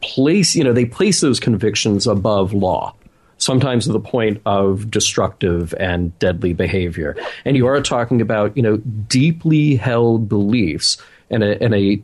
place 0.00 0.54
you 0.54 0.62
know 0.64 0.72
they 0.72 0.84
place 0.84 1.20
those 1.20 1.40
convictions 1.40 2.06
above 2.06 2.52
law 2.52 2.94
sometimes 3.38 3.84
to 3.84 3.92
the 3.92 4.00
point 4.00 4.40
of 4.44 4.90
destructive 4.90 5.72
and 5.78 6.16
deadly 6.18 6.52
behavior. 6.52 7.16
And 7.44 7.56
you 7.56 7.66
are 7.66 7.80
talking 7.80 8.20
about, 8.20 8.56
you 8.56 8.62
know, 8.62 8.76
deeply 8.76 9.76
held 9.76 10.28
beliefs 10.28 10.98
and 11.30 11.42
a, 11.42 11.62
and 11.62 11.74
a 11.74 12.02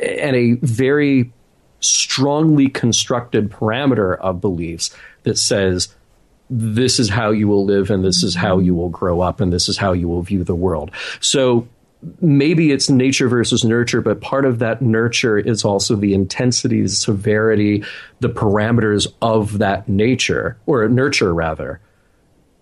and 0.00 0.36
a 0.36 0.52
very 0.62 1.32
strongly 1.80 2.68
constructed 2.68 3.50
parameter 3.50 4.18
of 4.18 4.40
beliefs 4.40 4.94
that 5.22 5.38
says 5.38 5.94
this 6.50 6.98
is 6.98 7.08
how 7.08 7.30
you 7.30 7.48
will 7.48 7.64
live 7.64 7.90
and 7.90 8.04
this 8.04 8.22
is 8.22 8.34
how 8.34 8.58
you 8.58 8.74
will 8.74 8.88
grow 8.88 9.20
up 9.20 9.40
and 9.40 9.52
this 9.52 9.68
is 9.68 9.78
how 9.78 9.92
you 9.92 10.08
will 10.08 10.22
view 10.22 10.44
the 10.44 10.54
world. 10.54 10.90
So 11.20 11.68
maybe 12.20 12.72
it's 12.72 12.90
nature 12.90 13.28
versus 13.28 13.64
nurture, 13.64 14.00
but 14.00 14.20
part 14.20 14.44
of 14.44 14.58
that 14.58 14.82
nurture 14.82 15.38
is 15.38 15.64
also 15.64 15.96
the 15.96 16.12
intensity, 16.12 16.82
the 16.82 16.88
severity, 16.88 17.84
the 18.20 18.28
parameters 18.28 19.06
of 19.22 19.58
that 19.58 19.88
nature, 19.88 20.56
or 20.66 20.88
nurture 20.88 21.32
rather, 21.32 21.80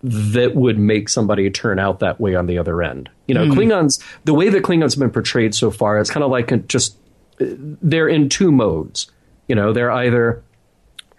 that 0.03 0.55
would 0.55 0.79
make 0.79 1.09
somebody 1.09 1.51
turn 1.51 1.79
out 1.79 2.01
that 2.01 2.21
way 2.21 2.35
on 2.35 2.47
the 2.47 2.59
other 2.59 2.83
end. 2.83 3.09
You 3.27 3.35
know, 3.35 3.47
mm. 3.47 3.53
Klingons, 3.53 4.03
the 4.25 4.35
way 4.35 4.49
that 4.49 4.63
Klingons 4.63 4.93
have 4.93 5.01
been 5.01 5.11
portrayed 5.11 5.55
so 5.55 5.71
far, 5.71 5.99
it's 5.99 6.11
kind 6.11 6.25
of 6.25 6.31
like 6.31 6.53
a, 6.53 6.59
just 6.59 6.97
they're 7.39 8.09
in 8.09 8.29
two 8.29 8.53
modes. 8.53 9.11
You 9.47 9.55
know, 9.55 9.73
they're 9.73 9.91
either 9.91 10.43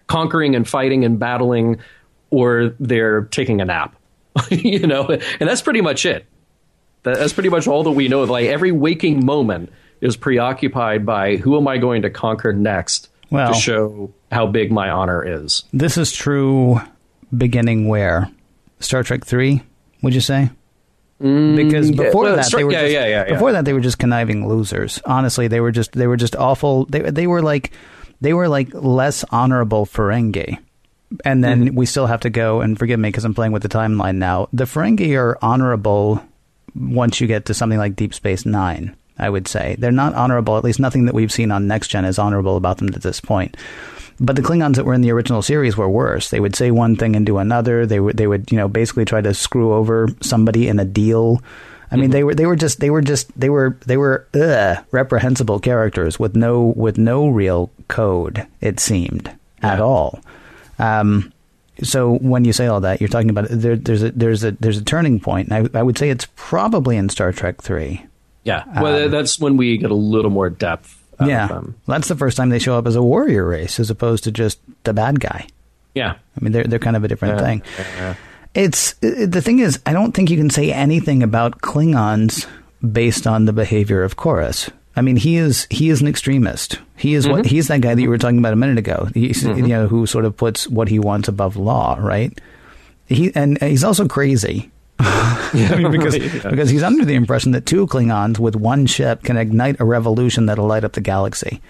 conquering 0.08 0.56
and 0.56 0.68
fighting 0.68 1.06
and 1.06 1.20
battling, 1.20 1.80
or 2.30 2.76
they're 2.80 3.24
taking 3.24 3.62
a 3.62 3.66
nap. 3.66 3.96
you 4.50 4.86
know, 4.86 5.08
and 5.08 5.50
that's 5.50 5.62
pretty 5.62 5.82
much 5.82 6.06
it. 6.06 6.26
That's 7.04 7.34
pretty 7.34 7.50
much 7.50 7.68
all 7.68 7.84
that 7.84 7.92
we 7.92 8.08
know. 8.08 8.24
Like 8.24 8.48
every 8.48 8.72
waking 8.72 9.26
moment 9.26 9.72
is 10.02 10.18
preoccupied 10.18 11.06
by 11.06 11.38
who 11.38 11.58
am 11.58 11.68
I 11.68 11.78
going 11.78 12.02
to 12.04 12.10
conquer 12.10 12.54
next 12.54 13.10
well, 13.30 13.54
to 13.54 13.60
show 13.60 14.14
how 14.32 14.48
big 14.48 14.72
my 14.72 14.90
honor 14.90 15.26
is. 15.26 15.64
This 15.74 15.98
is 15.98 16.12
true 16.12 16.82
beginning 17.36 17.88
where? 17.88 18.30
Star 18.80 19.04
Trek 19.04 19.26
3, 19.26 19.62
would 20.02 20.14
you 20.14 20.22
say? 20.22 20.50
Mm, 21.22 21.56
because 21.58 21.92
before 21.92 22.30
yeah, 22.30 22.36
that 22.36 22.52
they 22.52 22.64
were 22.64 22.72
yeah, 22.72 22.82
just, 22.82 22.94
yeah, 22.94 23.08
yeah, 23.08 23.24
before 23.26 23.52
that 23.52 23.66
they 23.66 23.74
were 23.74 23.82
just 23.82 24.00
conniving 24.00 24.48
losers. 24.48 25.02
Honestly, 25.06 25.48
they 25.48 25.60
were 25.60 25.72
just 25.72 25.92
they 25.92 26.08
were 26.08 26.16
just 26.18 26.36
awful. 26.36 26.86
They 26.86 27.02
they 27.02 27.28
were 27.28 27.42
like 27.42 27.72
they 28.22 28.34
were 28.34 28.48
like 28.48 28.70
less 28.74 29.26
honorable 29.32 29.86
Ferengi. 29.86 30.60
And 31.26 31.44
then 31.44 31.66
mm-hmm. 31.66 31.76
we 31.76 31.88
still 31.88 32.06
have 32.06 32.20
to 32.22 32.30
go 32.30 32.62
and 32.62 32.78
forgive 32.78 33.00
me 33.00 33.10
because 33.10 33.26
I'm 33.26 33.34
playing 33.34 33.52
with 33.52 33.64
the 33.64 33.70
timeline 33.70 34.18
now. 34.18 34.48
The 34.54 34.66
Ferengi 34.66 35.18
are 35.18 35.40
honorable 35.42 36.24
once 36.76 37.20
you 37.20 37.26
get 37.26 37.46
to 37.46 37.54
something 37.54 37.80
like 37.80 37.96
Deep 37.96 38.14
Space 38.14 38.46
Nine. 38.46 38.96
I 39.18 39.30
would 39.30 39.48
say 39.48 39.76
they're 39.78 39.92
not 39.92 40.14
honorable. 40.14 40.58
At 40.58 40.64
least 40.64 40.80
nothing 40.80 41.06
that 41.06 41.16
we've 41.16 41.32
seen 41.32 41.52
on 41.52 41.68
Next 41.68 41.90
Gen 41.90 42.06
is 42.06 42.20
honorable 42.20 42.56
about 42.56 42.78
them 42.78 42.90
at 42.94 43.02
this 43.02 43.20
point. 43.20 43.58
But 44.20 44.36
the 44.36 44.42
Klingons 44.42 44.76
that 44.76 44.86
were 44.86 44.94
in 44.94 45.02
the 45.02 45.12
original 45.12 45.42
series 45.42 45.78
were 45.78 45.90
worse. 45.90 46.30
They 46.30 46.40
would 46.40 46.56
say 46.56 46.72
one 46.72 46.96
thing 46.96 47.16
and 47.16 47.26
do 47.26 47.38
another. 47.38 47.86
They 47.86 48.00
would 48.00 48.18
they 48.18 48.28
would 48.28 48.52
you 48.52 48.58
know 48.58 48.68
basically 48.68 49.06
try 49.06 49.22
to 49.22 49.34
screw 49.34 49.74
over 49.74 50.10
somebody 50.22 50.68
in 50.68 50.80
a 50.80 50.86
deal. 50.86 51.42
I 51.92 51.96
mean, 51.96 52.06
mm-hmm. 52.06 52.12
they 52.12 52.24
were 52.24 52.36
they 52.36 52.46
were 52.46 52.56
just 52.56 52.80
they 52.80 52.90
were 52.90 53.02
just 53.02 53.38
they 53.40 53.50
were 53.50 53.78
they 53.86 53.98
were 53.98 54.28
ugh, 54.34 54.84
reprehensible 54.92 55.60
characters 55.60 56.20
with 56.20 56.36
no 56.36 56.74
with 56.76 56.98
no 56.98 57.30
real 57.30 57.72
code. 57.88 58.46
It 58.62 58.80
seemed 58.80 59.32
yeah. 59.64 59.74
at 59.74 59.80
all. 59.80 60.20
Um, 60.78 61.32
so 61.82 62.18
when 62.18 62.46
you 62.46 62.54
say 62.54 62.68
all 62.68 62.82
that, 62.82 63.00
you're 63.00 63.08
talking 63.08 63.30
about 63.30 63.48
there, 63.50 63.76
there's 63.76 64.04
a 64.04 64.12
there's 64.12 64.44
a 64.44 64.52
there's 64.52 64.78
a 64.78 64.84
turning 64.84 65.20
point. 65.20 65.52
I, 65.52 65.68
I 65.74 65.82
would 65.82 65.98
say 65.98 66.10
it's 66.10 66.28
probably 66.36 66.98
in 66.98 67.10
Star 67.10 67.32
Trek 67.32 67.62
three. 67.62 68.06
Yeah, 68.44 68.64
well, 68.82 69.06
um, 69.06 69.12
that's 69.12 69.40
when 69.40 69.58
we 69.58 69.78
get 69.78 69.92
a 69.92 69.96
little 69.96 70.32
more 70.32 70.50
depth 70.50 70.99
yeah, 71.22 71.62
that's 71.88 72.08
the 72.08 72.16
first 72.16 72.38
time 72.38 72.50
they 72.50 72.60
show 72.60 72.78
up 72.78 72.88
as 72.88 72.96
a 72.96 73.04
warrior 73.04 73.48
race 73.48 73.80
as 73.80 73.90
opposed 73.90 74.24
to 74.26 74.32
just 74.32 74.60
the 74.84 74.94
bad 74.94 75.20
guy. 75.20 75.48
Yeah, 75.96 76.12
I 76.12 76.40
mean 76.44 76.52
they're 76.52 76.64
they're 76.64 76.80
kind 76.80 76.96
of 76.96 77.04
a 77.04 77.08
different 77.08 77.40
thing. 77.40 77.64
It's 78.54 78.94
the 78.94 79.42
thing 79.42 79.60
is, 79.60 79.80
I 79.86 79.94
don't 79.94 80.14
think 80.14 80.30
you 80.30 80.38
can 80.38 80.50
say 80.50 80.72
anything 80.72 81.22
about 81.22 81.62
Klingons 81.62 82.48
based 82.92 83.28
on 83.28 83.46
the 83.46 83.54
behavior 83.54 84.04
of 84.04 84.18
Korris. 84.18 84.72
I 84.96 85.02
mean, 85.02 85.16
he 85.16 85.38
is 85.38 85.68
he 85.70 85.90
is 85.90 86.02
an 86.02 86.08
extremist. 86.08 86.80
He 86.98 87.14
is 87.14 87.26
mm-hmm. 87.26 87.38
what 87.38 87.46
he's 87.46 87.68
that 87.68 87.82
guy 87.82 87.96
that 87.96 88.02
you 88.02 88.10
were 88.10 88.18
talking 88.18 88.40
about 88.40 88.54
a 88.54 88.58
minute 88.58 88.78
ago. 88.78 89.08
He's 89.14 89.44
mm-hmm. 89.44 89.60
you 89.60 89.68
know 89.68 89.88
who 89.88 90.06
sort 90.06 90.26
of 90.26 90.36
puts 90.36 90.68
what 90.68 90.90
he 90.90 91.00
wants 91.00 91.28
above 91.28 91.56
law, 91.56 91.98
right? 92.00 92.38
He 93.06 93.34
and 93.36 93.62
he's 93.62 93.84
also 93.84 94.08
crazy. 94.08 94.72
I 95.02 95.76
mean, 95.78 95.92
because 95.92 96.18
yeah. 96.18 96.50
because 96.50 96.70
he's 96.70 96.84
under 96.84 97.06
the 97.06 97.16
impression 97.16 97.54
that 97.54 97.66
two 97.66 97.88
Klingons 97.88 98.38
with 98.38 98.56
one 98.56 98.86
ship 98.86 99.24
can 99.24 99.38
ignite 99.38 99.80
a 99.80 99.86
revolution 99.86 100.46
that'll 100.46 100.68
light 100.68 100.84
up 100.84 100.94
the 100.94 101.02
galaxy. 101.02 101.62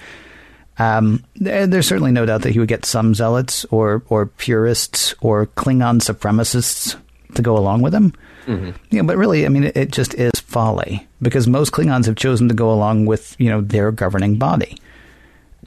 Um, 0.79 1.23
there, 1.35 1.67
there's 1.67 1.87
certainly 1.87 2.11
no 2.11 2.25
doubt 2.25 2.41
that 2.41 2.51
he 2.51 2.59
would 2.59 2.69
get 2.69 2.85
some 2.85 3.13
zealots 3.13 3.65
or 3.65 4.01
or 4.09 4.25
purists 4.25 5.13
or 5.21 5.45
Klingon 5.45 6.01
supremacists 6.01 6.95
to 7.35 7.41
go 7.41 7.55
along 7.55 7.81
with 7.83 7.93
him. 7.93 8.13
Mm-hmm. 8.47 8.71
Yeah, 8.89 9.03
but 9.03 9.17
really, 9.17 9.45
I 9.45 9.49
mean, 9.49 9.65
it, 9.65 9.77
it 9.77 9.91
just 9.91 10.15
is 10.15 10.39
folly 10.39 11.07
because 11.21 11.47
most 11.47 11.71
Klingons 11.71 12.07
have 12.07 12.15
chosen 12.15 12.47
to 12.47 12.55
go 12.55 12.71
along 12.73 13.05
with 13.05 13.35
you 13.39 13.49
know 13.49 13.61
their 13.61 13.91
governing 13.91 14.37
body. 14.37 14.77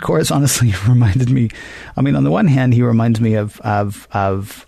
Korris 0.00 0.34
honestly 0.34 0.74
reminded 0.88 1.30
me. 1.30 1.50
I 1.96 2.00
mean, 2.00 2.16
on 2.16 2.24
the 2.24 2.30
one 2.30 2.48
hand, 2.48 2.74
he 2.74 2.82
reminds 2.82 3.20
me 3.20 3.34
of 3.34 3.60
of 3.60 4.08
of 4.10 4.66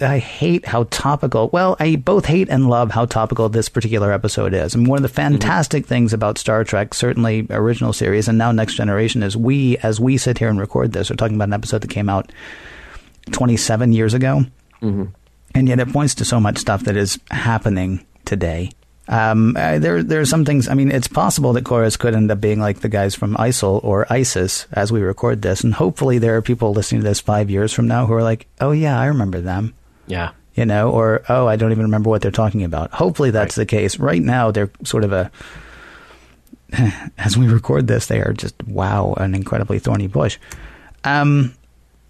I 0.00 0.18
hate 0.18 0.66
how 0.66 0.84
topical. 0.90 1.50
Well, 1.50 1.76
I 1.78 1.96
both 1.96 2.26
hate 2.26 2.48
and 2.48 2.68
love 2.68 2.90
how 2.90 3.04
topical 3.04 3.48
this 3.48 3.68
particular 3.68 4.12
episode 4.12 4.52
is. 4.52 4.74
And 4.74 4.88
one 4.88 4.98
of 4.98 5.02
the 5.02 5.08
mm-hmm. 5.08 5.34
fantastic 5.34 5.84
mm-hmm. 5.84 5.88
things 5.88 6.12
about 6.12 6.38
Star 6.38 6.64
Trek, 6.64 6.94
certainly 6.94 7.46
original 7.50 7.92
series 7.92 8.26
and 8.26 8.36
now 8.36 8.50
Next 8.50 8.74
Generation, 8.74 9.22
is 9.22 9.36
we, 9.36 9.78
as 9.78 10.00
we 10.00 10.16
sit 10.16 10.38
here 10.38 10.48
and 10.48 10.58
record 10.58 10.92
this, 10.92 11.10
are 11.10 11.16
talking 11.16 11.36
about 11.36 11.48
an 11.48 11.54
episode 11.54 11.82
that 11.82 11.90
came 11.90 12.08
out 12.08 12.32
27 13.30 13.92
years 13.92 14.14
ago, 14.14 14.44
mm-hmm. 14.82 15.04
and 15.54 15.68
yet 15.68 15.78
it 15.78 15.92
points 15.92 16.16
to 16.16 16.24
so 16.24 16.40
much 16.40 16.58
stuff 16.58 16.82
that 16.84 16.96
is 16.96 17.18
happening 17.30 18.04
today. 18.24 18.70
Um, 19.06 19.54
uh, 19.56 19.78
there, 19.78 20.02
there 20.02 20.20
are 20.20 20.26
some 20.26 20.44
things. 20.44 20.66
I 20.66 20.74
mean, 20.74 20.90
it's 20.90 21.08
possible 21.08 21.52
that 21.52 21.64
Korris 21.64 21.98
could 21.98 22.14
end 22.14 22.30
up 22.30 22.40
being 22.40 22.58
like 22.58 22.80
the 22.80 22.88
guys 22.88 23.14
from 23.14 23.36
ISIL 23.36 23.82
or 23.84 24.10
ISIS 24.10 24.66
as 24.72 24.90
we 24.90 25.02
record 25.02 25.42
this, 25.42 25.62
and 25.62 25.74
hopefully 25.74 26.18
there 26.18 26.36
are 26.36 26.42
people 26.42 26.72
listening 26.72 27.02
to 27.02 27.08
this 27.08 27.20
five 27.20 27.50
years 27.50 27.72
from 27.72 27.86
now 27.86 28.06
who 28.06 28.14
are 28.14 28.22
like, 28.22 28.46
"Oh 28.60 28.72
yeah, 28.72 28.98
I 28.98 29.06
remember 29.06 29.40
them." 29.40 29.74
Yeah. 30.06 30.32
You 30.54 30.66
know, 30.66 30.90
or, 30.90 31.22
oh, 31.28 31.48
I 31.48 31.56
don't 31.56 31.72
even 31.72 31.84
remember 31.84 32.10
what 32.10 32.22
they're 32.22 32.30
talking 32.30 32.62
about. 32.62 32.92
Hopefully 32.92 33.30
that's 33.30 33.58
right. 33.58 33.62
the 33.62 33.66
case. 33.66 33.98
Right 33.98 34.22
now, 34.22 34.50
they're 34.50 34.70
sort 34.84 35.04
of 35.04 35.12
a, 35.12 35.30
as 37.18 37.36
we 37.36 37.48
record 37.48 37.86
this, 37.86 38.06
they 38.06 38.20
are 38.20 38.32
just, 38.32 38.54
wow, 38.64 39.14
an 39.14 39.34
incredibly 39.34 39.78
thorny 39.78 40.06
bush. 40.06 40.38
Um, 41.02 41.54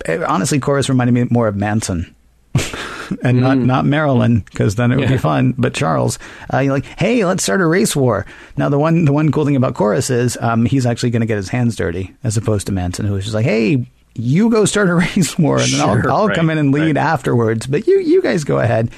eh, 0.05 0.23
honestly, 0.27 0.61
Korris 0.61 0.89
reminded 0.89 1.13
me 1.13 1.25
more 1.31 1.49
of 1.49 1.57
Manson. 1.57 2.15
and 3.23 3.41
not 3.41 3.59
mm. 3.59 3.65
not 3.65 3.85
Marilyn 3.85 4.41
because 4.41 4.77
then 4.77 4.93
it 4.93 4.97
would 4.97 5.05
yeah. 5.05 5.17
be 5.17 5.19
fun. 5.19 5.55
But 5.59 5.75
Charles, 5.75 6.19
uh, 6.53 6.59
you're 6.59 6.73
like, 6.73 6.85
hey, 6.85 7.25
let's 7.25 7.43
start 7.43 7.61
a 7.61 7.67
race 7.67 7.95
war. 7.95 8.27
Now 8.57 8.69
the 8.69 8.79
one 8.79 9.05
the 9.05 9.13
one 9.13 9.33
cool 9.33 9.45
thing 9.45 9.57
about 9.57 9.75
Korris 9.75 10.11
is 10.11 10.39
um, 10.41 10.65
he's 10.65 10.87
actually 10.87 11.11
going 11.11 11.21
to 11.21 11.27
get 11.27 11.37
his 11.37 11.49
hands 11.49 11.77
dirty 11.77 12.15
as 12.23 12.37
opposed 12.37 12.67
to 12.67 12.73
Manson, 12.73 13.07
who 13.07 13.15
was 13.15 13.25
just 13.25 13.35
like, 13.35 13.45
hey, 13.45 13.87
you 14.15 14.51
go 14.51 14.65
start 14.65 14.89
a 14.89 14.95
race 15.17 15.39
war, 15.39 15.59
and 15.59 15.73
then 15.73 15.81
I'll, 15.81 16.11
I'll 16.11 16.29
right, 16.29 16.37
come 16.37 16.51
in 16.51 16.59
and 16.59 16.73
lead 16.73 16.97
right. 16.97 17.05
afterwards. 17.05 17.67
But 17.67 17.87
you 17.87 17.99
you 17.99 18.23
guys 18.23 18.45
go 18.45 18.59
ahead. 18.59 18.91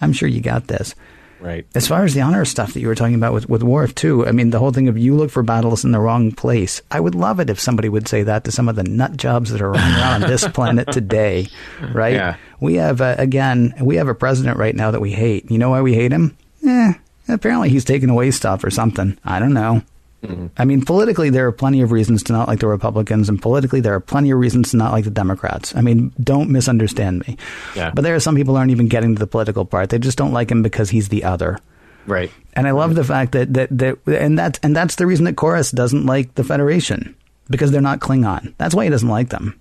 I'm 0.00 0.12
sure 0.12 0.28
you 0.28 0.40
got 0.40 0.66
this. 0.66 0.94
Right. 1.40 1.66
As 1.74 1.88
far 1.88 2.04
as 2.04 2.12
the 2.12 2.20
honor 2.20 2.44
stuff 2.44 2.74
that 2.74 2.80
you 2.80 2.88
were 2.88 2.94
talking 2.94 3.14
about 3.14 3.32
with, 3.32 3.48
with 3.48 3.62
Worf, 3.62 3.94
too, 3.94 4.26
I 4.26 4.32
mean, 4.32 4.50
the 4.50 4.58
whole 4.58 4.72
thing 4.72 4.88
of 4.88 4.98
you 4.98 5.16
look 5.16 5.30
for 5.30 5.42
battles 5.42 5.84
in 5.84 5.92
the 5.92 6.00
wrong 6.00 6.32
place. 6.32 6.82
I 6.90 7.00
would 7.00 7.14
love 7.14 7.40
it 7.40 7.48
if 7.48 7.58
somebody 7.58 7.88
would 7.88 8.08
say 8.08 8.22
that 8.22 8.44
to 8.44 8.52
some 8.52 8.68
of 8.68 8.76
the 8.76 8.84
nut 8.84 9.16
jobs 9.16 9.50
that 9.50 9.62
are 9.62 9.70
running 9.70 9.96
around 9.96 10.24
on 10.24 10.30
this 10.30 10.46
planet 10.52 10.92
today, 10.92 11.48
right? 11.92 12.14
Yeah. 12.14 12.36
We 12.60 12.74
have, 12.74 13.00
uh, 13.00 13.14
again, 13.16 13.74
we 13.80 13.96
have 13.96 14.08
a 14.08 14.14
president 14.14 14.58
right 14.58 14.74
now 14.74 14.90
that 14.90 15.00
we 15.00 15.12
hate. 15.12 15.50
You 15.50 15.56
know 15.56 15.70
why 15.70 15.80
we 15.80 15.94
hate 15.94 16.12
him? 16.12 16.36
Eh, 16.66 16.92
apparently 17.28 17.70
he's 17.70 17.86
taking 17.86 18.10
away 18.10 18.30
stuff 18.32 18.62
or 18.62 18.70
something. 18.70 19.16
I 19.24 19.38
don't 19.38 19.54
know. 19.54 19.82
Mm-hmm. 20.22 20.46
I 20.58 20.64
mean, 20.66 20.84
politically, 20.84 21.30
there 21.30 21.46
are 21.46 21.52
plenty 21.52 21.80
of 21.80 21.92
reasons 21.92 22.22
to 22.24 22.32
not 22.32 22.46
like 22.46 22.60
the 22.60 22.66
Republicans, 22.66 23.28
and 23.28 23.40
politically, 23.40 23.80
there 23.80 23.94
are 23.94 24.00
plenty 24.00 24.30
of 24.30 24.38
reasons 24.38 24.70
to 24.70 24.76
not 24.76 24.92
like 24.92 25.04
the 25.04 25.10
Democrats. 25.10 25.74
I 25.74 25.80
mean, 25.80 26.12
don't 26.22 26.50
misunderstand 26.50 27.26
me. 27.26 27.38
Yeah. 27.74 27.90
But 27.94 28.02
there 28.02 28.14
are 28.14 28.20
some 28.20 28.36
people 28.36 28.56
aren't 28.56 28.70
even 28.70 28.88
getting 28.88 29.14
to 29.14 29.18
the 29.18 29.26
political 29.26 29.64
part. 29.64 29.88
They 29.88 29.98
just 29.98 30.18
don't 30.18 30.32
like 30.32 30.50
him 30.50 30.62
because 30.62 30.90
he's 30.90 31.08
the 31.08 31.24
other. 31.24 31.58
Right. 32.06 32.30
And 32.54 32.66
I 32.66 32.72
love 32.72 32.94
the 32.94 33.04
fact 33.04 33.32
that, 33.32 33.54
that, 33.54 33.68
that 33.78 33.98
and 34.06 34.38
that's 34.38 34.58
and 34.62 34.74
that's 34.74 34.96
the 34.96 35.06
reason 35.06 35.24
that 35.24 35.36
Korris 35.36 35.72
doesn't 35.72 36.06
like 36.06 36.34
the 36.34 36.44
Federation 36.44 37.14
because 37.48 37.70
they're 37.70 37.80
not 37.80 38.00
Klingon. 38.00 38.54
That's 38.58 38.74
why 38.74 38.84
he 38.84 38.90
doesn't 38.90 39.08
like 39.08 39.30
them. 39.30 39.60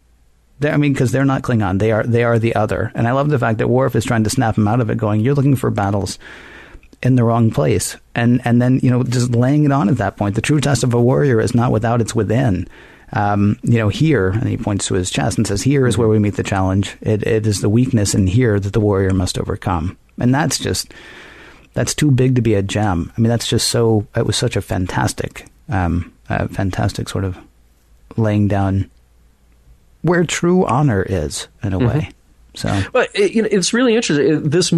They're, 0.60 0.74
I 0.74 0.78
mean, 0.78 0.94
because 0.94 1.12
they're 1.12 1.26
not 1.26 1.42
Klingon. 1.42 1.80
They 1.80 1.92
are 1.92 2.04
they 2.04 2.24
are 2.24 2.40
the 2.40 2.56
other. 2.56 2.92
And 2.96 3.08
I 3.08 3.12
love 3.12 3.30
the 3.30 3.40
fact 3.40 3.60
that 3.60 3.70
Worf 3.70 3.96
is 3.96 4.06
trying 4.06 4.24
to 4.26 4.30
snap 4.30 4.58
him 4.58 4.68
out 4.68 4.82
of 4.82 4.90
it, 4.90 4.98
going, 4.98 5.22
"You're 5.22 5.36
looking 5.36 5.56
for 5.56 5.70
battles." 5.70 6.20
In 7.02 7.16
the 7.16 7.24
wrong 7.24 7.52
place. 7.52 7.96
And 8.16 8.42
and 8.46 8.62
then 8.62 8.80
you 8.82 8.90
know 8.90 9.04
just 9.04 9.32
laying 9.32 9.66
it 9.66 9.72
on 9.72 9.90
at 9.90 9.98
that 9.98 10.18
point. 10.18 10.36
The 10.36 10.42
true 10.42 10.60
test 10.60 10.84
of 10.84 10.94
a 10.94 11.02
warrior 11.02 11.40
is 11.40 11.56
not 11.56 11.72
without; 11.72 12.02
it's 12.02 12.16
within. 12.16 12.68
Um, 13.12 13.58
you 13.64 13.80
know, 13.80 13.90
here, 13.90 14.30
and 14.30 14.48
he 14.48 14.56
points 14.56 14.86
to 14.88 14.94
his 14.94 15.10
chest 15.10 15.38
and 15.38 15.48
says, 15.48 15.64
"Here 15.64 15.88
is 15.88 15.98
where 15.98 16.08
we 16.08 16.20
meet 16.20 16.36
the 16.36 16.44
challenge. 16.44 16.96
It, 17.02 17.26
it 17.26 17.48
is 17.48 17.62
the 17.62 17.70
weakness 17.70 18.14
in 18.14 18.28
here 18.28 18.60
that 18.60 18.74
the 18.74 18.80
warrior 18.80 19.14
must 19.14 19.40
overcome." 19.40 19.98
And 20.20 20.34
that's 20.34 20.60
just 20.60 20.94
that's 21.74 21.96
too 21.96 22.12
big 22.12 22.36
to 22.36 22.42
be 22.42 22.54
a 22.54 22.62
gem. 22.62 23.12
I 23.18 23.22
mean, 23.22 23.30
that's 23.30 23.48
just 23.48 23.70
so. 23.70 24.06
It 24.16 24.26
was 24.26 24.38
such 24.38 24.56
a 24.56 24.62
fantastic, 24.62 25.48
um, 25.70 26.14
uh, 26.30 26.48
fantastic 26.48 27.10
sort 27.10 27.24
of 27.24 27.38
laying 28.18 28.48
down 28.48 28.90
where 30.02 30.24
true 30.24 30.66
honor 30.66 31.04
is 31.04 31.48
in 31.64 31.74
a 31.74 31.80
mm-hmm. 31.80 31.88
way. 31.88 32.10
So, 32.56 32.82
but 32.92 33.10
it, 33.16 33.32
you 33.32 33.42
know, 33.42 33.50
it's 33.52 33.74
really 33.74 33.96
interesting. 33.96 34.50
This 34.50 34.74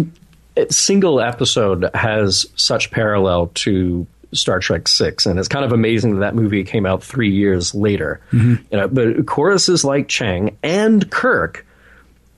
single 0.70 1.20
episode 1.20 1.88
has 1.94 2.46
such 2.56 2.90
parallel 2.90 3.48
to 3.54 4.06
Star 4.32 4.60
Trek 4.60 4.88
Six, 4.88 5.26
and 5.26 5.38
it's 5.38 5.48
kind 5.48 5.64
of 5.64 5.72
amazing 5.72 6.14
that 6.14 6.20
that 6.20 6.34
movie 6.34 6.64
came 6.64 6.86
out 6.86 7.02
three 7.02 7.30
years 7.30 7.74
later. 7.74 8.20
Mm-hmm. 8.32 8.64
You 8.70 8.78
know, 8.78 8.88
but 8.88 9.16
Korris 9.26 9.68
is 9.68 9.84
like 9.84 10.08
Chang 10.08 10.56
and 10.62 11.10
Kirk 11.10 11.66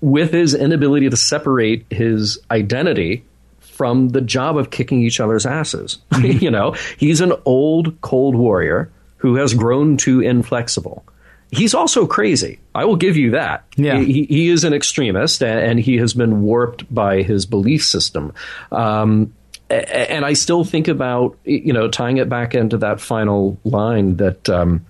with 0.00 0.32
his 0.32 0.54
inability 0.54 1.08
to 1.10 1.16
separate 1.16 1.86
his 1.90 2.38
identity 2.50 3.24
from 3.60 4.10
the 4.10 4.20
job 4.20 4.56
of 4.56 4.70
kicking 4.70 5.02
each 5.02 5.18
other's 5.20 5.46
asses. 5.46 5.98
you 6.20 6.50
know, 6.50 6.72
he's 6.98 7.20
an 7.20 7.32
old 7.44 8.00
cold 8.00 8.34
warrior 8.34 8.90
who 9.16 9.36
has 9.36 9.54
grown 9.54 9.96
too 9.96 10.20
inflexible. 10.20 11.04
He's 11.50 11.74
also 11.74 12.06
crazy. 12.06 12.58
I 12.74 12.84
will 12.84 12.96
give 12.96 13.16
you 13.16 13.30
that. 13.32 13.64
Yeah. 13.76 13.98
He, 14.00 14.24
he 14.24 14.48
is 14.48 14.64
an 14.64 14.72
extremist 14.72 15.42
and 15.42 15.78
he 15.78 15.96
has 15.98 16.14
been 16.14 16.42
warped 16.42 16.92
by 16.92 17.22
his 17.22 17.46
belief 17.46 17.84
system. 17.84 18.32
Um, 18.72 19.32
and 19.70 20.24
I 20.24 20.32
still 20.32 20.64
think 20.64 20.88
about, 20.88 21.38
you 21.44 21.72
know, 21.72 21.88
tying 21.88 22.16
it 22.18 22.28
back 22.28 22.54
into 22.54 22.76
that 22.78 23.00
final 23.00 23.58
line 23.64 24.16
that, 24.16 24.48
um, 24.48 24.84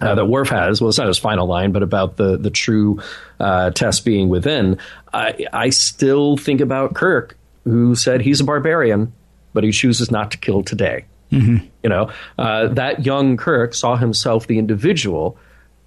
uh, 0.00 0.14
that 0.16 0.26
Worf 0.26 0.48
has. 0.48 0.80
Well, 0.80 0.88
it's 0.88 0.98
not 0.98 1.06
his 1.06 1.18
final 1.18 1.46
line, 1.46 1.72
but 1.72 1.82
about 1.82 2.16
the 2.16 2.36
the 2.36 2.50
true 2.50 3.00
uh, 3.38 3.70
test 3.70 4.04
being 4.04 4.28
within. 4.28 4.78
I, 5.12 5.46
I 5.52 5.70
still 5.70 6.36
think 6.36 6.60
about 6.60 6.94
Kirk, 6.94 7.38
who 7.64 7.94
said 7.94 8.20
he's 8.20 8.40
a 8.40 8.44
barbarian, 8.44 9.12
but 9.52 9.62
he 9.62 9.70
chooses 9.70 10.10
not 10.10 10.32
to 10.32 10.38
kill 10.38 10.64
today. 10.64 11.04
Mm-hmm. 11.30 11.66
You 11.84 11.88
know, 11.88 12.10
uh, 12.36 12.68
that 12.68 13.06
young 13.06 13.36
Kirk 13.36 13.74
saw 13.74 13.96
himself, 13.96 14.48
the 14.48 14.58
individual, 14.58 15.38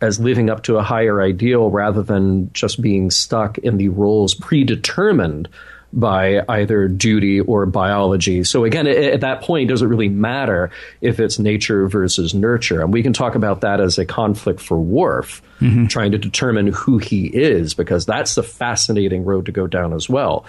as 0.05 0.19
living 0.19 0.49
up 0.49 0.63
to 0.63 0.77
a 0.77 0.83
higher 0.83 1.21
ideal 1.21 1.69
rather 1.69 2.03
than 2.03 2.53
just 2.53 2.81
being 2.81 3.09
stuck 3.09 3.57
in 3.57 3.77
the 3.77 3.89
roles 3.89 4.35
predetermined 4.35 5.49
by 5.91 6.43
either 6.49 6.87
duty 6.87 7.39
or 7.39 7.65
biology. 7.65 8.43
So 8.43 8.65
again, 8.65 8.85
at 8.85 9.21
that 9.21 9.41
point, 9.41 9.69
it 9.69 9.73
does 9.73 9.81
it 9.81 9.87
really 9.87 10.09
matter 10.09 10.69
if 11.01 11.19
it's 11.19 11.39
nature 11.39 11.87
versus 11.87 12.33
nurture? 12.33 12.81
And 12.81 12.93
we 12.93 13.01
can 13.01 13.13
talk 13.13 13.35
about 13.35 13.61
that 13.61 13.79
as 13.79 13.97
a 13.97 14.05
conflict 14.05 14.59
for 14.59 14.77
Worf, 14.77 15.41
mm-hmm. 15.61 15.87
trying 15.87 16.11
to 16.11 16.17
determine 16.17 16.67
who 16.67 16.97
he 16.97 17.27
is, 17.27 17.73
because 17.73 18.05
that's 18.05 18.35
the 18.35 18.43
fascinating 18.43 19.23
road 19.23 19.45
to 19.45 19.51
go 19.51 19.67
down 19.67 19.93
as 19.93 20.09
well. 20.09 20.45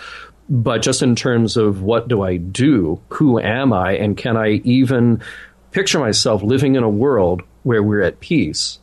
But 0.49 0.83
just 0.83 1.01
in 1.01 1.15
terms 1.15 1.57
of 1.57 1.81
what 1.81 2.09
do 2.09 2.23
I 2.23 2.37
do, 2.37 3.01
who 3.09 3.39
am 3.39 3.73
I, 3.73 3.93
and 3.93 4.17
can 4.17 4.37
I 4.37 4.61
even 4.65 5.23
picture 5.71 5.99
myself 5.99 6.43
living 6.43 6.75
in 6.75 6.83
a 6.83 6.91
world 6.91 7.43
where 7.63 7.83
we're 7.83 8.03
at 8.03 8.21
peace? 8.21 8.81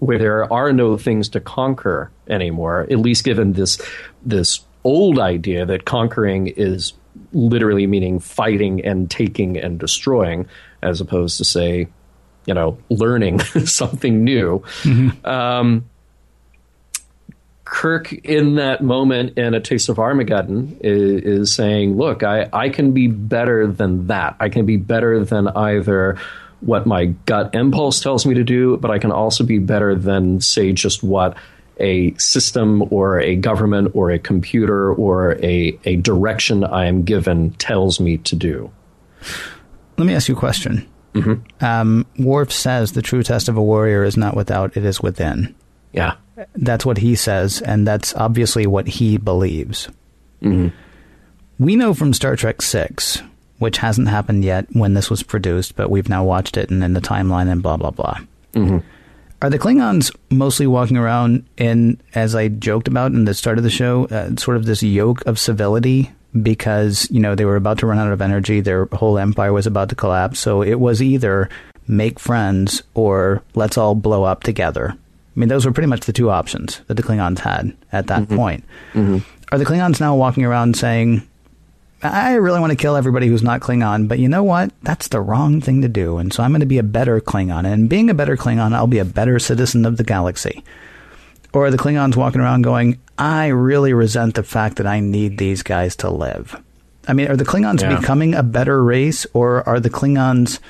Where 0.00 0.18
there 0.18 0.52
are 0.52 0.72
no 0.72 0.96
things 0.96 1.28
to 1.30 1.40
conquer 1.40 2.10
anymore, 2.28 2.82
at 2.90 2.98
least 2.98 3.24
given 3.24 3.52
this 3.52 3.80
this 4.24 4.60
old 4.84 5.18
idea 5.18 5.66
that 5.66 5.84
conquering 5.84 6.48
is 6.48 6.92
literally 7.32 7.86
meaning 7.86 8.18
fighting 8.18 8.84
and 8.84 9.10
taking 9.10 9.56
and 9.58 9.78
destroying, 9.78 10.46
as 10.82 11.00
opposed 11.00 11.38
to 11.38 11.44
say, 11.44 11.88
you 12.46 12.54
know, 12.54 12.78
learning 12.88 13.40
something 13.64 14.24
new. 14.24 14.60
Mm-hmm. 14.82 15.26
Um, 15.26 15.84
Kirk, 17.64 18.12
in 18.12 18.56
that 18.56 18.82
moment 18.82 19.38
in 19.38 19.54
A 19.54 19.60
Taste 19.60 19.88
of 19.88 20.00
Armageddon, 20.00 20.76
is, 20.80 21.22
is, 21.22 21.54
saying, 21.54 21.96
Look, 21.96 22.24
I, 22.24 22.48
I 22.52 22.68
can 22.68 22.92
be 22.92 23.06
better 23.06 23.68
than 23.68 24.08
that. 24.08 24.34
I 24.40 24.48
can 24.48 24.66
be 24.66 24.76
better 24.76 25.24
than 25.24 25.46
either 25.46 26.18
what 26.60 26.86
my 26.86 27.06
gut 27.26 27.54
impulse 27.54 28.00
tells 28.00 28.26
me 28.26 28.34
to 28.34 28.44
do, 28.44 28.76
but 28.76 28.90
I 28.90 28.98
can 28.98 29.12
also 29.12 29.44
be 29.44 29.58
better 29.58 29.94
than, 29.94 30.40
say, 30.40 30.72
just 30.72 31.02
what 31.02 31.36
a 31.78 32.14
system 32.14 32.82
or 32.92 33.20
a 33.20 33.36
government 33.36 33.92
or 33.94 34.10
a 34.10 34.18
computer 34.18 34.92
or 34.92 35.42
a, 35.42 35.78
a 35.84 35.96
direction 35.96 36.62
I 36.62 36.86
am 36.86 37.04
given 37.04 37.52
tells 37.52 38.00
me 38.00 38.18
to 38.18 38.36
do. 38.36 38.70
Let 39.96 40.06
me 40.06 40.14
ask 40.14 40.28
you 40.28 40.36
a 40.36 40.38
question. 40.38 40.86
Mm-hmm. 41.14 41.64
Um, 41.64 42.06
Worf 42.18 42.52
says 42.52 42.92
the 42.92 43.02
true 43.02 43.22
test 43.22 43.48
of 43.48 43.56
a 43.56 43.62
warrior 43.62 44.04
is 44.04 44.16
not 44.16 44.36
without, 44.36 44.76
it 44.76 44.84
is 44.84 45.00
within. 45.00 45.54
Yeah. 45.92 46.16
That's 46.54 46.86
what 46.86 46.98
he 46.98 47.16
says, 47.16 47.60
and 47.60 47.86
that's 47.86 48.14
obviously 48.14 48.66
what 48.66 48.86
he 48.86 49.18
believes. 49.18 49.88
Mm-hmm. 50.42 50.68
We 51.58 51.76
know 51.76 51.92
from 51.92 52.14
Star 52.14 52.36
Trek 52.36 52.62
Six, 52.62 53.22
which 53.60 53.78
hasn't 53.78 54.08
happened 54.08 54.44
yet 54.44 54.66
when 54.72 54.94
this 54.94 55.08
was 55.08 55.22
produced, 55.22 55.76
but 55.76 55.90
we've 55.90 56.08
now 56.08 56.24
watched 56.24 56.56
it 56.56 56.70
and 56.70 56.82
in 56.82 56.94
the 56.94 57.00
timeline 57.00 57.48
and 57.48 57.62
blah 57.62 57.76
blah 57.76 57.90
blah. 57.90 58.18
Mm-hmm. 58.54 58.78
Are 59.42 59.50
the 59.50 59.58
Klingons 59.58 60.14
mostly 60.30 60.66
walking 60.66 60.98
around 60.98 61.46
in, 61.56 61.98
as 62.14 62.34
I 62.34 62.48
joked 62.48 62.88
about 62.88 63.12
in 63.12 63.24
the 63.24 63.32
start 63.32 63.56
of 63.56 63.64
the 63.64 63.70
show, 63.70 64.04
uh, 64.06 64.36
sort 64.36 64.58
of 64.58 64.66
this 64.66 64.82
yoke 64.82 65.24
of 65.26 65.38
civility 65.38 66.10
because, 66.42 67.08
you 67.10 67.20
know, 67.20 67.34
they 67.34 67.46
were 67.46 67.56
about 67.56 67.78
to 67.78 67.86
run 67.86 67.98
out 67.98 68.12
of 68.12 68.20
energy, 68.20 68.60
their 68.60 68.84
whole 68.92 69.18
empire 69.18 69.52
was 69.52 69.66
about 69.66 69.88
to 69.88 69.94
collapse. 69.94 70.40
So 70.40 70.62
it 70.62 70.78
was 70.78 71.02
either 71.02 71.48
make 71.88 72.18
friends 72.20 72.82
or 72.94 73.42
let's 73.54 73.78
all 73.78 73.94
blow 73.94 74.24
up 74.24 74.42
together. 74.42 74.90
I 74.92 75.40
mean, 75.40 75.48
those 75.48 75.64
were 75.64 75.72
pretty 75.72 75.88
much 75.88 76.06
the 76.06 76.12
two 76.12 76.30
options 76.30 76.82
that 76.86 76.94
the 76.94 77.02
Klingons 77.02 77.38
had 77.38 77.74
at 77.92 78.08
that 78.08 78.24
mm-hmm. 78.24 78.36
point. 78.36 78.64
Mm-hmm. 78.92 79.18
Are 79.52 79.58
the 79.58 79.64
Klingons 79.64 80.00
now 80.00 80.14
walking 80.14 80.44
around 80.44 80.76
saying, 80.76 81.26
I 82.02 82.34
really 82.34 82.60
want 82.60 82.70
to 82.70 82.76
kill 82.76 82.96
everybody 82.96 83.26
who's 83.26 83.42
not 83.42 83.60
Klingon, 83.60 84.08
but 84.08 84.18
you 84.18 84.28
know 84.28 84.42
what? 84.42 84.72
That's 84.82 85.08
the 85.08 85.20
wrong 85.20 85.60
thing 85.60 85.82
to 85.82 85.88
do. 85.88 86.16
And 86.18 86.32
so 86.32 86.42
I'm 86.42 86.50
going 86.50 86.60
to 86.60 86.66
be 86.66 86.78
a 86.78 86.82
better 86.82 87.20
Klingon. 87.20 87.70
And 87.70 87.90
being 87.90 88.08
a 88.08 88.14
better 88.14 88.36
Klingon, 88.36 88.72
I'll 88.72 88.86
be 88.86 88.98
a 88.98 89.04
better 89.04 89.38
citizen 89.38 89.84
of 89.84 89.98
the 89.98 90.04
galaxy. 90.04 90.64
Or 91.52 91.66
are 91.66 91.70
the 91.70 91.76
Klingons 91.76 92.16
walking 92.16 92.40
around 92.40 92.62
going, 92.62 93.00
I 93.18 93.48
really 93.48 93.92
resent 93.92 94.34
the 94.36 94.42
fact 94.42 94.76
that 94.76 94.86
I 94.86 95.00
need 95.00 95.36
these 95.36 95.62
guys 95.62 95.96
to 95.96 96.10
live? 96.10 96.60
I 97.08 97.12
mean, 97.12 97.28
are 97.28 97.36
the 97.36 97.44
Klingons 97.44 97.82
yeah. 97.82 97.98
becoming 97.98 98.34
a 98.34 98.42
better 98.42 98.82
race, 98.82 99.26
or 99.32 99.68
are 99.68 99.80
the 99.80 99.90
Klingons 99.90 100.60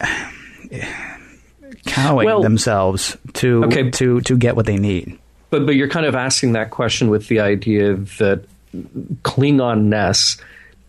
cowing 1.86 2.26
well, 2.26 2.42
themselves 2.42 3.16
to 3.34 3.64
okay. 3.64 3.90
to 3.90 4.20
to 4.20 4.36
get 4.36 4.54
what 4.54 4.66
they 4.66 4.76
need? 4.76 5.18
But 5.50 5.66
but 5.66 5.74
you're 5.74 5.88
kind 5.88 6.06
of 6.06 6.14
asking 6.14 6.52
that 6.52 6.70
question 6.70 7.08
with 7.08 7.26
the 7.28 7.40
idea 7.40 7.94
that 7.94 8.44
Klingonness 9.22 10.40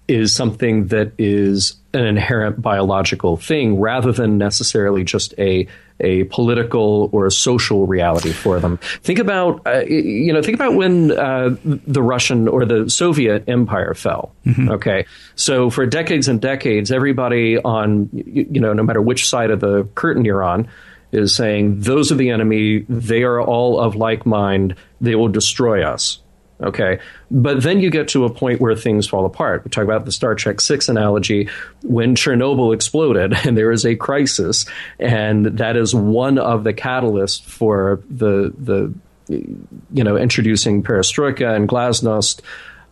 is 0.07 0.33
something 0.33 0.87
that 0.87 1.11
is 1.17 1.75
an 1.93 2.05
inherent 2.05 2.61
biological 2.61 3.37
thing 3.37 3.79
rather 3.79 4.11
than 4.11 4.37
necessarily 4.37 5.03
just 5.03 5.33
a 5.37 5.67
a 5.99 6.25
political 6.25 7.09
or 7.11 7.25
a 7.25 7.31
social 7.31 7.87
reality 7.87 8.31
for 8.31 8.59
them. 8.59 8.77
Think 9.01 9.19
about 9.19 9.65
uh, 9.65 9.79
you 9.85 10.31
know 10.31 10.41
think 10.41 10.55
about 10.55 10.75
when 10.75 11.11
uh, 11.11 11.55
the 11.63 12.01
Russian 12.01 12.47
or 12.47 12.65
the 12.65 12.89
Soviet 12.89 13.43
Empire 13.47 13.93
fell. 13.93 14.33
Mm-hmm. 14.45 14.69
Okay, 14.71 15.05
so 15.35 15.69
for 15.69 15.85
decades 15.85 16.27
and 16.27 16.39
decades, 16.39 16.91
everybody 16.91 17.57
on 17.57 18.09
you 18.13 18.61
know 18.61 18.73
no 18.73 18.83
matter 18.83 19.01
which 19.01 19.27
side 19.27 19.49
of 19.49 19.59
the 19.59 19.83
curtain 19.95 20.23
you're 20.23 20.43
on 20.43 20.67
is 21.11 21.33
saying 21.33 21.81
those 21.81 22.11
are 22.11 22.15
the 22.15 22.29
enemy. 22.29 22.85
They 22.87 23.23
are 23.23 23.41
all 23.41 23.79
of 23.79 23.95
like 23.95 24.25
mind. 24.25 24.75
They 25.01 25.15
will 25.15 25.29
destroy 25.29 25.83
us. 25.83 26.19
Okay. 26.61 26.99
But 27.29 27.61
then 27.61 27.79
you 27.81 27.91
get 27.91 28.07
to 28.09 28.25
a 28.25 28.29
point 28.31 28.59
where 28.59 28.75
things 28.75 29.07
fall 29.07 29.25
apart. 29.25 29.63
We 29.63 29.69
talk 29.69 29.83
about 29.83 30.05
the 30.05 30.11
Star 30.11 30.33
Trek 30.33 30.59
6 30.59 30.89
analogy 30.89 31.49
when 31.83 32.15
Chernobyl 32.15 32.73
exploded 32.73 33.33
and 33.45 33.57
there 33.57 33.71
is 33.71 33.85
a 33.85 33.95
crisis, 33.95 34.65
and 34.99 35.45
that 35.57 35.77
is 35.77 35.93
one 35.93 36.39
of 36.39 36.63
the 36.63 36.73
catalysts 36.73 37.43
for 37.43 38.01
the, 38.09 38.53
the 38.57 38.93
you 39.29 40.03
know, 40.03 40.17
introducing 40.17 40.81
perestroika 40.81 41.55
and 41.55 41.67
glasnost. 41.69 42.41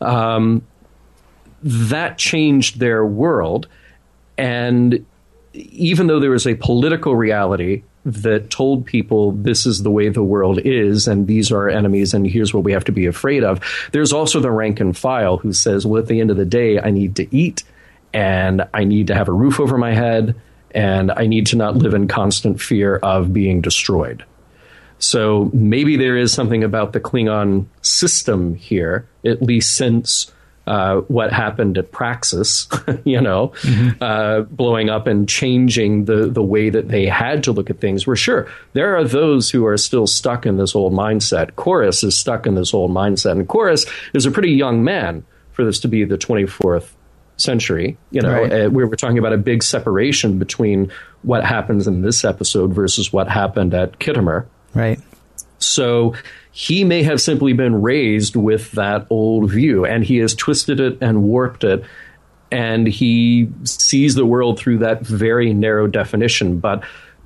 Um, 0.01 0.61
that 1.63 2.17
changed 2.17 2.79
their 2.79 3.05
world. 3.05 3.67
And 4.37 5.05
even 5.53 6.07
though 6.07 6.19
there 6.19 6.29
was 6.29 6.45
a 6.45 6.55
political 6.55 7.15
reality 7.15 7.83
that 8.05 8.51
told 8.51 8.85
people 8.85 9.31
this 9.31 9.65
is 9.65 9.81
the 9.81 9.89
way 9.89 10.09
the 10.09 10.23
world 10.23 10.59
is 10.63 11.07
and 11.07 11.27
these 11.27 11.51
are 11.51 11.57
our 11.57 11.69
enemies 11.69 12.13
and 12.13 12.27
here's 12.27 12.53
what 12.53 12.63
we 12.63 12.71
have 12.71 12.85
to 12.85 12.91
be 12.91 13.07
afraid 13.07 13.43
of. 13.43 13.59
There's 13.91 14.13
also 14.13 14.39
the 14.39 14.51
rank 14.51 14.79
and 14.79 14.95
file 14.95 15.37
who 15.37 15.51
says, 15.51 15.85
well, 15.85 16.01
at 16.01 16.07
the 16.07 16.21
end 16.21 16.29
of 16.29 16.37
the 16.37 16.45
day, 16.45 16.79
I 16.79 16.91
need 16.91 17.15
to 17.15 17.35
eat 17.35 17.63
and 18.13 18.67
I 18.73 18.83
need 18.83 19.07
to 19.07 19.15
have 19.15 19.27
a 19.27 19.33
roof 19.33 19.59
over 19.59 19.77
my 19.77 19.93
head 19.93 20.35
and 20.71 21.11
I 21.11 21.25
need 21.25 21.47
to 21.47 21.57
not 21.57 21.75
live 21.75 21.93
in 21.93 22.07
constant 22.07 22.61
fear 22.61 22.97
of 22.97 23.33
being 23.33 23.61
destroyed. 23.61 24.23
So 24.99 25.49
maybe 25.53 25.97
there 25.97 26.17
is 26.17 26.31
something 26.31 26.63
about 26.63 26.93
the 26.93 26.99
Klingon 26.99 27.65
system 27.81 28.55
here, 28.55 29.07
at 29.25 29.41
least 29.41 29.75
since 29.75 30.31
uh, 30.67 30.97
what 31.01 31.31
happened 31.31 31.77
at 31.77 31.91
Praxis, 31.91 32.67
you 33.03 33.21
know, 33.21 33.49
mm-hmm. 33.61 34.01
uh, 34.01 34.41
blowing 34.41 34.89
up 34.89 35.07
and 35.07 35.29
changing 35.29 36.05
the, 36.05 36.27
the 36.27 36.41
way 36.41 36.69
that 36.69 36.87
they 36.87 37.05
had 37.05 37.43
to 37.43 37.51
look 37.51 37.69
at 37.69 37.79
things. 37.79 38.07
We're 38.07 38.15
sure 38.15 38.47
there 38.73 38.95
are 38.95 39.03
those 39.03 39.49
who 39.49 39.65
are 39.65 39.77
still 39.77 40.07
stuck 40.07 40.45
in 40.45 40.57
this 40.57 40.75
old 40.75 40.93
mindset. 40.93 41.51
Korris 41.51 42.03
is 42.03 42.17
stuck 42.17 42.47
in 42.47 42.55
this 42.55 42.73
old 42.73 42.91
mindset, 42.91 43.33
and 43.33 43.47
Korris 43.47 43.89
is 44.13 44.25
a 44.25 44.31
pretty 44.31 44.51
young 44.51 44.83
man 44.83 45.23
for 45.51 45.63
this 45.63 45.79
to 45.81 45.87
be 45.87 46.03
the 46.03 46.17
24th 46.17 46.89
century. 47.37 47.97
You 48.11 48.21
know, 48.21 48.31
right. 48.31 48.65
uh, 48.65 48.69
we 48.69 48.83
were 48.83 48.95
talking 48.95 49.17
about 49.17 49.33
a 49.33 49.37
big 49.37 49.63
separation 49.63 50.39
between 50.39 50.91
what 51.21 51.43
happens 51.43 51.87
in 51.87 52.01
this 52.01 52.23
episode 52.23 52.73
versus 52.73 53.11
what 53.11 53.27
happened 53.29 53.73
at 53.73 53.99
Khitomer. 53.99 54.45
Right. 54.73 54.99
So 55.59 56.15
he 56.55 56.85
may 56.85 57.03
have 57.03 57.19
simply 57.19 57.51
been 57.53 57.81
raised 57.81 58.35
with 58.35 58.71
that 58.71 59.05
old 59.09 59.51
view 59.51 59.85
and 59.85 60.05
he 60.05 60.17
has 60.17 60.33
twisted 60.33 60.79
it 60.79 60.97
and 61.01 61.23
warped 61.23 61.63
it 61.63 61.83
and 62.51 62.87
he 62.87 63.49
sees 63.63 64.15
the 64.15 64.25
world 64.25 64.57
through 64.57 64.77
that 64.77 65.01
very 65.01 65.53
narrow 65.53 65.87
definition 65.87 66.59
but 66.59 66.83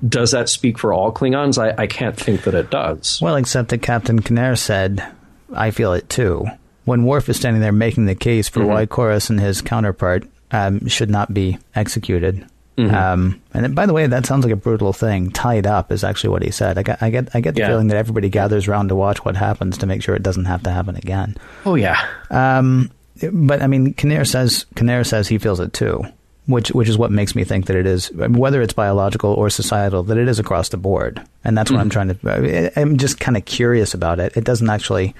does 0.08 0.30
that 0.30 0.48
speak 0.48 0.78
for 0.78 0.92
all 0.92 1.12
klingons 1.12 1.58
i, 1.58 1.82
I 1.82 1.86
can't 1.86 2.16
think 2.16 2.42
that 2.42 2.54
it 2.54 2.70
does 2.70 3.20
well 3.22 3.36
except 3.36 3.68
that 3.68 3.82
captain 3.82 4.20
K'Nera 4.20 4.58
said 4.58 5.06
I 5.54 5.70
feel 5.70 5.92
it 5.92 6.08
too. 6.08 6.46
When 6.84 7.04
Worf 7.04 7.28
is 7.28 7.36
standing 7.36 7.60
there 7.60 7.72
making 7.72 8.06
the 8.06 8.14
case 8.14 8.48
for 8.48 8.60
mm-hmm. 8.60 8.68
why 8.68 8.86
Korris 8.86 9.30
and 9.30 9.40
his 9.40 9.62
counterpart 9.62 10.24
um, 10.50 10.86
should 10.86 11.10
not 11.10 11.32
be 11.32 11.58
executed. 11.74 12.46
Mm-hmm. 12.80 12.94
Um, 12.94 13.42
and 13.52 13.74
by 13.74 13.86
the 13.86 13.92
way, 13.92 14.06
that 14.06 14.26
sounds 14.26 14.44
like 14.44 14.52
a 14.52 14.56
brutal 14.56 14.92
thing. 14.92 15.30
Tied 15.30 15.66
up 15.66 15.92
is 15.92 16.04
actually 16.04 16.30
what 16.30 16.42
he 16.42 16.50
said. 16.50 16.78
I 16.78 16.82
get, 16.82 17.02
I 17.02 17.10
get, 17.10 17.28
I 17.34 17.40
get 17.40 17.54
the 17.54 17.60
yeah. 17.60 17.68
feeling 17.68 17.88
that 17.88 17.96
everybody 17.96 18.28
gathers 18.28 18.68
around 18.68 18.88
to 18.88 18.94
watch 18.94 19.24
what 19.24 19.36
happens 19.36 19.78
to 19.78 19.86
make 19.86 20.02
sure 20.02 20.14
it 20.14 20.22
doesn't 20.22 20.46
have 20.46 20.62
to 20.64 20.70
happen 20.70 20.96
again. 20.96 21.36
Oh 21.66 21.74
yeah. 21.74 22.06
Um, 22.30 22.90
but 23.32 23.62
I 23.62 23.66
mean, 23.66 23.94
K'Nera 23.94 24.26
says 24.26 24.66
K'Nera 24.76 25.06
says 25.06 25.28
he 25.28 25.38
feels 25.38 25.60
it 25.60 25.72
too, 25.72 26.04
which 26.46 26.70
which 26.70 26.88
is 26.88 26.96
what 26.96 27.10
makes 27.10 27.34
me 27.34 27.44
think 27.44 27.66
that 27.66 27.76
it 27.76 27.86
is 27.86 28.10
whether 28.12 28.62
it's 28.62 28.72
biological 28.72 29.34
or 29.34 29.50
societal 29.50 30.02
that 30.04 30.16
it 30.16 30.28
is 30.28 30.38
across 30.38 30.70
the 30.70 30.76
board, 30.76 31.22
and 31.44 31.56
that's 31.56 31.70
what 31.70 31.76
mm-hmm. 31.76 32.00
I'm 32.00 32.14
trying 32.14 32.14
to. 32.14 32.80
I'm 32.80 32.96
just 32.96 33.20
kind 33.20 33.36
of 33.36 33.44
curious 33.44 33.94
about 33.94 34.20
it. 34.20 34.36
It 34.36 34.44
doesn't 34.44 34.70
actually. 34.70 35.14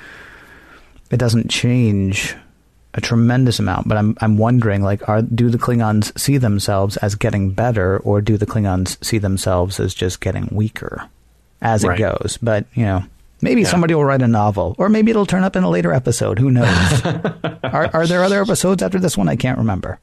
It 1.11 1.18
doesn't 1.18 1.50
change 1.50 2.36
a 2.95 3.01
tremendous 3.01 3.59
amount, 3.59 3.86
but 3.88 3.97
I'm 3.97 4.16
I'm 4.20 4.36
wondering 4.36 4.82
like 4.82 5.09
are 5.09 5.22
do 5.22 5.49
the 5.49 5.59
Klingons 5.59 6.18
see 6.18 6.38
themselves 6.38 6.97
as 6.99 7.14
getting 7.14 7.51
better 7.51 7.99
or 7.99 8.20
do 8.20 8.36
the 8.36 8.47
Klingons 8.47 9.03
see 9.05 9.18
themselves 9.18 9.78
as 9.78 9.95
just 9.95 10.20
getting 10.20 10.49
weaker 10.51 11.09
as 11.62 11.84
right. 11.84 11.99
it 11.99 12.03
goes? 12.03 12.38
But, 12.43 12.66
you 12.74 12.84
know, 12.84 13.05
maybe 13.41 13.62
yeah. 13.62 13.68
somebody 13.68 13.95
will 13.95 14.05
write 14.05 14.22
a 14.22 14.28
novel 14.28 14.74
or 14.78 14.88
maybe 14.88 15.11
it'll 15.11 15.26
turn 15.26 15.45
up 15.45 15.55
in 15.55 15.62
a 15.62 15.70
later 15.70 15.93
episode, 15.93 16.38
who 16.38 16.51
knows. 16.51 17.05
are 17.62 17.91
are 17.93 18.07
there 18.07 18.24
other 18.24 18.43
episodes 18.43 18.82
after 18.82 18.99
this 18.99 19.16
one? 19.16 19.28
I 19.28 19.36
can't 19.36 19.59
remember. 19.59 20.01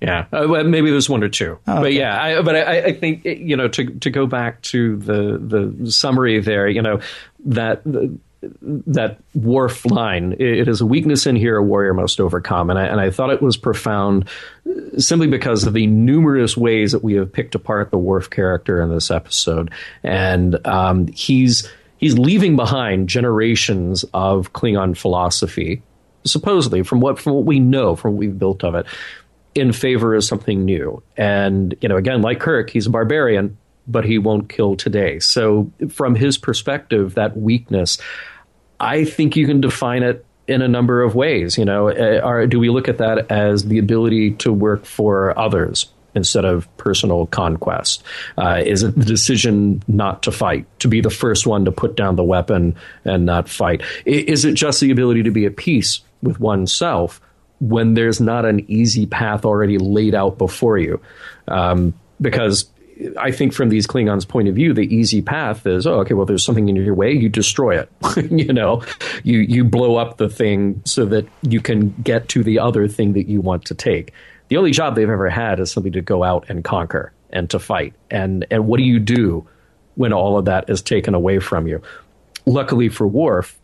Yeah, 0.00 0.26
uh, 0.32 0.46
well, 0.48 0.64
maybe 0.64 0.90
there's 0.90 1.08
one 1.08 1.22
or 1.22 1.30
two, 1.30 1.58
oh, 1.66 1.72
okay. 1.72 1.82
but 1.82 1.92
yeah, 1.94 2.22
I, 2.22 2.42
but 2.42 2.56
I, 2.56 2.78
I, 2.86 2.92
think 2.92 3.24
you 3.24 3.56
know 3.56 3.68
to 3.68 3.86
to 3.86 4.10
go 4.10 4.26
back 4.26 4.60
to 4.62 4.96
the 4.96 5.38
the 5.38 5.90
summary 5.90 6.40
there, 6.40 6.68
you 6.68 6.82
know 6.82 7.00
that 7.46 7.82
the, 7.84 8.14
that 8.62 9.18
Worf 9.34 9.84
line. 9.86 10.32
It 10.38 10.68
is 10.68 10.80
a 10.80 10.86
weakness 10.86 11.26
in 11.26 11.36
here 11.36 11.56
a 11.56 11.62
warrior 11.62 11.94
must 11.94 12.20
overcome, 12.20 12.70
and 12.70 12.78
I, 12.78 12.84
and 12.86 13.00
I 13.00 13.10
thought 13.10 13.30
it 13.30 13.42
was 13.42 13.56
profound 13.56 14.28
simply 14.98 15.26
because 15.26 15.66
of 15.66 15.74
the 15.74 15.86
numerous 15.86 16.56
ways 16.56 16.92
that 16.92 17.02
we 17.02 17.14
have 17.14 17.32
picked 17.32 17.54
apart 17.54 17.90
the 17.90 17.98
Worf 17.98 18.30
character 18.30 18.80
in 18.80 18.90
this 18.90 19.10
episode, 19.10 19.70
and 20.02 20.64
um, 20.66 21.06
he's 21.08 21.70
he's 21.98 22.18
leaving 22.18 22.56
behind 22.56 23.08
generations 23.08 24.04
of 24.14 24.52
Klingon 24.52 24.96
philosophy, 24.96 25.82
supposedly 26.24 26.82
from 26.82 27.00
what 27.00 27.18
from 27.18 27.34
what 27.34 27.44
we 27.44 27.60
know, 27.60 27.96
from 27.96 28.12
what 28.12 28.18
we've 28.18 28.38
built 28.38 28.64
of 28.64 28.74
it, 28.74 28.86
in 29.54 29.72
favor 29.72 30.14
of 30.14 30.24
something 30.24 30.64
new. 30.64 31.02
And 31.16 31.74
you 31.80 31.88
know, 31.88 31.96
again, 31.96 32.22
like 32.22 32.40
Kirk, 32.40 32.70
he's 32.70 32.86
a 32.86 32.90
barbarian, 32.90 33.56
but 33.86 34.04
he 34.04 34.18
won't 34.18 34.48
kill 34.48 34.76
today. 34.76 35.18
So, 35.18 35.70
from 35.90 36.14
his 36.14 36.38
perspective, 36.38 37.14
that 37.14 37.36
weakness 37.36 37.98
I 38.84 39.04
think 39.04 39.36
you 39.36 39.46
can 39.46 39.60
define 39.60 40.02
it 40.02 40.24
in 40.46 40.62
a 40.62 40.68
number 40.68 41.02
of 41.02 41.14
ways. 41.14 41.56
You 41.56 41.64
know, 41.64 41.88
uh, 41.88 42.46
do 42.46 42.60
we 42.60 42.68
look 42.68 42.88
at 42.88 42.98
that 42.98 43.30
as 43.30 43.64
the 43.64 43.78
ability 43.78 44.32
to 44.32 44.52
work 44.52 44.84
for 44.84 45.36
others 45.38 45.86
instead 46.14 46.44
of 46.44 46.74
personal 46.76 47.26
conquest? 47.26 48.02
Uh, 48.38 48.62
is 48.64 48.82
it 48.82 48.94
the 48.96 49.04
decision 49.04 49.82
not 49.88 50.22
to 50.24 50.30
fight, 50.30 50.66
to 50.80 50.88
be 50.88 51.00
the 51.00 51.10
first 51.10 51.46
one 51.46 51.64
to 51.64 51.72
put 51.72 51.96
down 51.96 52.16
the 52.16 52.24
weapon 52.24 52.76
and 53.04 53.26
not 53.26 53.48
fight? 53.48 53.82
Is 54.04 54.44
it 54.44 54.54
just 54.54 54.80
the 54.80 54.90
ability 54.90 55.24
to 55.24 55.30
be 55.30 55.46
at 55.46 55.56
peace 55.56 56.00
with 56.22 56.38
oneself 56.38 57.20
when 57.60 57.94
there's 57.94 58.20
not 58.20 58.44
an 58.44 58.64
easy 58.70 59.06
path 59.06 59.44
already 59.44 59.78
laid 59.78 60.14
out 60.14 60.38
before 60.38 60.78
you? 60.78 61.00
Um, 61.48 61.94
because 62.20 62.70
I 63.18 63.30
think 63.30 63.52
from 63.52 63.68
these 63.68 63.86
Klingons' 63.86 64.26
point 64.26 64.48
of 64.48 64.54
view, 64.54 64.72
the 64.72 64.94
easy 64.94 65.20
path 65.20 65.66
is, 65.66 65.86
oh, 65.86 66.00
okay, 66.00 66.14
well, 66.14 66.26
there's 66.26 66.44
something 66.44 66.68
in 66.68 66.76
your 66.76 66.94
way, 66.94 67.12
you 67.12 67.28
destroy 67.28 67.78
it. 67.78 67.90
you 68.30 68.52
know, 68.52 68.82
you 69.22 69.40
you 69.40 69.64
blow 69.64 69.96
up 69.96 70.16
the 70.16 70.28
thing 70.28 70.80
so 70.84 71.04
that 71.06 71.26
you 71.42 71.60
can 71.60 71.90
get 72.02 72.28
to 72.30 72.42
the 72.42 72.58
other 72.58 72.86
thing 72.88 73.14
that 73.14 73.28
you 73.28 73.40
want 73.40 73.64
to 73.66 73.74
take. 73.74 74.12
The 74.48 74.56
only 74.56 74.70
job 74.70 74.94
they've 74.94 75.08
ever 75.08 75.28
had 75.28 75.60
is 75.60 75.72
simply 75.72 75.90
to 75.92 76.02
go 76.02 76.22
out 76.22 76.48
and 76.48 76.62
conquer 76.62 77.12
and 77.30 77.50
to 77.50 77.58
fight. 77.58 77.94
And 78.10 78.46
and 78.50 78.66
what 78.66 78.78
do 78.78 78.84
you 78.84 79.00
do 79.00 79.46
when 79.96 80.12
all 80.12 80.38
of 80.38 80.44
that 80.44 80.70
is 80.70 80.82
taken 80.82 81.14
away 81.14 81.38
from 81.40 81.66
you? 81.66 81.82
Luckily 82.46 82.88
for 82.88 83.06
Worf, 83.06 83.58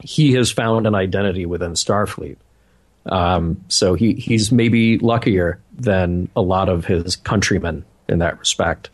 he 0.00 0.32
has 0.34 0.50
found 0.50 0.86
an 0.86 0.94
identity 0.94 1.46
within 1.46 1.72
Starfleet. 1.72 2.36
Um, 3.06 3.62
so 3.68 3.94
he, 3.94 4.14
he's 4.14 4.50
maybe 4.50 4.96
luckier 4.96 5.60
than 5.74 6.30
a 6.34 6.40
lot 6.40 6.70
of 6.70 6.86
his 6.86 7.16
countrymen 7.16 7.84
in 8.08 8.18
that 8.18 8.38
respect. 8.38 8.90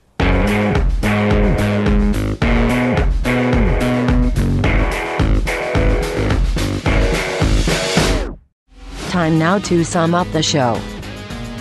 Time 9.10 9.38
now 9.38 9.58
to 9.58 9.84
sum 9.84 10.14
up 10.14 10.30
the 10.32 10.42
show. 10.42 10.76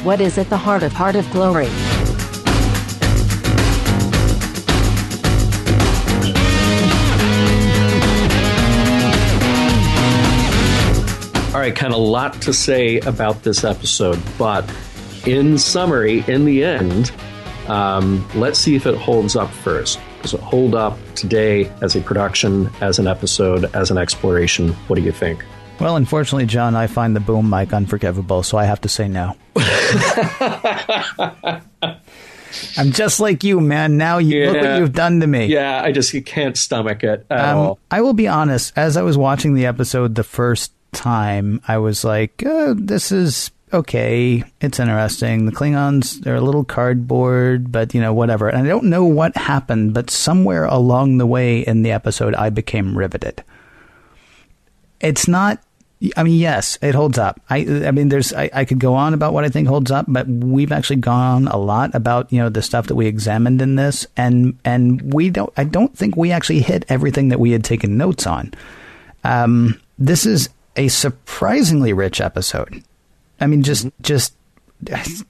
What 0.04 0.22
is 0.22 0.38
at 0.38 0.50
the 0.50 0.58
heart 0.58 0.84
of 0.84 0.94
Heart 0.94 1.16
of 1.16 1.30
Glory? 1.32 1.68
All 11.52 11.60
right, 11.60 11.76
kind 11.76 11.92
of 11.92 12.00
a 12.00 12.04
lot 12.04 12.40
to 12.44 12.54
say 12.54 13.00
about 13.00 13.42
this 13.42 13.64
episode, 13.64 14.22
but 14.38 14.72
in 15.26 15.58
summary, 15.58 16.24
in 16.28 16.46
the 16.46 16.64
end, 16.64 17.12
um, 17.70 18.28
let's 18.36 18.60
see 18.60 18.76
if 18.76 18.86
it 18.86 18.96
holds 18.96 19.36
up 19.36 19.50
first. 19.52 20.00
Does 20.22 20.34
it 20.34 20.42
hold 20.42 20.76
up 20.76 20.98
today 21.16 21.72
as 21.82 21.96
a 21.96 22.02
production, 22.02 22.70
as 22.82 23.00
an 23.00 23.08
episode, 23.08 23.74
as 23.76 23.92
an 23.92 23.98
exploration? 23.98 24.74
What 24.88 24.98
do 24.98 25.02
you 25.02 25.12
think? 25.12 25.46
Well, 25.80 25.96
unfortunately, 25.96 26.46
John, 26.46 26.76
I 26.76 26.88
find 26.88 27.16
the 27.16 27.22
boom 27.22 27.50
mic 27.50 27.72
unforgivable, 27.72 28.44
so 28.44 28.58
I 28.58 28.66
have 28.66 28.82
to 28.82 28.90
say 28.90 29.08
no. 29.08 29.38
I'm 32.78 32.92
just 32.92 33.20
like 33.20 33.44
you, 33.44 33.62
man. 33.62 33.98
Now 33.98 34.18
you 34.18 34.40
yeah. 34.40 34.52
look 34.52 34.62
what 34.62 34.80
you've 34.80 34.94
done 34.94 35.22
to 35.22 35.28
me. 35.28 35.46
Yeah, 35.46 35.82
I 35.82 35.92
just 35.92 36.14
can't 36.26 36.58
stomach 36.58 37.04
it 37.04 37.26
at 37.30 37.56
um. 37.56 37.76
I 37.92 38.02
will 38.02 38.14
be 38.14 38.28
honest. 38.28 38.74
As 38.76 38.98
I 38.98 39.04
was 39.04 39.18
watching 39.18 39.54
the 39.54 39.68
episode 39.68 40.16
the 40.16 40.24
first 40.24 40.74
time, 40.92 41.62
I 41.68 41.78
was 41.78 42.04
like, 42.04 42.44
uh, 42.46 42.74
"This 42.76 43.12
is 43.12 43.52
okay, 43.74 44.44
it's 44.62 44.80
interesting. 44.80 45.46
The 45.46 45.52
Klingons, 45.52 46.22
they're 46.22 46.36
a 46.36 46.42
little 46.42 46.64
cardboard, 46.64 47.72
but 47.72 47.94
you 47.94 48.02
know, 48.02 48.14
whatever. 48.14 48.50
And 48.50 48.66
I 48.66 48.70
don't 48.70 48.86
know 48.86 49.06
what 49.06 49.36
happened, 49.38 49.94
but 49.94 50.10
somewhere 50.10 50.66
along 50.66 51.18
the 51.18 51.28
way 51.28 51.60
in 51.60 51.84
the 51.84 51.92
episode, 51.92 52.36
I 52.36 52.50
became 52.50 52.98
riveted. 52.98 53.44
It's 55.00 55.28
not. 55.28 55.62
I 56.16 56.24
mean, 56.24 56.40
yes, 56.40 56.78
it 56.82 56.96
holds 56.96 57.18
up. 57.18 57.42
I, 57.50 57.58
I 57.86 57.92
mean, 57.92 58.08
there's. 58.08 58.34
I, 58.34 58.50
I 58.54 58.66
could 58.66 58.80
go 58.80 58.96
on 58.96 59.14
about 59.14 59.34
what 59.34 59.44
I 59.44 59.50
think 59.50 59.68
holds 59.68 59.92
up, 59.92 60.06
but 60.08 60.28
we've 60.28 60.72
actually 60.72 60.98
gone 60.98 61.48
a 61.50 61.58
lot 61.58 61.94
about 61.94 62.32
you 62.32 62.40
know 62.40 62.50
the 62.50 62.62
stuff 62.62 62.88
that 62.88 62.96
we 62.96 63.06
examined 63.06 63.62
in 63.62 63.76
this, 63.76 64.08
and 64.16 64.58
and 64.64 65.14
we 65.14 65.30
don't. 65.30 65.52
I 65.58 65.66
don't 65.66 65.96
think 65.96 66.16
we 66.16 66.32
actually 66.32 66.62
hit 66.62 66.86
everything 66.88 67.30
that 67.30 67.40
we 67.40 67.52
had 67.52 67.64
taken 67.64 67.98
notes 67.98 68.26
on. 68.26 68.54
Um, 69.26 69.80
this 69.98 70.26
is 70.26 70.50
a 70.78 70.88
surprisingly 70.88 71.92
rich 71.92 72.22
episode. 72.22 72.82
I 73.40 73.48
mean, 73.48 73.64
just, 73.64 73.88
mm-hmm. 73.88 74.04
just, 74.04 74.36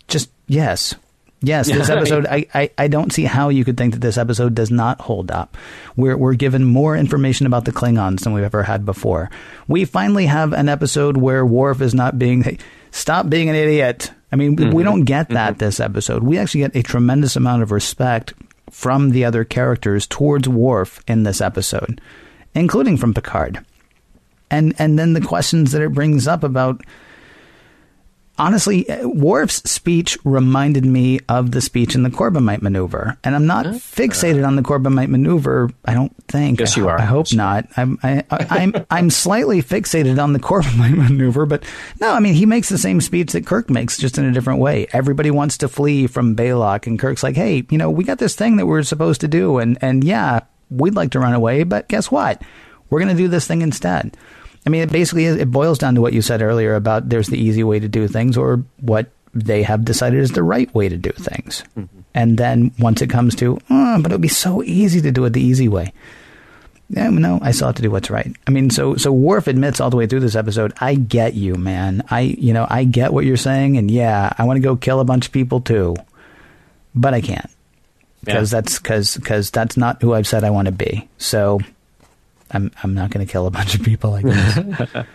just, 0.07 0.31
yes. 0.48 0.95
Yes, 1.41 1.68
this 1.68 1.90
episode, 1.90 2.26
I, 2.26 2.45
I, 2.53 2.69
I 2.77 2.88
don't 2.88 3.14
see 3.14 3.23
how 3.23 3.49
you 3.49 3.64
could 3.64 3.77
think 3.77 3.94
that 3.94 4.02
this 4.02 4.18
episode 4.18 4.56
does 4.56 4.72
not 4.72 5.02
hold 5.02 5.31
up. 5.31 5.57
We're, 5.95 6.18
we're 6.18 6.34
given 6.34 6.65
more 6.65 6.98
information 6.98 7.45
about 7.45 7.65
the 7.65 7.72
Klingons 7.72 8.22
than 8.22 8.34
we've 8.34 8.44
ever 8.44 8.64
had 8.64 8.86
before. 8.86 9.30
We 9.68 9.86
finally 9.86 10.26
have 10.26 10.53
an 10.53 10.68
episode 10.68 11.18
where 11.18 11.45
Worf 11.45 11.81
is 11.81 11.94
not 11.94 12.19
being, 12.19 12.44
hey, 12.44 12.57
stop 12.91 13.30
being 13.30 13.49
an 13.49 13.56
idiot. 13.56 14.11
I 14.31 14.36
mean, 14.36 14.56
mm-hmm. 14.56 14.72
we 14.72 14.84
don't 14.84 15.06
get 15.06 15.30
that 15.30 15.53
mm-hmm. 15.53 15.60
this 15.60 15.80
episode. 15.80 16.23
We 16.23 16.38
actually 16.38 16.61
get 16.61 16.76
a 16.76 16.84
tremendous 16.84 17.36
amount 17.36 17.64
of 17.64 17.72
respect 17.72 18.34
from 18.69 19.11
the 19.11 19.26
other 19.26 19.44
characters 19.44 20.06
towards 20.06 20.48
Worf 20.48 21.02
in 21.07 21.23
this 21.23 21.41
episode, 21.41 22.02
including 22.53 22.98
from 22.98 23.14
Picard. 23.14 23.64
And, 24.52 24.73
and 24.77 24.99
then 24.99 25.14
the 25.14 25.22
questions 25.22 25.72
that 25.72 25.81
it 25.81 25.94
brings 25.94 26.27
up 26.27 26.44
about, 26.44 26.81
honestly, 28.40 28.90
uh, 28.90 29.07
Worf's 29.07 29.57
speech 29.70 30.18
reminded 30.24 30.86
me 30.86 31.20
of 31.30 31.52
the 31.52 31.61
speech 31.61 31.94
in 31.94 32.03
the 32.03 32.10
Corbomite 32.10 32.61
maneuver, 32.61 33.18
and 33.24 33.36
I'm 33.36 33.45
not 33.45 33.66
fixated 33.66 34.48
on 34.48 34.56
the 34.56 34.61
Corbomite 34.61 35.10
maneuver. 35.10 35.70
I 35.86 35.94
don't 35.94 36.16
think. 36.28 36.60
Yes, 36.60 36.78
I, 36.78 36.82
you 36.82 36.88
are. 36.88 36.99
I 36.99 37.06
hope 37.06 37.34
not. 37.34 37.68
I'm 37.78 37.99
I, 38.02 38.24
am 38.32 38.74
i 38.76 38.86
I'm 38.90 39.10
slightly 39.10 39.61
fixated 39.61 40.22
on 40.22 40.34
the 40.34 40.40
Corbomite 40.40 40.98
maneuver, 41.10 41.45
but 41.45 41.64
no, 41.99 42.14
I 42.14 42.20
mean 42.20 42.34
he 42.34 42.45
makes 42.45 42.70
the 42.70 42.78
same 42.78 43.02
speech 43.02 43.34
that 43.34 43.45
Kirk 43.45 43.70
makes, 43.70 43.98
just 43.98 44.18
in 44.18 44.26
a 44.26 44.32
different 44.32 44.60
way. 44.60 44.88
Everybody 44.94 45.32
wants 45.32 45.57
to 45.60 45.68
flee 45.68 46.07
from 46.07 46.36
Balok, 46.36 46.88
and 46.88 46.98
Kirk's 46.98 47.24
like, 47.24 47.36
"Hey, 47.36 47.66
you 47.70 47.78
know, 47.78 47.91
we 47.91 48.03
got 48.03 48.18
this 48.18 48.36
thing 48.36 48.56
that 48.57 48.66
we're 48.66 48.84
supposed 48.84 49.22
to 49.22 49.28
do, 49.28 49.57
and 49.57 49.78
and 49.82 50.03
yeah, 50.03 50.41
we'd 50.70 50.95
like 50.95 51.11
to 51.11 51.20
run 51.20 51.34
away, 51.34 51.64
but 51.64 51.88
guess 51.88 52.10
what? 52.10 52.41
We're 52.90 52.99
going 52.99 53.16
to 53.16 53.22
do 53.22 53.28
this 53.28 53.45
thing 53.45 53.61
instead." 53.61 54.16
I 54.70 54.72
mean, 54.72 54.84
it 54.84 54.91
basically 54.91 55.26
it 55.26 55.50
boils 55.50 55.80
down 55.80 55.96
to 55.96 56.02
what 56.02 56.14
you 56.14 56.22
said 56.22 56.44
earlier 56.44 56.76
about 56.76 57.10
there's 57.10 57.26
the 57.26 57.40
easy 57.40 57.64
way 57.64 57.80
to 57.80 57.88
do 57.88 58.08
things 58.08 58.38
or 58.38 58.64
what 58.82 59.10
they 59.34 59.64
have 59.64 59.84
decided 59.84 60.20
is 60.20 60.30
the 60.30 60.44
right 60.44 60.72
way 60.76 60.88
to 60.88 60.96
do 60.96 61.10
things. 61.10 61.64
Mm-hmm. 61.76 62.00
And 62.14 62.38
then 62.38 62.72
once 62.78 63.02
it 63.02 63.10
comes 63.10 63.34
to, 63.38 63.58
oh, 63.72 64.00
but 64.00 64.12
it 64.12 64.14
would 64.14 64.22
be 64.22 64.28
so 64.28 64.62
easy 64.62 65.02
to 65.02 65.12
do 65.12 65.26
it 65.26 65.32
the 65.32 65.41
easy 65.41 65.68
way. 65.68 65.91
Yeah, 66.91 67.10
no, 67.10 67.40
I 67.41 67.50
still 67.50 67.70
have 67.70 67.78
to 67.78 67.82
do 67.82 67.90
what's 67.90 68.12
right. 68.12 68.32
I 68.46 68.52
mean, 68.52 68.70
so 68.70 68.96
so 68.96 69.12
Worf 69.12 69.48
admits 69.48 69.80
all 69.80 69.90
the 69.90 69.98
way 69.98 70.06
through 70.06 70.20
this 70.20 70.36
episode, 70.36 70.72
I 70.80 70.94
get 70.94 71.34
you, 71.34 71.56
man. 71.56 72.04
I 72.12 72.22
you 72.22 72.54
know 72.54 72.68
I 72.70 72.84
get 72.84 73.12
what 73.12 73.26
you're 73.26 73.38
saying, 73.38 73.76
and 73.78 73.90
yeah, 73.90 74.32
I 74.38 74.44
want 74.44 74.58
to 74.58 74.62
go 74.62 74.76
kill 74.76 75.00
a 75.00 75.06
bunch 75.06 75.26
of 75.26 75.32
people 75.32 75.62
too, 75.62 75.96
but 76.94 77.16
I 77.16 77.22
can't 77.22 77.50
because 78.24 78.54
yeah. 78.54 78.62
that's 78.62 78.78
because 78.78 79.18
because 79.18 79.50
that's 79.50 79.78
not 79.78 80.00
who 80.04 80.14
I've 80.14 80.28
said 80.28 80.44
I 80.44 80.52
want 80.52 80.68
to 80.68 80.72
be. 80.72 81.10
So 81.18 81.60
I'm 82.51 82.71
I'm 82.84 82.93
not 82.93 83.11
going 83.11 83.26
to 83.26 83.31
kill 83.31 83.47
a 83.47 83.51
bunch 83.59 83.76
of 83.76 83.84
people 83.84 84.11
like 84.11 84.26
this. 84.26 84.59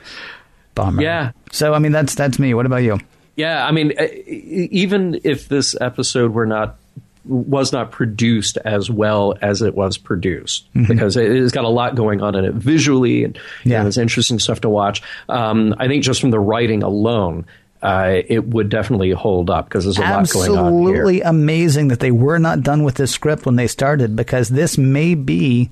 Bummer. 0.75 1.03
Yeah. 1.03 1.33
So 1.53 1.75
I 1.75 1.79
mean, 1.79 1.93
that's 1.93 2.15
that's 2.15 2.39
me. 2.39 2.55
What 2.55 2.67
about 2.67 2.83
you? 2.83 2.99
Yeah, 3.37 3.67
I 3.67 3.73
mean, 3.73 3.93
even 4.29 5.21
if 5.25 5.49
this 5.49 5.75
episode 5.81 6.33
were 6.33 6.47
not 6.47 6.77
was 7.25 7.73
not 7.73 7.91
produced 7.91 8.59
as 8.59 8.91
well 8.91 9.35
as 9.41 9.63
it 9.63 9.75
was 9.75 9.97
produced 9.97 10.73
mm-hmm. 10.75 10.93
because 10.93 11.17
it, 11.17 11.31
has 11.31 11.53
got 11.53 11.65
a 11.65 11.69
lot 11.69 11.95
going 11.95 12.21
on 12.21 12.35
in 12.35 12.45
it 12.45 12.53
visually 12.53 13.25
and 13.25 13.39
yeah. 13.65 13.79
know, 13.79 13.85
there's 13.85 13.99
interesting 13.99 14.39
stuff 14.39 14.61
to 14.61 14.69
watch. 14.69 15.03
Um, 15.29 15.75
I 15.79 15.89
think 15.89 16.05
just 16.05 16.21
from 16.21 16.31
the 16.31 16.39
writing 16.39 16.83
alone, 16.83 17.47
uh, 17.83 18.23
it 18.29 18.47
would 18.47 18.69
definitely 18.69 19.11
hold 19.11 19.51
up 19.51 19.67
because 19.67 19.85
there's 19.85 19.99
a 19.99 20.05
Absolutely 20.05 20.57
lot 20.57 20.63
going 20.63 20.75
on 20.75 20.83
Absolutely 20.83 21.21
amazing 21.23 21.89
that 21.89 22.01
they 22.01 22.11
were 22.11 22.39
not 22.39 22.63
done 22.63 22.85
with 22.85 22.97
this 22.97 23.11
script 23.11 23.47
when 23.47 23.57
they 23.57 23.67
started 23.67 24.17
because 24.17 24.49
this 24.49 24.79
may 24.79 25.15
be. 25.15 25.71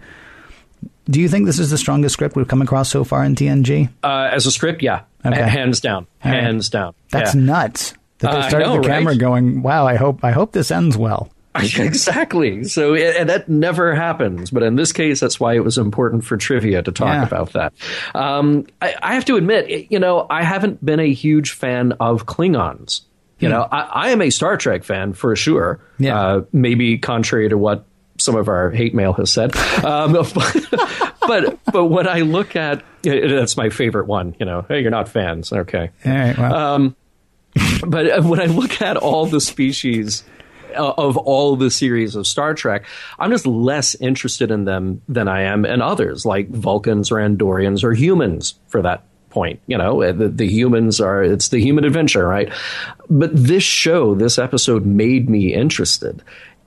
Do 1.06 1.20
you 1.20 1.28
think 1.28 1.46
this 1.46 1.58
is 1.58 1.70
the 1.70 1.78
strongest 1.78 2.12
script 2.12 2.36
we've 2.36 2.48
come 2.48 2.62
across 2.62 2.88
so 2.88 3.04
far 3.04 3.24
in 3.24 3.34
TNG? 3.34 3.88
Uh, 4.02 4.28
as 4.32 4.46
a 4.46 4.50
script, 4.50 4.82
yeah, 4.82 5.02
okay. 5.24 5.42
hands 5.42 5.80
down, 5.80 6.06
hands 6.18 6.68
down. 6.68 6.94
That's 7.10 7.34
yeah. 7.34 7.40
nuts 7.40 7.94
that 8.18 8.32
they 8.32 8.48
started 8.48 8.68
uh, 8.68 8.74
know, 8.76 8.82
the 8.82 8.88
camera 8.88 9.12
right? 9.12 9.20
going. 9.20 9.62
Wow, 9.62 9.86
I 9.86 9.96
hope 9.96 10.24
I 10.24 10.30
hope 10.30 10.52
this 10.52 10.70
ends 10.70 10.96
well. 10.96 11.30
exactly. 11.56 12.64
So, 12.64 12.94
and 12.94 13.28
that 13.28 13.48
never 13.48 13.94
happens. 13.94 14.50
But 14.50 14.62
in 14.62 14.76
this 14.76 14.92
case, 14.92 15.20
that's 15.20 15.38
why 15.38 15.54
it 15.54 15.62
was 15.62 15.76
important 15.76 16.24
for 16.24 16.38
trivia 16.38 16.82
to 16.82 16.92
talk 16.92 17.08
yeah. 17.08 17.26
about 17.26 17.52
that. 17.52 17.74
Um, 18.14 18.66
I, 18.80 18.94
I, 19.02 19.14
have 19.14 19.26
to 19.26 19.36
admit, 19.36 19.90
you 19.90 19.98
know, 19.98 20.26
I 20.30 20.44
haven't 20.44 20.82
been 20.82 20.98
a 20.98 21.12
huge 21.12 21.50
fan 21.50 21.92
of 22.00 22.24
Klingons. 22.24 23.02
You 23.38 23.48
hmm. 23.48 23.52
know, 23.52 23.68
I, 23.70 23.80
I, 23.80 24.08
am 24.10 24.22
a 24.22 24.30
Star 24.30 24.56
Trek 24.56 24.82
fan 24.82 25.12
for 25.12 25.36
sure. 25.36 25.78
Yeah. 25.98 26.18
Uh, 26.18 26.44
maybe 26.52 26.96
contrary 26.96 27.50
to 27.50 27.58
what 27.58 27.84
some 28.22 28.36
of 28.36 28.48
our 28.48 28.70
hate 28.70 28.94
mail 28.94 29.12
has 29.14 29.32
said. 29.32 29.56
Um, 29.84 30.12
but 31.26 31.58
but 31.72 31.84
when 31.86 32.06
I 32.06 32.20
look 32.20 32.56
at 32.56 32.82
that's 33.02 33.56
my 33.56 33.70
favorite 33.70 34.06
one. 34.06 34.34
You 34.38 34.46
know, 34.46 34.64
hey, 34.68 34.80
you're 34.80 34.90
not 34.90 35.08
fans, 35.08 35.52
okay? 35.52 35.90
All 36.04 36.12
right. 36.12 36.38
Well. 36.38 36.54
Um, 36.54 36.96
but 37.86 38.24
when 38.24 38.40
I 38.40 38.46
look 38.46 38.80
at 38.80 38.96
all 38.96 39.26
the 39.26 39.40
species 39.40 40.24
uh, 40.74 40.94
of 40.96 41.16
all 41.16 41.56
the 41.56 41.70
series 41.70 42.16
of 42.16 42.26
Star 42.26 42.54
Trek, 42.54 42.86
I'm 43.18 43.30
just 43.30 43.46
less 43.46 43.94
interested 43.96 44.50
in 44.50 44.64
them 44.64 45.02
than 45.08 45.28
I 45.28 45.42
am 45.42 45.66
in 45.66 45.82
others, 45.82 46.24
like 46.24 46.48
Vulcans 46.48 47.10
or 47.10 47.16
Andorians 47.16 47.84
or 47.84 47.92
humans, 47.92 48.54
for 48.68 48.80
that 48.82 49.04
point. 49.30 49.60
You 49.66 49.76
know, 49.76 50.02
uh, 50.02 50.12
the, 50.12 50.28
the, 50.28 50.46
humans 50.46 51.00
are, 51.00 51.22
it's 51.22 51.48
the 51.48 51.58
human 51.58 51.84
adventure, 51.84 52.26
right? 52.26 52.50
But 53.10 53.30
this 53.34 53.64
show, 53.64 54.14
this 54.14 54.38
episode 54.38 54.86
made 54.86 55.28
me 55.28 55.52
interested. 55.52 56.22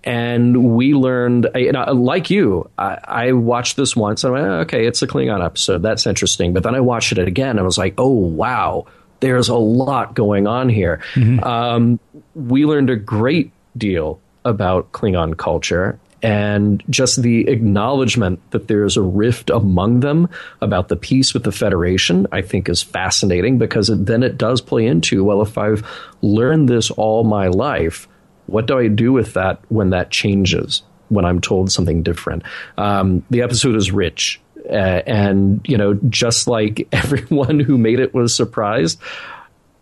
And 0.06 0.76
we 0.76 0.94
learned, 0.94 1.50
you 1.56 1.72
know, 1.72 1.92
like 1.94 2.30
you, 2.30 2.70
I, 2.78 3.00
I 3.04 3.32
watched 3.32 3.76
this 3.76 3.96
once 3.96 4.24
and 4.24 4.36
I 4.36 4.40
went, 4.40 4.52
okay, 4.68 4.86
it's 4.86 5.02
a 5.02 5.08
Klingon 5.08 5.44
episode. 5.44 5.82
That's 5.82 6.06
interesting. 6.06 6.54
But 6.54 6.62
then 6.64 6.76
I 6.76 6.80
watched 6.80 7.12
it 7.12 7.18
again 7.18 7.52
and 7.52 7.60
I 7.60 7.64
was 7.64 7.78
like, 7.78 7.96
oh, 7.98 8.10
wow, 8.10 8.86
there's 9.20 9.50
a 9.50 9.56
lot 9.56 10.14
going 10.14 10.46
on 10.46 10.70
here. 10.70 11.02
Mm-hmm. 11.16 11.44
Um, 11.44 12.00
we 12.36 12.66
learned 12.66 12.92
a 12.92 12.96
great 12.96 13.52
deal 13.76 14.20
about 14.44 14.92
Klingon 14.92 15.36
culture 15.36 16.00
and 16.22 16.84
just 16.90 17.22
the 17.22 17.48
acknowledgement 17.48 18.40
that 18.52 18.68
there's 18.68 18.98
a 18.98 19.02
rift 19.02 19.50
among 19.50 20.00
them 20.00 20.28
about 20.62 20.88
the 20.88 20.96
peace 20.96 21.34
with 21.34 21.44
the 21.44 21.52
Federation, 21.52 22.26
I 22.32 22.42
think 22.42 22.70
is 22.70 22.82
fascinating 22.82 23.58
because 23.58 23.90
it, 23.90 24.06
then 24.06 24.24
it 24.24 24.38
does 24.38 24.62
play 24.62 24.88
into 24.88 25.24
well, 25.24 25.42
if 25.42 25.58
I've 25.58 25.88
learned 26.22 26.68
this 26.68 26.90
all 26.90 27.24
my 27.24 27.48
life, 27.48 28.08
what 28.48 28.66
do 28.66 28.78
I 28.78 28.88
do 28.88 29.12
with 29.12 29.34
that 29.34 29.60
when 29.70 29.92
that 29.92 30.12
changes? 30.12 30.84
When 31.10 31.24
I'm 31.24 31.40
told 31.40 31.72
something 31.72 32.02
different, 32.02 32.44
um, 32.78 33.24
the 33.30 33.44
episode 33.44 33.76
is 33.76 33.92
rich, 33.92 34.42
uh, 34.68 34.74
and 35.06 35.62
you 35.68 35.78
know, 35.78 35.94
just 36.10 36.48
like 36.48 36.88
everyone 36.92 37.60
who 37.60 37.78
made 37.78 38.00
it 38.00 38.14
was 38.14 38.36
surprised, 38.36 39.00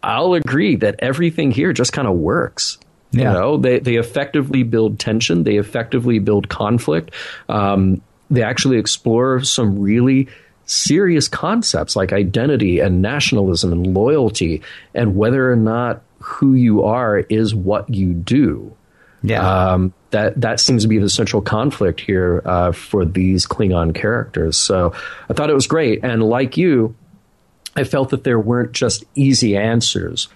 I'll 0.02 0.34
agree 0.34 0.76
that 0.77 0.95
everything 0.99 1.52
here 1.52 1.72
just 1.72 1.94
kind 1.94 2.07
of 2.07 2.15
works. 2.15 2.77
Yeah. 3.11 3.31
You 3.31 3.40
know, 3.40 3.57
they 3.57 3.80
they 3.80 3.95
effectively 3.95 4.64
build 4.64 4.99
tension. 4.99 5.44
They 5.44 5.57
effectively 5.57 6.19
build 6.19 6.49
conflict. 6.49 7.11
Um, 7.48 8.02
they 8.30 8.44
actually 8.44 8.77
explore 8.77 9.41
some 9.44 9.80
really 9.80 10.27
serious 10.65 11.27
concepts 11.27 11.95
like 11.95 12.14
identity 12.14 12.80
and 12.80 13.02
nationalism 13.02 13.72
and 13.72 13.94
loyalty 13.94 14.61
and 14.95 15.15
whether 15.15 15.52
or 15.52 15.56
not 15.56 16.02
who 16.24 16.54
you 16.54 16.84
are 16.84 17.20
is 17.20 17.54
what 17.54 17.90
you 17.90 18.14
do. 18.14 18.76
Yeah. 19.22 19.72
Um, 19.72 19.94
that 20.12 20.40
that 20.41 20.60
seems 20.60 20.84
to 20.84 20.88
be 20.88 20.98
the 20.98 21.10
central 21.10 21.41
conflict 21.41 22.00
here 22.00 22.41
uh, 22.45 22.72
for 22.72 23.06
these 23.06 23.45
Klingon 23.45 23.95
characters. 23.95 24.58
So 24.58 24.94
I 25.30 25.34
thought 25.34 25.50
it 25.50 25.56
was 25.56 25.68
great, 25.68 26.04
and 26.04 26.24
like 26.24 26.58
you, 26.58 26.95
I 27.76 27.84
felt 27.84 28.10
that 28.10 28.24
there 28.24 28.40
weren't 28.40 28.74
just 28.74 29.06
easy 29.16 29.58
answers 29.58 30.28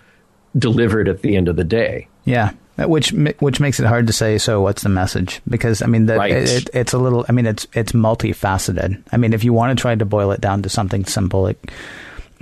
delivered 0.57 1.07
at 1.07 1.22
the 1.22 1.35
end 1.35 1.47
of 1.47 1.55
the 1.55 1.64
day. 1.64 2.07
Yeah, 2.26 2.53
which 2.77 3.11
which 3.39 3.59
makes 3.59 3.80
it 3.80 3.85
hard 3.85 4.07
to 4.07 4.14
say. 4.14 4.38
So, 4.38 4.61
what's 4.61 4.84
the 4.84 4.89
message? 4.89 5.41
Because 5.47 5.81
I 5.81 5.88
mean, 5.88 6.05
the, 6.05 6.18
right. 6.18 6.31
it, 6.31 6.69
it's 6.73 6.93
a 6.93 6.97
little. 6.97 7.26
I 7.27 7.31
mean, 7.31 7.45
it's 7.45 7.68
it's 7.73 7.91
multifaceted. 7.91 9.03
I 9.11 9.18
mean, 9.18 9.34
if 9.34 9.43
you 9.43 9.53
want 9.53 9.77
to 9.77 9.81
try 9.81 9.95
to 9.95 10.05
boil 10.05 10.31
it 10.31 10.41
down 10.41 10.64
to 10.64 10.69
something 10.69 11.05
simple, 11.05 11.47
it 11.47 11.59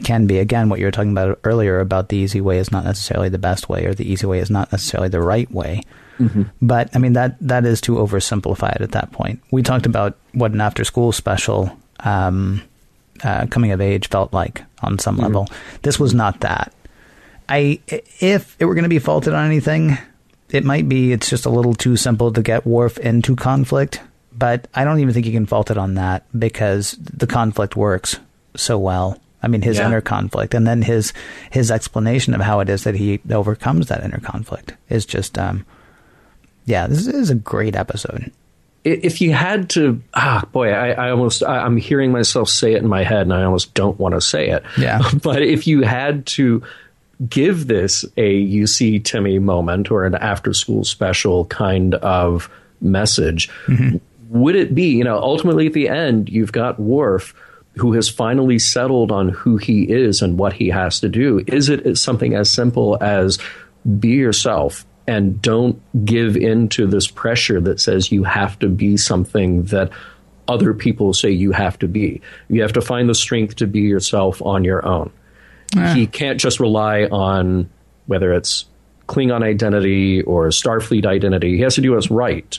can 0.03 0.27
be 0.27 0.39
again 0.39 0.69
what 0.69 0.79
you 0.79 0.85
were 0.85 0.91
talking 0.91 1.11
about 1.11 1.39
earlier 1.43 1.79
about 1.79 2.09
the 2.09 2.17
easy 2.17 2.41
way 2.41 2.57
is 2.57 2.71
not 2.71 2.83
necessarily 2.83 3.29
the 3.29 3.37
best 3.37 3.69
way, 3.69 3.85
or 3.85 3.93
the 3.93 4.09
easy 4.09 4.25
way 4.25 4.39
is 4.39 4.49
not 4.49 4.71
necessarily 4.71 5.09
the 5.09 5.21
right 5.21 5.49
way. 5.51 5.81
Mm-hmm. 6.19 6.43
But 6.61 6.89
I 6.95 6.99
mean 6.99 7.13
that 7.13 7.37
that 7.41 7.65
is 7.65 7.81
to 7.81 7.95
oversimplify 7.95 8.75
it 8.75 8.81
at 8.81 8.91
that 8.91 9.11
point. 9.11 9.41
We 9.51 9.63
talked 9.63 9.85
about 9.85 10.17
what 10.33 10.51
an 10.51 10.61
after 10.61 10.83
school 10.83 11.11
special 11.11 11.77
um, 12.01 12.61
uh, 13.23 13.47
coming 13.47 13.71
of 13.71 13.81
age 13.81 14.09
felt 14.09 14.33
like 14.33 14.63
on 14.81 14.99
some 14.99 15.15
mm-hmm. 15.15 15.25
level. 15.25 15.47
This 15.81 15.99
was 15.99 16.13
not 16.13 16.41
that. 16.41 16.73
I 17.47 17.79
if 17.87 18.55
it 18.59 18.65
were 18.65 18.75
going 18.75 18.83
to 18.83 18.89
be 18.89 18.99
faulted 18.99 19.33
on 19.33 19.45
anything, 19.45 19.97
it 20.49 20.63
might 20.63 20.87
be 20.87 21.11
it's 21.11 21.29
just 21.29 21.45
a 21.45 21.49
little 21.49 21.73
too 21.73 21.97
simple 21.97 22.31
to 22.33 22.41
get 22.41 22.65
Worf 22.65 22.97
into 22.97 23.35
conflict, 23.35 24.01
but 24.31 24.67
I 24.73 24.83
don't 24.83 24.99
even 24.99 25.13
think 25.13 25.25
you 25.25 25.31
can 25.31 25.45
fault 25.45 25.71
it 25.71 25.77
on 25.77 25.95
that 25.95 26.25
because 26.37 26.97
the 26.99 27.27
conflict 27.27 27.75
works 27.75 28.19
so 28.55 28.77
well. 28.77 29.19
I 29.43 29.47
mean, 29.47 29.61
his 29.61 29.77
yeah. 29.77 29.87
inner 29.87 30.01
conflict, 30.01 30.53
and 30.53 30.65
then 30.65 30.81
his 30.81 31.13
his 31.51 31.69
explanation 31.71 32.33
of 32.33 32.41
how 32.41 32.59
it 32.61 32.69
is 32.69 32.83
that 32.83 32.95
he 32.95 33.19
overcomes 33.31 33.87
that 33.87 34.03
inner 34.03 34.19
conflict 34.19 34.73
is 34.89 35.05
just, 35.05 35.37
um, 35.37 35.65
yeah, 36.65 36.87
this 36.87 37.07
is 37.07 37.29
a 37.29 37.35
great 37.35 37.75
episode. 37.75 38.31
If 38.83 39.19
you 39.19 39.33
had 39.33 39.69
to, 39.71 40.01
ah, 40.13 40.47
boy, 40.51 40.71
I, 40.71 40.89
I 40.89 41.11
almost, 41.11 41.41
I, 41.41 41.59
I'm 41.59 41.77
hearing 41.77 42.11
myself 42.11 42.49
say 42.49 42.73
it 42.73 42.83
in 42.83 42.87
my 42.87 43.03
head, 43.03 43.21
and 43.21 43.33
I 43.33 43.43
almost 43.43 43.73
don't 43.73 43.99
want 43.99 44.13
to 44.13 44.21
say 44.21 44.49
it. 44.49 44.63
Yeah. 44.77 45.01
But 45.23 45.41
if 45.41 45.65
you 45.65 45.81
had 45.81 46.25
to 46.27 46.63
give 47.29 47.67
this 47.67 48.05
a 48.17 48.33
you 48.33 48.67
see 48.67 48.99
Timmy 48.99 49.39
moment 49.39 49.89
or 49.89 50.05
an 50.05 50.15
after 50.15 50.53
school 50.53 50.83
special 50.83 51.45
kind 51.45 51.95
of 51.95 52.49
message, 52.81 53.49
mm-hmm. 53.67 53.97
would 54.29 54.55
it 54.55 54.75
be, 54.75 54.89
you 54.89 55.03
know, 55.03 55.17
ultimately 55.17 55.67
at 55.67 55.73
the 55.73 55.89
end, 55.89 56.29
you've 56.29 56.51
got 56.51 56.79
Worf 56.79 57.33
who 57.77 57.93
has 57.93 58.09
finally 58.09 58.57
settled 58.57 59.11
on 59.11 59.29
who 59.29 59.57
he 59.57 59.83
is 59.83 60.21
and 60.21 60.39
what 60.39 60.53
he 60.53 60.69
has 60.69 60.99
to 61.01 61.09
do. 61.09 61.43
Is 61.47 61.69
it 61.69 61.97
something 61.97 62.33
as 62.33 62.49
simple 62.49 62.97
as 63.01 63.37
be 63.99 64.09
yourself 64.09 64.85
and 65.07 65.41
don't 65.41 65.79
give 66.05 66.37
in 66.37 66.69
to 66.69 66.87
this 66.87 67.07
pressure 67.07 67.59
that 67.61 67.79
says 67.79 68.11
you 68.11 68.23
have 68.23 68.57
to 68.59 68.69
be 68.69 68.97
something 68.97 69.63
that 69.63 69.91
other 70.47 70.73
people 70.73 71.13
say 71.13 71.29
you 71.29 71.51
have 71.51 71.77
to 71.79 71.87
be? 71.87 72.21
You 72.49 72.61
have 72.61 72.73
to 72.73 72.81
find 72.81 73.09
the 73.09 73.15
strength 73.15 73.57
to 73.57 73.67
be 73.67 73.81
yourself 73.81 74.41
on 74.41 74.63
your 74.63 74.85
own. 74.85 75.11
Eh. 75.75 75.93
He 75.93 76.07
can't 76.07 76.39
just 76.39 76.59
rely 76.59 77.03
on 77.05 77.69
whether 78.05 78.31
it's 78.33 78.65
Klingon 79.07 79.43
identity 79.43 80.21
or 80.21 80.47
Starfleet 80.47 81.05
identity. 81.05 81.57
He 81.57 81.61
has 81.61 81.75
to 81.75 81.81
do 81.81 81.91
what's 81.91 82.09
right. 82.09 82.57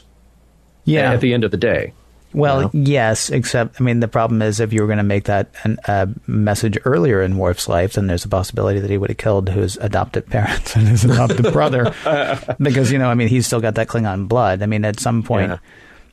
Yeah. 0.84 1.12
At 1.12 1.20
the 1.20 1.32
end 1.32 1.43
of 1.43 1.51
the 1.51 1.56
day. 1.56 1.94
Well, 2.36 2.58
you 2.58 2.64
know? 2.64 2.70
yes, 2.86 3.30
except 3.30 3.80
I 3.80 3.84
mean 3.84 4.00
the 4.00 4.08
problem 4.08 4.42
is 4.42 4.60
if 4.60 4.70
you 4.70 4.82
were 4.82 4.86
going 4.86 4.98
to 4.98 5.04
make 5.04 5.24
that 5.24 5.54
a 5.64 5.90
uh, 5.90 6.06
message 6.26 6.78
earlier 6.84 7.22
in 7.22 7.38
Worf's 7.38 7.66
life, 7.66 7.94
then 7.94 8.08
there's 8.08 8.26
a 8.26 8.28
possibility 8.28 8.78
that 8.78 8.90
he 8.90 8.98
would 8.98 9.08
have 9.08 9.16
killed 9.16 9.48
his 9.48 9.78
adopted 9.78 10.26
parents 10.30 10.76
and 10.76 10.86
his 10.86 11.04
adopted 11.04 11.50
brother, 11.50 11.94
because 12.58 12.92
you 12.92 12.98
know 12.98 13.08
I 13.08 13.14
mean 13.14 13.28
he's 13.28 13.46
still 13.46 13.60
got 13.60 13.76
that 13.76 13.88
Klingon 13.88 14.28
blood. 14.28 14.62
I 14.62 14.66
mean 14.66 14.84
at 14.84 15.00
some 15.00 15.22
point. 15.22 15.50
Yeah. 15.50 15.58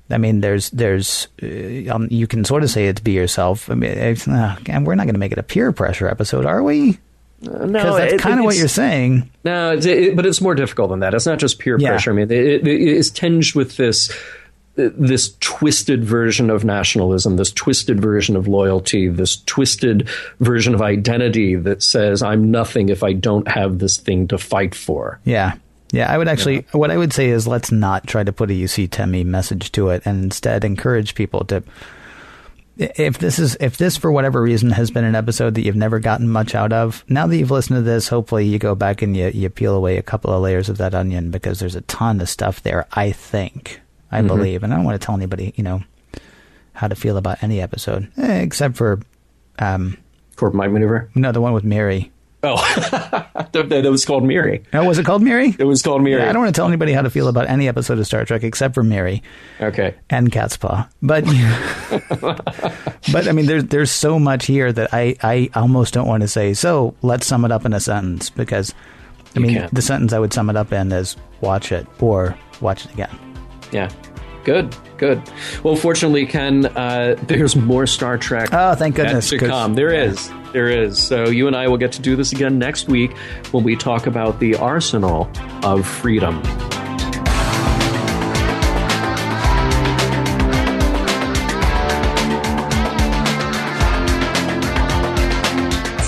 I 0.10 0.18
mean, 0.18 0.42
there's, 0.42 0.70
there's, 0.72 1.30
uh, 1.42 1.92
um, 1.92 2.10
you 2.12 2.28
can 2.28 2.44
sort 2.44 2.62
of 2.62 2.70
say 2.70 2.88
it's 2.88 3.00
be 3.00 3.14
yourself. 3.14 3.72
I 3.72 3.74
mean, 3.74 3.92
it's, 3.92 4.28
uh, 4.28 4.58
and 4.68 4.86
we're 4.86 4.96
not 4.96 5.06
going 5.06 5.16
to 5.16 5.20
make 5.20 5.32
it 5.32 5.38
a 5.38 5.44
peer 5.44 5.72
pressure 5.72 6.10
episode, 6.10 6.46
are 6.46 6.62
we? 6.62 7.00
Uh, 7.42 7.66
no, 7.66 7.96
that's 7.96 8.22
kind 8.22 8.38
of 8.38 8.46
what 8.46 8.58
you're 8.58 8.68
saying. 8.68 9.32
No, 9.46 9.72
it, 9.74 10.16
but 10.16 10.26
it's 10.26 10.42
more 10.42 10.56
difficult 10.56 10.90
than 10.90 11.00
that. 11.00 11.14
It's 11.14 11.26
not 11.26 11.40
just 11.40 11.58
peer 11.58 11.80
yeah. 11.80 11.90
pressure. 11.90 12.12
I 12.12 12.16
mean, 12.16 12.30
it, 12.30 12.68
it 12.68 12.68
is 12.68 13.12
tinged 13.12 13.56
with 13.56 13.78
this 13.78 14.12
this 14.76 15.36
twisted 15.40 16.04
version 16.04 16.50
of 16.50 16.66
nationalism, 16.66 17.36
this 17.36 17.52
twisted 17.52 18.00
version 18.00 18.36
of 18.36 18.48
loyalty, 18.48 19.08
this 19.08 19.38
twisted 19.46 20.10
version 20.40 20.74
of 20.74 20.82
identity 20.82 21.56
that 21.56 21.84
says 21.84 22.24
I'm 22.24 22.50
nothing 22.50 22.90
if 22.90 23.04
I 23.04 23.14
don't 23.14 23.48
have 23.48 23.80
this 23.80 23.98
thing 23.98 24.28
to 24.30 24.38
fight 24.38 24.74
for. 24.74 25.20
Yeah. 25.26 25.54
Yeah, 25.92 26.12
I 26.12 26.18
would 26.18 26.28
actually, 26.28 26.56
yeah. 26.56 26.72
what 26.72 26.90
I 26.90 26.98
would 26.98 27.14
say 27.14 27.30
is 27.30 27.46
let's 27.46 27.72
not 27.72 28.08
try 28.08 28.24
to 28.24 28.34
put 28.34 28.50
a 28.50 28.54
UC 28.54 28.90
Temi 28.90 29.24
message 29.24 29.72
to 29.74 29.90
it 29.90 30.02
and 30.06 30.24
instead 30.24 30.66
encourage 30.66 31.14
people 31.14 31.46
to, 31.46 31.64
if 32.78 33.20
this 33.20 33.38
is, 33.38 33.56
if 33.60 33.78
this 33.78 33.96
for 33.96 34.12
whatever 34.12 34.42
reason 34.42 34.72
has 34.72 34.90
been 34.90 35.04
an 35.04 35.14
episode 35.14 35.54
that 35.54 35.62
you've 35.62 35.76
never 35.76 36.00
gotten 36.00 36.28
much 36.28 36.56
out 36.56 36.74
of, 36.74 37.06
now 37.08 37.28
that 37.28 37.38
you've 37.38 37.52
listened 37.52 37.78
to 37.78 37.84
this, 37.84 38.08
hopefully 38.08 38.48
you 38.48 38.58
go 38.58 38.74
back 38.74 39.04
and 39.04 39.16
you, 39.16 39.28
you 39.28 39.52
peel 39.52 39.76
away 39.76 39.98
a 39.98 40.02
couple 40.02 40.34
of 40.34 40.42
layers 40.42 40.68
of 40.68 40.80
that 40.80 40.96
onion 40.96 41.30
because 41.30 41.60
there's 41.60 41.76
a 41.76 41.82
ton 41.82 42.20
of 42.22 42.28
stuff 42.28 42.64
there, 42.64 42.88
I 42.94 43.12
think. 43.12 43.80
I 44.14 44.20
mm-hmm. 44.20 44.28
believe, 44.28 44.64
and 44.64 44.72
I 44.72 44.76
don't 44.76 44.86
want 44.86 45.00
to 45.02 45.06
tell 45.06 45.16
anybody, 45.16 45.54
you 45.56 45.64
know, 45.64 45.84
how 46.74 46.88
to 46.88 46.96
feel 46.96 47.18
about 47.18 47.42
any 47.42 47.62
episode, 47.62 48.12
eh, 48.18 48.42
except 48.42 48.78
for, 48.78 49.00
um, 49.60 49.98
for 50.36 50.52
my 50.52 50.68
maneuver. 50.68 51.10
No, 51.16 51.32
the 51.32 51.42
one 51.42 51.54
with 51.54 51.64
Miri. 51.64 52.12
Oh, 52.46 52.58
that 53.54 53.88
was 53.90 54.04
called 54.04 54.26
Miri. 54.26 54.64
Oh, 54.74 54.84
was 54.86 55.00
it 55.00 55.06
called 55.06 55.24
Miri? 55.24 55.56
It 55.58 55.64
was 55.64 55.82
called 55.82 56.04
Miri. 56.04 56.22
Yeah, 56.22 56.30
I 56.30 56.34
don't 56.34 56.42
want 56.44 56.54
to 56.54 56.60
tell 56.60 56.68
anybody 56.68 56.92
how 56.92 57.02
to 57.02 57.10
feel 57.10 57.30
about 57.30 57.48
any 57.48 57.70
episode 57.70 57.98
of 58.00 58.06
Star 58.06 58.26
Trek 58.26 58.44
except 58.44 58.74
for 58.74 58.84
Miri. 58.84 59.24
Okay. 59.62 59.96
And 60.10 60.30
Cat's 60.30 60.58
Paw, 60.58 60.90
but 61.02 61.24
but 63.14 63.28
I 63.28 63.32
mean, 63.32 63.46
there's 63.46 63.64
there's 63.66 63.92
so 63.92 64.20
much 64.20 64.46
here 64.46 64.74
that 64.74 64.94
I 64.94 65.16
I 65.24 65.50
almost 65.56 65.94
don't 65.94 66.08
want 66.08 66.22
to 66.22 66.28
say. 66.28 66.54
So 66.54 66.96
let's 67.02 67.26
sum 67.26 67.46
it 67.46 67.52
up 67.54 67.66
in 67.66 67.72
a 67.72 67.80
sentence 67.80 68.30
because 68.30 68.76
I 69.36 69.40
you 69.40 69.46
mean 69.46 69.56
can. 69.56 69.70
the 69.72 69.82
sentence 69.82 70.12
I 70.12 70.20
would 70.20 70.34
sum 70.34 70.50
it 70.50 70.58
up 70.58 70.74
in 70.74 70.92
is 70.92 71.16
watch 71.40 71.72
it 71.72 71.88
or 72.02 72.38
watch 72.60 72.84
it 72.86 72.94
again. 72.94 73.33
Yeah. 73.74 73.90
Good, 74.44 74.76
good. 74.98 75.22
Well, 75.64 75.76
fortunately, 75.76 76.26
Ken, 76.26 76.66
uh, 76.66 77.16
there's 77.28 77.56
more 77.56 77.88
Star 77.88 78.18
Trek. 78.18 78.50
Oh, 78.52 78.76
thank 78.76 78.96
goodness! 78.96 79.30
To 79.30 79.38
come, 79.38 79.74
there 79.76 79.94
is, 79.94 80.30
there 80.52 80.68
is. 80.68 81.02
So 81.02 81.30
you 81.30 81.48
and 81.48 81.56
I 81.56 81.70
will 81.70 81.78
get 81.78 81.94
to 81.94 82.02
do 82.02 82.18
this 82.18 82.34
again 82.34 82.60
next 82.60 82.90
week 82.90 83.16
when 83.52 83.64
we 83.64 83.78
talk 83.78 84.06
about 84.06 84.40
the 84.42 84.56
arsenal 84.56 85.32
of 85.64 85.88
freedom. 85.88 86.42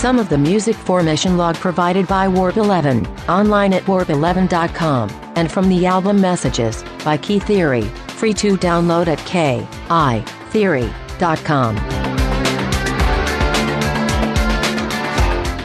Some 0.05 0.19
of 0.19 0.29
the 0.29 0.37
music 0.37 0.75
formation 0.75 1.35
log 1.35 1.55
provided 1.55 2.07
by 2.07 2.27
Warp 2.27 2.57
11, 2.57 3.07
online 3.27 3.73
at 3.73 3.81
warp11.com, 3.85 5.09
and 5.35 5.51
from 5.51 5.67
the 5.67 5.87
album 5.87 6.21
Messages 6.21 6.83
by 7.03 7.17
Kitheory 7.17 7.89
free 8.11 8.31
to 8.35 8.55
download 8.55 9.07
at 9.07 9.17
kitheory.com. 9.17 9.65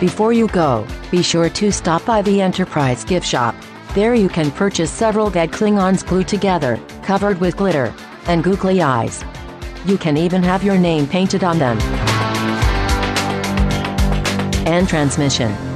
Before 0.01 0.33
you 0.33 0.49
go, 0.49 0.87
be 1.11 1.23
sure 1.23 1.51
to 1.51 1.71
stop 1.71 2.07
by 2.07 2.23
the 2.23 2.41
Enterprise 2.41 3.05
gift 3.05 3.27
shop. 3.27 3.55
There 3.93 4.15
you 4.15 4.31
can 4.31 4.51
purchase 4.53 4.91
several 4.91 5.29
dead 5.29 5.51
Klingons 5.51 6.03
glued 6.03 6.29
together, 6.29 6.81
covered 7.03 7.39
with 7.43 7.59
glitter, 7.59 7.93
and 8.25 8.43
googly 8.43 8.81
eyes. 8.81 9.23
You 9.85 9.99
can 9.99 10.17
even 10.17 10.43
have 10.43 10.65
your 10.65 10.79
name 10.79 11.07
painted 11.07 11.45
on 11.45 11.59
them. 11.59 12.10
And 14.71 14.89
transmission. 14.89 15.70